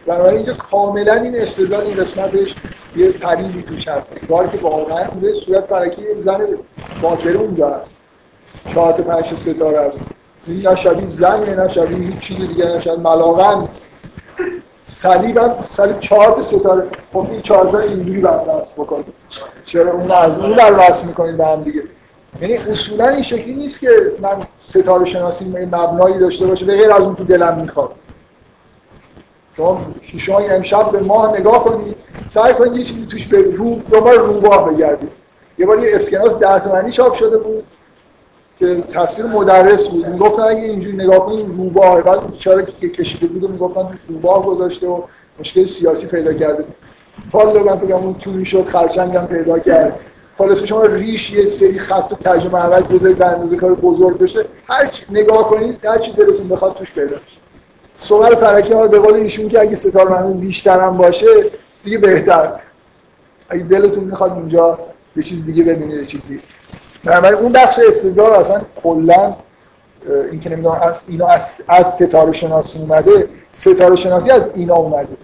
بنابراین 0.06 0.36
اینجا 0.36 0.52
کاملا 0.52 1.14
این 1.14 1.40
استدلال 1.40 1.80
این 1.80 1.96
قسمتش 1.96 2.54
یه 2.96 3.12
طریقی 3.12 3.62
توش 3.62 3.88
هست. 3.88 4.12
کاری 4.28 4.48
که 4.48 4.58
واقعا 4.58 5.04
به 5.04 5.34
صورت 5.34 5.64
فرکی 5.64 6.02
یه 6.02 6.14
زن 6.18 6.46
باکره 7.02 7.34
اونجا 7.34 7.70
هست. 7.70 7.94
چهار 8.74 8.92
تا 8.92 9.02
پنج 9.02 9.34
ستاره 9.34 9.78
است 9.78 10.00
این 10.46 10.66
نه 10.66 10.76
شبیه 10.76 11.06
زن 11.06 11.60
نه 11.60 11.68
شبیه 11.68 11.98
هیچ 11.98 12.18
چیز 12.18 12.38
دیگه 12.38 12.64
نه 12.64 12.80
شبیه 12.80 12.96
ملاقه 12.96 13.58
نیست. 13.60 13.86
صلیب 14.82 15.38
هم 15.38 15.54
صلیب 15.76 16.00
چهار 16.00 16.32
تا 16.32 16.42
ستاره. 16.42 16.88
خب 17.12 17.26
این 17.30 17.42
چهار 17.42 17.70
تا 17.72 17.78
اینجوری 17.78 18.20
بعد 18.20 18.48
وصل 18.48 18.72
بکنید 18.76 19.06
چرا 19.66 19.92
اون 19.92 20.10
از 20.10 20.38
اون 20.38 20.56
بر 20.56 20.74
وصل 20.78 21.06
می‌کنید 21.06 21.36
به 21.36 21.46
هم 21.46 21.62
دیگه؟ 21.62 21.82
یعنی 22.40 22.56
اصولا 22.56 23.08
این 23.08 23.22
شکلی 23.22 23.54
نیست 23.54 23.80
که 23.80 23.88
من 24.20 24.46
ستاره 24.68 25.04
شناسی 25.04 25.44
مبنایی 25.44 26.18
داشته 26.18 26.46
باشه 26.46 26.64
به 26.64 26.76
غیر 26.76 26.92
از 26.92 27.02
اون 27.02 27.14
تو 27.14 27.24
دلم 27.24 27.60
می‌خواد. 27.60 27.90
شما 29.56 29.80
شما 30.18 30.38
امشب 30.38 30.90
به 30.90 31.00
ماه 31.00 31.38
نگاه 31.38 31.64
کنید 31.64 31.96
سعی 32.28 32.54
کنید 32.54 32.72
یه 32.72 32.84
چیزی 32.84 33.06
توش 33.06 33.26
به 33.26 33.56
رو 33.56 33.82
دوباره 33.90 34.18
روباه 34.18 34.70
بگردید. 34.70 35.12
یه 35.58 35.66
بار 35.66 35.84
یه 35.84 35.96
اسکناس 35.96 36.36
ده 36.36 36.58
تومنی 36.58 36.92
چاپ 36.92 37.14
شده 37.14 37.38
بود. 37.38 37.64
که 38.58 38.84
تصویر 38.92 39.26
مدرس 39.26 39.86
بود. 39.86 40.06
می‌گفتن 40.06 40.42
اگه 40.42 40.62
اینجوری 40.62 40.96
نگاه 40.96 41.26
کنید 41.26 41.46
روباه 41.56 42.02
بعد 42.02 42.20
چرا 42.38 42.62
که 42.62 42.88
کشیده 42.88 43.26
بود 43.26 43.50
می‌گفتن 43.50 43.82
توش 43.82 43.98
روباه 44.08 44.46
گذاشته 44.46 44.88
و 44.88 45.02
مشکل 45.40 45.66
سیاسی 45.66 46.06
پیدا 46.06 46.32
کرده. 46.32 46.64
فال 47.32 47.62
من 47.62 47.76
بگم 47.76 47.96
اون 47.96 48.14
تو 48.14 48.30
می‌شد 48.30 48.64
خرچنگ 48.64 49.16
هم 49.16 49.26
پیدا 49.26 49.58
کرد. 49.58 50.00
خلاص 50.38 50.62
شما 50.64 50.84
ریش 50.84 51.30
یه 51.30 51.46
سری 51.46 51.78
خط 51.78 52.12
و 52.12 52.14
ترجمه 52.14 52.54
اول 52.54 52.80
بذارید 52.80 53.18
به 53.18 53.26
اندازه 53.26 53.56
کار 53.56 53.74
بزرگ 53.74 54.18
بشه. 54.18 54.44
هر 54.68 54.86
چی 54.86 55.04
نگاه 55.10 55.46
کنید 55.46 55.84
هر 55.84 55.98
چی 55.98 56.12
دلتون 56.12 56.48
بخواد 56.48 56.74
توش 56.74 56.92
پیدا 56.92 57.16
میشه 57.16 57.42
صور 58.00 58.34
فرکی 58.34 58.72
ها 58.72 58.86
به 58.86 58.98
قول 58.98 59.14
ایشون 59.14 59.48
که 59.48 59.60
اگه 59.60 59.74
ستاره 59.74 60.10
مهمون 60.10 60.38
بیشتر 60.38 60.80
هم 60.80 60.96
باشه 60.96 61.26
دیگه 61.84 61.98
بهتر. 61.98 62.52
اگه 63.48 63.62
دلتون 63.62 64.04
می‌خواد 64.04 64.32
اینجا 64.32 64.78
یه 65.16 65.22
چیز 65.22 65.46
دیگه 65.46 65.62
ببینید 65.62 66.06
چیزی. 66.06 66.40
بنابراین 67.04 67.38
اون 67.38 67.52
بخش 67.52 67.78
استدلال 67.78 68.32
اصلا 68.32 68.60
کلا 68.82 69.34
این 70.30 70.40
که 70.40 70.50
نمی‌دونم 70.50 70.80
از 70.82 71.00
اینا 71.08 71.26
از, 71.26 71.60
از 71.68 71.94
ستاره 71.94 72.32
شناسی 72.32 72.78
اومده 72.78 73.28
ستاره 73.52 73.96
شناسی 73.96 74.30
از 74.30 74.50
اینا 74.54 74.74
اومده. 74.74 75.16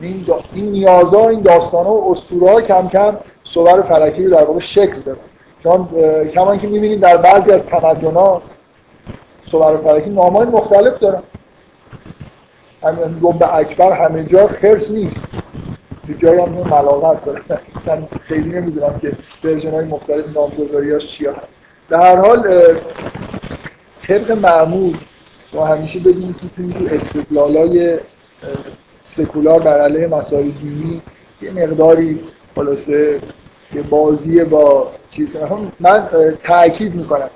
این, 0.00 0.24
دا 0.26 0.38
این 0.54 0.70
نیازا 0.72 1.28
این 1.28 1.40
داستان 1.40 1.86
و 1.86 2.08
اسطوره 2.10 2.62
کم 2.62 2.88
کم 2.88 3.16
صور 3.44 3.82
فلکی 3.82 4.24
رو 4.24 4.30
در 4.30 4.44
واقع 4.44 4.58
شکل 4.58 5.00
داره 5.00 5.18
چون 5.62 5.88
کما 6.34 6.56
که 6.56 6.66
می‌بینید 6.66 7.00
در 7.00 7.16
بعضی 7.16 7.52
از 7.52 7.62
تمدن 7.62 8.14
ها 8.14 8.42
صور 9.50 9.76
فلکی 9.76 10.10
نامای 10.10 10.46
مختلف 10.46 10.98
دارن. 10.98 11.22
همین 12.82 13.38
به 13.38 13.54
اکبر 13.54 13.92
همه 13.92 14.24
جا 14.24 14.46
خرس 14.46 14.90
نیست. 14.90 15.20
یه 16.08 16.14
جایی 16.18 16.40
هم 16.40 16.48
ملاقه 16.48 17.08
هست 17.08 17.28
من 17.86 18.08
خیلی 18.22 18.50
نمی‌دونم 18.50 18.98
که 18.98 19.12
ورژن 19.44 19.70
های 19.70 19.84
مختلف 19.84 20.36
نامگذاری 20.36 20.92
هاش 20.92 21.06
چیا 21.06 21.32
هست. 21.32 21.48
در 21.88 22.00
هر 22.00 22.16
حال 22.16 22.74
طبق 24.02 24.30
معمول 24.30 24.96
ما 25.52 25.66
همیشه 25.66 25.98
بدیم 25.98 26.34
که 26.40 26.62
تو 26.62 26.94
استدلال 26.94 27.56
های 27.56 27.98
سکولار 29.02 29.60
بر 29.60 29.80
علیه 29.80 30.06
مسائل 30.06 30.50
دینی 30.50 31.02
یه 31.42 31.50
مقداری 31.50 32.20
خلاصه 32.54 33.20
یه 33.74 33.82
بازی 33.82 34.44
با 34.44 34.90
چیز. 35.10 35.36
من 35.80 36.08
تاکید 36.44 36.94
می‌کنم. 36.94 37.30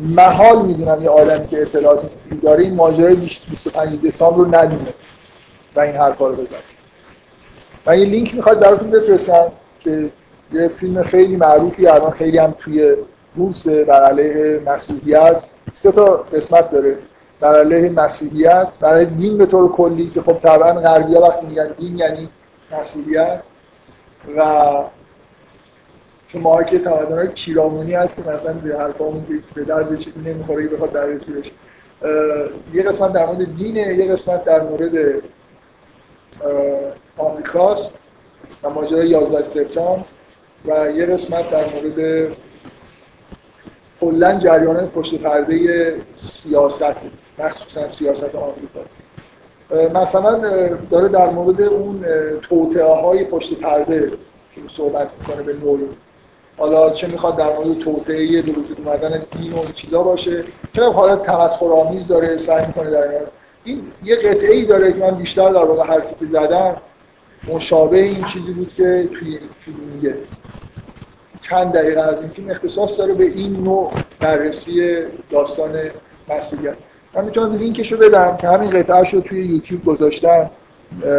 محال 0.00 0.66
می‌دونم 0.66 1.02
یه 1.02 1.08
آدمی 1.08 1.48
که 1.48 1.62
اطلاعات 1.62 2.10
داره 2.42 2.64
این 2.64 2.74
ماجرای 2.74 3.14
25 3.14 4.06
دسامبر 4.06 4.36
رو 4.36 4.54
ندونه 4.54 4.92
و 5.76 5.80
این 5.80 5.96
حرفا 5.96 6.28
رو 6.28 6.34
بزنه. 6.34 6.77
من 7.88 7.98
یه 7.98 8.04
لینک 8.04 8.34
می‌خواد 8.34 8.60
براتون 8.60 8.90
بفرستم 8.90 9.46
که 9.80 10.08
یه 10.52 10.68
فیلم 10.68 11.02
خیلی 11.02 11.36
معروفی 11.36 11.86
الان 11.86 12.10
خیلی 12.10 12.38
هم 12.38 12.54
توی 12.58 12.94
بورس 13.36 13.68
بر 13.68 14.02
علیه 14.04 14.60
مسیحیت 14.66 15.42
سه 15.74 15.92
تا 15.92 16.04
قسمت 16.06 16.70
داره. 16.70 16.96
بر 17.40 17.60
علیه 17.60 17.90
مسیحیت. 17.90 18.68
برای 18.80 19.04
دین 19.04 19.38
به 19.38 19.46
طور 19.46 19.72
کلی 19.72 20.10
که 20.10 20.20
خب 20.20 20.32
طبعا 20.32 20.72
غربی 20.72 21.14
ها 21.14 21.20
وقتی 21.20 21.46
میگن 21.46 21.68
دین 21.78 21.98
یعنی 21.98 22.28
مسیحیت. 22.80 23.42
و 24.36 24.42
که 26.32 26.38
ما 26.38 26.62
که 26.62 26.80
های 27.10 27.28
کیرامونی 27.28 27.94
هستیم 27.94 28.24
مثلا 28.24 28.52
به 28.52 28.78
حرفامون 28.78 29.24
به 29.54 29.64
درد 29.64 29.98
چیزی 29.98 30.20
نمی‌خوره 30.20 30.68
بخواد 30.68 30.92
بررسی 30.92 31.32
بشه. 31.32 31.52
یه 32.74 32.82
قسمت 32.82 33.12
در 33.12 33.26
مورد 33.26 33.56
دینه 33.56 33.80
یه 33.80 34.12
قسمت 34.12 34.44
در 34.44 34.62
مورد 34.62 35.22
آمریکاست 37.18 37.98
و 38.62 38.70
ماجرای 38.70 39.08
11 39.08 39.42
سپتامبر 39.42 40.04
و 40.66 40.90
یه 40.90 41.06
قسمت 41.06 41.50
در 41.50 41.64
مورد 41.64 42.28
کلا 44.00 44.38
جریان 44.38 44.86
پشت 44.86 45.22
پرده 45.22 45.94
سیاست 46.16 46.96
مخصوصا 47.38 47.88
سیاست 47.88 48.34
آمریکا. 48.34 48.80
مثلا 50.00 50.38
داره 50.90 51.08
در 51.08 51.30
مورد 51.30 51.62
اون 51.62 52.04
توطعه 52.42 52.84
های 52.84 53.24
پشت 53.24 53.60
پرده 53.60 54.08
که 54.54 54.60
صحبت 54.76 55.08
می‌کنه 55.18 55.42
به 55.42 55.52
نوعی. 55.52 55.88
حالا 56.58 56.90
چه 56.90 57.06
می‌خواد 57.06 57.36
در 57.36 57.52
مورد 57.52 57.78
توطئه 57.78 58.42
به 58.42 58.52
وجود 58.52 58.80
اومدن 58.84 59.22
دین 59.30 59.52
و 59.52 59.72
چیزا 59.74 60.02
باشه. 60.02 60.44
چه 60.72 60.82
حالت 60.82 61.22
تمسخرآمیز 61.22 62.06
داره 62.06 62.38
سعی 62.38 62.66
می‌کنه 62.66 62.90
در 62.90 63.08
این 63.68 63.82
یه 64.04 64.16
قطعه 64.16 64.54
ای 64.54 64.64
داره 64.64 64.92
که 64.92 64.98
من 64.98 65.10
بیشتر 65.10 65.48
در 65.48 65.64
واقع 65.64 65.84
حرفی 65.84 66.14
که 66.20 66.26
زدم 66.26 66.76
مشابه 67.54 67.98
این 67.98 68.24
چیزی 68.24 68.52
بود 68.52 68.74
که 68.76 69.08
توی 69.18 69.38
فیلم 69.64 69.76
میگه. 69.94 70.14
چند 71.40 71.72
دقیقه 71.72 72.00
از 72.00 72.20
این 72.20 72.28
فیلم 72.28 72.50
اختصاص 72.50 72.98
داره 72.98 73.14
به 73.14 73.24
این 73.24 73.64
نوع 73.64 73.92
بررسی 74.20 74.96
داستان 75.30 75.70
مسیحیت. 76.28 76.74
من 77.14 77.24
می‌تونم 77.24 77.56
لینکشو 77.56 77.96
بدم 77.96 78.36
که 78.36 78.48
همین 78.48 78.70
قطعه 78.70 79.10
رو 79.10 79.20
توی 79.20 79.46
یوتیوب 79.46 79.84
گذاشتم. 79.84 80.50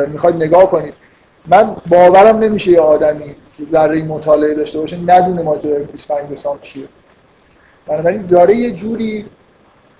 می‌خواید 0.07 0.35
نگاه 0.35 0.71
کنید. 0.71 0.93
من 1.47 1.76
باورم 1.89 2.38
نمیشه 2.38 2.71
یه 2.71 2.80
آدمی 2.80 3.35
که 3.57 3.65
ذره 3.71 4.03
مطالعه 4.03 4.55
داشته 4.55 4.80
باشه 4.80 4.97
ندونه 5.05 5.41
ماجرای 5.41 5.84
25 5.84 6.31
دسامبر 6.31 6.61
چیه. 6.63 6.84
بنابراین 7.88 8.26
داره 8.26 8.55
یه 8.55 8.71
جوری 8.71 9.26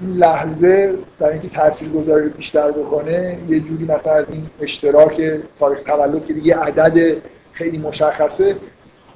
این 0.02 0.18
لحظه 0.18 0.98
برای 1.20 1.34
اینکه 1.34 1.50
تاثیرگذاری 1.50 2.30
بیشتر 2.30 2.72
بکنه 2.72 3.38
یه 3.50 3.60
جوری 3.60 3.86
مثلا 3.86 4.14
از 4.14 4.26
این 4.30 4.50
اشتراک 4.62 5.22
تاریخ 5.60 5.84
تولد 5.84 6.26
که 6.26 6.34
دیگه 6.34 6.56
عدد 6.60 7.18
خیلی 7.52 7.78
مشخصه 7.78 8.56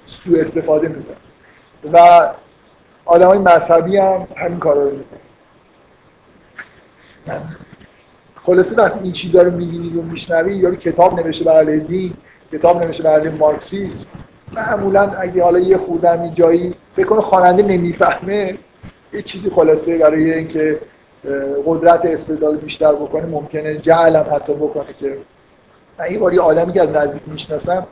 سو 0.05 0.35
استفاده 0.35 0.88
می‌کنه. 0.88 1.15
و 1.93 2.30
آدم 3.05 3.27
های 3.27 3.38
مذهبی 3.38 3.97
هم 3.97 4.27
همین 4.35 4.60
کار 4.60 4.76
رو 4.76 4.91
می‌کنه 4.91 5.19
خلاصه 8.45 8.76
وقتی 8.76 8.99
این 9.03 9.11
چیزها 9.11 9.41
رو 9.41 9.51
می‌بینید 9.51 9.97
و 9.97 10.01
میشنوید 10.01 10.64
یا 10.64 10.76
کتاب 10.76 11.19
نوشته 11.19 11.45
برای 11.45 11.80
دین 11.80 12.14
کتاب 12.51 12.84
نوشته 12.84 13.03
برای 13.03 13.30
مارکسیسم 13.30 14.05
معمولا 14.53 15.11
اگه 15.11 15.43
حالا 15.43 15.60
یه 15.60 15.77
خودم 15.77 16.27
جایی 16.27 16.73
بکنه 16.97 17.22
خواننده 17.22 17.64
نمی‌فهمه. 17.64 18.57
یه 19.14 19.22
چیزی 19.22 19.49
خلاصه 19.49 19.98
برای 19.98 20.34
اینکه 20.34 20.80
قدرت 21.65 22.06
استدلال 22.06 22.57
بیشتر 22.57 22.94
بکنه 22.94 23.26
ممکنه 23.26 23.77
جهل 23.77 24.15
هم 24.15 24.35
حتی 24.35 24.53
بکنه 24.53 24.94
که 24.99 25.18
من 25.99 26.11
یه 26.11 26.19
بار 26.19 26.34
یه 26.34 26.41
آدمی 26.41 26.73
که 26.73 26.81
از 26.81 26.90
نزدیک 26.90 27.22
می‌شناسم 27.27 27.88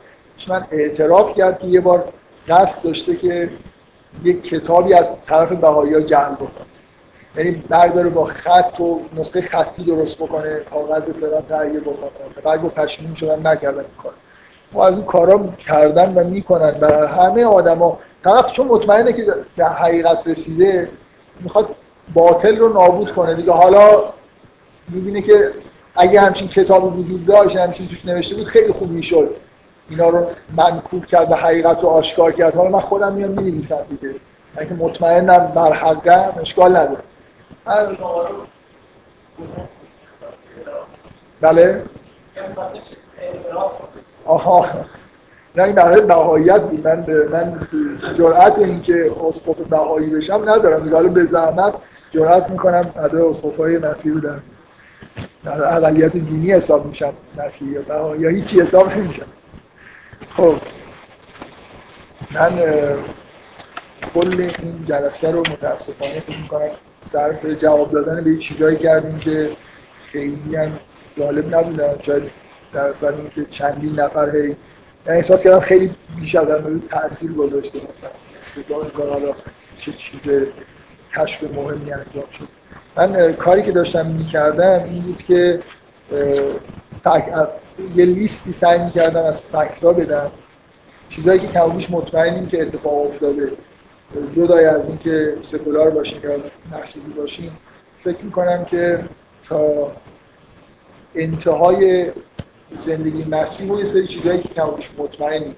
من 0.48 0.66
اعتراف 0.70 1.34
کرد 1.34 1.58
که 1.58 1.66
یه 1.66 1.80
بار 1.80 2.04
قصد 2.48 2.82
داشته 2.82 3.16
که 3.16 3.48
یک 4.24 4.42
کتابی 4.42 4.94
از 4.94 5.06
طرف 5.26 5.52
بهایی 5.52 5.94
ها 5.94 6.00
جمع 6.00 6.34
بکنه. 6.34 6.66
یعنی 7.36 7.50
برداره 7.68 8.08
با 8.08 8.24
خط 8.24 8.80
و 8.80 9.00
نسخه 9.16 9.42
خطی 9.42 9.84
درست 9.84 10.16
بکنه 10.16 10.60
کاغذ 10.70 11.02
فلان 11.02 11.42
تهیه 11.48 11.80
بکنه. 11.80 12.10
بعد 12.44 12.62
گفت 12.62 12.74
پشیمون 12.74 13.14
شدن 13.14 13.46
نکردن 13.46 13.78
این 13.78 13.86
کار 14.02 14.12
ما 14.72 14.86
از 14.86 14.94
این 14.94 15.04
کارا 15.04 15.48
کردن 15.58 16.14
و 16.14 16.24
می‌کنن. 16.24 16.70
برای 16.70 17.08
همه 17.08 17.44
آدما 17.44 17.98
طرف 18.24 18.52
چون 18.52 18.66
مطمئنه 18.66 19.12
که 19.12 19.26
در 19.56 19.68
حقیقت 19.68 20.26
رسیده 20.26 20.88
می‌خواد 21.40 21.74
باطل 22.14 22.56
رو 22.58 22.72
نابود 22.72 23.12
کنه. 23.12 23.34
دیگه 23.34 23.52
حالا 23.52 24.04
می‌بینه 24.88 25.22
که 25.22 25.50
اگه 25.96 26.20
همچین 26.20 26.48
کتابی 26.48 27.02
وجود 27.02 27.26
داشت 27.26 27.56
همچین 27.56 27.88
توش 27.88 28.04
نوشته 28.04 28.34
بود 28.34 28.46
خیلی 28.46 28.72
خوب 28.72 28.90
می‌شد. 28.90 29.36
اینا 29.90 30.08
رو 30.08 30.26
منکوب 30.56 31.06
کرد 31.06 31.30
و 31.30 31.34
حقیقت 31.34 31.82
رو 31.82 31.88
آشکار 31.88 32.32
کرد. 32.32 32.54
حالا 32.54 32.70
من 32.70 32.80
خودم 32.80 33.12
میام 33.12 33.30
می‌نویسم 33.30 33.78
دیگه. 33.90 34.14
من 34.56 34.68
که 34.68 34.74
مطمئنم 34.74 35.52
بر 35.54 35.72
حقم 35.72 36.40
اشکال 36.40 36.76
نداره. 36.76 37.02
بله؟ 41.40 41.82
آها. 44.24 44.66
نه 45.56 45.62
این 45.62 45.74
برای 45.74 46.00
بهاییت 46.00 46.60
بود. 46.60 46.86
من 46.86 47.04
من 47.32 47.68
جرأت 48.18 48.58
اینکه 48.58 49.12
اسقف 49.28 49.56
بهایی 49.56 50.10
بشم 50.10 50.42
ندارم. 50.46 50.94
حالا 50.94 51.08
به 51.08 51.24
زحمت 51.24 51.74
جرأت 52.10 52.50
می‌کنم 52.50 52.90
عده 53.04 53.24
اسقف 53.24 53.56
های 53.56 53.78
مسیح 53.78 54.12
در 54.14 54.38
در 55.44 55.76
اقلیت 55.76 56.12
دینی 56.12 56.52
حساب 56.52 56.86
میشم. 56.86 57.12
مسیحی 57.46 57.70
یا 57.70 58.16
یا 58.16 58.28
هیچی 58.28 58.60
حساب 58.60 58.96
نمیشم. 58.98 59.26
خب. 60.36 60.54
من 62.34 62.50
کل 64.14 64.48
این 64.62 64.84
جلسه 64.88 65.30
رو 65.30 65.40
متاسفانه 65.40 66.20
فکر 66.20 66.38
می‌کنم 66.38 66.68
صرف 67.00 67.46
جواب 67.46 67.92
دادن 67.92 68.24
به 68.24 68.36
چیزایی 68.36 68.76
کردیم 68.76 69.18
که 69.18 69.50
خیلی 70.06 70.56
هم 70.56 70.72
جالب 71.16 71.54
نبودن 71.54 71.94
شاید 72.02 72.22
در 72.72 72.80
اصل 72.80 73.14
اینکه 73.14 73.44
چندین 73.50 74.00
نفر 74.00 74.36
هی 74.36 74.56
یعنی 75.06 75.18
احساس 75.18 75.42
کردم 75.42 75.60
خیلی 75.60 75.94
بیش 76.20 76.34
از 76.34 76.48
مورد 76.48 76.88
تاثیر 76.90 77.32
گذاشته. 77.32 77.78
مثلا 77.78 78.10
استدلال 78.42 79.10
حالا 79.10 79.34
چه 79.78 79.92
چیز 79.92 80.20
کشف 81.16 81.42
مهمی 81.42 81.92
انجام 81.92 82.24
شد. 82.38 82.48
من 82.96 83.32
کاری 83.32 83.62
که 83.62 83.72
داشتم 83.72 84.06
می‌کردم 84.06 84.84
این 84.84 85.02
بود 85.02 85.22
که 85.28 85.60
یه 87.94 88.04
لیستی 88.04 88.52
سعی 88.52 88.78
می‌کردم 88.78 89.24
از 89.24 89.40
فکتا 89.40 89.92
بدم. 89.92 90.30
چیزایی 91.08 91.40
که 91.40 91.46
کمابیش 91.46 91.90
مطمئنیم 91.90 92.46
که 92.46 92.62
اتفاق 92.62 93.06
افتاده. 93.06 93.52
جدای 94.36 94.64
از 94.64 94.88
اینکه 94.88 95.36
سکولار 95.42 95.90
باشیم 95.90 96.20
یا 96.24 96.30
محسوبی 96.70 97.12
باشیم 97.12 97.58
فکر 98.04 98.24
می‌کنم 98.24 98.64
که 98.64 98.98
تا 99.48 99.92
انتهای 101.14 102.10
زندگی 102.80 103.24
مسیح 103.24 103.72
و 103.72 103.78
یه 103.78 103.84
سری 103.84 104.06
چیزایی 104.06 104.42
که 104.42 104.48
کمابیش 104.48 104.90
مطمئنیم 104.98 105.56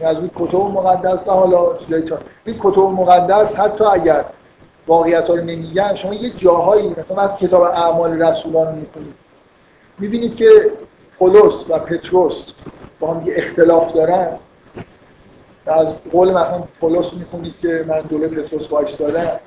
از 0.00 0.16
این 0.16 0.30
کتب 0.36 0.56
مقدس 0.56 1.28
نه 1.28 1.32
حالا 1.32 1.78
چیزایی 1.78 2.02
تا 2.02 2.18
این 2.44 2.56
کتب 2.58 2.78
مقدس 2.78 3.54
حتی 3.54 3.84
اگر 3.84 4.24
واقعیت 4.86 5.30
رو 5.30 5.36
نمیگن 5.36 5.94
شما 5.94 6.14
یه 6.14 6.30
جاهایی 6.30 6.88
مثلا 6.88 7.22
از 7.22 7.36
کتاب 7.36 7.62
اعمال 7.62 8.22
رسولان 8.22 8.74
می‌خونید 8.74 9.14
می‌بینید 9.98 10.36
که 10.36 10.72
پولس 11.18 11.64
و 11.68 11.78
پتروس 11.78 12.44
با 13.00 13.14
هم 13.14 13.24
اختلاف 13.36 13.92
دارن. 13.92 14.28
از 15.66 15.86
قول 16.12 16.30
مثلا 16.30 16.62
پولس 16.80 17.14
می‌خونید 17.14 17.58
که 17.58 17.84
من 17.88 18.02
جلوی 18.10 18.28
پتروس 18.28 18.72
وایستادم 18.72 19.40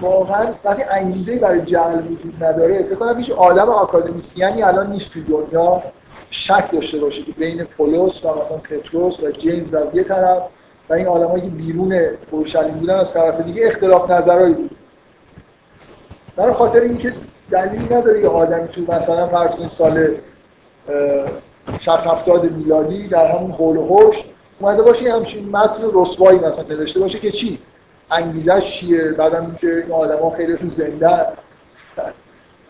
واقعا 0.00 0.46
وقتی 0.64 0.82
انگیزه 0.82 1.38
برای 1.38 1.62
جهل 1.62 1.98
وجود 1.98 2.44
نداره 2.44 2.82
فکر 2.82 2.94
کنم 2.94 3.18
هیچ 3.18 3.30
آدم 3.30 3.68
اکادمیسیانی 3.70 4.62
الان 4.62 4.90
نیست 4.90 5.10
توی 5.10 5.22
دنیا. 5.22 5.82
شک 6.32 6.72
داشته 6.72 6.98
باشه 6.98 7.22
که 7.22 7.32
بین 7.32 7.64
پولس 7.64 8.24
و 8.24 8.40
مثلا 8.40 8.56
پتروس 8.56 9.20
و 9.20 9.30
جیمز 9.30 9.74
از 9.74 9.88
یه 9.94 10.04
طرف 10.04 10.42
و 10.88 10.94
این 10.94 11.06
آدمایی 11.06 11.42
که 11.42 11.48
بیرون 11.48 12.00
اورشلیم 12.30 12.74
بودن 12.74 12.94
از 12.94 13.12
طرف 13.12 13.40
دیگه 13.40 13.66
اختلاف 13.66 14.10
نظرهایی 14.10 14.54
بود. 14.54 14.70
برای 16.36 16.52
خاطر 16.52 16.80
اینکه 16.80 17.12
دلیلی 17.50 17.84
نداره 17.84 18.20
یه 18.20 18.28
آدمی 18.28 18.68
تو 18.68 18.80
مثلا 18.92 19.28
فرض 19.28 19.50
کنید 19.50 19.70
سال 19.70 20.14
60 21.80 22.06
70 22.06 22.52
میلادی 22.52 23.08
در 23.08 23.26
همون 23.26 23.50
حول 23.50 23.76
و 23.76 23.86
حوش 23.86 24.24
اومده 24.60 24.82
باشه 24.82 25.12
همچین 25.12 25.48
متن 25.48 25.82
رسوایی 25.94 26.38
مثلا 26.38 26.64
نوشته 26.64 27.00
باشه 27.00 27.18
که 27.18 27.30
چی؟ 27.30 27.58
انگیزش 28.10 28.72
چیه؟ 28.72 29.12
بعدم 29.12 29.40
اینکه 29.40 29.82
این 29.82 29.92
آدما 29.92 30.30
خیلیشون 30.30 30.68
زنده. 30.68 31.26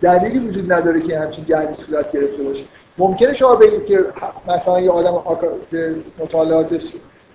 دلیلی 0.00 0.38
وجود 0.38 0.72
نداره 0.72 1.00
که 1.00 1.18
همچین 1.18 1.44
جهلی 1.44 1.74
صورت 1.74 2.12
گرفته 2.12 2.42
باشه. 2.42 2.64
ممکنه 2.98 3.32
شما 3.32 3.54
بگید 3.54 3.86
که 3.86 4.04
مثلا 4.48 4.80
یه 4.80 4.90
آدم 4.90 5.22
که 5.70 5.94
مطالعات 6.18 6.82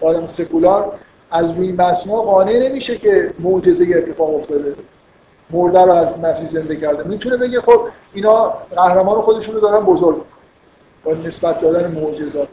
آدم 0.02 0.26
سکولار 0.26 0.94
از 1.32 1.52
روی 1.52 1.72
مسنا 1.72 2.22
قانع 2.22 2.70
نمیشه 2.70 2.98
که 2.98 3.34
معجزه 3.40 3.86
اتفاق 3.96 4.36
افتاده. 4.36 4.76
مرده 5.50 5.82
رو 5.82 5.92
از 5.92 6.20
مسیح 6.20 6.50
زنده 6.50 6.76
کرده. 6.76 7.04
می‌تونه 7.04 7.38
بگه 7.38 7.62
خب 7.62 7.82
اینا 8.14 8.54
قهرمان 8.76 9.22
خودشون 9.22 9.56
رو 9.56 9.62
دارن 9.62 9.86
بزرگ 9.86 10.22
با 11.04 11.14
نسبت 11.14 11.62
دادن 11.62 11.92
معجزات. 11.92 12.48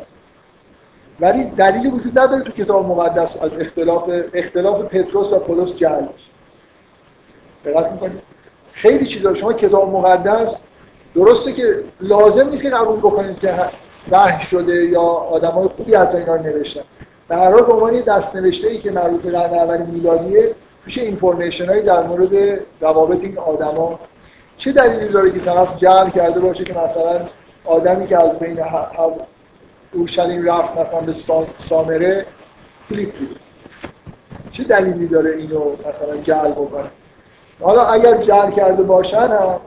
ولی 1.21 1.45
دلیلی 1.45 1.91
وجود 1.91 2.19
نداره 2.19 2.43
تو 2.43 2.53
کتاب 2.53 2.87
مقدس 2.87 3.43
از 3.43 3.61
اختلاف 3.61 4.11
اختلاف 4.35 4.81
پتروس 4.81 5.33
و 5.33 5.39
پولس 5.39 5.77
جهل 5.77 6.07
دقت 7.65 7.93
می‌کنید؟ 7.93 8.21
خیلی 8.73 9.07
چیزا. 9.07 9.35
شما 9.35 9.53
کتاب 9.53 9.89
مقدس 9.89 10.57
درسته 11.15 11.53
که 11.53 11.85
لازم 12.01 12.49
نیست 12.49 12.63
که 12.63 12.71
قبول 12.71 12.99
بکنید 12.99 13.39
که 13.39 13.55
وحی 14.11 14.47
شده 14.47 14.85
یا 14.85 15.03
آدمای 15.03 15.69
خوبی 15.69 15.95
حتی 15.95 16.17
اینا 16.19 16.35
رو 16.35 16.43
نوشتن. 16.43 16.81
در 17.29 17.39
هر 17.39 17.63
به 17.63 17.73
عنوان 17.73 18.01
دست 18.01 18.37
نوشته 18.37 18.69
ای 18.69 18.79
که 18.79 18.91
مربوط 18.91 19.23
به 19.23 19.31
قرن 19.31 19.55
اول 19.55 19.83
میلادیه 19.83 20.55
میشه 20.87 21.03
اینفورمیشن 21.03 21.67
هایی 21.67 21.83
در 21.83 22.03
مورد 22.03 22.61
روابط 22.81 23.25
این 23.25 23.39
آدما 23.39 24.01
چه 24.57 24.73
دلیلی 24.73 25.09
داره 25.09 25.33
که 25.33 25.41
طرف 25.41 25.77
جعل 25.77 26.11
کرده 26.11 26.41
باشه 26.41 26.65
که 26.65 26.79
مثلا 26.79 27.21
آدمی 27.65 28.07
که 28.07 28.19
از 28.19 28.39
بین 28.39 28.59
اورشلیم 29.93 30.49
رفت 30.49 30.79
مثلا 30.79 31.01
به 31.01 31.13
سامره 31.59 32.27
کلیپ 32.91 33.19
دید 33.19 33.37
چه 34.53 34.65
دلیلی 34.65 35.07
داره 35.07 35.37
اینو 35.37 35.71
مثلا 35.89 36.17
جعل 36.17 36.51
بکنه؟ 36.51 36.91
حالا 37.61 37.85
اگر 37.85 38.17
جعل 38.17 38.51
کرده 38.51 38.83
باشن 38.83 39.29
هم 39.29 39.61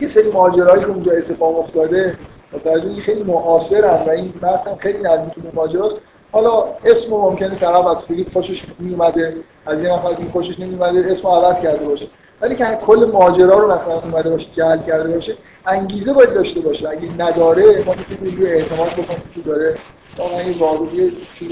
یه 0.00 0.08
سری 0.08 0.30
ماجرایی 0.30 0.80
که 0.80 0.88
اونجا 0.88 1.12
اتفاق 1.12 1.58
افتاده 1.58 2.14
متوجه 2.52 3.00
خیلی 3.00 3.22
معاصرن 3.22 4.02
و 4.06 4.10
این 4.10 4.34
متن 4.42 4.74
خیلی 4.78 4.98
نزدیک 4.98 5.34
به 5.34 5.50
ماجراست. 5.54 5.96
حالا 6.32 6.64
اسم 6.84 7.10
ممکنه 7.10 7.58
طرف 7.58 7.86
از 7.86 8.04
فیلیپ 8.04 8.32
خوشش 8.32 8.64
میومده 8.78 9.36
از 9.66 9.78
این 9.84 9.92
نفر 9.92 10.14
که 10.14 10.22
خوشش 10.32 10.60
نمیومده 10.60 11.12
اسم 11.12 11.28
عوض 11.28 11.60
کرده 11.60 11.84
باشه. 11.84 12.06
ولی 12.40 12.56
که 12.56 12.64
کل 12.64 13.10
ماجرا 13.12 13.58
رو 13.58 13.72
مثلا 13.72 13.94
اومده 13.94 14.30
باشه 14.30 14.46
جعل 14.56 14.78
کرده 14.86 15.14
باشه 15.14 15.36
انگیزه 15.66 16.12
باید 16.12 16.34
داشته 16.34 16.60
باشه. 16.60 16.88
اگه 16.88 17.08
نداره 17.18 17.84
ما 17.86 17.94
می‌تونیم 17.94 18.36
روی 18.36 18.46
اعتماد 18.46 18.92
بکنیم 18.92 19.22
که 19.34 19.40
داره. 19.40 19.76
واقعا 20.18 20.42
یه 20.42 20.58
واقعی 20.58 21.12
چیز 21.38 21.50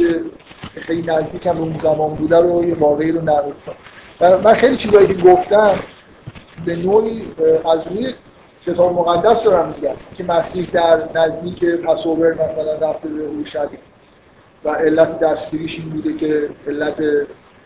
خیلی 0.74 1.02
نزدیک 1.02 1.46
هم 1.46 1.58
اون 1.58 1.78
زمان 1.82 2.14
بوده 2.14 2.36
رو 2.36 2.64
یه 2.64 2.74
واقعی 2.74 3.12
رو 3.12 3.20
نقل 3.20 3.50
من 4.44 4.54
خیلی 4.54 4.76
چیزایی 4.76 5.06
که 5.06 5.14
گفتم 5.14 5.74
به 6.64 6.76
نوعی 6.76 7.28
از 7.72 7.80
روی 7.90 8.14
کتاب 8.66 8.98
مقدس 8.98 9.42
دارم 9.42 9.74
میگم 9.76 9.94
که 10.16 10.24
مسیح 10.24 10.68
در 10.72 11.00
نزدیک 11.14 11.64
پسوبر 11.64 12.32
مثلا 12.32 12.90
رفته 12.90 13.08
به 13.08 13.24
اورشلیم 13.24 13.78
و 14.64 14.68
علت 14.68 15.18
دستگیریش 15.18 15.78
این 15.78 15.88
بوده 15.88 16.16
که 16.16 16.48
علت 16.66 16.96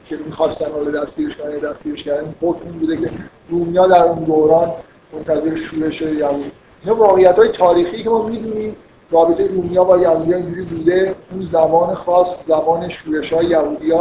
که 0.07 0.17
می‌خواستن 0.27 0.67
حالا 0.73 0.91
دستگیرش 0.91 1.37
کنن 1.37 1.59
دستگیرش 1.59 2.03
کردن 2.03 2.35
حکم 2.43 2.61
این 2.65 2.79
بوده 2.79 2.97
که 2.97 3.11
رومیا 3.51 3.87
در 3.87 4.03
اون 4.03 4.25
دوران 4.25 4.73
منتظر 5.13 5.57
شورش 5.57 6.03
یهود 6.03 6.53
اینا 6.83 6.97
واقعیت 6.97 7.37
های 7.39 7.49
تاریخی 7.49 8.03
که 8.03 8.11
ما 8.11 8.23
می‌دونیم 8.23 8.77
رابطه 9.11 9.47
رومیا 9.47 9.85
با 9.85 9.99
یهودی 9.99 10.35
اینجوری 10.35 10.63
بوده. 10.63 11.15
اون 11.33 11.45
زمان 11.53 11.95
خاص 11.95 12.47
زمان 12.47 12.89
شورش 12.89 13.33
های 13.33 13.47
یهودی 13.47 13.93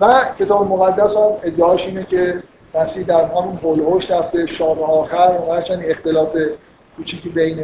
و 0.00 0.24
کتاب 0.38 0.68
مقدس 0.68 1.16
هم 1.16 1.30
ادعاش 1.42 1.86
اینه 1.86 2.04
که 2.04 2.42
مسیح 2.78 3.04
در 3.04 3.24
همون 3.24 3.58
هولوش 3.62 4.10
رفته 4.10 4.46
شام 4.46 4.82
آخر 4.82 5.38
و 5.40 5.52
هرچند 5.52 5.82
اختلاف 5.84 6.36
کوچیکی 6.96 7.28
بین 7.28 7.58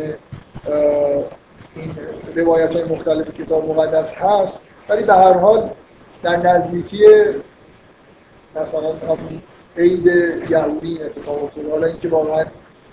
این 1.76 1.96
روایت 2.36 2.76
های 2.76 2.84
مختلف 2.84 3.40
کتاب 3.40 3.70
مقدس 3.70 4.12
هست. 4.12 4.58
ولی 4.88 5.02
به 5.02 5.14
هر 5.14 5.32
حال 5.32 5.70
در 6.22 6.36
نزدیکی 6.36 7.04
مثلا 8.62 8.92
عید 9.78 10.06
یهودی 10.50 11.02
اتفاق 11.02 11.44
افتاده 11.44 11.70
حالا 11.70 11.86
اینکه 11.86 12.08
واقعا 12.08 12.44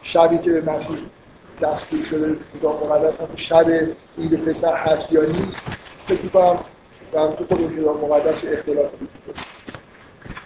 شبی 0.04 0.38
که 0.38 0.52
مسیح 0.52 0.98
دستگیر 1.62 2.04
شده 2.06 2.36
کتاب 2.60 2.86
مقدس 2.86 3.22
هم 3.22 3.28
شب 3.36 3.70
عید 4.18 4.46
پسر 4.46 4.76
هست 4.76 5.14
یا 5.14 5.22
نیست 5.22 5.62
فکر 6.08 6.22
می‌کنم 6.24 6.58
در 7.14 7.28
تو 7.28 7.46
خود 7.46 7.80
کتاب 7.80 8.04
مقدس 8.04 8.46
اختلاف 8.46 8.90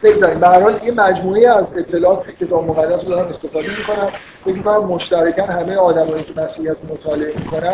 بگذاریم. 0.03 0.39
به 0.39 0.47
هر 0.47 0.61
حال 0.61 0.79
یه 0.83 0.91
مجموعه 0.91 1.49
از 1.49 1.77
اطلاعات 1.77 2.29
کتاب 2.29 2.67
مقدس 2.67 3.03
رو 3.03 3.09
دارم 3.09 3.27
استفاده 3.27 3.67
می‌کنم. 3.67 4.07
فکر 4.45 4.53
می‌کنم 4.53 4.85
مشترکاً 4.85 5.43
همه 5.43 5.75
آدمایی 5.75 6.23
که 6.23 6.41
مسیحیت 6.41 6.77
مطالعه 6.89 7.33
می‌کنن 7.39 7.73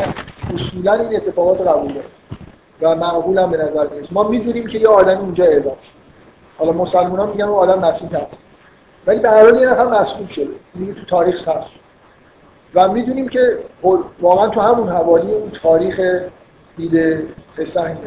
اصولا 0.55 0.93
این 0.93 1.15
اتفاقات 1.15 1.59
رو 1.59 1.65
قبول 1.65 1.93
دارن 1.93 2.05
و 2.81 2.95
معقول 2.95 3.37
هم 3.37 3.51
به 3.51 3.57
نظر 3.57 3.87
میاد 3.87 4.07
ما 4.11 4.27
می‌دونیم 4.27 4.67
که 4.67 4.79
یه 4.79 4.87
آدم 4.87 5.17
اونجا 5.17 5.43
اعدام 5.43 5.75
شد. 5.83 5.91
حالا 6.57 6.71
مسلمان 6.71 7.29
میگن 7.29 7.43
اون 7.43 7.69
آدم 7.69 7.89
مسیح 7.89 8.07
نبود. 8.07 8.37
ولی 9.07 9.19
به 9.19 9.29
هر 9.29 9.43
حال 9.43 9.61
یه 9.61 9.69
نفر 9.69 9.85
مسئول 9.85 10.27
شده. 10.27 10.47
میگه 10.73 10.93
تو 10.93 11.05
تاریخ 11.05 11.41
ثبت 11.41 11.65
و 12.75 12.91
می‌دونیم 12.91 13.27
که 13.27 13.57
واقعا 14.21 14.47
تو 14.47 14.61
همون 14.61 14.89
حوالی 14.89 15.31
اون 15.31 15.51
تاریخ 15.63 16.01
دید 16.77 17.23
حسین 17.57 17.97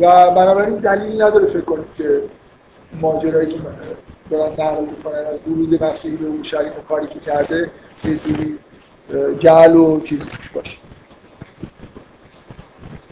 و 0.00 0.30
بنابراین 0.30 0.74
دلیل 0.74 1.22
نداره 1.22 1.46
فکر 1.46 1.60
کنید 1.60 1.86
که 1.98 2.22
ماجرایی 3.00 3.52
که 3.52 3.58
دارن 4.30 4.52
نقل 4.52 4.84
می‌کنن 4.84 5.18
از 5.18 5.52
ورود 5.52 5.84
مسیحی 5.84 6.16
به 6.16 6.26
اورشلیم 6.26 6.72
و 6.72 6.82
کاری 6.88 7.06
که 7.06 7.20
کرده 7.20 7.70
یه 8.04 8.16
جوری 8.16 8.58
جعل 9.38 9.76
و 9.76 10.00
چیزی 10.00 10.24
توش 10.24 10.50
باشه. 10.50 10.78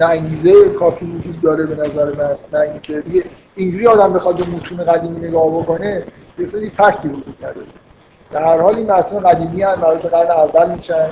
نه 0.00 0.06
انگیزه 0.06 0.68
کافی 0.68 1.04
وجود 1.04 1.40
داره 1.40 1.66
به 1.66 1.88
نظر 1.88 2.04
من 2.04 2.36
نه 2.52 2.60
اینکه 2.60 3.02
اینجوری 3.56 3.86
آدم 3.86 4.12
بخواد 4.12 4.36
به 4.36 4.44
متون 4.44 4.84
قدیمی 4.84 5.28
نگاه 5.28 5.62
بکنه 5.62 6.04
یه 6.38 6.46
سری 6.46 6.70
فکتی 6.70 7.08
وجود 7.08 7.36
نداره. 7.42 7.66
در 8.30 8.44
هر 8.44 8.60
حال 8.60 8.76
این 8.76 8.90
متن 8.90 9.20
قدیمی 9.20 9.62
هم 9.62 9.80
مربوط 9.80 10.06
قرن 10.06 10.30
اول 10.30 10.74
میشن 10.74 11.10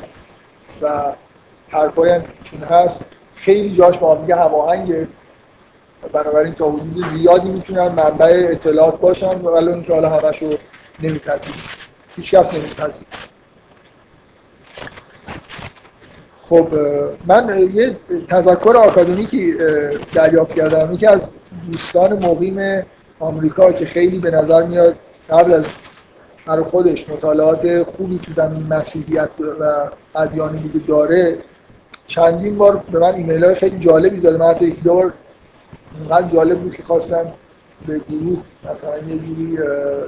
و 0.82 1.12
حرفای 1.68 2.10
هم 2.10 2.22
هست 2.70 3.04
خیلی 3.34 3.74
جاش 3.74 3.98
با 3.98 4.14
هم 4.14 4.30
هماهنگه. 4.30 5.08
بنابراین 6.12 6.54
تا 6.54 6.70
حدود 6.70 7.06
زیادی 7.16 7.48
می‌تونن 7.48 7.88
منبع 7.88 8.48
اطلاعات 8.50 9.00
باشن 9.00 9.40
ولی 9.40 9.68
اینکه 9.68 9.92
حالا 9.92 10.08
همشو 10.08 10.50
نمیپذیر 11.02 11.54
هیچ 12.16 12.34
کس 12.34 12.54
نمیپذیر 12.54 13.06
خب 16.42 16.68
من 17.26 17.70
یه 17.74 17.96
تذکر 18.28 18.76
آکادمیکی 18.76 19.54
دریافت 20.14 20.54
کردم. 20.54 20.94
یکی 20.94 21.06
از 21.06 21.20
دوستان 21.70 22.12
مقیم 22.26 22.82
آمریکا 23.20 23.72
که 23.72 23.86
خیلی 23.86 24.18
به 24.18 24.30
نظر 24.30 24.62
میاد 24.62 24.94
قبل 25.30 25.52
از 25.52 25.64
برای 26.46 26.64
خودش 26.64 27.08
مطالعات 27.08 27.82
خوبی 27.82 28.18
تو 28.18 28.32
زمین 28.32 28.66
مسیحیت 28.66 29.28
و 29.60 29.88
ادیان 30.18 30.56
دیگه 30.56 30.86
داره 30.86 31.38
چندین 32.06 32.58
بار 32.58 32.84
به 32.92 32.98
من 32.98 33.14
ایمیل 33.14 33.44
های 33.44 33.54
خیلی 33.54 33.78
جالبی 33.78 34.20
زده. 34.20 34.38
من 34.38 34.46
حتی 34.46 34.64
یک 34.64 34.82
دور 34.82 35.12
اینقدر 35.98 36.28
جالب 36.28 36.58
بود 36.58 36.74
که 36.74 36.82
خواستم 36.82 37.32
به 37.86 38.00
گروه 38.10 38.42
مثلا 38.74 38.98
یه 38.98 39.18
جوری 39.18 39.58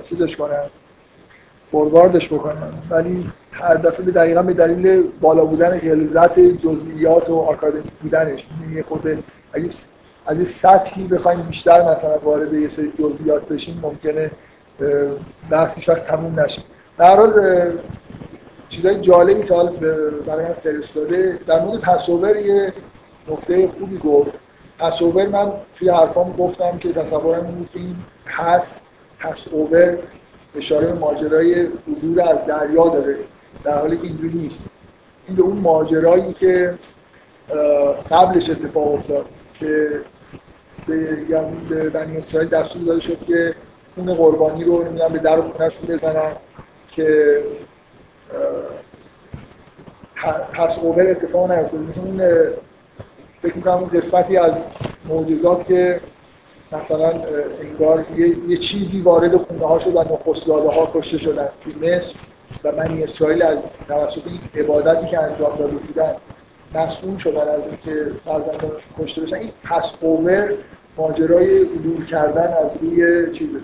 چیزش 0.04 0.36
کنم 0.36 0.64
فورواردش 1.66 2.28
بکنم 2.28 2.82
ولی 2.90 3.30
هر 3.52 3.74
دفعه 3.74 4.06
به 4.06 4.12
دقیقا 4.12 4.42
به 4.42 4.52
دلیل 4.54 5.02
بالا 5.20 5.44
بودن 5.44 5.78
غلظت 5.78 6.40
جزئیات 6.40 7.30
و 7.30 7.38
آکادمیک 7.40 7.92
بودنش 8.02 8.46
یه 8.74 8.82
خود 8.82 9.24
از 10.26 10.36
این 10.38 10.44
سطحی 10.44 11.04
بخوایم 11.04 11.42
بیشتر 11.42 11.92
مثلا 11.92 12.18
وارد 12.18 12.52
یه 12.52 12.68
سری 12.68 12.92
جزئیات 12.98 13.48
بشیم 13.48 13.80
ممکنه 13.82 14.30
بحثش 15.50 15.88
وقت 15.88 16.06
تموم 16.06 16.40
نشه. 16.40 16.62
در 16.98 17.16
حال 17.16 17.32
چیزای 18.68 19.00
جالبی 19.00 19.42
تا 19.42 19.64
برای 20.26 20.44
من 20.44 20.52
فرستاده 20.52 21.38
در 21.46 21.60
مورد 21.60 21.80
پسوور 21.80 22.36
یه 22.36 22.72
نکته 23.28 23.68
خوبی 23.68 23.98
گفت. 23.98 24.32
پسوور 24.82 25.26
من 25.26 25.52
توی 25.76 25.88
حرفام 25.88 26.32
گفتم 26.32 26.78
که 26.78 26.92
تصورم 26.92 27.46
این 27.46 27.68
که 27.72 27.78
این 27.78 27.96
پس 28.26 28.80
پس 29.18 29.48
اوور 29.50 29.98
اشاره 30.56 30.86
به 30.86 30.92
ماجرای 30.92 31.60
عبور 31.64 32.20
از 32.20 32.46
دریا 32.46 32.88
داره 32.88 33.16
در 33.64 33.78
حالی 33.78 33.96
که 33.96 34.04
اینجوری 34.04 34.38
نیست. 34.38 34.68
این 35.28 35.36
به 35.36 35.42
اون 35.42 35.56
ماجرایی 35.56 36.32
که 36.32 36.74
قبلش 38.10 38.50
اتفاق 38.50 38.94
افتاد 38.94 39.24
که 39.54 40.00
به, 40.86 41.18
به 41.68 41.90
بنی 41.90 42.16
اسرائیل 42.16 42.48
دستور 42.50 42.82
داده 42.82 43.00
شد 43.00 43.24
که 43.24 43.54
خون 43.94 44.14
قربانی 44.14 44.64
رو 44.64 44.84
نمی‌دونم 44.84 45.12
به 45.12 45.18
در 45.18 45.40
خونهشون 45.40 45.86
بزنن 45.88 46.32
که 46.90 47.38
پس 50.52 50.78
اوور 50.78 51.10
اتفاق 51.10 51.52
نیفتاد. 51.52 51.80
مثل 51.80 52.00
اون 52.00 52.20
فکر 53.42 53.56
می‌کنم 53.56 53.74
اون 53.74 53.88
قسمتی 53.88 54.36
از 54.36 54.54
معجزات 55.08 55.66
که 55.66 56.00
مثلا 56.72 57.12
انگار 57.60 58.04
یه, 58.16 58.36
یه 58.48 58.56
چیزی 58.56 59.00
وارد 59.00 59.36
خونه 59.36 59.66
ها 59.66 59.78
شد 59.78 59.96
و 59.96 60.00
نخستزاده 60.00 60.68
ها 60.68 60.90
کشته 60.94 61.18
شدن. 61.18 61.48
تو 61.64 61.86
مصر 61.86 62.14
و 62.64 62.72
بنی 62.72 63.02
اسرائیل 63.02 63.42
از 63.42 63.64
توسط 63.88 64.22
این 64.26 64.64
عبادتی 64.64 65.06
که 65.06 65.22
انجام 65.22 65.56
داده 65.58 65.72
بودن 65.72 66.14
مسئول 66.74 67.18
شدن 67.18 67.48
از 67.48 67.60
اینکه 67.66 68.12
فرزندانشون 68.24 68.92
کشته 68.98 69.20
بشن. 69.20 69.36
این 69.36 69.50
پس 69.64 69.92
اوور 70.00 70.52
ماجرای 70.96 71.64
دور 71.64 72.04
کردن 72.04 72.54
از 72.64 72.70
روی 72.82 73.32
چیزه. 73.32 73.58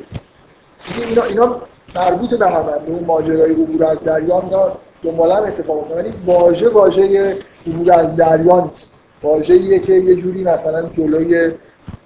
اینا 1.08 1.22
اینا 1.22 1.56
مربوط 1.96 2.34
به 2.34 2.46
هم 2.46 2.62
به 2.62 2.90
اون 2.90 3.04
ماجرای 3.04 3.52
عبور 3.52 3.84
از 3.84 3.98
دریا 3.98 4.40
اینا 4.40 4.72
دنبالا 5.02 5.36
اتفاق 5.36 5.78
افتاد. 5.78 5.96
ولی 5.98 6.12
واژه 6.26 6.68
واژه 6.68 7.36
عبور 7.66 7.92
از 7.92 8.16
دریا 8.16 8.60
نیست. 8.60 8.97
واژه‌ایه 9.22 9.78
که 9.78 9.92
یه 9.92 10.16
جوری 10.16 10.44
مثلا 10.44 10.88
جلوی 10.88 11.52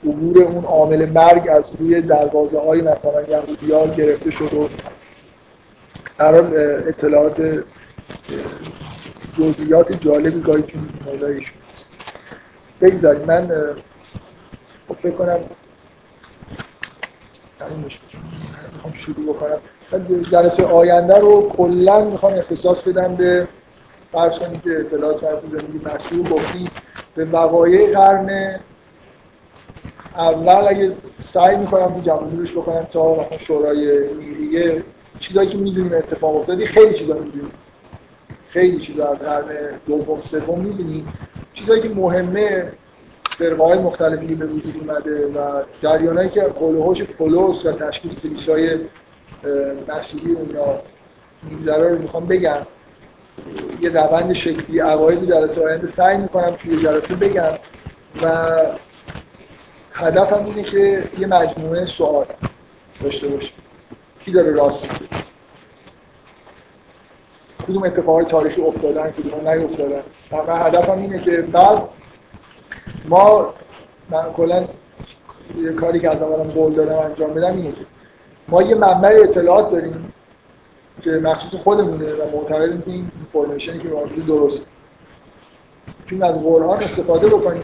عبور 0.06 0.42
اون 0.42 0.64
عامل 0.64 1.08
مرگ 1.08 1.48
از 1.48 1.64
روی 1.78 2.00
دروازه 2.00 2.60
های 2.60 2.82
مثلا 2.82 3.22
یهودی 3.22 3.96
گرفته 3.96 4.30
شد 4.30 4.54
و 4.54 4.68
در 6.18 6.34
اطلاعات 6.88 7.64
جزئیات 9.38 9.92
جالبی 9.92 10.40
گاهی 10.40 10.62
که 10.62 10.78
مولایشون 11.06 11.56
بگذاریم. 12.80 13.26
من 13.26 13.50
خب 14.88 14.94
فکر 14.94 15.12
کنم 15.12 15.38
می‌خوام 18.74 18.94
شروع 18.94 19.34
بکنم. 19.34 19.58
جلسه 20.30 20.64
آینده 20.64 21.18
رو 21.18 21.48
کلا 21.48 22.04
می‌خوام 22.04 22.32
اختصاص 22.34 22.82
بدم 22.82 23.14
به 23.14 23.48
فرض 24.12 24.38
کنید 24.38 24.62
که 24.62 24.80
اطلاعات 24.80 25.20
در 25.20 25.48
زندگی 25.48 25.80
مسیح 25.94 26.30
گفتی. 26.30 26.68
به 27.14 27.24
وقایع 27.24 27.92
قرن 27.92 28.60
اول 30.16 30.68
اگه 30.68 30.92
سعی 31.20 31.56
می‌کنم 31.56 31.94
تو 31.94 32.00
جمع 32.00 32.44
بکنم 32.56 32.86
تا 32.92 33.14
مثلا 33.14 33.38
شورای 33.38 34.08
میلیه 34.08 34.84
چیزایی 35.18 35.48
که 35.48 35.56
می‌دونیم 35.58 35.92
اتفاق 35.92 36.36
افتادی 36.36 36.66
خیلی 36.66 36.94
چیزا 36.94 37.14
می‌دونیم. 37.14 37.52
خیلی 38.48 38.78
چیزا 38.78 39.08
از 39.08 39.18
قرن 39.18 39.44
دوم 39.86 40.20
سوم 40.22 40.60
می‌بینیم 40.60 41.08
چیزایی 41.54 41.82
که 41.82 41.88
مهمه 41.88 42.72
فرقه 43.38 43.74
مختلفی 43.74 44.34
به 44.34 44.46
وجود 44.46 44.74
اومده 44.80 45.26
و 45.26 45.62
جریانایی 45.80 46.28
که 46.28 46.40
قول 46.40 47.04
پولوس 47.04 47.66
و 47.66 47.72
تشکیل 47.72 48.14
کلیسای 48.22 48.78
مسیحی 49.88 50.32
اونا 50.32 50.80
میگذره 51.42 51.88
رو 51.88 51.98
می‌خوام 51.98 52.26
بگم. 52.26 52.58
یه 53.80 53.88
روند 53.88 54.32
شکلی 54.32 54.78
عقایدی 54.78 55.26
جلسه 55.26 55.64
آینده 55.64 55.86
سعی 55.86 56.16
می‌کنم 56.16 56.50
توی 56.50 56.82
جلسه 56.82 57.14
بگم 57.14 57.52
و 58.22 58.28
هدفم 59.92 60.44
اینه 60.44 60.62
که 60.62 61.04
یه 61.18 61.26
مجموعه 61.26 61.86
سوال 61.86 62.26
داشته 63.02 63.28
باشیم 63.28 63.52
کی 64.24 64.32
داره 64.32 64.50
راست 64.50 64.82
میگه؟ 64.82 65.24
کدوم 67.68 67.82
اتفاقای 67.82 68.24
تاریخی 68.24 68.62
افتادن 68.62 69.10
کدوم 69.10 69.48
نیفتادن؟ 69.48 70.02
من 70.32 70.66
هدفم 70.66 70.98
اینه 70.98 71.18
که 71.18 71.30
بعد 71.30 71.82
ما 73.08 73.54
من 74.10 74.32
کلا 74.32 74.64
یه 75.62 75.72
کاری 75.72 76.00
که 76.00 76.10
از 76.10 76.22
اولم 76.22 76.50
قول 76.50 76.74
دارم 76.74 76.98
انجام 76.98 77.30
بدم 77.30 77.56
اینه 77.56 77.72
که 77.72 77.86
ما 78.48 78.62
یه 78.62 78.74
منبع 78.74 79.20
اطلاعات 79.22 79.70
داریم. 79.70 80.12
که 81.00 81.10
مخصوص 81.10 81.60
خودمونه 81.60 82.12
و 82.12 82.36
معتقدیم 82.36 82.82
که 82.82 82.90
این 82.90 83.10
اینفورمیشنی 83.16 83.78
که 83.78 83.88
موجود 83.88 84.26
درست 84.26 84.66
چون 86.06 86.22
از 86.22 86.34
قرآن 86.34 86.82
استفاده 86.82 87.26
بکنیم. 87.26 87.62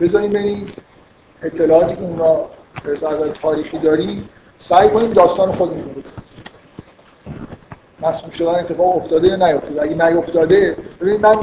بذاریم 0.00 0.36
این 0.36 0.68
اطلاعاتی 1.42 1.96
که 1.96 2.02
اونا 2.02 2.40
به 2.84 3.32
تاریخی 3.42 3.78
داریم 3.78 4.28
سعی 4.58 4.88
کنیم 4.88 5.12
داستان 5.12 5.52
خودمون 5.52 5.84
رو 5.94 6.02
مسئول 8.02 8.30
شدن 8.30 8.48
اتفاق 8.54 8.96
افتاده 8.96 9.28
یا 9.28 9.36
نیفتاده؟ 9.36 9.82
اگه 9.82 10.10
نیفتاده 10.10 10.76
ببینید 11.00 11.20
من 11.20 11.40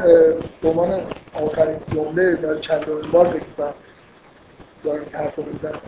به 0.62 0.70
عنوان 0.70 1.02
آخرین 1.34 1.78
جمله 1.96 2.36
در 2.36 2.58
چند 2.58 2.86
بار 3.12 3.28
فکر 3.28 3.44
کنم 3.58 3.74
دارم 4.84 5.00
این 5.00 5.14
حرف 5.14 5.36
رو 5.36 5.44
بزنم 5.44 5.80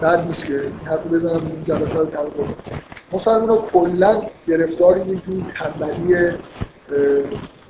بعد 0.00 0.26
نیست 0.26 0.44
که 0.44 0.60
این 0.62 0.80
حرف 0.84 1.06
بزنم 1.06 1.46
این 1.46 1.64
جلسه 1.64 1.98
رو 1.98 2.06
تمام 2.06 2.30
کنم. 2.30 2.54
مسلمان 3.12 3.48
ها 3.48 3.56
کلا 3.56 4.22
گرفتار 4.46 5.06
یه 5.06 5.14
جور 5.14 5.42
تنبلی 5.54 6.32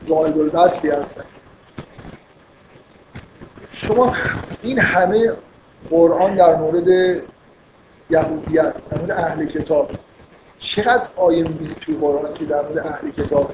زائد 0.08 0.38
البسکی 0.38 0.88
هستن. 0.88 1.24
شما 3.70 4.14
این 4.62 4.78
همه 4.78 5.32
قرآن 5.90 6.36
در 6.36 6.56
مورد 6.56 6.88
یهودیت 8.10 8.74
در 8.90 8.98
مورد 8.98 9.10
اهل 9.10 9.46
کتاب 9.46 9.90
چقدر 10.58 11.02
آیه 11.16 11.42
می‌بینید 11.42 11.76
توی 11.76 11.96
قرآن 11.96 12.34
که 12.34 12.44
در 12.44 12.62
مورد 12.62 12.78
اهل 12.78 13.10
کتاب 13.10 13.52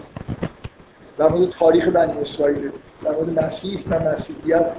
در 1.19 1.29
مورد 1.29 1.51
تاریخ 1.51 1.89
بنی 1.89 2.19
اسرائیل 2.19 2.71
در 3.05 3.11
مورد 3.11 3.45
مسیح 3.45 3.85
و 3.91 3.99
مسیحیت 3.99 4.73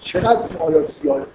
چقدر 0.00 0.40
این 0.50 0.58
آیات 0.58 0.92
زیاده؟ 1.02 1.26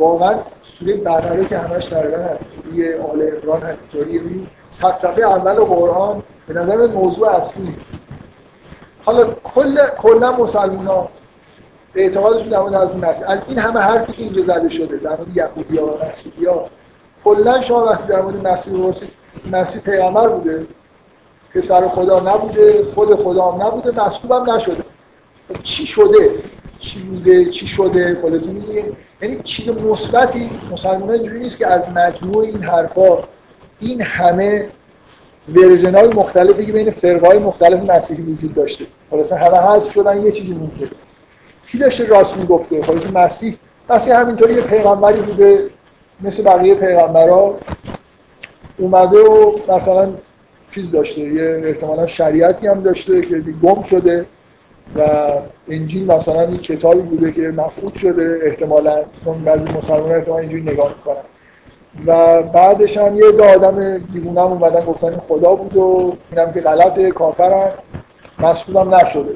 واقعا 0.00 0.34
سوره 0.78 0.96
بقره 0.96 1.44
که 1.44 1.58
همش 1.58 1.84
تقریبا 1.84 2.28
سوره 2.64 3.00
آل 3.00 3.22
عمران 3.22 3.62
همینطوری 3.62 4.18
روی 4.18 4.46
صفحه 4.70 5.24
اول 5.24 5.54
قرآن 5.54 6.22
به 6.46 6.54
نظر 6.54 6.86
موضوع 6.86 7.28
اصلی. 7.28 7.76
حالا 9.04 9.26
کل 9.44 9.76
کلا 10.02 10.32
مسلمان 10.32 10.86
ها 10.86 11.08
اعتقادشون 11.94 12.48
در 12.48 12.60
مورد 12.60 12.74
از 12.74 12.96
مسیح 12.96 13.30
از 13.30 13.38
این 13.48 13.58
همه 13.58 13.80
حرفی 13.80 14.12
که 14.12 14.22
اینجا 14.22 14.42
زده 14.42 14.68
شده 14.68 14.96
در 14.96 15.16
مورد 15.16 15.36
یهودی‌ها 15.36 15.86
و 15.86 15.98
مسیحی‌ها 16.10 16.68
کلا 17.24 17.60
شما 17.60 17.84
وقتی 17.84 18.08
در 18.08 18.22
مورد 18.22 18.46
مسیح 18.46 18.72
بپرسید 18.72 19.10
مسیح 19.52 19.80
پیغمبر 19.80 20.28
بوده 20.28 20.66
پسر 21.54 21.88
خدا 21.88 22.20
نبوده 22.20 22.84
خود 22.94 23.14
خدا 23.14 23.50
هم 23.50 23.66
نبوده 23.66 24.04
مصلوب 24.04 24.32
هم 24.32 24.50
نشده. 24.50 24.84
چی 25.62 25.86
شده؟ 25.86 26.30
چی 26.80 26.98
بوده 26.98 27.44
چی 27.44 27.66
شده 27.66 28.18
خلاص 28.22 28.46
یعنی 29.22 29.40
چیز 29.44 29.68
مثبتی 29.68 30.50
مسلمان 30.72 31.10
اینجوری 31.10 31.38
نیست 31.38 31.58
که 31.58 31.66
از 31.66 31.82
مجموع 31.88 32.44
این 32.44 32.62
حرفا 32.62 33.18
این 33.80 34.02
همه 34.02 34.68
ورژن 35.54 35.94
های 35.94 36.08
مختلفی 36.08 36.66
که 36.66 36.72
بین 36.72 36.90
فرقای 36.90 37.38
مختلف 37.38 37.90
مسیحی 37.90 38.22
وجود 38.22 38.54
داشته. 38.54 38.84
خلاص 39.10 39.32
همه 39.32 39.56
هست 39.56 39.90
شدن 39.90 40.22
یه 40.22 40.32
چیزی 40.32 40.52
مونده. 40.52 40.88
کی 41.66 41.78
داشته 41.78 42.04
راست 42.06 42.36
می‌گفته؟ 42.36 42.82
خلاص 42.82 43.02
مسیح. 43.14 43.56
مسیح 43.90 44.20
همینطوری 44.20 44.54
یه 44.54 44.60
پیغمبری 44.60 45.20
بوده 45.20 45.70
مثل 46.20 46.42
بقیه 46.42 46.74
پیغمبرا. 46.74 47.58
اومده 48.78 49.18
و 49.18 49.58
مثلا 49.68 50.08
چیز 50.74 50.90
داشته 50.90 51.20
یه 51.20 51.62
احتمالا 51.64 52.06
شریعتی 52.06 52.66
هم 52.66 52.80
داشته 52.82 53.22
که 53.22 53.44
گم 53.62 53.82
شده. 53.82 54.26
و 54.96 55.02
انجیل 55.68 56.06
مثلا 56.06 56.44
یه 56.50 56.58
کتابی 56.58 57.00
بوده 57.00 57.32
که 57.32 57.42
مفقود 57.42 57.94
شده 57.96 58.40
احتمالا 58.42 59.02
چون 59.24 59.38
بعضی 59.38 59.64
مسلمان 59.78 60.12
احتمالا 60.12 60.40
اینجوری 60.40 60.62
نگاه 60.62 60.94
می‌کنن. 60.96 61.22
و 62.06 62.42
بعدش 62.42 62.96
هم 62.96 63.16
یه 63.16 63.32
دو 63.32 63.44
آدم 63.44 63.98
دیگونه 63.98 64.40
هم 64.40 64.46
اومدن 64.46 64.84
گفتن 64.84 65.16
خدا 65.28 65.54
بود 65.54 65.76
و 65.76 66.16
اینم 66.32 66.52
که 66.52 66.60
غلط 66.60 67.00
کافرن. 67.00 67.70
مسئول 68.38 68.94
نشده. 68.94 69.34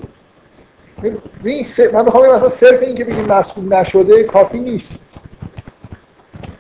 من 1.93 2.05
می‌خوام 2.05 2.37
مثلا 2.37 2.49
صرف 2.49 2.83
این 2.83 2.95
که 2.95 3.05
بگیم 3.05 3.25
مسئول 3.25 3.75
نشده 3.75 4.25
کافی 4.25 4.59
نیست. 4.59 4.95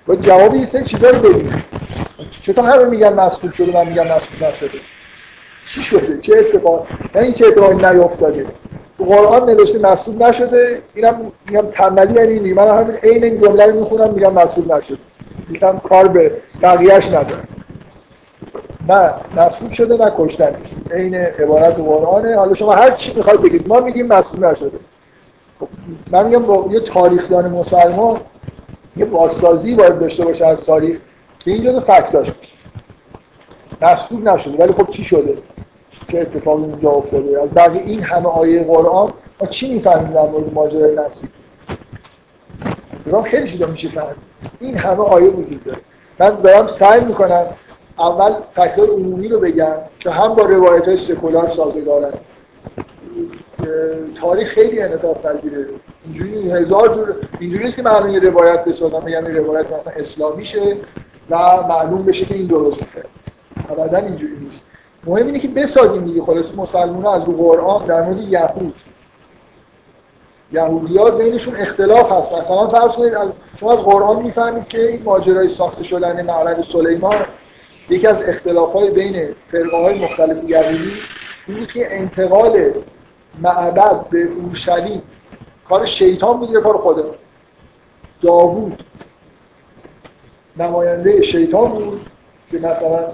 و 0.08 0.14
جواب 0.14 0.54
یه 0.54 0.66
سری 0.66 0.84
چیزا 0.84 1.10
رو 1.10 1.18
بدیم. 1.18 1.64
چطور 2.42 2.64
همه 2.64 2.84
میگن 2.84 3.12
مسئول 3.12 3.50
شده 3.50 3.72
من 3.72 3.88
میگم 3.88 4.06
مسئول 4.06 4.48
نشده؟ 4.50 4.78
چی 5.66 5.82
شده؟ 5.82 6.18
چه 6.18 6.32
اتفاق؟ 6.38 6.86
نه 7.14 7.32
چه 7.32 7.46
اتفاقی 7.46 7.74
نیافتاده. 7.74 8.46
تو 8.98 9.04
قرآن 9.04 9.50
نوشته 9.50 9.78
مسئول 9.78 10.22
نشده. 10.22 10.82
اینم 10.94 11.32
میگم 11.46 11.66
تنبلی 11.72 12.34
یعنی 12.34 12.52
من 12.52 12.68
همین 12.68 12.96
عین 12.96 13.24
این 13.24 13.40
جمله 13.40 13.66
رو 13.66 13.80
می‌خونم 13.80 14.14
میگم 14.14 14.32
مسئول 14.32 14.72
نشده. 14.72 14.98
میگم 15.48 15.80
کار 15.88 16.08
به 16.08 16.32
بقیه‌اش 16.62 17.06
نداره. 17.06 17.42
نه 18.88 19.14
مسئول 19.36 19.70
شده 19.70 20.04
نه 20.04 20.12
کشتنش. 20.18 20.56
عین 20.90 21.14
عبارت 21.14 21.74
قرآنه. 21.74 22.36
حالا 22.36 22.54
شما 22.54 22.72
هر 22.72 22.90
چی 22.90 23.12
می‌خواید 23.16 23.42
بگید. 23.42 23.68
ما 23.68 23.80
میگیم 23.80 24.06
مسئول 24.06 24.44
نشده. 24.44 24.78
خب، 25.60 25.68
من 26.10 26.24
میگم 26.24 26.42
با 26.42 26.68
یه 26.70 26.80
تاریخدان 26.80 27.50
مسلمان 27.50 28.20
یه 28.96 29.04
بازسازی 29.04 29.74
باید 29.74 29.98
داشته 29.98 30.24
باشه 30.24 30.46
از 30.46 30.60
تاریخ 30.60 30.98
که 31.38 31.50
اینجا 31.50 31.80
فکت 31.80 32.12
داشت 32.12 32.32
مسئول 33.82 34.28
نشده. 34.28 34.64
ولی 34.64 34.72
خب 34.72 34.90
چی 34.90 35.04
شده؟ 35.04 35.36
چه 36.08 36.18
اتفاقی 36.18 36.62
اونجا 36.62 36.90
افتاده. 36.90 37.42
از 37.42 37.54
بقیه 37.54 37.82
این 37.82 38.02
همه 38.02 38.26
آیه 38.26 38.64
قرآن 38.64 39.12
ما 39.40 39.46
چی 39.46 39.74
می‌فهمیم 39.74 40.12
در 40.12 40.26
مورد 40.26 40.54
ماجرای 40.54 40.96
نسلی 40.96 41.28
راه 43.06 43.24
خیلی 43.24 43.50
چیزا 43.50 43.66
میشه 43.66 43.88
فهمید. 43.88 44.16
این 44.60 44.76
همه 44.76 45.02
آیه 45.02 45.28
وجود 45.28 45.64
داره. 45.64 45.78
من 46.18 46.30
دارم 46.42 46.66
سعی 46.66 47.04
می‌کنم 47.04 47.46
اول 47.98 48.34
فکتور 48.54 48.88
عمومی 48.88 49.28
رو 49.28 49.40
بگم 49.40 49.74
که 50.00 50.10
هم 50.10 50.34
با 50.34 50.42
روایت 50.42 50.88
های 50.88 50.96
سکولار 50.96 51.48
سازگارن. 51.48 52.12
تاریخ 54.20 54.48
خیلی 54.48 54.80
انعطاف 54.80 55.26
پذیره. 55.26 55.66
اینجوری 56.04 56.50
هزار 56.50 56.94
جور 56.94 57.14
اینجوری 57.40 57.64
نیست 57.64 57.76
که 57.76 57.82
من 57.82 58.10
یه 58.10 58.20
روایت 58.20 58.64
بسازم 58.64 59.00
بگم 59.00 59.26
این 59.26 59.36
روایت 59.36 59.66
مثلا 59.66 59.92
اسلامیشه 59.96 60.76
و 61.30 61.38
معلوم 61.68 62.02
بشه 62.02 62.24
که 62.24 62.34
این 62.34 62.46
درسته. 62.46 63.04
ابدا 63.70 63.98
اینجوری 63.98 64.36
نیست. 64.40 64.62
مهم 65.06 65.26
اینه 65.26 65.38
که 65.38 65.48
بسازیم 65.48 66.04
دیگه. 66.04 66.22
خلاص 66.22 66.54
مسلمان 66.54 67.06
از 67.06 67.24
قرآن 67.24 67.84
در 67.84 68.02
مورد 68.02 68.18
یهود. 68.18 68.74
یهودی‌ها 70.52 71.10
بینشون 71.10 71.56
اختلاف 71.56 72.12
هست. 72.12 72.32
مثلا 72.32 72.68
فرض 72.68 72.92
کنید 72.92 73.12
شما 73.60 73.72
از 73.72 73.78
قرآن 73.78 74.22
می‌فهمید 74.22 74.68
که 74.68 74.88
این 74.88 75.02
ماجرای 75.02 75.48
ساخته 75.48 75.84
شدن 75.84 76.26
معبد 76.26 76.62
سلیمان 76.72 77.16
یکی 77.90 78.06
از 78.06 78.22
اختلافات 78.22 78.90
بین 78.90 79.28
فرقه 79.48 79.94
مختلف 79.94 80.44
یهودی 80.44 80.92
این 81.46 81.56
بود 81.58 81.72
که 81.72 81.96
انتقال 81.98 82.70
معبد 83.42 84.08
به 84.10 84.22
اورشلیم 84.22 85.02
کار 85.68 85.86
شیطان 85.86 86.38
بود 86.38 86.50
یا 86.50 86.60
کار 86.60 86.78
خدا 86.78 87.14
داوود 88.22 88.84
نماینده 90.56 91.22
شیطان 91.22 91.70
بود 91.70 92.06
که 92.50 92.58
مثلا 92.58 93.08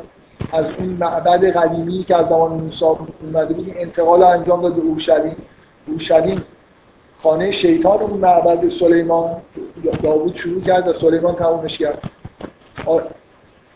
از 0.53 0.67
اون 0.79 0.89
معبد 0.89 1.45
قدیمی 1.45 2.05
که 2.05 2.17
از 2.17 2.29
زمان 2.29 2.53
موسی 2.53 2.85
اومده 2.85 3.55
بود 3.55 3.73
انتقال 3.77 4.23
انجام 4.23 4.63
داد 4.63 4.75
به 4.75 4.81
اورشلیم. 4.81 5.37
اورشلیم 5.87 6.45
خانه 7.23 7.51
شیطان 7.51 8.01
اون 8.01 8.21
معبد 8.21 8.69
سلیمان 8.69 9.37
داوود 10.03 10.37
شروع 10.37 10.63
کرد 10.63 10.89
و 10.89 10.93
سلیمان 10.93 11.35
تمومش 11.35 11.79
کرد. 11.79 12.03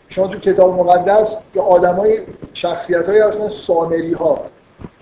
شما 0.09 0.27
تو 0.27 0.39
کتاب 0.39 0.79
مقدس 0.79 1.37
که 1.53 1.61
آدمای 1.61 2.19
شخصیت 2.53 3.09
های 3.09 3.19
هستن 3.19 3.47
سامری 3.47 4.13
ها 4.13 4.45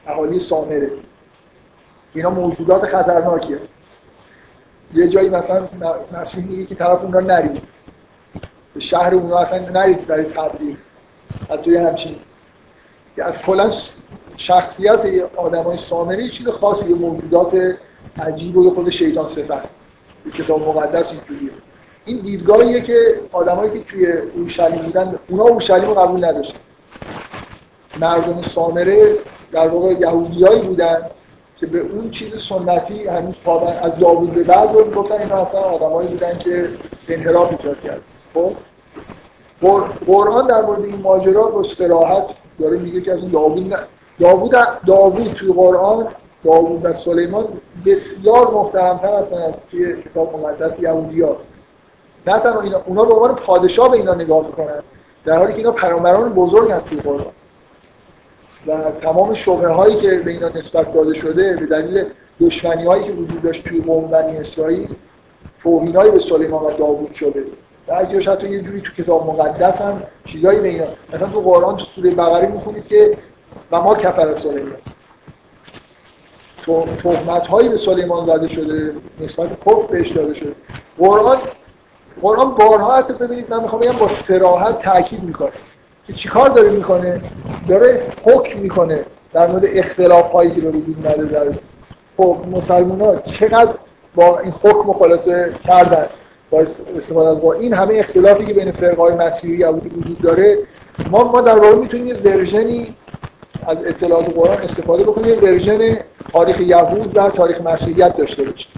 اهالی 0.08 0.40
سامره. 0.40 0.92
اینا 2.14 2.30
موجودات 2.30 2.86
خطرناکیه. 2.86 3.60
یه 4.94 5.08
جایی 5.08 5.30
مثلا 5.30 5.68
مسیح 6.12 6.46
میگه 6.46 6.66
که 6.66 6.76
طرف 6.76 7.02
اون 7.04 7.14
را 7.14 7.20
نرید. 7.20 7.62
به 8.74 8.80
شهر 8.80 9.16
اونها 9.16 9.40
اصلا 9.40 9.70
نرید 9.70 10.08
برای 10.08 10.26
تبلیغ. 10.26 10.76
حتی 11.50 11.78
همچین 11.78 12.16
که 13.16 13.24
از 13.24 13.38
کلا 13.38 13.72
شخصیت 14.38 15.00
آدم 15.36 15.64
های 15.64 15.78
سامری 15.78 16.30
چیز 16.30 16.48
خاصی 16.48 16.90
یه 16.90 16.96
موجودات 16.96 17.76
عجیب 18.20 18.58
و 18.58 18.74
خود 18.74 18.90
شیطان 18.90 19.28
صفت. 19.28 19.70
کتاب 20.34 20.68
مقدس 20.68 21.12
اینجوریه. 21.12 21.52
این 22.06 22.18
دیدگاهیه 22.18 22.82
که 22.82 23.20
آدمایی 23.32 23.72
که 23.72 23.80
توی 23.80 24.12
اورشلیم 24.12 24.82
بودن 24.82 25.20
اونا 25.30 25.44
اورشلیم 25.44 25.86
رو 25.86 25.94
قبول 25.94 26.26
نداشتن. 26.26 26.60
مردم 28.00 28.42
سامره 28.42 29.16
در 29.52 29.68
واقع 29.68 29.94
یهودیایی 30.00 30.62
بودن 30.62 30.98
که 31.58 31.66
به 31.66 31.80
اون 31.80 32.10
چیز 32.12 32.48
سنتی 32.48 33.08
هنوز 33.08 33.36
پابند 33.46 33.80
از 33.84 34.00
داوود 34.00 34.34
به 34.34 34.44
بعد 34.44 34.72
رو 34.72 34.92
گفتن 34.92 35.22
اینا 35.22 35.36
اصلا 35.36 35.60
آدمایی 35.60 36.08
بودن 36.08 36.38
که 36.38 36.70
انحراف 37.10 37.52
ایجاد 37.52 37.82
کرد 37.82 38.02
خب؟ 38.34 38.54
قرآن 40.08 40.48
در 40.48 40.62
مورد 40.62 40.84
این 40.84 41.02
ماجرا 41.02 41.44
با 41.44 41.60
استراحت 41.60 42.24
داره 42.60 42.78
میگه 42.78 43.02
که 43.02 43.12
از 43.12 43.20
این 43.20 43.32
داوود 43.32 43.76
داوود 44.20 44.56
داوود 44.88 45.28
توی 45.28 45.54
قرآن 45.54 46.08
داوود 46.44 46.86
و 46.86 46.94
سلیمان 46.94 47.46
بسیار 47.86 48.52
محترمتر 48.52 49.16
هستن 49.16 49.38
از 49.38 49.54
توی 49.72 50.02
کتاب 50.02 50.40
مقدس 50.40 50.80
یهودی‌ها. 50.80 51.38
نه 52.28 52.40
تنها 52.40 52.62
اینا 52.62 52.82
اونا 52.86 53.06
به 53.06 53.14
عنوان 53.14 53.36
پادشاه 53.36 53.92
به 53.92 53.98
اینا 53.98 54.14
نگاه 54.14 54.46
می‌کنن 54.46 54.84
در 55.26 55.38
حالی 55.38 55.52
که 55.52 55.58
اینا 55.58 55.72
پیامبران 55.72 56.34
بزرگ 56.34 56.72
هستن 56.72 56.90
توی 56.90 57.00
قرآن. 57.00 57.26
و 58.68 58.92
تمام 59.02 59.34
شبه 59.34 59.68
هایی 59.68 59.96
که 59.96 60.16
به 60.26 60.32
اینا 60.32 60.50
نسبت 60.50 60.94
داده 60.94 61.14
شده 61.14 61.56
به 61.56 61.66
دلیل 61.66 62.06
دشمنی 62.40 62.86
هایی 62.86 63.04
که 63.04 63.12
وجود 63.12 63.42
داشت 63.42 63.68
توی 63.68 63.82
قوم 63.82 64.08
بنی 64.08 64.38
اسرائیل 64.38 64.88
توهین 65.64 65.92
به 65.92 66.20
سلیمان 66.20 66.64
و 66.64 66.72
داوود 66.72 67.14
شده. 67.14 67.44
بعضیش 67.88 68.28
حتی 68.28 68.50
یه 68.50 68.62
جوری 68.62 68.82
تو 68.82 69.04
کتاب 69.04 69.28
مقدس 69.28 69.82
هم 69.82 70.04
چیزایی 70.26 70.60
به 70.60 70.68
اینا. 70.68 70.86
مثلا 71.14 71.28
تو 71.28 71.42
قرآن 71.42 71.78
تو 71.78 71.86
سوره 71.86 72.12
بقره 72.12 72.48
می‌خونید 72.48 72.88
که 72.88 73.18
و 73.72 73.82
ما 73.82 73.96
کفر 73.96 74.36
سلیمان 74.36 74.74
تهمت 77.04 77.48
هایی 77.48 77.70
به 77.70 77.78
سلیمان 77.78 78.26
زده 78.26 78.48
شده 78.48 78.94
نسبت 79.20 79.60
کفر 79.66 79.88
بهش 79.90 80.10
داده 80.10 80.34
شده. 80.34 80.56
قرآن 80.98 81.38
قرآن 82.22 82.56
بارها 82.56 82.96
حتی 82.96 83.14
ببینید 83.14 83.50
من 83.50 83.62
می‌خوام 83.62 83.82
بگم 83.82 83.92
با 83.92 84.08
سراحت 84.08 84.82
تاکید 84.82 85.24
می‌کنه. 85.24 85.52
که 86.08 86.14
چیکار 86.14 86.50
داره 86.50 86.70
می‌کنه؟ 86.70 87.22
داره 87.68 88.08
حکم 88.24 88.60
می‌کنه 88.60 89.06
در 89.34 89.48
مورد 89.48 89.64
اختلاف 89.66 90.32
هایی 90.32 90.52
که 90.52 90.62
به 90.62 90.70
وجود 90.70 91.04
در 91.04 91.46
خب 92.18 92.38
مسلمان 92.52 93.02
ها 93.02 93.16
چقدر 93.16 93.74
با 94.16 94.40
این 94.40 94.54
حکم 94.64 94.94
خلاصه 94.94 95.54
کردن؟ 95.64 96.06
استفاده 96.98 97.40
با 97.40 97.54
این 97.54 97.74
همه 97.74 97.96
اختلافی 97.96 98.46
که 98.46 98.54
بین 98.54 98.72
فرقای 98.72 99.14
مسیحی 99.14 99.58
یهودی 99.58 99.90
وجود 99.90 100.22
داره 100.22 100.58
ما 101.12 101.24
ما 101.24 101.42
در 101.42 101.60
واقع 101.60 101.76
می‌تونیم 101.76 102.08
یه 102.08 102.16
ورژنی 102.16 102.96
از 103.68 103.78
اطلاعات 103.86 104.34
قرآن 104.36 104.58
استفاده 104.58 105.04
بکنیم 105.04 105.30
یه 105.30 105.36
ورژن 105.36 105.98
تاریخ 106.32 106.62
یهود 106.62 107.18
و 107.18 107.30
تاریخ 107.30 107.62
مسیحیت 107.62 108.18
داشته 108.18 108.44
باشیم. 108.44 108.72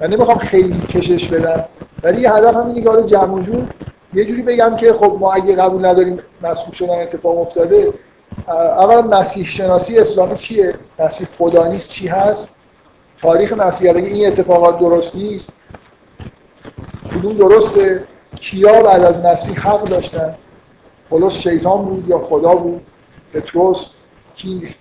من 0.00 0.06
نمی‌خوام 0.06 0.38
خیلی 0.38 0.80
کشش 0.80 1.28
بدم 1.28 1.64
ولی 2.02 2.22
یه 2.22 2.32
هدف 2.32 2.54
همینه 2.54 2.82
که 2.82 3.02
جمع 3.06 3.42
جور. 3.42 3.64
یه 4.14 4.24
جوری 4.24 4.42
بگم 4.42 4.76
که 4.76 4.92
خب 4.92 5.16
ما 5.20 5.32
اگه 5.32 5.56
قبول 5.56 5.84
نداریم 5.84 6.18
مسئول 6.42 6.74
شدن 6.74 7.02
اتفاق 7.02 7.38
افتاده 7.40 7.92
اولا 8.48 9.02
مسیح 9.02 9.46
شناسی 9.46 9.98
اسلامی 9.98 10.38
چیه؟ 10.38 10.74
مسیح 10.98 11.26
خدا 11.38 11.66
نیست 11.66 11.88
چی 11.88 12.06
هست؟ 12.06 12.48
تاریخ 13.22 13.52
مسیحیت 13.52 13.96
این 13.96 14.26
اتفاقات 14.26 14.78
درست 14.78 15.16
نیست 15.16 15.48
کدوم 17.14 17.32
درسته؟ 17.32 18.04
کیا 18.36 18.82
بعد 18.82 19.04
از 19.04 19.24
مسیح 19.24 19.60
حق 19.60 19.84
داشتن؟ 19.84 20.34
پولس 21.10 21.32
شیطان 21.32 21.84
بود 21.84 22.08
یا 22.08 22.18
خدا 22.18 22.54
بود؟ 22.54 22.80
پتروس 23.34 23.86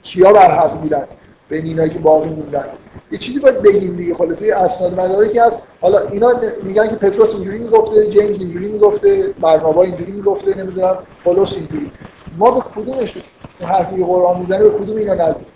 کیا 0.03 0.33
بر 0.33 0.51
حق 0.51 0.81
بودن؟ 0.81 1.03
بین 1.49 1.65
اینایی 1.65 1.89
که 1.89 1.99
باقی 1.99 2.29
موندن؟ 2.29 2.65
یه 3.11 3.17
چیزی 3.17 3.39
باید 3.39 3.61
بگیم 3.61 3.95
دیگه. 3.95 4.15
خلاصه 4.15 4.55
اسناد 4.55 4.99
مدارکی 4.99 5.39
هست. 5.39 5.59
حالا 5.81 5.99
اینا 5.99 6.33
میگن 6.63 6.89
که 6.89 6.95
پتروس 6.95 7.33
اینجوری 7.33 7.57
می‌گفته 7.57 8.07
جیمز 8.07 8.39
اینجوری 8.39 8.67
می‌گفته 8.67 9.33
برنابا 9.41 9.83
اینجوری 9.83 10.11
می‌گفته 10.11 10.57
نمی‌دونم 10.57 10.97
پولس 11.23 11.53
اینجوری. 11.53 11.91
ما 12.37 12.51
به 12.51 12.61
کدومش 12.75 13.17
حرفی 13.61 14.03
قرآن 14.03 14.39
می‌زنه 14.39 14.63
به 14.63 14.69
کدوم 14.69 14.97
اینا 14.97 15.13
نزدیک 15.13 15.47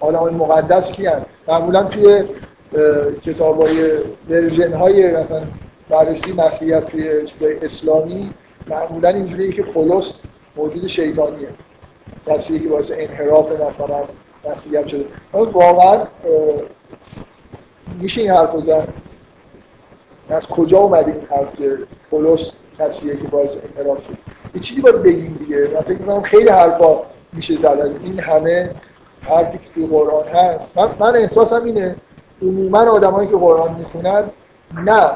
آدم 0.00 0.34
مقدس 0.34 0.92
کی 0.92 1.06
هست 1.06 1.22
معمولا 1.48 1.82
توی 1.82 2.24
کتاب 3.24 3.60
های 3.60 3.90
ورژن 4.30 4.72
های 4.72 5.16
مثلا 5.16 5.42
بررسی 5.88 6.32
مسیحیت 6.32 6.86
توی 6.86 7.08
اسلامی 7.62 8.30
معمولا 8.68 9.08
اینجوریه 9.08 9.52
که 9.52 9.62
پولس 9.62 10.14
موجود 10.56 10.86
شیطانیه. 10.86 11.48
کسی 12.26 12.58
که 12.58 12.68
باعث 12.68 12.92
انحراف 12.94 13.60
مثلا 13.60 14.02
مسیحیت 14.50 14.86
شده. 14.86 15.04
واقعا 15.32 16.06
میشه 18.00 18.20
این 18.20 18.30
حرف 18.30 18.56
زن 18.64 18.86
از 20.30 20.46
کجا 20.46 20.78
اومده 20.78 21.12
این 21.12 21.26
حرف 21.30 21.56
که 21.56 21.78
پولس 22.10 22.50
کسیه 22.78 23.16
که 23.16 23.28
باعث 23.28 23.56
انحراف 23.76 24.06
شد؟ 24.06 24.16
یه 24.54 24.60
چیزی 24.60 24.80
باید 24.80 25.02
بگیم 25.02 25.36
دیگه. 25.38 25.68
من 25.74 25.80
فکر 25.80 25.98
می‌کنم 25.98 26.22
خیلی 26.22 26.48
حرفا 26.48 27.02
میشه 27.32 27.56
زد 27.56 27.90
این 28.04 28.20
همه 28.20 28.70
حرفی 29.22 29.58
که 29.58 29.64
توی 29.74 29.86
قرآن 29.86 30.28
هست. 30.28 30.78
من, 30.78 30.88
من 31.00 31.16
احساسم 31.16 31.64
اینه 31.64 31.96
عموما 32.42 32.90
آدمایی 32.90 33.28
که 33.28 33.36
قرآن 33.36 33.74
می‌خونن 33.74 34.24
نه. 34.74 35.10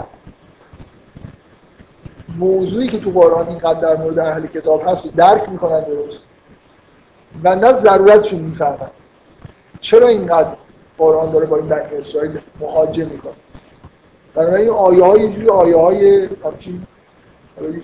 موضوعی 2.39 2.89
که 2.89 3.01
تو 3.01 3.11
قرآن 3.11 3.49
اینقدر 3.49 3.81
در 3.81 3.97
مورد 3.97 4.19
اهل 4.19 4.47
کتاب 4.47 4.89
هست 4.89 5.07
و 5.07 5.09
درک 5.17 5.49
می‌کنن 5.49 5.81
درست. 5.81 6.19
و 7.45 7.55
نه 7.55 7.73
ضرورتشون 7.73 8.41
می‌فهمن. 8.41 8.91
چرا 9.81 10.09
اینقدر 10.09 10.49
قرآن 10.99 11.31
داره 11.31 11.47
با 11.47 11.57
این 11.57 11.67
بنی 11.67 11.97
اسرائیل 11.99 12.39
مهاجه 12.61 13.05
می‌کنه؟ 13.05 13.33
بنابراین 14.35 14.69
آیه 14.69 15.05
های 15.05 15.23
اینجوری 15.23 15.49
آیه 15.49 15.77
های 15.77 16.29
همچین 16.45 16.87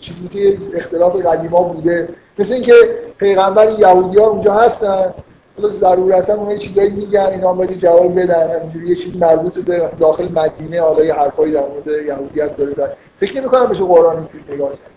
چیزی 0.01 0.59
اختلاف 0.75 1.17
قدیما 1.17 1.63
بوده. 1.63 2.09
مثل 2.39 2.55
اینکه 2.55 2.75
پیغمبر 3.19 3.69
یهودی 3.79 4.19
ها 4.19 4.27
اونجا 4.27 4.55
هستن. 4.55 5.15
حالا 5.57 5.69
ضرورتا 5.69 6.35
اون 6.35 6.59
چیزایی 6.59 6.91
میگن 6.91 7.21
اینا 7.21 7.53
باید 7.53 7.79
جواب 7.79 8.21
بدن. 8.21 8.61
همینجوری 8.61 8.89
یه 8.89 8.97
چیز 8.97 9.17
مربوط 9.17 9.59
به 9.59 9.91
داخل 10.01 10.29
مدینه 10.33 10.81
حالا 10.81 11.05
یه 11.05 11.15
حرفایی 11.15 11.53
در 11.53 11.67
مورد 11.67 11.87
یهودیت 12.07 12.57
داره. 12.57 12.73
داره 12.73 12.97
فکر 13.21 13.41
نمی 13.41 13.49
کنم 13.49 13.67
بشه 13.67 13.85
قرآن 13.85 14.17
اینجوری 14.17 14.55
نگاه 14.55 14.71
کرد. 14.71 14.91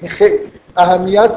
این 0.00 0.10
خیلی 0.10 0.38
اهمیت 0.76 1.36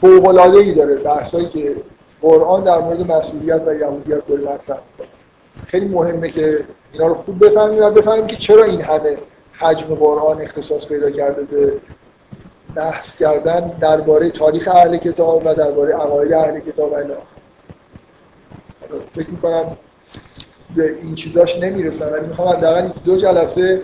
فوق 0.00 0.26
العاده 0.26 0.58
ای 0.58 0.72
داره 0.72 0.94
بحثایی 0.94 1.48
که 1.48 1.76
قرآن 2.22 2.64
در 2.64 2.78
مورد 2.78 3.10
مسئولیت 3.10 3.62
و 3.66 3.74
یهودیت 3.74 4.26
داره 4.26 4.40
مطرح 4.40 4.78
خیلی 5.66 5.88
مهمه 5.88 6.30
که 6.30 6.64
اینا 6.92 7.06
رو 7.06 7.14
خوب 7.14 7.46
بفهمیم 7.46 7.84
و 7.84 7.90
بفهمیم 7.90 8.26
که 8.26 8.36
چرا 8.36 8.64
این 8.64 8.80
همه 8.80 9.16
حجم 9.52 9.94
قرآن 9.94 10.40
اختصاص 10.40 10.86
پیدا 10.86 11.10
کرده 11.10 11.42
به 11.42 11.72
بحث 12.74 13.16
کردن 13.16 13.72
درباره 13.80 14.30
تاریخ 14.30 14.68
اهل 14.68 14.96
کتاب 14.96 15.42
و 15.46 15.54
درباره 15.54 15.94
عقاید 15.94 16.32
اهل 16.32 16.60
کتاب 16.60 16.92
و 16.92 16.96
فکر 19.14 19.30
می‌کنم 19.30 19.76
به 20.76 20.96
این 21.02 21.14
چیزاش 21.14 21.58
نمی‌رسن. 21.58 22.12
ولی 22.12 22.26
می‌خوام 22.26 22.48
حداقل 22.48 22.88
دو 23.04 23.16
جلسه 23.16 23.82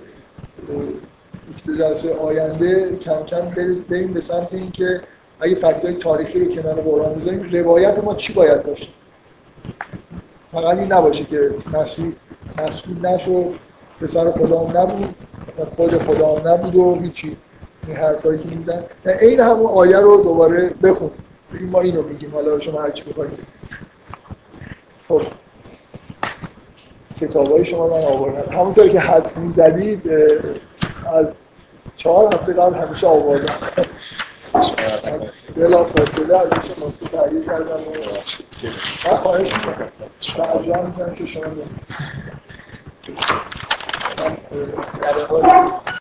دو 1.67 1.77
جلسه 1.77 2.15
آینده 2.15 2.97
کم 2.97 3.23
کم 3.27 3.41
بریم 3.89 4.13
به 4.13 4.21
سمت 4.21 4.55
اینکه 4.55 5.01
اگه 5.41 5.55
فکتای 5.55 5.95
تاریخی 5.95 6.41
رو 6.41 6.55
کنار 6.55 6.75
قرآن 6.75 7.15
بذاریم 7.15 7.51
روایت 7.53 8.05
ما 8.05 8.15
چی 8.15 8.33
باید 8.33 8.63
باشه؟ 8.63 8.89
فقط 10.53 10.79
این 10.79 10.93
نباشه 10.93 11.25
که 11.25 11.51
مسیح 11.73 12.13
مسئول 12.59 13.07
نشد 13.07 13.55
پسر 14.01 14.31
خدا 14.31 14.61
هم 14.61 14.79
نبود 14.79 15.15
خود 15.77 16.03
خدا 16.03 16.35
هم 16.35 16.49
نبود 16.49 16.77
و 16.77 16.99
هیچی. 17.03 17.37
این 17.89 17.97
حرفایی 17.97 18.39
که 18.39 18.49
میزن 18.49 18.85
این 19.21 19.41
همون 19.41 19.67
آیه 19.67 19.99
رو 19.99 20.23
دوباره 20.23 20.71
بخون. 20.83 21.11
ما 21.61 21.81
اینو 21.81 22.03
میگیم. 22.03 22.31
حالا 22.31 22.59
شما 22.59 22.83
هرچی 22.83 23.03
بخواید. 23.03 23.31
خب. 25.09 25.23
کتاب 27.21 27.51
های 27.51 27.65
شما 27.65 27.87
من 27.87 28.05
آوردم. 28.05 28.53
همونطور 28.53 28.89
که 28.89 29.01
حدس 29.01 29.37
می‌زدید 29.37 30.11
از 31.13 31.35
چهار 31.97 32.35
هفته 32.35 32.53
قبل 32.53 32.75
همیشه 32.75 33.07
آوردم. 33.07 33.55
بلا 35.57 35.85
فاصله 35.85 36.39
از 36.39 36.47
ایش 36.63 36.79
ماسک 36.79 37.05
تحریر 37.05 37.45
کردم 37.45 37.81
و 37.81 37.91
من 39.11 39.17
خواهش 39.17 39.55
می‌کنم. 39.55 39.89
تعجیه 40.37 40.77
می‌کنم 40.77 41.15
که 41.15 41.27
شما 41.27 41.45